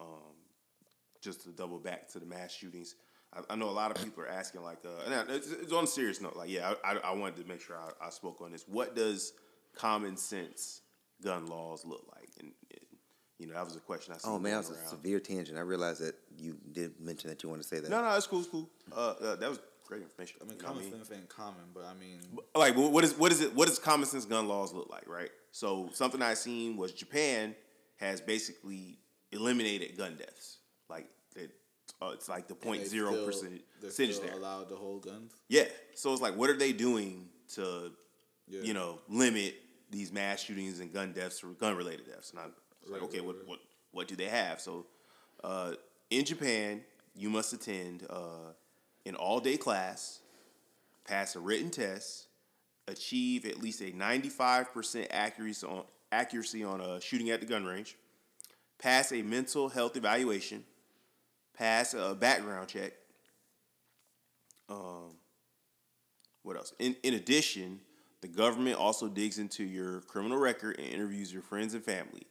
um, 0.00 0.34
just 1.20 1.42
to 1.42 1.50
double 1.50 1.78
back 1.78 2.08
to 2.12 2.18
the 2.18 2.24
mass 2.26 2.52
shootings. 2.52 2.94
I, 3.36 3.52
I 3.52 3.56
know 3.56 3.68
a 3.68 3.70
lot 3.70 3.90
of 3.90 4.02
people 4.02 4.22
are 4.22 4.28
asking, 4.28 4.62
like, 4.62 4.78
uh, 4.84 5.10
and 5.10 5.30
it's, 5.30 5.50
it's 5.50 5.72
on 5.72 5.84
a 5.84 5.86
serious 5.86 6.20
note, 6.20 6.36
like, 6.36 6.50
yeah, 6.50 6.74
I, 6.84 6.92
I, 6.92 6.96
I 6.98 7.14
wanted 7.14 7.42
to 7.42 7.48
make 7.48 7.60
sure 7.60 7.76
I, 7.76 8.06
I 8.06 8.10
spoke 8.10 8.40
on 8.40 8.52
this. 8.52 8.64
What 8.66 8.96
does 8.96 9.32
common 9.74 10.16
sense 10.16 10.82
gun 11.22 11.46
laws 11.46 11.84
look 11.84 12.04
like? 12.14 12.30
And, 12.40 12.52
and 12.70 12.80
you 13.38 13.46
know, 13.46 13.54
that 13.54 13.64
was 13.64 13.76
a 13.76 13.80
question 13.80 14.14
I 14.14 14.18
see. 14.18 14.28
Oh 14.28 14.38
man, 14.38 14.52
that 14.52 14.58
was 14.58 14.68
going 14.68 14.80
a 14.82 14.88
severe 14.88 15.20
tangent. 15.20 15.58
I 15.58 15.62
realized 15.62 16.00
that 16.00 16.14
you 16.38 16.56
did 16.72 17.00
mention 17.00 17.30
that 17.30 17.42
you 17.42 17.48
want 17.48 17.62
to 17.62 17.68
say 17.68 17.80
that. 17.80 17.90
No, 17.90 18.02
no, 18.02 18.16
it's 18.16 18.26
cool, 18.26 18.40
it's 18.40 18.48
cool. 18.48 18.68
Uh, 18.94 19.14
uh, 19.20 19.36
that 19.36 19.48
was 19.48 19.60
great 19.86 20.02
information. 20.02 20.38
I 20.40 20.44
mean, 20.44 20.56
you 20.56 20.62
know 20.62 20.68
what 20.68 20.74
common 20.74 20.82
I 20.82 20.96
mean? 20.96 21.04
sense 21.04 21.18
ain't 21.18 21.28
common, 21.28 21.64
but 21.74 21.84
I 21.84 21.94
mean, 21.94 22.20
like 22.54 22.74
what 22.76 23.04
is 23.04 23.16
what 23.16 23.32
is 23.32 23.40
it 23.40 23.54
what 23.54 23.68
does 23.68 23.78
common 23.78 24.06
sense 24.06 24.24
gun 24.24 24.48
laws 24.48 24.72
look 24.72 24.88
like 24.90 25.08
right 25.08 25.30
so 25.52 25.88
something 25.92 26.22
i 26.22 26.34
seen 26.34 26.76
was 26.76 26.92
japan 26.92 27.54
has 27.96 28.20
basically 28.20 28.98
eliminated 29.32 29.96
gun 29.96 30.16
deaths 30.16 30.58
like 30.88 31.04
it, 31.04 31.10
uh, 32.02 32.10
it's 32.12 32.28
like 32.28 32.46
the 32.48 32.54
point 32.54 32.86
zero 32.86 33.24
percent 33.24 33.60
percentage 33.80 34.20
there. 34.20 34.32
allowed 34.34 34.68
to 34.68 34.76
hold 34.76 35.02
guns. 35.02 35.32
yeah. 35.48 35.64
So 35.94 36.12
it's 36.12 36.22
like 36.22 36.36
what 36.36 36.50
are 36.50 36.56
they 36.56 36.72
doing 36.72 37.28
to 37.54 37.92
Yeah. 38.48 38.60
you 38.62 38.74
know 38.74 38.98
limit 39.08 39.54
these 39.90 40.12
mass 40.12 40.42
shootings 40.42 40.80
and 40.80 40.92
gun 40.92 41.12
deaths 41.12 41.42
or 41.42 41.48
gun 41.48 41.76
related 41.76 42.06
deaths? 42.06 42.30
And 42.30 42.40
i 42.40 42.44
was 42.82 42.90
like 42.92 43.02
okay 43.04 43.20
what, 43.20 43.36
what 43.46 43.58
what 43.92 44.08
do 44.08 44.16
they 44.16 44.28
have? 44.28 44.60
So 44.60 44.86
uh, 45.42 45.72
in 46.10 46.24
japan 46.24 46.82
you 47.14 47.30
must 47.30 47.52
attend 47.52 48.06
uh, 48.10 48.52
an 49.06 49.14
all-day 49.14 49.56
class 49.56 50.20
pass 51.04 51.34
a 51.36 51.40
written 51.40 51.70
test, 51.70 52.26
achieve 52.88 53.46
at 53.46 53.62
least 53.62 53.80
a 53.80 53.92
95% 53.92 55.06
accuracy 55.10 55.64
on 55.66 55.84
accuracy 56.12 56.62
on 56.64 56.80
uh, 56.80 56.98
shooting 57.00 57.30
at 57.30 57.40
the 57.40 57.46
gun 57.46 57.64
range, 57.64 57.96
pass 58.78 59.12
a 59.12 59.22
mental 59.22 59.68
health 59.68 59.96
evaluation, 59.96 60.64
pass 61.56 61.94
a 61.94 62.14
background 62.14 62.68
check. 62.68 62.92
Um, 64.68 65.16
what 66.42 66.56
else? 66.56 66.72
In 66.78 66.96
in 67.02 67.14
addition, 67.14 67.80
the 68.20 68.28
government 68.28 68.76
also 68.78 69.08
digs 69.08 69.38
into 69.38 69.64
your 69.64 70.00
criminal 70.02 70.38
record 70.38 70.78
and 70.78 70.86
interviews 70.86 71.32
your 71.32 71.42
friends 71.42 71.74
and 71.74 71.84
family. 71.84 72.26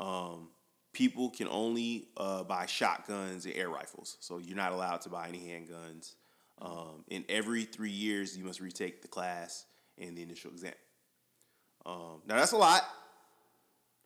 Um, 0.00 0.48
people 0.92 1.30
can 1.30 1.48
only 1.48 2.08
uh, 2.16 2.44
buy 2.44 2.66
shotguns 2.66 3.44
and 3.44 3.54
air 3.54 3.68
rifles, 3.68 4.16
so 4.20 4.38
you're 4.38 4.56
not 4.56 4.72
allowed 4.72 5.00
to 5.02 5.08
buy 5.08 5.28
any 5.28 5.38
handguns. 5.38 6.14
Um, 6.60 7.04
and 7.10 7.24
every 7.28 7.64
three 7.64 7.90
years, 7.90 8.36
you 8.36 8.44
must 8.44 8.60
retake 8.60 9.02
the 9.02 9.08
class 9.08 9.66
and 9.98 10.16
the 10.16 10.22
initial 10.22 10.50
exam. 10.50 10.72
Um, 11.84 12.22
now 12.26 12.36
that's 12.36 12.52
a 12.52 12.56
lot. 12.56 12.82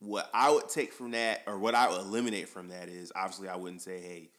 What 0.01 0.31
I 0.33 0.51
would 0.51 0.69
take 0.69 0.93
from 0.93 1.11
that, 1.13 1.43
or 1.47 1.59
what 1.59 1.75
I 1.75 1.89
would 1.89 2.01
eliminate 2.01 2.49
from 2.49 2.69
that, 2.69 2.89
is 2.89 3.13
obviously 3.15 3.49
I 3.49 3.57
wouldn't 3.57 3.83
say, 3.83 4.01
"Hey, 4.01 4.31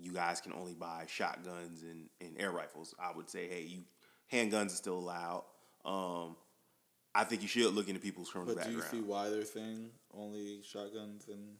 you 0.00 0.12
guys 0.12 0.40
can 0.40 0.52
only 0.52 0.74
buy 0.74 1.06
shotguns 1.08 1.82
and, 1.82 2.08
and 2.20 2.40
air 2.40 2.52
rifles." 2.52 2.94
I 2.98 3.10
would 3.16 3.28
say, 3.28 3.48
"Hey, 3.48 3.62
you 3.62 3.82
handguns 4.32 4.66
are 4.66 4.76
still 4.76 4.98
allowed." 4.98 5.44
Um, 5.84 6.36
I 7.14 7.24
think 7.24 7.42
you 7.42 7.48
should 7.48 7.74
look 7.74 7.88
into 7.88 8.00
people's 8.00 8.30
criminal 8.30 8.54
But 8.54 8.64
do 8.64 8.70
you 8.70 8.82
see 8.82 9.00
why 9.00 9.28
they're 9.28 9.44
saying 9.44 9.90
only 10.14 10.60
shotguns 10.62 11.26
and? 11.28 11.56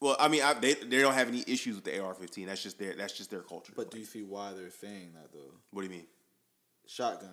Well, 0.00 0.16
I 0.18 0.28
mean, 0.28 0.42
I, 0.42 0.54
they 0.54 0.74
they 0.74 1.00
don't 1.00 1.14
have 1.14 1.28
any 1.28 1.44
issues 1.46 1.74
with 1.74 1.84
the 1.84 2.00
AR-15. 2.00 2.46
That's 2.46 2.62
just 2.62 2.78
their 2.78 2.94
that's 2.94 3.12
just 3.12 3.30
their 3.30 3.42
culture. 3.42 3.72
But 3.74 3.90
do 3.90 3.98
you 3.98 4.04
see 4.04 4.22
why 4.22 4.52
they're 4.52 4.70
saying 4.70 5.12
that 5.14 5.32
though? 5.32 5.52
what 5.72 5.82
do 5.82 5.88
you 5.88 5.92
mean? 5.92 6.06
Shotgun, 6.86 7.28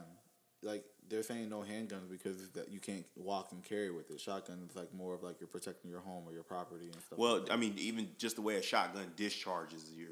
like 0.63 0.83
they're 1.09 1.23
saying 1.23 1.49
no 1.49 1.59
handguns 1.59 2.09
because 2.09 2.49
that 2.51 2.69
you 2.71 2.79
can't 2.79 3.05
walk 3.15 3.51
and 3.51 3.63
carry 3.63 3.91
with 3.91 4.11
it. 4.11 4.19
Shotgun 4.19 4.59
is 4.69 4.75
like 4.75 4.93
more 4.93 5.13
of 5.15 5.23
like 5.23 5.39
you're 5.39 5.47
protecting 5.47 5.89
your 5.89 6.01
home 6.01 6.23
or 6.27 6.33
your 6.33 6.43
property 6.43 6.85
and 6.85 6.93
stuff. 6.95 7.17
Well, 7.17 7.37
like 7.37 7.45
that. 7.47 7.53
I 7.53 7.55
mean, 7.57 7.73
even 7.77 8.09
just 8.17 8.35
the 8.35 8.41
way 8.41 8.55
a 8.55 8.61
shotgun 8.61 9.11
discharges 9.15 9.91
your 9.95 10.09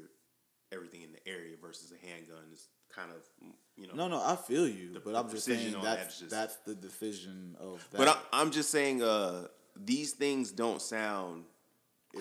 everything 0.72 1.02
in 1.02 1.10
the 1.12 1.30
area 1.30 1.54
versus 1.60 1.92
a 1.92 2.06
handgun 2.06 2.42
is 2.52 2.68
kind 2.92 3.10
of 3.10 3.18
you 3.76 3.86
know. 3.86 3.94
no, 3.94 4.08
no, 4.08 4.22
I 4.24 4.36
feel 4.36 4.66
you, 4.66 4.94
The- 4.94 5.00
but 5.00 5.12
the 5.12 5.18
I'm 5.18 5.30
just 5.30 5.44
saying 5.44 5.72
that's 5.72 5.84
that's 5.84 6.18
just- 6.18 6.30
that's 6.30 6.56
the 6.66 6.74
decision 6.74 7.56
of 7.60 7.86
that. 7.92 7.98
But 7.98 8.08
I, 8.08 8.16
I'm 8.32 8.50
just 8.50 8.70
saying, 8.70 9.02
uh, 9.02 9.48
these 9.76 10.12
things 10.12 10.50
don't 10.50 10.80
sound. 10.80 11.44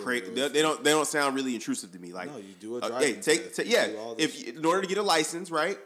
Cra- 0.04 0.20
they, 0.20 0.50
they 0.50 0.62
don't. 0.62 0.84
They 0.84 0.92
don't 0.92 1.08
sound 1.08 1.36
really 1.38 1.56
intrusive 1.56 1.94
to 1.94 2.00
me. 2.00 2.12
Like, 2.12 2.30
No, 2.30 2.38
you 2.38 2.54
do 2.60 2.76
a 2.78 2.80
uh, 2.82 3.00
hey, 3.00 3.14
take, 3.14 3.44
test. 3.46 3.56
take 3.56 3.72
yeah. 3.72 3.88
If 4.18 4.44
in 4.46 4.66
order 4.66 4.82
to 4.82 4.88
get 4.88 4.98
a 4.98 5.02
license, 5.04 5.50
right, 5.50 5.78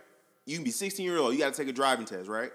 you 0.50 0.56
can 0.58 0.64
be 0.64 0.72
16 0.72 1.06
years 1.06 1.20
old. 1.20 1.34
You 1.34 1.40
got 1.40 1.54
to 1.54 1.60
take 1.62 1.70
a 1.70 1.74
driving 1.74 2.06
test, 2.06 2.28
right? 2.28 2.52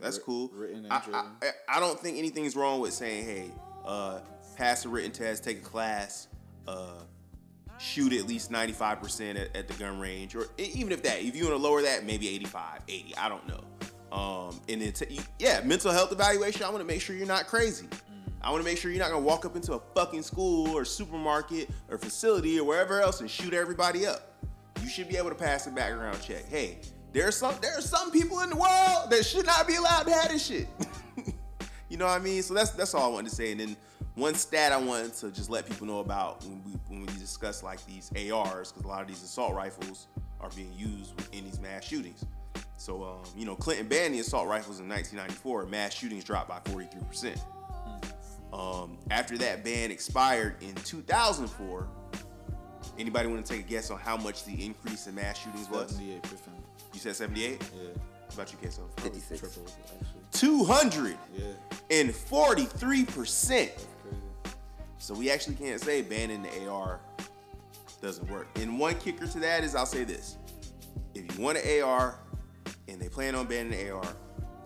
That's 0.00 0.16
Writ- 0.16 0.26
cool. 0.26 0.48
Mm-hmm. 0.48 0.58
written 0.60 0.84
and 0.84 0.92
I, 0.92 0.96
I, 0.96 1.00
driven. 1.00 1.20
I- 1.42 1.76
I 1.76 1.80
don't 1.80 1.98
think 1.98 2.18
anything's 2.18 2.56
wrong 2.56 2.80
with 2.80 2.92
saying, 2.92 3.24
hey, 3.24 3.50
uh, 3.84 4.20
pass 4.56 4.84
a 4.84 4.88
written 4.88 5.12
test, 5.12 5.44
take 5.44 5.58
a 5.58 5.62
class, 5.62 6.28
uh, 6.66 6.94
shoot 7.78 8.12
at 8.12 8.26
least 8.26 8.50
95% 8.50 9.36
at, 9.40 9.56
at 9.56 9.68
the 9.68 9.74
gun 9.74 10.00
range, 10.00 10.34
or 10.34 10.46
even 10.58 10.90
if 10.92 11.02
that, 11.04 11.22
if 11.22 11.36
you 11.36 11.44
want 11.44 11.56
to 11.56 11.62
lower 11.62 11.80
that, 11.82 12.04
maybe 12.04 12.28
85, 12.28 12.80
80, 12.88 13.16
I 13.16 13.28
don't 13.28 13.46
know. 13.48 13.60
Um, 14.10 14.60
and 14.68 14.82
then, 14.82 14.92
t- 14.92 15.20
yeah, 15.38 15.60
mental 15.64 15.92
health 15.92 16.10
evaluation. 16.12 16.62
I 16.64 16.70
want 16.70 16.80
to 16.80 16.84
make 16.86 17.00
sure 17.00 17.14
you're 17.14 17.26
not 17.26 17.46
crazy. 17.46 17.86
I 18.40 18.50
want 18.50 18.62
to 18.62 18.64
make 18.64 18.78
sure 18.78 18.90
you're 18.90 19.00
not 19.02 19.10
gonna 19.10 19.24
walk 19.24 19.44
up 19.44 19.54
into 19.56 19.74
a 19.74 19.80
fucking 19.94 20.22
school 20.22 20.70
or 20.76 20.84
supermarket 20.84 21.68
or 21.90 21.98
facility 21.98 22.58
or 22.58 22.64
wherever 22.64 23.00
else 23.00 23.20
and 23.20 23.30
shoot 23.30 23.52
everybody 23.52 24.06
up. 24.06 24.32
You 24.80 24.88
should 24.88 25.08
be 25.08 25.16
able 25.16 25.28
to 25.30 25.34
pass 25.34 25.66
a 25.66 25.70
background 25.70 26.22
check. 26.22 26.48
Hey, 26.48 26.78
there's 27.18 27.36
some 27.36 27.54
there 27.60 27.76
are 27.76 27.82
some 27.82 28.10
people 28.10 28.40
in 28.40 28.50
the 28.50 28.56
world 28.56 29.10
that 29.10 29.24
should 29.24 29.46
not 29.46 29.66
be 29.66 29.74
allowed 29.74 30.04
to 30.04 30.12
have 30.12 30.28
this 30.28 30.46
shit. 30.46 30.68
you 31.88 31.96
know 31.96 32.06
what 32.06 32.20
I 32.20 32.22
mean? 32.22 32.42
So 32.42 32.54
that's 32.54 32.70
that's 32.70 32.94
all 32.94 33.10
I 33.10 33.12
wanted 33.12 33.30
to 33.30 33.36
say. 33.36 33.50
And 33.52 33.60
then 33.60 33.76
one 34.14 34.34
stat 34.34 34.72
I 34.72 34.76
wanted 34.76 35.14
to 35.14 35.30
just 35.30 35.50
let 35.50 35.66
people 35.68 35.86
know 35.86 35.98
about 35.98 36.44
when 36.44 36.62
we 36.64 36.72
when 36.88 37.00
we 37.00 37.06
discuss 37.18 37.62
like 37.62 37.84
these 37.86 38.10
ARs, 38.30 38.72
because 38.72 38.84
a 38.84 38.88
lot 38.88 39.02
of 39.02 39.08
these 39.08 39.22
assault 39.22 39.54
rifles 39.54 40.06
are 40.40 40.50
being 40.50 40.72
used 40.76 41.12
in 41.32 41.44
these 41.44 41.60
mass 41.60 41.84
shootings. 41.84 42.24
So 42.76 43.02
um, 43.02 43.22
you 43.36 43.44
know, 43.44 43.56
Clinton 43.56 43.88
banned 43.88 44.14
the 44.14 44.20
assault 44.20 44.46
rifles 44.46 44.78
in 44.78 44.88
1994. 44.88 45.66
Mass 45.66 45.94
shootings 45.94 46.24
dropped 46.24 46.48
by 46.48 46.60
43 46.70 47.00
percent. 47.02 47.40
Um, 48.52 48.96
after 49.10 49.36
that 49.38 49.62
ban 49.62 49.90
expired 49.90 50.62
in 50.62 50.74
2004, 50.76 51.86
anybody 52.98 53.28
want 53.28 53.44
to 53.44 53.52
take 53.52 53.66
a 53.66 53.68
guess 53.68 53.90
on 53.90 53.98
how 53.98 54.16
much 54.16 54.44
the 54.44 54.64
increase 54.64 55.06
in 55.06 55.14
mass 55.16 55.38
shootings 55.38 55.68
was? 55.68 55.90
Seventy-eight 55.90 56.22
percent. 56.22 56.67
You 56.92 57.00
said 57.00 57.16
78? 57.16 57.60
Yeah. 57.60 57.66
What 58.26 58.34
about 58.34 58.52
you, 58.52 58.58
Queso? 58.58 58.82
56. 58.98 59.40
Triple, 59.40 59.62
actually. 60.00 60.20
243 60.32 63.04
percent. 63.04 63.72
That's 63.74 63.86
crazy. 64.02 64.18
So 64.98 65.14
we 65.14 65.30
actually 65.30 65.56
can't 65.56 65.80
say 65.80 66.02
banning 66.02 66.42
the 66.42 66.68
AR 66.68 67.00
doesn't 68.00 68.28
work. 68.30 68.46
And 68.56 68.78
one 68.78 68.94
kicker 68.96 69.26
to 69.26 69.40
that 69.40 69.64
is 69.64 69.74
I'll 69.74 69.86
say 69.86 70.04
this: 70.04 70.36
if 71.14 71.36
you 71.36 71.42
want 71.42 71.58
an 71.58 71.82
AR 71.82 72.18
and 72.88 73.00
they 73.00 73.08
plan 73.08 73.34
on 73.34 73.46
banning 73.46 73.72
the 73.72 73.90
AR, 73.90 74.04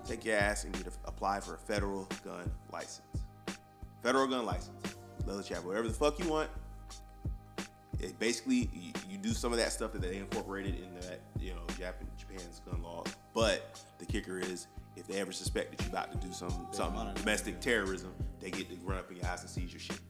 take 0.07 0.25
your 0.25 0.37
ass 0.37 0.65
and 0.65 0.73
get 0.75 0.87
a, 0.87 0.91
apply 1.07 1.41
for 1.41 1.55
a 1.55 1.59
federal 1.59 2.09
gun 2.25 2.51
license. 2.73 3.03
Federal 4.03 4.27
gun 4.27 4.45
license. 4.45 4.71
Let 5.25 5.49
you 5.49 5.57
have 5.57 5.65
whatever 5.65 5.87
the 5.87 5.95
fuck 5.95 6.19
you 6.19 6.29
want. 6.29 6.51
It 8.01 8.19
basically 8.19 8.69
you, 8.73 8.93
you 9.09 9.19
do 9.19 9.33
some 9.33 9.53
of 9.53 9.59
that 9.59 9.73
stuff 9.73 9.93
that 9.93 10.03
they 10.03 10.17
incorporated 10.17 10.75
in 10.75 10.93
that 11.03 11.21
you 11.39 11.55
know 11.55 11.61
Japan, 11.69 11.93
Japan's 12.33 12.61
gun 12.69 12.83
laws. 12.83 13.07
But 13.35 13.81
the 13.99 14.07
kicker 14.07 14.39
is 14.39 14.67
if 14.97 15.07
they 15.07 15.19
ever 15.21 15.33
suspect 15.33 15.71
that 15.77 15.81
you're 15.85 15.91
about 15.91 16.13
to 16.13 16.27
do 16.27 16.33
some 16.33 16.67
something 16.71 17.13
domestic 17.15 17.61
terrorism, 17.61 18.13
they 18.41 18.51
get 18.51 18.69
to 18.71 18.77
run 18.85 18.99
up 18.99 19.11
in 19.11 19.17
your 19.17 19.27
house 19.27 19.41
and 19.43 19.51
seize 19.51 19.73
your 19.73 19.81
shit. 19.81 20.01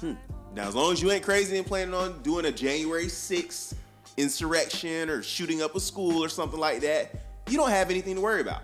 Hmm. 0.00 0.12
Now, 0.54 0.68
as 0.68 0.74
long 0.74 0.92
as 0.92 1.02
you 1.02 1.10
ain't 1.10 1.24
crazy 1.24 1.56
and 1.58 1.66
planning 1.66 1.94
on 1.94 2.22
doing 2.22 2.44
a 2.46 2.52
January 2.52 3.06
6th 3.06 3.74
insurrection 4.16 5.08
or 5.10 5.22
shooting 5.22 5.62
up 5.62 5.74
a 5.74 5.80
school 5.80 6.22
or 6.22 6.28
something 6.28 6.58
like 6.60 6.80
that, 6.80 7.14
you 7.48 7.56
don't 7.56 7.70
have 7.70 7.90
anything 7.90 8.14
to 8.14 8.20
worry 8.20 8.40
about. 8.40 8.62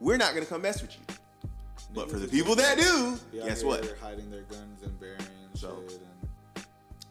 We're 0.00 0.16
not 0.16 0.34
gonna 0.34 0.46
come 0.46 0.62
mess 0.62 0.82
with 0.82 0.92
you. 0.96 1.14
But 1.94 2.10
for 2.10 2.18
the 2.18 2.28
people 2.28 2.54
that 2.56 2.76
do, 2.78 3.18
guess 3.32 3.64
what? 3.64 3.94
Hiding 4.02 4.30
their 4.30 4.42
guns 4.42 4.82
and 4.82 4.98
burying 5.00 5.18
So- 5.54 5.82
shit. 5.88 6.00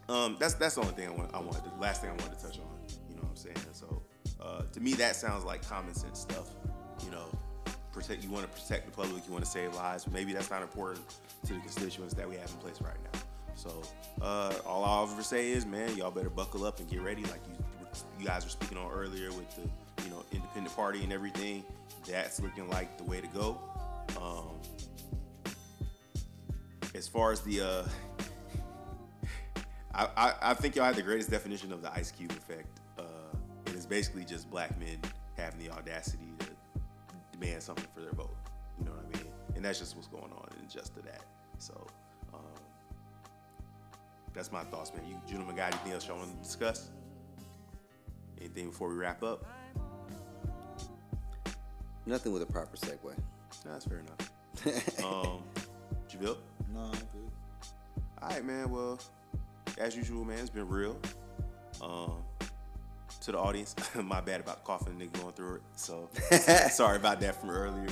And 0.07 0.15
Um, 0.15 0.37
that's 0.39 0.53
that's 0.53 0.75
the 0.75 0.81
only 0.81 0.93
thing 0.93 1.07
I 1.07 1.11
want. 1.11 1.33
I 1.33 1.39
wanted. 1.39 1.63
The 1.63 1.81
last 1.81 2.01
thing 2.01 2.11
I 2.11 2.13
wanted 2.13 2.37
to 2.37 2.45
touch 2.45 2.59
on. 2.59 2.65
You 3.09 3.15
know 3.15 3.23
what 3.23 3.29
I'm 3.31 3.35
saying? 3.35 3.55
So, 3.73 3.94
uh, 4.45 4.61
to 4.71 4.79
me, 4.79 4.93
that 4.93 5.15
sounds 5.15 5.43
like 5.43 5.67
common 5.67 5.93
sense 5.93 6.19
stuff. 6.19 6.49
You 7.03 7.11
know, 7.11 7.25
protect. 7.91 8.23
You 8.23 8.29
want 8.29 8.45
to 8.45 8.61
protect 8.61 8.85
the 8.85 8.91
public. 8.91 9.25
You 9.25 9.33
want 9.33 9.43
to 9.43 9.49
save 9.49 9.73
lives. 9.73 10.07
Maybe 10.07 10.33
that's 10.33 10.51
not 10.51 10.61
important 10.61 11.01
to 11.45 11.53
the 11.53 11.59
constituents 11.59 12.13
that 12.13 12.29
we 12.29 12.35
have 12.35 12.49
in 12.49 12.57
place 12.57 12.81
right 12.81 12.97
now. 13.13 13.19
So, 13.55 13.81
uh, 14.21 14.53
all 14.65 14.83
I'll 14.83 15.11
ever 15.11 15.23
say 15.23 15.51
is, 15.51 15.65
man, 15.65 15.95
y'all 15.95 16.11
better 16.11 16.29
buckle 16.29 16.65
up 16.65 16.79
and 16.79 16.89
get 16.89 17.01
ready. 17.01 17.23
Like 17.23 17.41
you, 17.47 17.97
you 18.19 18.25
guys 18.25 18.43
were 18.43 18.49
speaking 18.49 18.77
on 18.77 18.91
earlier 18.91 19.31
with 19.31 19.55
the, 19.55 20.03
you 20.03 20.09
know, 20.09 20.23
independent 20.31 20.75
party 20.75 21.03
and 21.03 21.13
everything. 21.13 21.63
That's 22.07 22.41
looking 22.41 22.69
like 22.69 22.97
the 22.97 23.03
way 23.03 23.21
to 23.21 23.27
go. 23.27 23.59
Um, 24.21 24.59
as 26.93 27.07
far 27.07 27.31
as 27.31 27.41
the 27.41 27.61
uh, 27.61 27.87
I, 29.95 30.07
I, 30.17 30.33
I 30.41 30.53
think 30.53 30.75
y'all 30.75 30.85
have 30.85 30.95
the 30.95 31.01
greatest 31.01 31.31
definition 31.31 31.71
of 31.71 31.81
the 31.81 31.91
Ice 31.93 32.11
Cube 32.11 32.31
effect. 32.31 32.67
It 33.85 33.91
is 33.91 33.97
basically 33.97 34.25
just 34.25 34.49
black 34.49 34.77
men 34.79 34.97
having 35.37 35.59
the 35.59 35.69
audacity 35.69 36.25
to 36.39 36.47
demand 37.31 37.61
something 37.61 37.85
for 37.93 38.01
their 38.01 38.13
vote. 38.13 38.35
You 38.79 38.85
know 38.85 38.91
what 38.91 39.05
I 39.13 39.17
mean? 39.23 39.31
And 39.55 39.63
that's 39.63 39.77
just 39.77 39.95
what's 39.95 40.07
going 40.07 40.23
on 40.23 40.47
and 40.59 40.69
just 40.69 40.95
to 40.95 41.01
that. 41.03 41.21
So 41.59 41.85
um, 42.33 42.39
that's 44.33 44.51
my 44.51 44.63
thoughts, 44.63 44.91
man. 44.93 45.07
You 45.07 45.21
gentlemen 45.27 45.55
got 45.55 45.71
anything 45.71 45.91
else 45.91 46.07
y'all 46.07 46.17
want 46.17 46.31
to 46.31 46.43
discuss? 46.43 46.89
Anything 48.39 48.69
before 48.69 48.89
we 48.89 48.95
wrap 48.95 49.21
up? 49.21 49.45
Nothing 52.07 52.33
with 52.33 52.41
a 52.41 52.47
proper 52.47 52.77
segue. 52.77 53.03
No, 53.65 53.71
that's 53.71 53.85
fair 53.85 53.99
enough. 53.99 55.03
um, 55.03 55.43
Jevile? 56.09 56.37
no, 56.73 56.79
I'm 56.79 56.91
good. 56.91 57.31
All 58.21 58.29
right, 58.29 58.43
man. 58.43 58.71
Well, 58.71 58.99
as 59.77 59.95
usual, 59.95 60.25
man, 60.25 60.39
it's 60.39 60.49
been 60.49 60.67
real. 60.67 60.97
Um, 61.81 62.24
to 63.25 63.31
the 63.31 63.39
audience, 63.39 63.75
my 64.03 64.21
bad 64.21 64.39
about 64.39 64.63
coughing, 64.63 65.01
and 65.01 65.11
going 65.13 65.33
through 65.33 65.55
it. 65.55 65.61
So 65.75 66.09
sorry 66.69 66.97
about 66.97 67.19
that 67.21 67.39
from 67.41 67.49
earlier. 67.49 67.87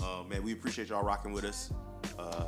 um, 0.00 0.28
man, 0.28 0.42
we 0.42 0.52
appreciate 0.52 0.88
y'all 0.88 1.04
rocking 1.04 1.32
with 1.32 1.44
us. 1.44 1.72
Uh, 2.18 2.46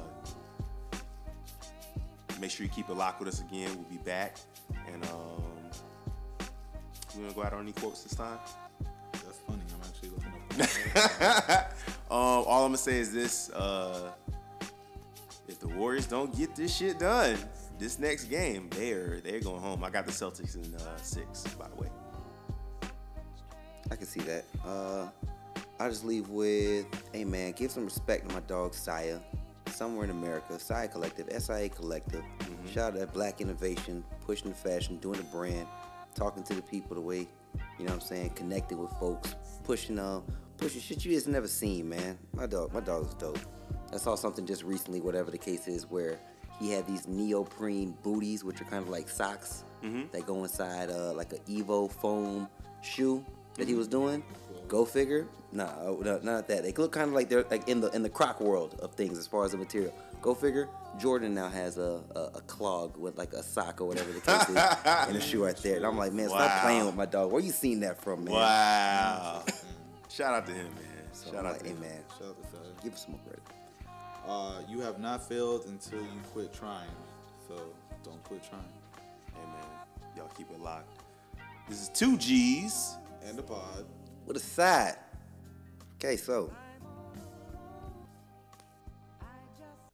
make 2.40 2.50
sure 2.50 2.66
you 2.66 2.72
keep 2.72 2.88
it 2.88 2.94
locked 2.94 3.20
with 3.20 3.28
us 3.28 3.40
again. 3.40 3.70
We'll 3.76 3.98
be 3.98 4.04
back, 4.04 4.38
and 4.92 5.04
um, 5.04 5.42
we 7.14 7.22
gonna 7.22 7.34
go 7.34 7.44
out 7.44 7.52
on 7.52 7.62
any 7.62 7.72
quotes 7.72 8.02
this 8.02 8.16
time. 8.16 8.38
That's 9.12 9.38
funny. 9.46 9.62
I'm 9.74 9.88
actually 9.88 10.10
looking 10.10 11.30
up. 11.30 11.72
um, 12.10 12.44
all 12.48 12.64
I'm 12.64 12.70
gonna 12.70 12.76
say 12.76 12.98
is 12.98 13.12
this: 13.12 13.50
uh, 13.50 14.10
if 15.46 15.60
the 15.60 15.68
Warriors 15.68 16.06
don't 16.06 16.36
get 16.36 16.56
this 16.56 16.74
shit 16.74 16.98
done, 16.98 17.38
this 17.78 17.98
next 17.98 18.24
game, 18.24 18.68
they're 18.70 19.20
they're 19.20 19.40
going 19.40 19.60
home. 19.60 19.84
I 19.84 19.90
got 19.90 20.06
the 20.06 20.12
Celtics 20.12 20.56
in 20.56 20.74
uh, 20.74 20.96
six, 20.98 21.46
by 21.54 21.68
the 21.68 21.76
way. 21.76 21.88
I 23.90 23.96
can 23.96 24.06
see 24.06 24.20
that. 24.20 24.44
Uh, 24.64 25.08
I 25.78 25.88
just 25.88 26.04
leave 26.04 26.28
with, 26.28 26.86
hey 27.12 27.24
man, 27.24 27.52
give 27.52 27.70
some 27.70 27.84
respect 27.84 28.28
to 28.28 28.34
my 28.34 28.40
dog 28.40 28.72
Saya, 28.72 29.18
somewhere 29.66 30.04
in 30.04 30.10
America. 30.10 30.58
Saya 30.58 30.88
Collective, 30.88 31.28
SIA 31.42 31.68
Collective. 31.68 32.22
Shout 32.72 32.94
out 32.94 33.00
to 33.00 33.06
Black 33.08 33.40
Innovation, 33.40 34.04
pushing 34.24 34.50
the 34.50 34.56
fashion, 34.56 34.98
doing 34.98 35.18
the 35.18 35.24
brand, 35.24 35.66
talking 36.14 36.42
to 36.44 36.54
the 36.54 36.62
people 36.62 36.94
the 36.94 37.00
way, 37.00 37.26
you 37.78 37.84
know 37.84 37.92
what 37.92 37.94
I'm 37.94 38.00
saying, 38.00 38.30
connecting 38.30 38.78
with 38.78 38.92
folks, 38.92 39.34
pushing 39.64 39.98
uh, 39.98 40.20
pushing 40.56 40.80
shit 40.80 41.04
you 41.04 41.12
just 41.12 41.28
never 41.28 41.48
seen, 41.48 41.88
man. 41.88 42.18
My 42.32 42.46
dog, 42.46 42.72
my 42.72 42.80
dog 42.80 43.08
is 43.08 43.14
dope. 43.14 43.38
I 43.92 43.96
saw 43.96 44.14
something 44.14 44.46
just 44.46 44.62
recently, 44.62 45.00
whatever 45.00 45.30
the 45.30 45.38
case 45.38 45.66
is, 45.68 45.90
where 45.90 46.18
he 46.58 46.70
had 46.70 46.86
these 46.86 47.06
neoprene 47.08 47.96
booties, 48.02 48.44
which 48.44 48.60
are 48.60 48.64
kind 48.64 48.82
of 48.82 48.88
like 48.88 49.08
socks 49.08 49.64
that 50.12 50.24
go 50.26 50.44
inside 50.44 50.90
uh, 50.90 51.12
like 51.12 51.32
an 51.32 51.40
Evo 51.48 51.90
foam 51.90 52.48
shoe 52.82 53.24
that 53.56 53.66
he 53.66 53.74
was 53.74 53.88
doing. 53.88 54.22
Go 54.68 54.84
figure. 54.84 55.26
Nah, 55.50 55.64
uh, 55.64 55.96
no, 56.00 56.20
not 56.22 56.48
that. 56.48 56.62
They 56.62 56.72
look 56.72 56.92
kind 56.92 57.08
of 57.08 57.14
like 57.14 57.28
they're 57.28 57.44
like 57.50 57.68
in 57.68 57.80
the 57.80 57.90
in 57.90 58.02
the 58.02 58.08
croc 58.08 58.40
world 58.40 58.78
of 58.80 58.94
things 58.94 59.18
as 59.18 59.26
far 59.26 59.44
as 59.44 59.50
the 59.50 59.58
material. 59.58 59.92
Go 60.22 60.34
figure. 60.34 60.68
Jordan 61.00 61.34
now 61.34 61.48
has 61.48 61.78
a, 61.78 62.00
a, 62.14 62.20
a 62.36 62.40
clog 62.42 62.96
with 62.96 63.18
like 63.18 63.32
a 63.32 63.42
sock 63.42 63.80
or 63.80 63.86
whatever 63.88 64.12
the 64.12 64.20
case 64.20 64.48
is, 64.48 64.56
and 65.08 65.16
a 65.16 65.20
shoe 65.20 65.44
right 65.44 65.56
there. 65.56 65.76
And 65.78 65.84
I'm 65.86 65.98
like, 65.98 66.12
man, 66.12 66.30
Wow. 66.30 66.36
stop 66.38 66.62
playing 66.62 66.86
with 66.86 66.94
my 66.94 67.06
dog. 67.06 67.32
Where 67.32 67.42
you 67.42 67.50
seen 67.50 67.80
that 67.80 68.00
from, 68.00 68.24
man? 68.24 68.34
Wow! 68.34 69.44
Shout 70.08 70.32
out 70.34 70.46
to 70.46 70.52
him, 70.52 70.66
man. 70.74 70.84
So 71.12 71.32
Shout 71.32 71.40
I'm 71.40 71.46
out 71.46 71.52
like, 71.54 71.62
to 71.62 71.68
hey 71.68 71.74
him. 71.74 71.80
man, 71.80 72.04
Shout 72.18 72.28
out 72.28 72.36
to 72.42 72.48
Sai. 72.56 72.58
give 72.84 72.92
us 72.94 73.02
some 73.02 73.12
more 73.12 73.20
credit. 73.24 73.42
Uh, 74.26 74.60
you 74.68 74.80
have 74.80 74.98
not 75.00 75.26
failed 75.26 75.64
until 75.66 76.00
you 76.00 76.20
quit 76.32 76.52
trying. 76.52 76.88
So 77.48 77.60
don't 78.04 78.22
quit 78.24 78.42
trying. 78.48 78.62
Hey 79.34 79.40
man, 79.46 79.66
y'all 80.16 80.30
keep 80.36 80.50
it 80.50 80.60
locked. 80.60 81.02
This 81.68 81.80
is 81.82 81.88
two 81.88 82.16
G's. 82.16 82.96
And 83.24 83.38
a 83.38 83.42
pod. 83.42 83.86
With 84.26 84.36
a 84.36 84.40
side. 84.40 84.96
Okay, 85.96 86.16
so 86.16 86.52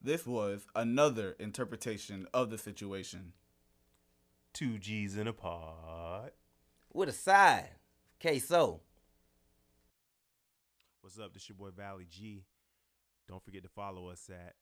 This 0.02 0.26
was 0.26 0.64
another 0.74 1.36
interpretation 1.38 2.26
of 2.32 2.50
the 2.50 2.56
situation. 2.56 3.32
Two 4.54 4.78
G's 4.78 5.16
in 5.16 5.26
a 5.26 5.32
pod. 5.32 6.30
with 6.92 7.08
a 7.08 7.12
side. 7.12 7.70
Okay, 8.20 8.38
so 8.38 8.80
What's 11.00 11.18
up? 11.18 11.32
This 11.32 11.48
your 11.48 11.56
boy 11.56 11.70
Valley 11.70 12.06
G. 12.10 12.44
Don't 13.28 13.44
forget 13.44 13.62
to 13.62 13.68
follow 13.68 14.08
us 14.08 14.30
at 14.32 14.54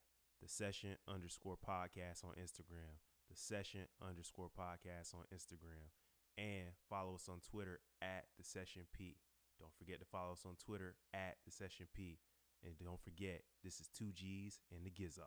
the 0.43 0.49
session 0.49 0.97
underscore 1.09 1.57
podcast 1.57 2.25
on 2.25 2.33
Instagram. 2.33 2.99
The 3.31 3.37
session 3.37 3.83
underscore 4.07 4.51
podcast 4.59 5.15
on 5.15 5.23
Instagram. 5.33 5.95
And 6.37 6.75
follow 6.91 7.15
us 7.15 7.29
on 7.29 7.41
Twitter 7.49 7.81
at 8.03 8.25
the 8.37 8.45
session 8.45 8.83
P. 8.93 9.17
Don't 9.59 9.73
forget 9.79 10.01
to 10.01 10.05
follow 10.05 10.33
us 10.33 10.45
on 10.45 10.57
Twitter 10.57 10.97
at 11.15 11.37
the 11.47 11.53
session 11.53 11.87
P. 11.95 12.19
And 12.65 12.75
don't 12.85 13.01
forget, 13.01 13.43
this 13.65 13.81
is 13.81 13.89
two 13.89 14.13
G's 14.13 14.61
and 14.75 14.85
the 14.85 14.91
Gizzard. 14.91 15.25